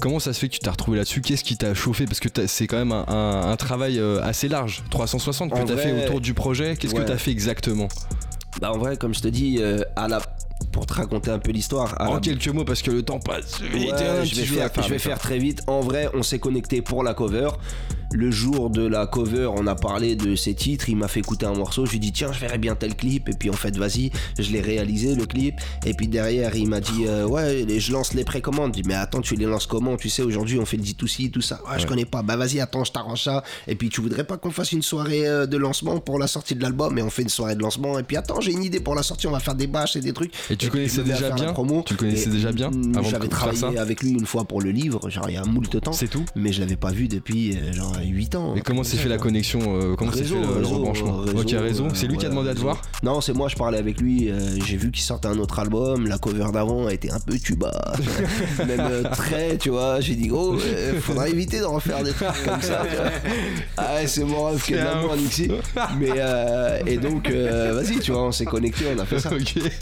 Comment 0.00 0.20
ça 0.20 0.32
se 0.32 0.38
fait 0.38 0.48
que 0.48 0.54
tu 0.54 0.60
t'es 0.60 0.70
retrouvé 0.70 0.96
là-dessus? 0.98 1.20
Qu'est-ce 1.20 1.42
qui 1.44 1.56
t'a 1.56 1.74
chauffé? 1.74 2.04
Parce 2.04 2.20
que 2.20 2.28
t'as- 2.28 2.46
c'est 2.46 2.66
quand 2.68 2.76
même 2.78 2.92
un, 2.92 3.04
un- 3.08 3.50
un 3.50 3.56
travail 3.56 3.98
euh, 3.98 4.22
assez 4.22 4.48
large, 4.48 4.82
360 4.90 5.50
que 5.50 5.56
t'as 5.58 5.64
vrai, 5.74 5.82
fait 5.82 6.04
autour 6.06 6.20
du 6.20 6.34
projet. 6.34 6.76
Qu'est-ce 6.76 6.94
que 6.94 7.00
ouais. 7.00 7.04
t'as 7.04 7.16
fait 7.18 7.32
exactement? 7.32 7.88
Bah, 8.60 8.72
en 8.72 8.78
vrai, 8.78 8.96
comme 8.96 9.12
je 9.14 9.20
te 9.20 9.28
dis, 9.28 9.58
euh, 9.60 9.80
à 9.96 10.06
la... 10.08 10.20
pour 10.72 10.86
te 10.86 10.94
raconter 10.94 11.30
un 11.30 11.38
peu 11.38 11.50
l'histoire, 11.52 11.94
En 12.00 12.14
la- 12.14 12.20
quelques 12.20 12.48
mots, 12.48 12.64
parce 12.64 12.82
que 12.82 12.90
le 12.90 13.02
temps 13.02 13.18
passe. 13.18 13.60
Ouais, 13.60 13.68
je 14.24 14.34
vais, 14.36 14.44
faire, 14.46 14.70
je 14.82 14.88
vais 14.88 14.98
faire 14.98 15.18
très 15.18 15.38
vite. 15.38 15.62
En 15.66 15.80
vrai, 15.80 16.08
on 16.14 16.22
s'est 16.22 16.38
connecté 16.38 16.80
pour 16.82 17.02
la 17.02 17.14
cover. 17.14 17.48
Le 18.12 18.30
jour 18.30 18.70
de 18.70 18.84
la 18.84 19.06
cover, 19.06 19.50
on 19.54 19.66
a 19.66 19.74
parlé 19.74 20.16
de 20.16 20.34
ses 20.34 20.54
titres. 20.54 20.88
Il 20.88 20.96
m'a 20.96 21.06
fait 21.06 21.20
écouter 21.20 21.46
un 21.46 21.54
morceau. 21.54 21.86
Je 21.86 21.92
lui 21.92 21.98
ai 21.98 22.00
dit, 22.00 22.12
tiens, 22.12 22.32
je 22.32 22.40
verrais 22.40 22.58
bien 22.58 22.74
tel 22.74 22.96
clip. 22.96 23.28
Et 23.28 23.34
puis, 23.34 23.50
en 23.50 23.54
fait, 23.54 23.76
vas-y, 23.76 24.10
je 24.38 24.50
l'ai 24.50 24.60
réalisé, 24.60 25.14
le 25.14 25.26
clip. 25.26 25.54
Et 25.86 25.94
puis, 25.94 26.08
derrière, 26.08 26.56
il 26.56 26.68
m'a 26.68 26.80
dit, 26.80 27.06
euh, 27.06 27.26
ouais, 27.26 27.64
je 27.68 27.92
lance 27.92 28.12
les 28.14 28.24
précommandes. 28.24 28.74
Je 28.74 28.82
dis, 28.82 28.88
mais 28.88 28.94
attends, 28.94 29.20
tu 29.20 29.36
les 29.36 29.46
lances 29.46 29.66
comment 29.66 29.96
Tu 29.96 30.08
sais, 30.08 30.22
aujourd'hui, 30.22 30.58
on 30.58 30.66
fait 30.66 30.76
le 30.76 30.82
D2C, 30.82 31.30
tout 31.30 31.40
ça. 31.40 31.60
Ouais, 31.70 31.78
je 31.78 31.86
connais 31.86 32.04
pas. 32.04 32.22
Bah, 32.22 32.36
vas-y, 32.36 32.60
attends, 32.60 32.82
je 32.82 32.92
t'arrange 32.92 33.22
ça. 33.22 33.44
Et 33.68 33.76
puis, 33.76 33.88
tu 33.90 34.00
voudrais 34.00 34.24
pas 34.24 34.36
qu'on 34.36 34.50
fasse 34.50 34.72
une 34.72 34.82
soirée 34.82 35.28
euh, 35.28 35.46
de 35.46 35.56
lancement 35.56 36.00
pour 36.00 36.18
la 36.18 36.26
sortie 36.26 36.54
de 36.56 36.62
l'album 36.62 36.98
Et 36.98 37.02
on 37.02 37.10
fait 37.10 37.22
une 37.22 37.28
soirée 37.28 37.54
de 37.54 37.62
lancement. 37.62 37.98
Et 37.98 38.02
puis, 38.02 38.16
attends, 38.16 38.40
j'ai 38.40 38.52
une 38.52 38.64
idée 38.64 38.80
pour 38.80 38.96
la 38.96 39.04
sortie. 39.04 39.28
On 39.28 39.32
va 39.32 39.40
faire 39.40 39.54
des 39.54 39.68
bâches 39.68 39.94
et 39.94 40.00
des 40.00 40.12
trucs. 40.12 40.32
Et 40.50 40.56
tu 40.56 40.68
connaissais 40.68 41.02
déjà 41.02 41.30
bien 41.30 41.52
promo. 41.52 41.84
Tu 41.86 41.94
connaissais 41.94 42.28
Et, 42.28 42.32
déjà 42.32 42.50
bien 42.50 42.70
J'avais 43.08 43.28
travaillé 43.28 43.58
ça 43.58 43.70
avec 43.78 44.02
lui 44.02 44.10
une 44.10 44.26
fois 44.26 44.44
pour 44.44 44.60
le 44.60 44.70
livre, 44.70 45.08
genre 45.10 45.28
il 45.28 45.34
y 45.34 45.38
a 45.38 45.44
moult 45.44 45.80
temps. 45.80 45.92
C'est 45.92 46.08
tout 46.08 46.24
Mais 46.34 46.52
je 46.52 46.60
l'avais 46.60 46.76
pas 46.76 46.90
vu 46.90 47.08
depuis 47.08 47.56
euh, 47.56 47.72
genre 47.72 47.99
8 48.02 48.34
ans. 48.36 48.54
Et 48.56 48.60
comment 48.60 48.82
s'est 48.84 48.96
fait 48.96 49.08
la 49.08 49.18
connexion 49.18 49.60
euh, 49.80 49.94
Comment 49.96 50.12
s'est 50.12 50.24
fait 50.24 50.34
le, 50.34 50.60
le 50.60 50.66
rebranchement 50.66 51.18
réseau, 51.18 51.38
Ok, 51.38 51.50
réseau. 51.50 51.88
C'est 51.94 52.06
lui 52.06 52.16
qui 52.16 52.26
a 52.26 52.28
demandé 52.28 52.50
à 52.50 52.54
te 52.54 52.60
voir 52.60 52.80
Non, 53.02 53.20
c'est 53.20 53.32
moi, 53.32 53.48
je 53.48 53.56
parlais 53.56 53.78
avec 53.78 54.00
lui. 54.00 54.30
euh, 54.30 54.56
J'ai 54.66 54.76
vu 54.76 54.90
qu'il 54.90 55.02
sortait 55.02 55.28
un 55.28 55.38
autre 55.38 55.58
album. 55.58 56.06
La 56.06 56.18
cover 56.18 56.46
d'avant 56.52 56.88
était 56.88 57.10
un 57.10 57.20
peu 57.20 57.38
tuba. 57.38 57.72
Même 58.66 58.80
euh, 58.80 59.02
très, 59.10 59.56
tu 59.58 59.70
vois. 59.70 60.00
J'ai 60.00 60.14
dit, 60.14 60.30
oh, 60.32 60.56
euh, 60.60 61.00
faudra 61.00 61.28
éviter 61.28 61.60
d'en 61.60 61.72
refaire 61.74 62.02
des 62.02 62.12
trucs 62.12 62.28
comme 62.44 62.60
ça. 62.62 62.82
Ah 63.76 63.94
ouais, 63.96 64.06
c'est 64.06 64.24
mon 64.24 64.44
rêve 64.44 64.62
de 64.70 64.76
un 64.76 64.84
l'amour, 64.84 65.16
Nixie. 65.16 65.50
Mais, 65.98 66.10
euh, 66.16 66.78
et 66.86 66.96
donc, 66.96 67.28
euh, 67.30 67.72
vas-y, 67.80 67.98
tu 68.00 68.12
vois, 68.12 68.24
on 68.24 68.32
s'est 68.32 68.44
connectés, 68.44 68.84
on 68.96 68.98
a 68.98 69.04
fait 69.04 69.18
ça. 69.18 69.30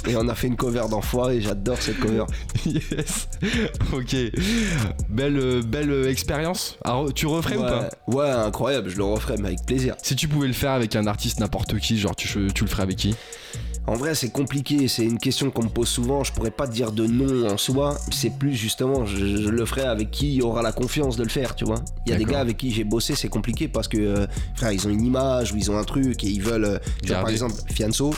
Et 0.08 0.16
on 0.16 0.28
a 0.28 0.34
fait 0.34 0.46
une 0.46 0.56
cover 0.56 0.82
d'enfoiré. 0.90 1.40
J'adore 1.40 1.76
cette 1.80 1.98
cover. 1.98 2.24
yes. 2.66 3.28
Ok. 3.92 4.14
Belle, 5.08 5.38
euh, 5.38 5.62
belle 5.62 5.90
euh, 5.90 6.10
expérience. 6.10 6.78
Tu 7.14 7.26
referais 7.26 7.56
ou 7.56 7.62
pas? 7.62 7.88
Ouais, 8.08 8.28
incroyable. 8.28 8.88
Je 8.90 8.96
le 8.96 9.04
referai, 9.04 9.36
mais 9.38 9.48
avec 9.48 9.64
plaisir. 9.64 9.94
Si 10.02 10.16
tu 10.16 10.28
pouvais 10.28 10.48
le 10.48 10.52
faire 10.52 10.72
avec 10.72 10.96
un 10.96 11.06
artiste 11.06 11.40
n'importe 11.40 11.78
qui, 11.78 11.98
genre 11.98 12.16
tu, 12.16 12.48
tu 12.54 12.64
le 12.64 12.70
ferais 12.70 12.82
avec 12.82 12.96
qui? 12.96 13.14
En 13.86 13.94
vrai, 13.94 14.14
c'est 14.14 14.28
compliqué. 14.28 14.86
C'est 14.86 15.04
une 15.04 15.18
question 15.18 15.50
qu'on 15.50 15.62
me 15.62 15.68
pose 15.70 15.88
souvent. 15.88 16.22
Je 16.22 16.30
pourrais 16.32 16.50
pas 16.50 16.66
te 16.66 16.72
dire 16.72 16.92
de 16.92 17.06
non 17.06 17.48
en 17.48 17.56
soi. 17.56 17.96
C'est 18.10 18.36
plus 18.38 18.54
justement, 18.54 19.06
je, 19.06 19.16
je 19.16 19.48
le 19.48 19.64
ferai 19.64 19.84
avec 19.84 20.10
qui 20.10 20.42
aura 20.42 20.60
la 20.60 20.72
confiance 20.72 21.16
de 21.16 21.22
le 21.22 21.30
faire, 21.30 21.54
tu 21.54 21.64
vois. 21.64 21.82
Il 22.04 22.12
y 22.12 22.14
a 22.14 22.18
des 22.18 22.26
gars 22.26 22.40
avec 22.40 22.58
qui 22.58 22.70
j'ai 22.70 22.84
bossé, 22.84 23.14
c'est 23.14 23.30
compliqué 23.30 23.66
parce 23.66 23.88
que, 23.88 23.96
euh, 23.96 24.26
frère, 24.56 24.72
ils 24.72 24.86
ont 24.86 24.90
une 24.90 25.04
image 25.04 25.52
ou 25.52 25.56
ils 25.56 25.70
ont 25.70 25.78
un 25.78 25.84
truc 25.84 26.22
et 26.22 26.28
ils 26.28 26.42
veulent. 26.42 26.64
euh, 26.66 26.78
tu 27.02 27.08
vois, 27.08 27.20
par 27.20 27.30
exemple, 27.30 27.54
Fianso. 27.72 28.12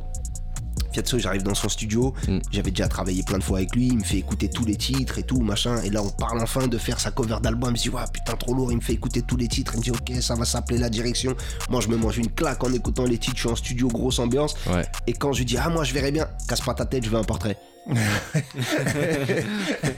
Fiatso, 0.93 1.19
j'arrive 1.19 1.43
dans 1.43 1.55
son 1.55 1.69
studio, 1.69 2.13
Mm. 2.29 2.39
j'avais 2.51 2.71
déjà 2.71 2.89
travaillé 2.89 3.23
plein 3.23 3.39
de 3.39 3.43
fois 3.43 3.59
avec 3.59 3.75
lui, 3.75 3.89
il 3.89 3.99
me 3.99 4.05
fait 4.05 4.17
écouter 4.19 4.49
tous 4.49 4.65
les 4.65 4.77
titres 4.77 5.19
et 5.19 5.23
tout, 5.23 5.41
machin. 5.41 5.81
Et 5.83 5.91
là, 5.91 6.03
on 6.03 6.11
parle 6.11 6.41
enfin 6.41 6.67
de 6.67 6.79
faire 6.79 6.99
sa 7.01 7.11
cover 7.11 7.37
d'album. 7.43 7.71
Il 7.71 7.73
me 7.73 7.79
dit, 7.79 7.89
ouais, 7.91 8.03
putain, 8.13 8.35
trop 8.37 8.55
lourd. 8.55 8.73
Il 8.73 8.77
me 8.77 8.81
fait 8.81 8.93
écouter 8.95 9.23
tous 9.23 9.37
les 9.37 9.49
titres. 9.49 9.73
Il 9.75 9.79
me 9.79 9.83
dit, 9.85 9.91
ok, 9.91 10.13
ça 10.23 10.35
va 10.35 10.45
s'appeler 10.45 10.79
La 10.79 10.89
Direction. 10.89 11.35
Moi, 11.69 11.81
je 11.81 11.89
me 11.89 11.97
mange 11.97 12.19
une 12.19 12.31
claque 12.31 12.63
en 12.65 12.73
écoutant 12.73 13.05
les 13.05 13.19
titres. 13.19 13.37
Je 13.37 13.41
suis 13.43 13.49
en 13.51 13.57
studio, 13.57 13.89
grosse 13.89 14.19
ambiance. 14.19 14.55
Ouais. 14.69 14.85
Et 15.07 15.13
quand 15.13 15.33
je 15.33 15.39
lui 15.39 15.45
dis, 15.45 15.57
ah, 15.57 15.69
moi, 15.69 15.85
je 15.85 15.93
verrais 15.95 16.13
bien, 16.13 16.27
casse 16.49 16.61
pas 16.61 16.75
ta 16.75 16.85
tête, 16.87 17.05
je 17.05 17.11
veux 17.11 17.19
un 17.19 17.25
portrait. 17.25 17.57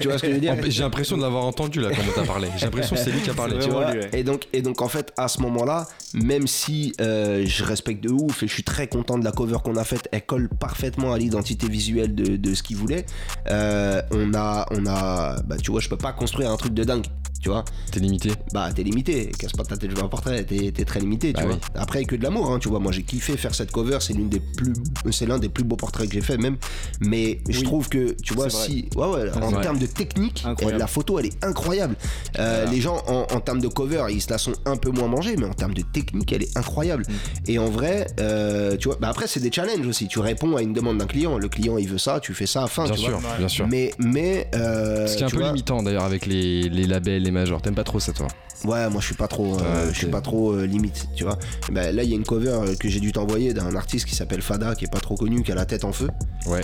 tu 0.00 0.08
vois 0.08 0.16
ce 0.16 0.22
que 0.22 0.28
je 0.28 0.34
veux 0.34 0.40
dire 0.40 0.56
J'ai 0.68 0.82
l'impression 0.82 1.16
de 1.16 1.22
l'avoir 1.22 1.44
entendu 1.44 1.80
là 1.80 1.90
quand 1.90 2.02
t'as 2.14 2.24
parlé. 2.24 2.48
J'ai 2.56 2.66
l'impression 2.66 2.96
que 2.96 3.02
c'est 3.02 3.10
lui 3.10 3.20
qui 3.20 3.30
a 3.30 3.34
parlé. 3.34 3.56
C'est 3.58 3.66
tu 3.66 3.70
vraiment 3.70 3.90
vois 3.90 3.94
lui, 3.94 4.02
ouais. 4.02 4.10
et 4.12 4.24
donc 4.24 4.46
et 4.52 4.62
donc 4.62 4.80
en 4.82 4.88
fait 4.88 5.12
à 5.16 5.28
ce 5.28 5.40
moment-là 5.42 5.86
même 6.14 6.46
si 6.46 6.92
euh, 7.00 7.44
je 7.46 7.64
respecte 7.64 8.02
de 8.02 8.10
ouf 8.10 8.42
et 8.42 8.48
je 8.48 8.52
suis 8.52 8.62
très 8.62 8.86
content 8.86 9.18
de 9.18 9.24
la 9.24 9.32
cover 9.32 9.58
qu'on 9.64 9.76
a 9.76 9.84
faite 9.84 10.08
elle 10.12 10.24
colle 10.24 10.48
parfaitement 10.48 11.12
à 11.12 11.18
l'identité 11.18 11.68
visuelle 11.68 12.14
de, 12.14 12.36
de 12.36 12.54
ce 12.54 12.62
qu'il 12.62 12.76
voulait 12.76 13.06
euh, 13.48 14.00
on 14.10 14.34
a 14.34 14.66
on 14.70 14.86
a 14.86 15.42
bah 15.42 15.56
tu 15.56 15.70
vois 15.70 15.80
je 15.80 15.88
peux 15.88 15.96
pas 15.96 16.12
construire 16.12 16.50
un 16.50 16.56
truc 16.56 16.74
de 16.74 16.84
dingue 16.84 17.06
tu 17.42 17.48
vois. 17.48 17.64
T'es 17.90 18.00
limité. 18.00 18.30
bah 18.54 18.70
t'es 18.74 18.82
limité. 18.82 19.30
Casse 19.38 19.52
pas 19.52 19.64
ta 19.64 19.76
tête 19.76 19.90
je 19.90 19.96
veux 19.96 20.02
un 20.04 20.08
portrait. 20.08 20.44
T'es 20.44 20.72
t'es 20.72 20.84
très 20.84 21.00
limité 21.00 21.32
tu 21.32 21.42
Bah 21.42 21.48
vois. 21.48 21.58
après 21.74 22.04
que 22.04 22.16
de 22.16 22.22
l'amour 22.22 22.50
hein, 22.50 22.58
tu 22.60 22.68
vois. 22.68 22.78
Moi 22.78 22.92
j'ai 22.92 23.02
kiffé 23.02 23.36
faire 23.36 23.54
cette 23.54 23.70
cover. 23.72 23.98
C'est 24.00 24.12
l'une 24.14 24.28
des 24.28 24.40
plus 24.40 24.72
c'est 25.10 25.26
l'un 25.26 25.38
des 25.38 25.48
plus 25.48 25.64
beaux 25.64 25.76
portraits 25.76 26.06
que 26.08 26.14
j'ai 26.14 26.20
fait 26.20 26.38
même. 26.38 26.56
Mais 27.00 27.40
je 27.48 27.62
trouve 27.62 27.88
que 27.88 28.12
tu 28.22 28.34
vois 28.34 28.48
si 28.48 28.88
ouais 28.96 29.06
ouais 29.08 29.30
en 29.42 29.60
termes 29.60 29.78
de 29.78 29.86
technique 29.86 30.44
la 30.78 30.86
photo 30.86 31.18
elle 31.18 31.26
est 31.26 31.44
incroyable. 31.44 31.96
Euh, 32.38 32.64
les 32.66 32.80
gens 32.80 33.02
en, 33.08 33.26
en 33.34 33.40
termes 33.40 33.60
de 33.60 33.68
cover 33.68 34.04
ils 34.10 34.22
se 34.22 34.30
la 34.30 34.38
sont 34.38 34.52
un 34.64 34.76
peu 34.76 34.90
moins 34.90 35.08
mangés 35.08 35.36
mais 35.36 35.46
en 35.46 35.52
termes 35.54 35.74
de 35.74 35.82
technique 35.82 36.32
elle 36.32 36.44
est 36.44 36.56
incroyable. 36.56 37.04
Mm. 37.08 37.50
et 37.50 37.58
en 37.58 37.68
vrai 37.70 38.06
euh, 38.20 38.76
tu 38.76 38.88
vois 38.88 38.96
bah 39.00 39.08
après 39.08 39.26
c'est 39.26 39.40
des 39.40 39.50
challenges 39.50 39.86
aussi. 39.86 40.06
Tu 40.08 40.18
réponds 40.20 40.56
à 40.56 40.62
une 40.62 40.72
demande 40.72 40.98
d'un 40.98 41.06
client. 41.06 41.38
Le 41.38 41.48
client 41.48 41.76
il 41.78 41.88
veut 41.88 41.98
ça 41.98 42.20
tu 42.20 42.34
fais 42.34 42.46
ça 42.46 42.62
à 42.64 42.66
fin 42.68 42.84
Bien 42.84 42.92
tu 42.94 43.00
sûr, 43.00 43.18
vois 43.18 43.36
bien 43.38 43.48
sûr. 43.48 43.66
mais 43.68 43.92
mais 43.98 44.48
euh, 44.54 45.06
Ce 45.06 45.16
qui 45.16 45.22
est 45.22 45.26
un 45.26 45.30
peu 45.30 45.38
vois, 45.38 45.48
limitant 45.48 45.82
d'ailleurs 45.82 46.04
avec 46.04 46.26
les, 46.26 46.68
les 46.68 46.86
labels, 46.86 47.22
les 47.22 47.30
majors. 47.32 47.62
T'aimes 47.62 47.74
pas 47.74 47.84
trop 47.84 48.00
ça 48.00 48.12
toi 48.12 48.28
Ouais, 48.64 48.88
moi 48.88 49.00
je 49.00 49.06
suis 49.06 49.14
pas 49.14 49.26
trop, 49.26 49.58
euh, 49.58 49.90
je 49.92 49.98
suis 49.98 50.06
pas 50.06 50.20
trop 50.20 50.52
euh, 50.52 50.66
limite, 50.66 51.08
tu 51.16 51.24
vois. 51.24 51.36
Ben, 51.72 51.94
là, 51.94 52.04
il 52.04 52.10
y 52.10 52.12
a 52.12 52.16
une 52.16 52.24
cover 52.24 52.48
euh, 52.48 52.74
que 52.76 52.88
j'ai 52.88 53.00
dû 53.00 53.10
t'envoyer 53.10 53.52
d'un 53.52 53.74
artiste 53.74 54.06
qui 54.06 54.14
s'appelle 54.14 54.40
Fada, 54.40 54.76
qui 54.76 54.84
est 54.84 54.92
pas 54.92 55.00
trop 55.00 55.16
connu, 55.16 55.42
qui 55.42 55.50
a 55.50 55.56
la 55.56 55.66
tête 55.66 55.84
en 55.84 55.92
feu. 55.92 56.08
Ouais. 56.46 56.60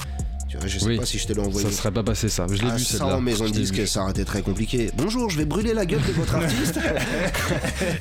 Tu 0.49 0.57
vois, 0.57 0.67
je 0.67 0.79
sais 0.79 0.87
Oui. 0.87 0.97
pas 0.97 1.05
si 1.05 1.19
je 1.19 1.27
te 1.27 1.33
l'ai 1.35 1.41
envoyé. 1.41 1.69
Ça 1.71 1.77
serait 1.77 1.91
pas 1.93 2.03
passé 2.03 2.31
ça. 2.31 2.47
Je 2.51 2.55
l'ai 2.63 2.69
Ah, 2.71 2.77
vu 2.77 2.83
ça 2.83 2.99
celle-là. 2.99 3.17
en 3.17 3.21
maison 3.21 3.45
de 3.45 3.51
disque, 3.51 3.87
ça 3.87 4.01
aurait 4.01 4.13
été 4.13 4.25
très 4.25 4.41
compliqué. 4.41 4.91
Bonjour, 4.97 5.29
je 5.29 5.37
vais 5.37 5.45
brûler 5.45 5.75
la 5.75 5.85
gueule 5.85 6.01
de 6.07 6.13
votre 6.13 6.35
artiste. 6.37 6.79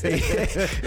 et 0.06 0.14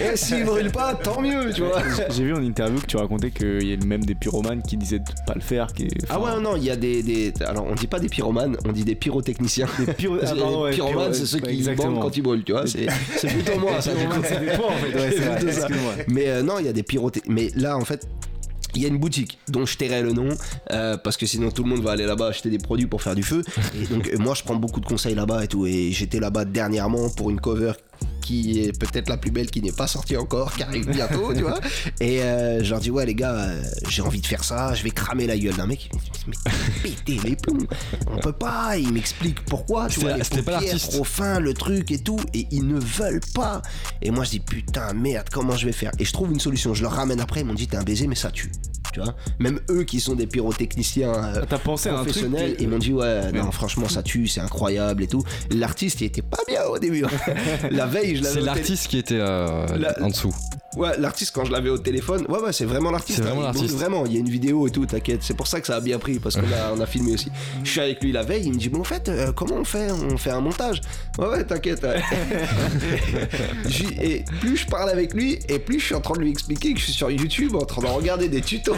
et 0.02 0.16
s'il 0.16 0.44
brûle 0.44 0.70
pas, 0.72 0.94
tant 0.94 1.20
mieux, 1.20 1.52
tu 1.52 1.62
vois. 1.62 1.82
J'ai 2.10 2.24
vu 2.24 2.34
en 2.34 2.42
interview 2.42 2.80
que 2.80 2.86
tu 2.86 2.96
racontais 2.96 3.30
qu'il 3.30 3.68
y 3.68 3.74
a 3.74 3.76
même 3.84 4.04
des 4.04 4.14
pyromanes 4.14 4.62
qui 4.62 4.76
disaient 4.78 5.00
de 5.00 5.04
pas 5.26 5.34
le 5.34 5.40
faire. 5.42 5.66
Qui, 5.74 5.88
Ah 6.08 6.18
ouais, 6.18 6.40
non, 6.40 6.56
il 6.56 6.64
y 6.64 6.70
a 6.70 6.76
des, 6.76 7.02
des- 7.02 7.32
Alors, 7.44 7.66
on 7.68 7.74
dit 7.74 7.86
pas 7.86 8.00
des 8.00 8.08
pyromanes, 8.08 8.56
on 8.66 8.72
dit 8.72 8.84
des 8.84 8.94
pyrotechniciens. 8.94 9.66
Des 9.84 9.92
pyro... 9.92 10.16
ah, 10.22 10.26
pardon, 10.26 10.62
ouais, 10.64 10.70
pyromanes, 10.70 11.10
pyro- 11.10 11.14
c'est 11.14 11.26
ceux 11.26 11.40
qui 11.40 11.62
bandent 11.62 12.00
quand 12.00 12.16
ils 12.16 12.22
brûlent, 12.22 12.44
tu 12.44 12.52
vois. 12.52 12.64
C'est 12.66 12.86
plutôt 13.28 13.58
moi, 13.58 13.80
ça. 13.82 13.90
C'est 13.94 14.06
en 14.06 14.22
fait, 14.22 14.34
ouais, 14.94 15.10
c'est 15.12 15.18
vrai. 15.24 15.36
plutôt 15.36 15.52
ça. 15.52 15.66
Excuse-moi. 15.66 15.92
Mais 16.08 16.28
euh, 16.28 16.42
non, 16.42 16.54
il 16.58 16.64
y 16.64 16.68
a 16.68 16.72
des 16.72 16.82
pyroté. 16.82 17.22
Mais 17.28 17.50
là, 17.54 17.76
en 17.76 17.84
fait, 17.84 18.06
il 18.74 18.82
y 18.82 18.84
a 18.84 18.88
une 18.88 18.98
boutique 18.98 19.38
dont 19.48 19.66
je 19.66 19.76
tairai 19.76 20.02
le 20.02 20.12
nom 20.12 20.28
euh, 20.72 20.96
parce 20.96 21.16
que 21.16 21.26
sinon 21.26 21.50
tout 21.50 21.62
le 21.62 21.70
monde 21.70 21.82
va 21.82 21.92
aller 21.92 22.06
là-bas 22.06 22.28
acheter 22.28 22.50
des 22.50 22.58
produits 22.58 22.86
pour 22.86 23.02
faire 23.02 23.14
du 23.14 23.22
feu. 23.22 23.42
Et 23.80 23.86
donc, 23.86 24.08
euh, 24.08 24.18
moi, 24.18 24.34
je 24.34 24.42
prends 24.42 24.56
beaucoup 24.56 24.80
de 24.80 24.86
conseils 24.86 25.14
là-bas 25.14 25.44
et 25.44 25.48
tout. 25.48 25.66
Et 25.66 25.90
j'étais 25.92 26.20
là-bas 26.20 26.44
dernièrement 26.44 27.08
pour 27.10 27.30
une 27.30 27.40
cover 27.40 27.72
qui 28.30 28.60
est 28.60 28.78
peut-être 28.78 29.08
la 29.08 29.16
plus 29.16 29.32
belle 29.32 29.50
qui 29.50 29.60
n'est 29.60 29.72
pas 29.72 29.88
sortie 29.88 30.16
encore, 30.16 30.54
qui 30.54 30.62
arrive 30.62 30.88
bientôt, 30.88 31.34
tu 31.34 31.42
vois. 31.42 31.58
Et 32.00 32.22
euh, 32.22 32.62
je 32.62 32.70
leur 32.70 32.78
dis, 32.78 32.90
ouais, 32.90 33.04
les 33.04 33.16
gars, 33.16 33.34
euh, 33.34 33.62
j'ai 33.88 34.02
envie 34.02 34.20
de 34.20 34.26
faire 34.26 34.44
ça, 34.44 34.72
je 34.72 34.84
vais 34.84 34.90
cramer 34.90 35.26
la 35.26 35.36
gueule 35.36 35.56
d'un 35.56 35.66
mec. 35.66 35.90
Mais 36.28 36.36
pétez 36.82 37.18
les 37.24 37.34
plombs, 37.34 37.66
on 38.06 38.18
peut 38.18 38.32
pas. 38.32 38.76
Il 38.76 38.92
m'explique 38.92 39.44
pourquoi, 39.46 39.88
tu 39.88 39.98
vois, 39.98 40.16
les 40.16 40.42
pas 40.42 40.60
trop 40.60 41.02
fin, 41.02 41.40
le 41.40 41.54
truc 41.54 41.90
et 41.90 41.98
tout, 41.98 42.20
et 42.32 42.46
ils 42.52 42.66
ne 42.66 42.78
veulent 42.78 43.20
pas. 43.34 43.62
Et 44.00 44.12
moi, 44.12 44.22
je 44.22 44.30
dis, 44.30 44.40
putain, 44.40 44.92
merde, 44.92 45.26
comment 45.32 45.56
je 45.56 45.66
vais 45.66 45.72
faire? 45.72 45.90
Et 45.98 46.04
je 46.04 46.12
trouve 46.12 46.30
une 46.30 46.40
solution. 46.40 46.72
Je 46.72 46.82
leur 46.82 46.92
ramène 46.92 47.20
après, 47.20 47.40
ils 47.40 47.46
m'ont 47.46 47.54
dit, 47.54 47.66
t'es 47.66 47.76
un 47.76 47.82
baiser, 47.82 48.06
mais 48.06 48.14
ça 48.14 48.30
tue. 48.30 48.52
Tu 48.92 49.00
vois 49.00 49.14
Même 49.38 49.60
eux 49.70 49.84
qui 49.84 50.00
sont 50.00 50.14
des 50.14 50.26
pyrotechniciens 50.26 51.12
euh, 51.12 51.40
Ah, 51.42 51.46
T'as 51.48 51.58
pensé 51.58 51.88
à 51.88 51.92
un 51.92 51.94
truc 52.02 52.08
professionnels, 52.08 52.56
ils 52.58 52.68
m'ont 52.68 52.78
dit, 52.78 52.92
ouais, 52.92 53.30
non, 53.32 53.50
franchement, 53.50 53.88
ça 53.88 54.02
tue, 54.02 54.26
c'est 54.26 54.40
incroyable 54.40 55.02
et 55.02 55.06
tout. 55.06 55.22
L'artiste, 55.50 56.00
il 56.00 56.06
était 56.06 56.22
pas 56.22 56.42
bien 56.48 56.64
au 56.64 56.78
début. 56.78 57.04
hein. 57.04 57.08
la 57.70 57.86
veille, 57.86 58.16
je 58.16 58.22
l'avais 58.22 58.34
C'est 58.34 58.40
l'artiste 58.46 58.88
qui 58.88 58.98
était 58.98 59.18
euh, 59.18 59.66
La- 59.78 60.02
en 60.02 60.08
dessous. 60.08 60.34
Ouais, 60.76 60.96
l'artiste, 60.98 61.32
quand 61.34 61.44
je 61.44 61.50
l'avais 61.50 61.68
au 61.70 61.78
téléphone, 61.78 62.24
ouais, 62.28 62.38
ouais, 62.38 62.52
c'est 62.52 62.64
vraiment 62.64 62.92
l'artiste. 62.92 63.18
C'est 63.18 63.24
vraiment 63.24 63.40
hein, 63.42 63.50
il 63.52 63.58
l'artiste. 63.58 63.74
Vraiment, 63.76 64.06
il 64.06 64.12
y 64.12 64.16
a 64.16 64.20
une 64.20 64.28
vidéo 64.28 64.68
et 64.68 64.70
tout, 64.70 64.86
t'inquiète. 64.86 65.20
C'est 65.22 65.34
pour 65.36 65.48
ça 65.48 65.60
que 65.60 65.66
ça 65.66 65.76
a 65.76 65.80
bien 65.80 65.98
pris, 65.98 66.20
parce 66.20 66.36
qu'on 66.36 66.42
a, 66.42 66.72
on 66.76 66.80
a 66.80 66.86
filmé 66.86 67.14
aussi. 67.14 67.28
Je 67.64 67.70
suis 67.70 67.80
avec 67.80 68.02
lui 68.02 68.12
la 68.12 68.22
veille, 68.22 68.44
il 68.46 68.52
me 68.52 68.58
dit, 68.58 68.68
bon, 68.68 68.80
en 68.80 68.84
fait, 68.84 69.08
euh, 69.08 69.32
comment 69.32 69.56
on 69.56 69.64
fait? 69.64 69.90
On 69.90 70.16
fait 70.16 70.30
un 70.30 70.40
montage. 70.40 70.80
Ouais, 71.18 71.26
ouais, 71.26 71.44
t'inquiète. 71.44 71.82
ouais. 71.82 72.00
Et 74.00 74.24
plus 74.40 74.56
je 74.58 74.66
parle 74.66 74.90
avec 74.90 75.12
lui, 75.14 75.38
et 75.48 75.58
plus 75.58 75.80
je 75.80 75.86
suis 75.86 75.94
en 75.94 76.00
train 76.00 76.14
de 76.14 76.20
lui 76.20 76.30
expliquer 76.30 76.72
que 76.72 76.78
je 76.78 76.84
suis 76.84 76.92
sur 76.92 77.10
YouTube 77.10 77.54
en 77.56 77.64
train 77.64 77.82
de 77.82 77.86
regarder 77.88 78.28
des 78.28 78.40
tutos. 78.40 78.76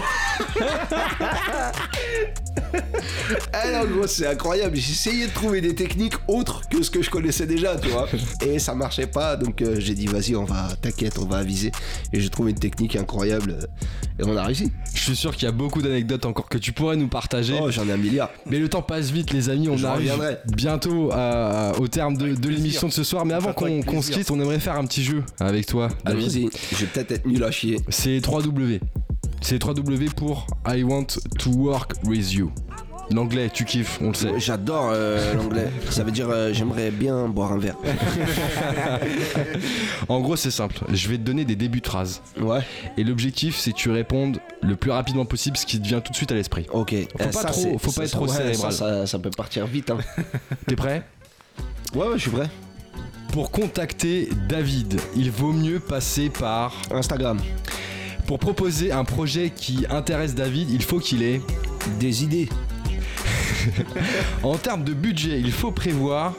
Alors, 3.53 3.87
gros, 3.87 4.07
c'est 4.07 4.27
incroyable. 4.27 4.77
J'ai 4.77 4.93
essayé 4.93 5.27
de 5.27 5.33
trouver 5.33 5.61
des 5.61 5.75
techniques 5.75 6.15
autres 6.29 6.63
que 6.69 6.83
ce 6.83 6.91
que 6.91 7.03
je 7.03 7.11
connaissais 7.11 7.47
déjà, 7.47 7.77
tu 7.77 7.89
vois. 7.89 8.09
Et 8.45 8.59
ça 8.59 8.75
marchait 8.75 9.07
pas, 9.07 9.37
donc 9.37 9.63
euh, 9.63 9.77
j'ai 9.79 9.95
dit, 9.95 10.07
vas-y, 10.07 10.35
on 10.37 10.45
va, 10.45 10.69
t'inquiète, 10.81 11.19
on 11.19 11.27
va 11.27 11.39
aviser. 11.39 11.71
Et 12.13 12.21
j'ai 12.21 12.29
trouvé 12.29 12.51
une 12.53 12.59
technique 12.59 12.97
incroyable, 12.97 13.57
euh, 13.61 13.67
et 14.19 14.25
on 14.25 14.37
a 14.37 14.45
réussi. 14.45 14.73
Je 14.95 15.01
suis 15.01 15.17
sûr 15.17 15.35
qu'il 15.35 15.45
y 15.45 15.49
a 15.49 15.53
beaucoup 15.53 15.83
d'anecdotes 15.83 16.27
encore 16.27 16.49
que 16.49 16.59
tu 16.59 16.73
pourrais 16.73 16.97
nous 16.97 17.09
partager. 17.09 17.59
Oh, 17.61 17.71
j'en 17.71 17.87
ai 17.89 17.93
un 17.93 17.97
milliard. 17.97 18.31
Mais 18.47 18.59
le 18.59 18.69
temps 18.69 18.83
passe 18.83 19.11
vite, 19.11 19.33
les 19.33 19.49
amis. 19.51 19.69
On 19.69 19.77
Je 19.77 19.87
arrive 19.87 20.11
reviendrai. 20.13 20.39
bientôt 20.53 21.11
à- 21.13 21.73
au 21.79 21.89
terme 21.89 22.17
de, 22.17 22.35
de 22.35 22.49
l'émission 22.49 22.89
de 22.89 22.93
ce 22.93 23.05
soir. 23.05 23.25
Mais 23.25 23.35
avant 23.35 23.53
qu'on 23.53 24.03
se 24.03 24.11
quitte, 24.11 24.31
on 24.31 24.41
aimerait 24.41 24.61
faire 24.61 24.77
un 24.77 24.85
petit 24.85 25.03
jeu 25.05 25.23
avec 25.41 25.67
toi. 25.67 25.89
Allons-y. 26.05 26.49
Je 26.73 26.77
vais 26.79 26.87
peut-être 26.87 27.13
être 27.13 27.27
nul 27.27 27.43
à 27.45 27.51
chier. 27.51 27.81
C'est 27.89 28.19
3W. 28.21 28.81
C'est 29.43 29.63
3W 29.63 30.11
pour 30.15 30.47
I 30.67 30.83
want 30.85 31.07
to 31.41 31.51
work 31.51 31.93
with 32.05 32.33
you. 32.33 32.51
L'anglais, 33.11 33.51
tu 33.53 33.65
kiffes, 33.65 33.99
on 34.01 34.09
le 34.09 34.15
sait. 34.15 34.31
J'adore 34.39 34.91
euh, 34.93 35.35
l'anglais. 35.35 35.69
Ça 35.91 36.03
veut 36.05 36.13
dire, 36.13 36.29
euh, 36.31 36.53
j'aimerais 36.55 36.91
bien 36.91 37.29
boire 37.29 37.53
un 37.53 37.59
verre. 37.59 37.77
En 40.09 40.21
gros, 40.21 40.37
c'est 40.37 40.51
simple. 40.51 40.79
Je 40.93 41.09
vais 41.09 41.17
te 41.19 41.23
donner 41.23 41.45
des 41.45 41.57
débuts 41.57 41.81
de 41.81 41.87
phrases. 41.87 42.23
Ouais, 42.41 42.61
Et 42.97 43.05
l'objectif, 43.05 43.57
c'est 43.59 43.73
que 43.73 43.77
tu 43.77 43.91
répondes 43.91 44.39
le 44.63 44.77
plus 44.77 44.91
rapidement 44.91 45.25
possible 45.25 45.57
ce 45.57 45.67
qui 45.67 45.81
te 45.81 45.87
vient 45.87 46.01
tout 46.01 46.11
de 46.13 46.17
suite 46.17 46.33
à 46.33 46.35
l'esprit. 46.35 46.67
ok. 46.73 46.95
pas 47.19 47.29
trop- 47.45 47.79
faut 47.79 47.93
pas 47.93 48.05
être 48.05 48.11
trop 48.13 48.29
cérébral. 48.29 48.73
Ça, 48.73 49.07
ça 49.07 49.19
peut 49.19 49.31
partir 49.31 49.67
vite. 49.67 49.91
Hein. 49.91 49.99
T'es 50.67 50.77
prêt? 50.77 51.03
Ouais, 51.95 52.07
ouais, 52.07 52.15
je 52.17 52.23
suis 52.23 52.31
prêt. 52.31 52.49
Pour 53.33 53.51
contacter 53.51 54.29
David, 54.49 55.01
il 55.17 55.31
vaut 55.31 55.53
mieux 55.53 55.81
passer 55.81 56.29
par. 56.31 56.75
Instagram. 56.91 57.39
Pour 58.27 58.39
proposer 58.39 58.93
un 58.93 59.05
projet 59.05 59.51
qui 59.55 59.85
intéresse 59.91 60.35
David, 60.35 60.71
il 60.71 60.83
faut 60.83 60.99
qu'il 60.99 61.23
ait. 61.23 61.41
Des 61.99 62.23
idées. 62.23 62.49
En 64.43 64.57
termes 64.57 64.83
de 64.85 64.93
budget, 64.93 65.39
il 65.39 65.53
faut 65.53 65.71
prévoir. 65.71 66.35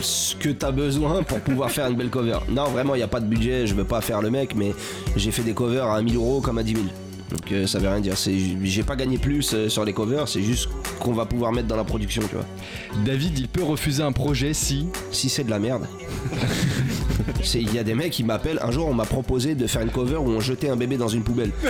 ce 0.00 0.36
que 0.36 0.50
t'as 0.50 0.70
besoin 0.70 1.22
pour 1.22 1.40
pouvoir 1.40 1.70
faire 1.70 1.86
une 1.88 1.96
belle 1.96 2.10
cover. 2.10 2.38
Non, 2.48 2.64
vraiment, 2.64 2.94
il 2.94 2.98
n'y 2.98 3.04
a 3.04 3.08
pas 3.08 3.20
de 3.20 3.26
budget, 3.26 3.66
je 3.66 3.74
veux 3.74 3.84
pas 3.84 4.00
faire 4.00 4.20
le 4.22 4.30
mec, 4.30 4.54
mais 4.54 4.74
j'ai 5.16 5.30
fait 5.30 5.42
des 5.42 5.54
covers 5.54 5.86
à 5.88 6.00
1000 6.02 6.16
euros 6.16 6.40
comme 6.40 6.58
à 6.58 6.62
10 6.62 6.72
000. 6.72 6.84
Donc 7.30 7.52
euh, 7.52 7.66
ça 7.66 7.78
veut 7.78 7.88
rien 7.88 8.00
dire. 8.00 8.16
C'est, 8.16 8.34
j'ai 8.62 8.82
pas 8.82 8.96
gagné 8.96 9.18
plus 9.18 9.52
euh, 9.52 9.68
sur 9.68 9.84
les 9.84 9.92
covers, 9.92 10.28
c'est 10.28 10.42
juste 10.42 10.68
qu'on 11.00 11.12
va 11.12 11.26
pouvoir 11.26 11.52
mettre 11.52 11.68
dans 11.68 11.76
la 11.76 11.84
production, 11.84 12.22
tu 12.28 12.34
vois. 12.36 12.46
David, 13.04 13.38
il 13.38 13.48
peut 13.48 13.62
refuser 13.62 14.02
un 14.02 14.12
projet 14.12 14.54
si. 14.54 14.86
Si 15.10 15.28
c'est 15.28 15.44
de 15.44 15.50
la 15.50 15.58
merde. 15.58 15.86
C'est- 17.42 17.60
Il 17.60 17.74
y 17.74 17.78
a 17.78 17.82
des 17.84 17.94
mecs 17.94 18.12
qui 18.12 18.24
m'appellent. 18.24 18.58
Un 18.62 18.70
jour, 18.70 18.86
on 18.88 18.94
m'a 18.94 19.04
proposé 19.04 19.54
de 19.54 19.66
faire 19.66 19.82
une 19.82 19.90
cover 19.90 20.16
où 20.16 20.28
on 20.30 20.40
jetait 20.40 20.68
un 20.68 20.76
bébé 20.76 20.96
dans 20.96 21.08
une 21.08 21.22
poubelle. 21.22 21.50
Je 21.62 21.68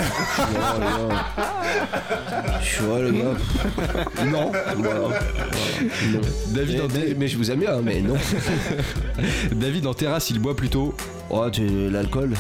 gars. 0.55 1.24
Je 2.61 2.66
suis 2.66 2.84
là, 2.84 3.11
les 3.11 3.18
gars. 3.18 4.24
Non. 4.26 4.51
David, 6.51 6.76
Mais, 6.76 6.80
en, 6.82 6.88
mais- 6.88 7.14
mais 7.18 7.28
je 7.28 7.36
vous 7.36 7.51
aime 7.51 7.61
bien, 7.61 7.80
mais 7.82 8.01
non. 8.01 8.14
David 9.53 9.86
en 9.86 9.94
terrasse, 9.94 10.30
il 10.30 10.38
boit 10.38 10.57
plutôt. 10.57 10.94
Oh, 11.30 11.44
tu- 11.51 11.90
l'alcool. 11.90 12.32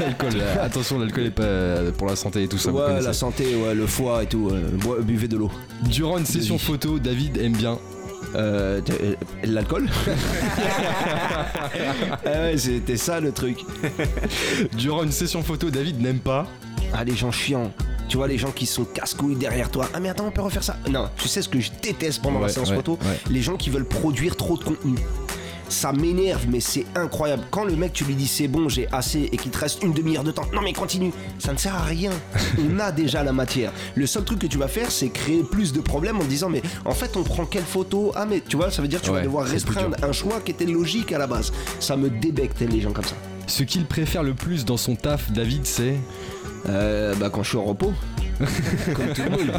L'alcool. 0.00 0.42
Attention, 0.60 0.98
l'alcool 0.98 1.24
est 1.26 1.30
pas 1.30 1.90
pour 1.96 2.06
la 2.06 2.16
santé 2.16 2.42
et 2.44 2.48
tout 2.48 2.58
ça. 2.58 2.70
ouais, 2.70 3.00
la 3.00 3.12
santé, 3.12 3.44
ouais, 3.56 3.74
le 3.74 3.86
foie 3.86 4.22
et 4.22 4.26
tout. 4.26 4.50
euh, 4.52 4.70
buvez 5.02 5.28
de 5.28 5.36
l'eau. 5.36 5.50
Durant 5.82 6.18
une 6.18 6.26
session 6.26 6.58
photo, 6.58 6.98
David 6.98 7.38
aime 7.38 7.56
bien. 7.56 7.78
Euh, 8.34 8.80
euh, 8.90 9.14
L'alcool 9.44 9.88
Ah 12.26 12.26
ouais, 12.26 12.56
c'était 12.56 12.96
ça 12.96 13.20
le 13.20 13.32
truc. 13.32 13.58
Durant 14.76 15.02
une 15.02 15.12
session 15.12 15.42
photo, 15.42 15.70
David 15.70 16.00
n'aime 16.00 16.20
pas. 16.20 16.46
Ah, 16.92 17.04
les 17.04 17.14
gens 17.16 17.30
chiants. 17.30 17.72
Tu 18.08 18.16
vois, 18.16 18.26
les 18.26 18.38
gens 18.38 18.50
qui 18.50 18.64
sont 18.64 18.84
casse-couilles 18.84 19.36
derrière 19.36 19.70
toi. 19.70 19.88
Ah, 19.92 20.00
mais 20.00 20.08
attends, 20.08 20.26
on 20.26 20.30
peut 20.30 20.40
refaire 20.40 20.64
ça. 20.64 20.76
Non, 20.90 21.08
tu 21.16 21.28
sais 21.28 21.42
ce 21.42 21.48
que 21.48 21.60
je 21.60 21.70
déteste 21.82 22.22
pendant 22.22 22.40
la 22.40 22.48
séance 22.48 22.70
ouais, 22.70 22.76
photo? 22.76 22.98
ouais. 23.02 23.20
Les 23.30 23.42
gens 23.42 23.56
qui 23.56 23.68
veulent 23.70 23.84
produire 23.84 24.34
trop 24.36 24.56
de 24.56 24.64
contenu. 24.64 24.94
Ça 25.68 25.92
m'énerve, 25.92 26.46
mais 26.48 26.60
c'est 26.60 26.86
incroyable. 26.94 27.44
Quand 27.50 27.64
le 27.64 27.76
mec, 27.76 27.92
tu 27.92 28.04
lui 28.04 28.14
dis 28.14 28.26
c'est 28.26 28.48
bon, 28.48 28.68
j'ai 28.68 28.88
assez, 28.92 29.28
et 29.32 29.36
qu'il 29.36 29.50
te 29.50 29.58
reste 29.58 29.82
une 29.82 29.92
demi-heure 29.92 30.24
de 30.24 30.30
temps, 30.30 30.46
non 30.52 30.62
mais 30.62 30.72
continue, 30.72 31.12
ça 31.38 31.52
ne 31.52 31.58
sert 31.58 31.74
à 31.74 31.82
rien. 31.82 32.10
On 32.58 32.78
a 32.78 32.92
déjà 32.92 33.22
la 33.22 33.32
matière. 33.32 33.72
Le 33.94 34.06
seul 34.06 34.24
truc 34.24 34.38
que 34.40 34.46
tu 34.46 34.58
vas 34.58 34.68
faire, 34.68 34.90
c'est 34.90 35.08
créer 35.10 35.42
plus 35.42 35.72
de 35.72 35.80
problèmes 35.80 36.16
en 36.16 36.20
te 36.20 36.26
disant, 36.26 36.48
mais 36.48 36.62
en 36.84 36.92
fait, 36.92 37.16
on 37.16 37.22
prend 37.22 37.44
quelle 37.46 37.64
photo? 37.64 38.12
Ah, 38.14 38.26
mais 38.26 38.42
tu 38.46 38.56
vois, 38.56 38.70
ça 38.70 38.82
veut 38.82 38.88
dire 38.88 39.00
que 39.00 39.06
tu 39.06 39.10
Ouais, 39.10 39.18
vas 39.18 39.24
devoir 39.24 39.46
restreindre 39.46 39.96
un 40.02 40.12
choix 40.12 40.40
qui 40.44 40.50
était 40.52 40.66
logique 40.66 41.12
à 41.12 41.18
la 41.18 41.26
base. 41.26 41.52
Ça 41.80 41.96
me 41.96 42.10
débecte, 42.10 42.60
les 42.60 42.80
gens 42.80 42.92
comme 42.92 43.04
ça. 43.04 43.16
Ce 43.46 43.62
qu'il 43.62 43.84
préfère 43.86 44.22
le 44.22 44.34
plus 44.34 44.64
dans 44.64 44.76
son 44.76 44.94
taf, 44.96 45.30
David, 45.32 45.66
c'est? 45.66 45.96
Euh, 46.68 47.14
bah 47.14 47.30
quand 47.30 47.42
je 47.42 47.48
suis 47.50 47.58
au 47.58 47.62
repos. 47.62 47.92
Comme 48.94 49.12
tout 49.14 49.22
le 49.22 49.30
monde. 49.30 49.52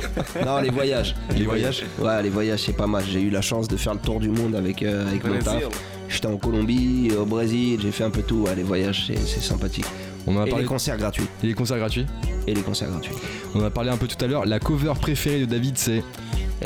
Non, 0.45 0.60
les 0.62 0.70
voyages. 0.70 1.14
Les 1.36 1.43
voyages 1.45 1.84
Ouais, 1.99 2.24
les 2.24 2.30
voyages, 2.30 2.64
c'est 2.66 2.76
pas 2.78 2.88
mal. 2.88 3.03
J'ai 3.10 3.22
eu 3.22 3.30
la 3.30 3.41
chance 3.41 3.68
de 3.68 3.76
faire 3.76 3.93
le 3.93 3.99
tour 3.99 4.20
du 4.22 4.30
monde 4.30 4.55
avec, 4.55 4.84
euh, 4.84 5.05
avec 5.07 5.26
mon 5.26 5.38
taf. 5.39 5.64
J'étais 6.10 6.28
en 6.28 6.38
Colombie, 6.38 7.10
au 7.20 7.26
Brésil, 7.26 7.80
j'ai 7.82 7.91
fait 7.91 8.03
un 8.03 8.10
peu 8.10 8.22
tout. 8.24 8.43
Ouais, 8.47 8.55
les 8.55 8.64
voyages, 8.64 9.05
c'est 9.26 9.41
sympathique. 9.41 9.86
On 10.28 10.38
a 10.39 10.45
Et 10.45 10.49
parlé. 10.49 10.64
les 10.64 10.68
concerts 10.68 10.97
gratuits. 10.97 11.26
Et 11.43 11.47
les 11.47 11.53
concerts 11.53 11.78
gratuits 11.78 12.05
Et 12.47 12.53
les 12.53 12.62
concerts 12.62 12.89
gratuits. 12.89 13.14
On 13.55 13.62
en 13.62 13.64
a 13.66 13.70
parlé 13.70 13.89
un 13.89 13.97
peu 13.97 14.07
tout 14.07 14.24
à 14.24 14.28
l'heure. 14.28 14.45
La 14.45 14.60
cover 14.60 14.93
préférée 14.99 15.39
de 15.41 15.45
David, 15.45 15.78
c'est. 15.78 16.03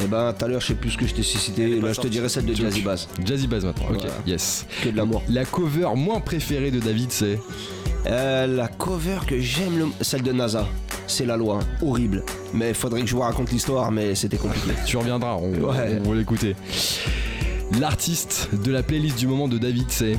Eh 0.01 0.07
ben, 0.07 0.33
tout 0.33 0.45
à 0.45 0.47
l'heure, 0.47 0.59
je 0.61 0.67
sais 0.67 0.73
plus 0.73 0.91
ce 0.91 0.97
que 0.97 1.05
je 1.05 1.13
t'ai 1.13 1.21
cité. 1.23 1.79
Là, 1.79 1.93
je 1.93 2.01
te 2.01 2.07
dirais 2.07 2.27
celle 2.29 2.45
de 2.45 2.53
Jazzy 2.55 2.81
Bass. 2.81 3.07
Jazzy 3.23 3.47
Bass 3.47 3.63
maintenant. 3.63 3.85
Ok, 3.91 3.97
Voilà. 3.97 4.13
yes. 4.25 4.65
Que 4.83 4.89
de 4.89 4.97
l'amour. 4.97 5.21
La 5.29 5.45
cover 5.45 5.87
moins 5.95 6.19
préférée 6.19 6.71
de 6.71 6.79
David, 6.79 7.11
c'est. 7.11 7.37
Euh, 8.07 8.47
la 8.47 8.67
cover 8.67 9.19
que 9.27 9.39
j'aime, 9.39 9.77
le- 9.77 9.85
celle 10.01 10.23
de 10.23 10.31
NASA. 10.31 10.67
C'est 11.05 11.25
la 11.25 11.37
loi. 11.37 11.59
Horrible. 11.81 12.23
Mais 12.53 12.73
faudrait 12.73 13.01
que 13.01 13.07
je 13.07 13.13
vous 13.15 13.21
raconte 13.21 13.51
l'histoire, 13.51 13.91
mais 13.91 14.15
c'était 14.15 14.37
compliqué. 14.37 14.71
Tu 14.85 14.97
reviendras, 14.97 15.35
on, 15.35 15.51
Ouais. 15.53 15.99
on 16.03 16.09
va 16.09 16.15
l'écouter. 16.15 16.55
L'artiste 17.79 18.49
de 18.53 18.71
la 18.71 18.83
playlist 18.83 19.17
du 19.17 19.27
moment 19.27 19.47
de 19.47 19.57
David, 19.57 19.85
c'est. 19.89 20.17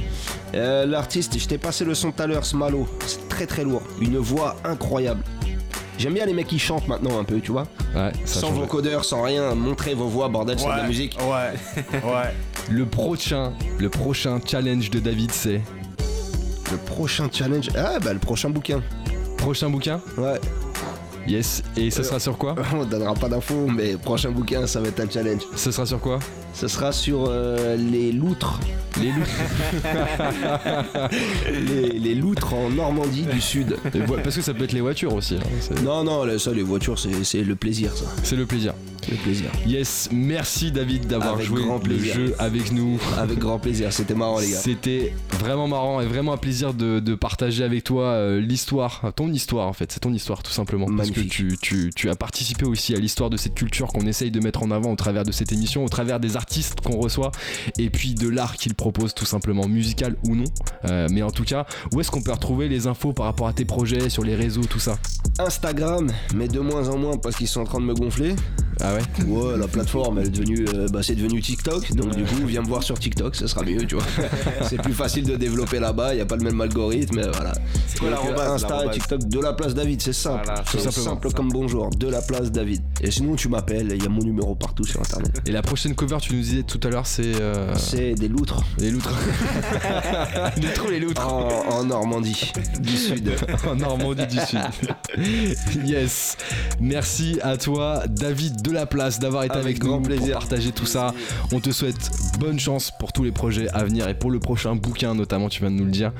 Euh, 0.55 0.86
L'artiste, 0.86 1.38
je 1.38 1.47
t'ai 1.47 1.59
passé 1.59 1.84
le 1.84 1.95
son 1.95 2.11
tout 2.11 2.22
à 2.22 2.26
l'heure, 2.26 2.45
Smalo. 2.45 2.88
C'est 3.07 3.28
très 3.28 3.47
très 3.47 3.64
lourd. 3.64 3.82
Une 4.01 4.18
voix 4.18 4.57
incroyable. 4.64 5.22
J'aime 5.99 6.14
bien 6.14 6.26
les 6.26 6.34
mecs 6.34 6.49
qui 6.49 6.59
chantent 6.59 6.88
maintenant 6.88 7.20
un 7.20 7.24
peu, 7.24 7.40
tu 7.40 7.53
vois. 7.53 7.68
Ouais, 7.95 8.11
ça 8.24 8.40
sans 8.40 8.51
vocodeur, 8.51 9.05
sans 9.05 9.22
rien. 9.22 9.55
Montrez 9.55 9.95
vos 9.95 10.09
voix, 10.09 10.28
bordel, 10.28 10.59
c'est 10.59 10.66
de 10.66 10.70
la 10.70 10.86
musique. 10.88 11.16
Ouais, 11.20 11.82
ouais. 11.92 12.34
Le 12.70 12.84
prochain, 12.86 13.53
le 13.78 13.88
prochain 13.88 14.40
challenge 14.45 14.90
de 14.90 14.99
David, 14.99 15.30
c'est. 15.30 15.61
Le 16.72 16.78
prochain 16.78 17.28
challenge. 17.32 17.68
Ah, 17.76 18.01
bah 18.01 18.12
le 18.12 18.18
prochain 18.18 18.51
bouquin. 18.51 18.82
Prochain 19.36 19.70
bouquin? 19.70 20.01
Ouais. 20.18 20.40
Yes. 21.27 21.62
Et 21.77 21.91
ce 21.91 22.03
sera 22.03 22.20
sur 22.20 22.37
quoi 22.37 22.55
On 22.75 22.85
donnera 22.85 23.14
pas 23.14 23.29
d'infos, 23.29 23.66
mais 23.66 23.97
prochain 23.97 24.31
bouquin, 24.31 24.66
ça 24.66 24.81
va 24.81 24.89
être 24.89 25.01
un 25.01 25.09
challenge. 25.11 25.43
Ce 25.57 25.70
sera 25.70 25.87
sur 25.87 26.01
quoi 26.01 26.18
Ce 26.53 26.68
sera 26.68 26.93
sur 26.93 27.27
euh, 27.29 27.77
les 27.77 28.12
loutres. 28.12 28.61
Les 29.01 29.09
loups. 29.11 29.25
les, 31.51 31.99
les 31.99 32.14
loutres 32.14 32.55
en 32.55 32.70
Normandie 32.70 33.22
du 33.22 33.41
Sud. 33.41 33.77
Parce 34.22 34.37
que 34.37 34.43
ça 34.43 34.55
peut 34.55 34.64
être 34.64 34.72
les 34.72 34.81
voitures 34.81 35.14
aussi. 35.14 35.37
hein, 35.37 35.75
Non, 35.83 36.05
non, 36.05 36.39
ça, 36.39 36.53
les 36.53 36.62
voitures, 36.62 36.99
c'est 36.99 37.25
c'est 37.25 37.43
le 37.43 37.57
plaisir, 37.57 37.97
ça. 37.97 38.05
C'est 38.22 38.37
le 38.37 38.47
plaisir. 38.47 38.75
Le 39.11 39.16
plaisir. 39.16 39.50
Yes, 39.66 40.09
merci 40.12 40.72
David 40.72 41.07
d'avoir 41.07 41.34
Avec 41.34 41.46
joué 41.46 41.62
le 41.86 41.98
jeu 41.98 42.34
avec 42.38 42.72
nous. 42.72 42.98
Avec 43.18 43.38
grand 43.38 43.59
plaisir, 43.59 43.92
c'était 43.92 44.14
marrant, 44.14 44.38
les 44.40 44.50
gars. 44.50 44.57
C'était 44.59 45.12
vraiment 45.40 45.68
marrant 45.68 46.00
et 46.00 46.07
vraiment 46.07 46.32
un 46.32 46.36
plaisir 46.38 46.72
de, 46.74 47.00
de 47.00 47.14
partager 47.14 47.64
avec 47.64 47.84
toi 47.84 48.05
euh, 48.05 48.40
l'histoire, 48.40 49.12
ton 49.16 49.30
histoire 49.32 49.68
en 49.68 49.72
fait, 49.72 49.92
c'est 49.92 50.00
ton 50.00 50.12
histoire 50.12 50.42
tout 50.42 50.52
simplement. 50.52 50.86
Parce 50.86 51.11
que 51.11 51.16
Magnifique. 51.20 51.32
tu, 51.32 51.57
tu- 51.61 51.90
tu 51.94 52.09
as 52.11 52.14
participé 52.16 52.64
aussi 52.64 52.94
à 52.94 52.98
l'histoire 52.98 53.30
de 53.30 53.36
cette 53.36 53.55
culture 53.55 53.88
qu'on 53.88 54.07
essaye 54.07 54.30
de 54.30 54.40
mettre 54.40 54.62
en 54.62 54.70
avant 54.70 54.92
au 54.92 54.96
travers 54.96 55.24
de 55.24 55.32
cette 55.32 55.52
émission, 55.52 55.84
au 55.84 55.88
travers 55.88 56.18
des 56.20 56.36
artistes 56.36 56.80
qu'on 56.80 56.96
reçoit 56.98 57.30
et 57.78 57.90
puis 57.90 58.14
de 58.14 58.28
l'art 58.28 58.57
qu'ils 58.57 58.74
proposent 58.74 59.14
tout 59.14 59.26
simplement, 59.26 59.68
musical 59.68 60.16
ou 60.26 60.34
non. 60.34 60.44
Euh, 60.86 61.09
mais 61.11 61.22
en 61.22 61.30
tout 61.30 61.44
cas, 61.44 61.66
où 61.92 62.00
est-ce 62.00 62.11
qu'on 62.11 62.22
peut 62.22 62.32
retrouver 62.32 62.68
les 62.68 62.86
infos 62.86 63.12
par 63.12 63.26
rapport 63.26 63.48
à 63.48 63.52
tes 63.52 63.64
projets, 63.64 64.09
sur 64.09 64.24
les 64.24 64.34
réseaux, 64.34 64.64
tout 64.64 64.78
ça? 64.80 64.98
Instagram, 65.39 66.11
mais 66.35 66.49
de 66.49 66.61
moins 66.61 66.89
en 66.89 66.99
moins 66.99 67.16
parce 67.16 67.37
qu'ils 67.37 67.49
sont 67.49 67.61
en 67.61 67.64
train 67.64 67.80
de 67.80 67.85
me 67.87 67.95
gonfler. 67.95 68.35
Ah 68.80 68.95
ouais 68.95 69.24
Ouais, 69.26 69.57
la 69.57 69.68
plateforme, 69.68 70.18
elle 70.18 70.26
est 70.26 70.30
devenue, 70.30 70.66
euh, 70.74 70.89
bah, 70.89 71.01
c'est 71.03 71.14
devenu 71.14 71.41
TikTok. 71.41 71.93
Donc 71.95 72.14
du 72.16 72.24
coup, 72.24 72.45
viens 72.47 72.62
me 72.62 72.66
voir 72.66 72.82
sur 72.82 72.99
TikTok, 72.99 73.37
ça 73.37 73.47
sera 73.47 73.62
mieux, 73.62 73.87
tu 73.87 73.95
vois. 73.95 74.05
c'est 74.68 74.82
plus 74.82 74.93
facile 74.93 75.24
de 75.24 75.37
développer 75.37 75.78
là-bas. 75.78 76.14
Il 76.14 76.18
y 76.18 76.20
a 76.20 76.26
pas 76.26 76.37
le 76.37 76.43
même 76.43 76.61
algorithme, 76.61 77.16
mais 77.16 77.28
voilà. 77.28 77.53
C'est 77.87 78.01
quoi 78.01 78.11
Donc, 78.11 78.18
euh, 78.37 78.55
Insta 78.55 78.87
et 78.87 78.91
TikTok 78.91 79.28
de 79.28 79.41
la 79.41 79.53
place 79.53 79.74
David, 79.74 80.03
c'est 80.03 80.12
simple. 80.12 80.43
Voilà, 80.45 80.64
c'est 80.70 80.91
simple 80.91 81.30
comme 81.32 81.51
bonjour, 81.51 81.91
de 81.91 82.09
la 82.09 82.20
place 82.20 82.51
David. 82.51 82.82
Et 83.01 83.11
sinon, 83.11 83.37
tu 83.37 83.49
m'appelles. 83.49 83.93
Il 83.93 84.03
y 84.03 84.07
a 84.07 84.11
mon 84.11 84.22
numéro 84.22 84.55
partout 84.57 84.85
sur 84.85 85.01
Internet. 85.01 85.41
Et 85.47 85.53
la 85.53 85.62
prochaine 85.62 85.95
cover, 85.95 86.18
tu 86.20 86.35
nous 86.35 86.41
disais 86.41 86.62
tout 86.64 86.80
à 86.82 86.89
l'heure, 86.91 87.07
c'est 87.07 87.41
euh, 87.41 87.74
C'est 87.76 88.14
des 88.14 88.28
loutres 88.28 88.62
les 88.78 88.91
loutres. 88.91 89.14
les 90.57 90.72
trous, 90.72 90.91
les 90.91 91.01
loutres. 91.01 91.26
en, 91.26 91.49
en 91.70 91.85
Normandie 91.85 92.53
du 92.80 92.97
Sud. 92.97 93.30
en 93.68 93.76
Normandie 93.76 94.26
du 94.26 94.39
Sud. 94.41 94.59
yes. 95.85 96.37
Merci 96.81 97.39
à 97.43 97.57
toi, 97.57 98.03
David 98.09 98.62
de 98.62 98.70
la 98.70 98.87
place, 98.87 99.18
d'avoir 99.18 99.45
été 99.45 99.55
avec, 99.55 99.64
Avec 99.64 99.83
nous 99.83 99.89
grand 99.89 99.99
pour 99.99 100.09
plaisir. 100.09 100.39
partager 100.39 100.72
tout 100.72 100.87
ça. 100.87 101.14
On 101.53 101.61
te 101.61 101.70
souhaite 101.70 102.11
bonne 102.39 102.59
chance 102.59 102.93
pour 102.99 103.12
tous 103.12 103.25
les 103.25 103.33
projets 103.33 103.68
à 103.70 103.85
venir 103.85 104.09
et 104.09 104.14
pour 104.14 104.31
le 104.31 104.41
prochain 104.41 104.75
bouquin, 104.75 105.14
notamment, 105.14 105.49
tu 105.49 105.61
viens 105.61 105.70
de 105.70 105.77
nous 105.77 105.85
le 105.85 105.91
dire. 105.91 106.12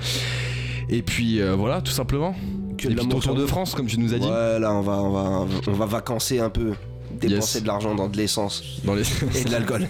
Et 0.89 1.03
puis 1.03 1.41
euh, 1.41 1.55
voilà, 1.55 1.81
tout 1.81 1.93
simplement. 1.93 2.35
Que 2.77 2.89
et 2.89 2.91
de 2.95 3.01
puis 3.01 3.09
ton 3.09 3.21
tour 3.21 3.35
de. 3.35 3.47
France, 3.47 3.75
comme 3.75 3.87
tu 3.87 3.99
nous 3.99 4.15
as 4.15 4.19
dit. 4.19 4.27
Ouais, 4.27 4.59
là, 4.59 4.73
on 4.73 4.81
va, 4.81 5.03
on 5.03 5.11
va, 5.11 5.47
on 5.69 5.73
va 5.73 5.87
vacancer 5.87 6.41
un 6.41 6.51
peu. 6.51 6.73
Dépenser 7.29 7.59
Yes. 7.59 7.63
de 7.63 7.67
l'argent 7.69 7.95
dans 7.95 8.09
de 8.09 8.17
l'essence 8.17 8.63
Dans 8.85 8.95
les... 8.95 9.03
et 9.37 9.45
de 9.45 9.51
l'alcool. 9.51 9.89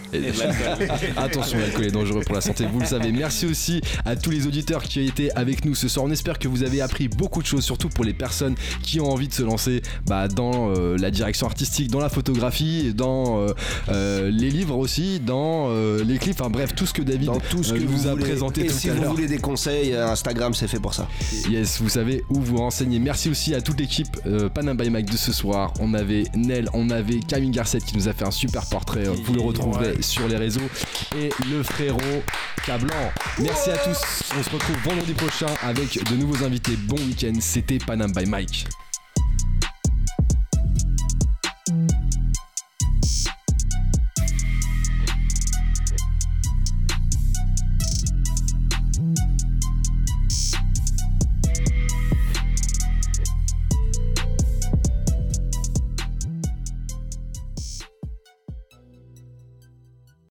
Attention, 1.17 1.59
l'alcool 1.59 1.85
est 1.85 1.91
dangereux 1.91 2.23
pour 2.25 2.35
la 2.35 2.41
santé, 2.41 2.67
vous 2.71 2.81
le 2.81 2.87
savez. 2.87 3.13
Merci 3.13 3.47
aussi 3.47 3.81
à 4.05 4.17
tous 4.17 4.31
les 4.31 4.47
auditeurs 4.47 4.83
qui 4.83 5.01
ont 5.01 5.03
été 5.03 5.33
avec 5.37 5.65
nous 5.65 5.75
ce 5.75 5.89
soir. 5.89 6.05
On 6.05 6.11
espère 6.11 6.39
que 6.39 6.49
vous 6.49 6.63
avez 6.63 6.81
appris 6.81 7.09
beaucoup 7.09 7.43
de 7.43 7.47
choses, 7.47 7.65
surtout 7.65 7.89
pour 7.89 8.05
les 8.05 8.13
personnes 8.13 8.55
qui 8.83 9.01
ont 9.01 9.11
envie 9.11 9.29
de 9.29 9.35
se 9.35 9.43
lancer 9.43 9.83
bah, 10.07 10.29
dans 10.29 10.71
euh, 10.71 10.97
la 10.99 11.11
direction 11.11 11.47
artistique, 11.47 11.91
dans 11.91 12.01
la 12.01 12.09
photographie, 12.09 12.93
dans 12.95 13.41
euh, 13.41 13.53
euh, 13.89 14.31
les 14.31 14.51
livres 14.51 14.77
aussi, 14.77 15.21
dans 15.21 15.73
les 16.05 16.19
clips. 16.19 16.41
Enfin 16.41 16.51
bref, 16.51 16.75
tout 16.75 16.87
ce 16.87 16.93
que 16.93 17.03
David 17.03 17.27
Dans 17.27 17.39
tout 17.39 17.63
ce 17.63 17.73
que 17.73 17.81
vous 17.81 17.97
vous 17.97 18.09
a 18.09 18.17
présenté 18.17 18.63
Et 18.63 18.67
tout 18.67 18.75
si 18.75 18.91
à 18.91 18.95
vous 18.95 19.05
voulez 19.05 19.27
des 19.27 19.39
conseils, 19.39 19.95
Instagram, 19.95 20.55
c'est 20.55 20.69
fait 20.69 20.81
pour 20.81 20.95
ça. 20.95 21.09
Yes, 21.49 21.81
vous 21.81 21.89
savez 21.89 22.25
où 22.29 22.41
vous 22.41 22.57
renseigner. 22.57 22.99
Merci 22.99 23.29
aussi 23.29 23.55
à 23.55 23.61
toute 23.61 23.81
l'équipe 23.81 24.19
Panam 24.55 24.77
by 24.77 24.91
Mike 24.91 25.11
de 25.11 25.17
ce 25.17 25.33
soir. 25.33 25.73
On 25.81 25.95
avait 25.95 26.25
Nel, 26.35 26.69
on 26.73 26.91
avait 26.91 27.21
Camille 27.29 27.51
Garcette 27.51 27.85
qui 27.85 27.97
nous 27.97 28.09
a 28.09 28.13
fait 28.13 28.25
un 28.25 28.31
super 28.31 28.67
portrait. 28.67 29.05
Vous 29.05 29.35
le 29.35 29.41
retrouverez 29.41 30.03
sur 30.03 30.29
les 30.29 30.37
réseaux. 30.37 30.69
Et 31.17 31.31
le 31.51 31.63
frérot 31.63 32.23
Cablan. 32.65 33.13
Merci 33.41 33.71
à 33.71 33.79
tous. 33.79 34.23
On 34.39 34.43
se 34.43 34.51
retrouve 34.51 34.77
vendredi 34.85 35.15
prochain 35.15 35.53
avec 35.63 36.03
de 36.11 36.17
nouveaux 36.17 36.45
invités. 36.45 36.77
Bon 36.77 36.97
week-end. 36.97 37.35
C'était 37.41 37.79
Panam 37.79 38.13
by 38.13 38.27
Mike. 38.27 38.67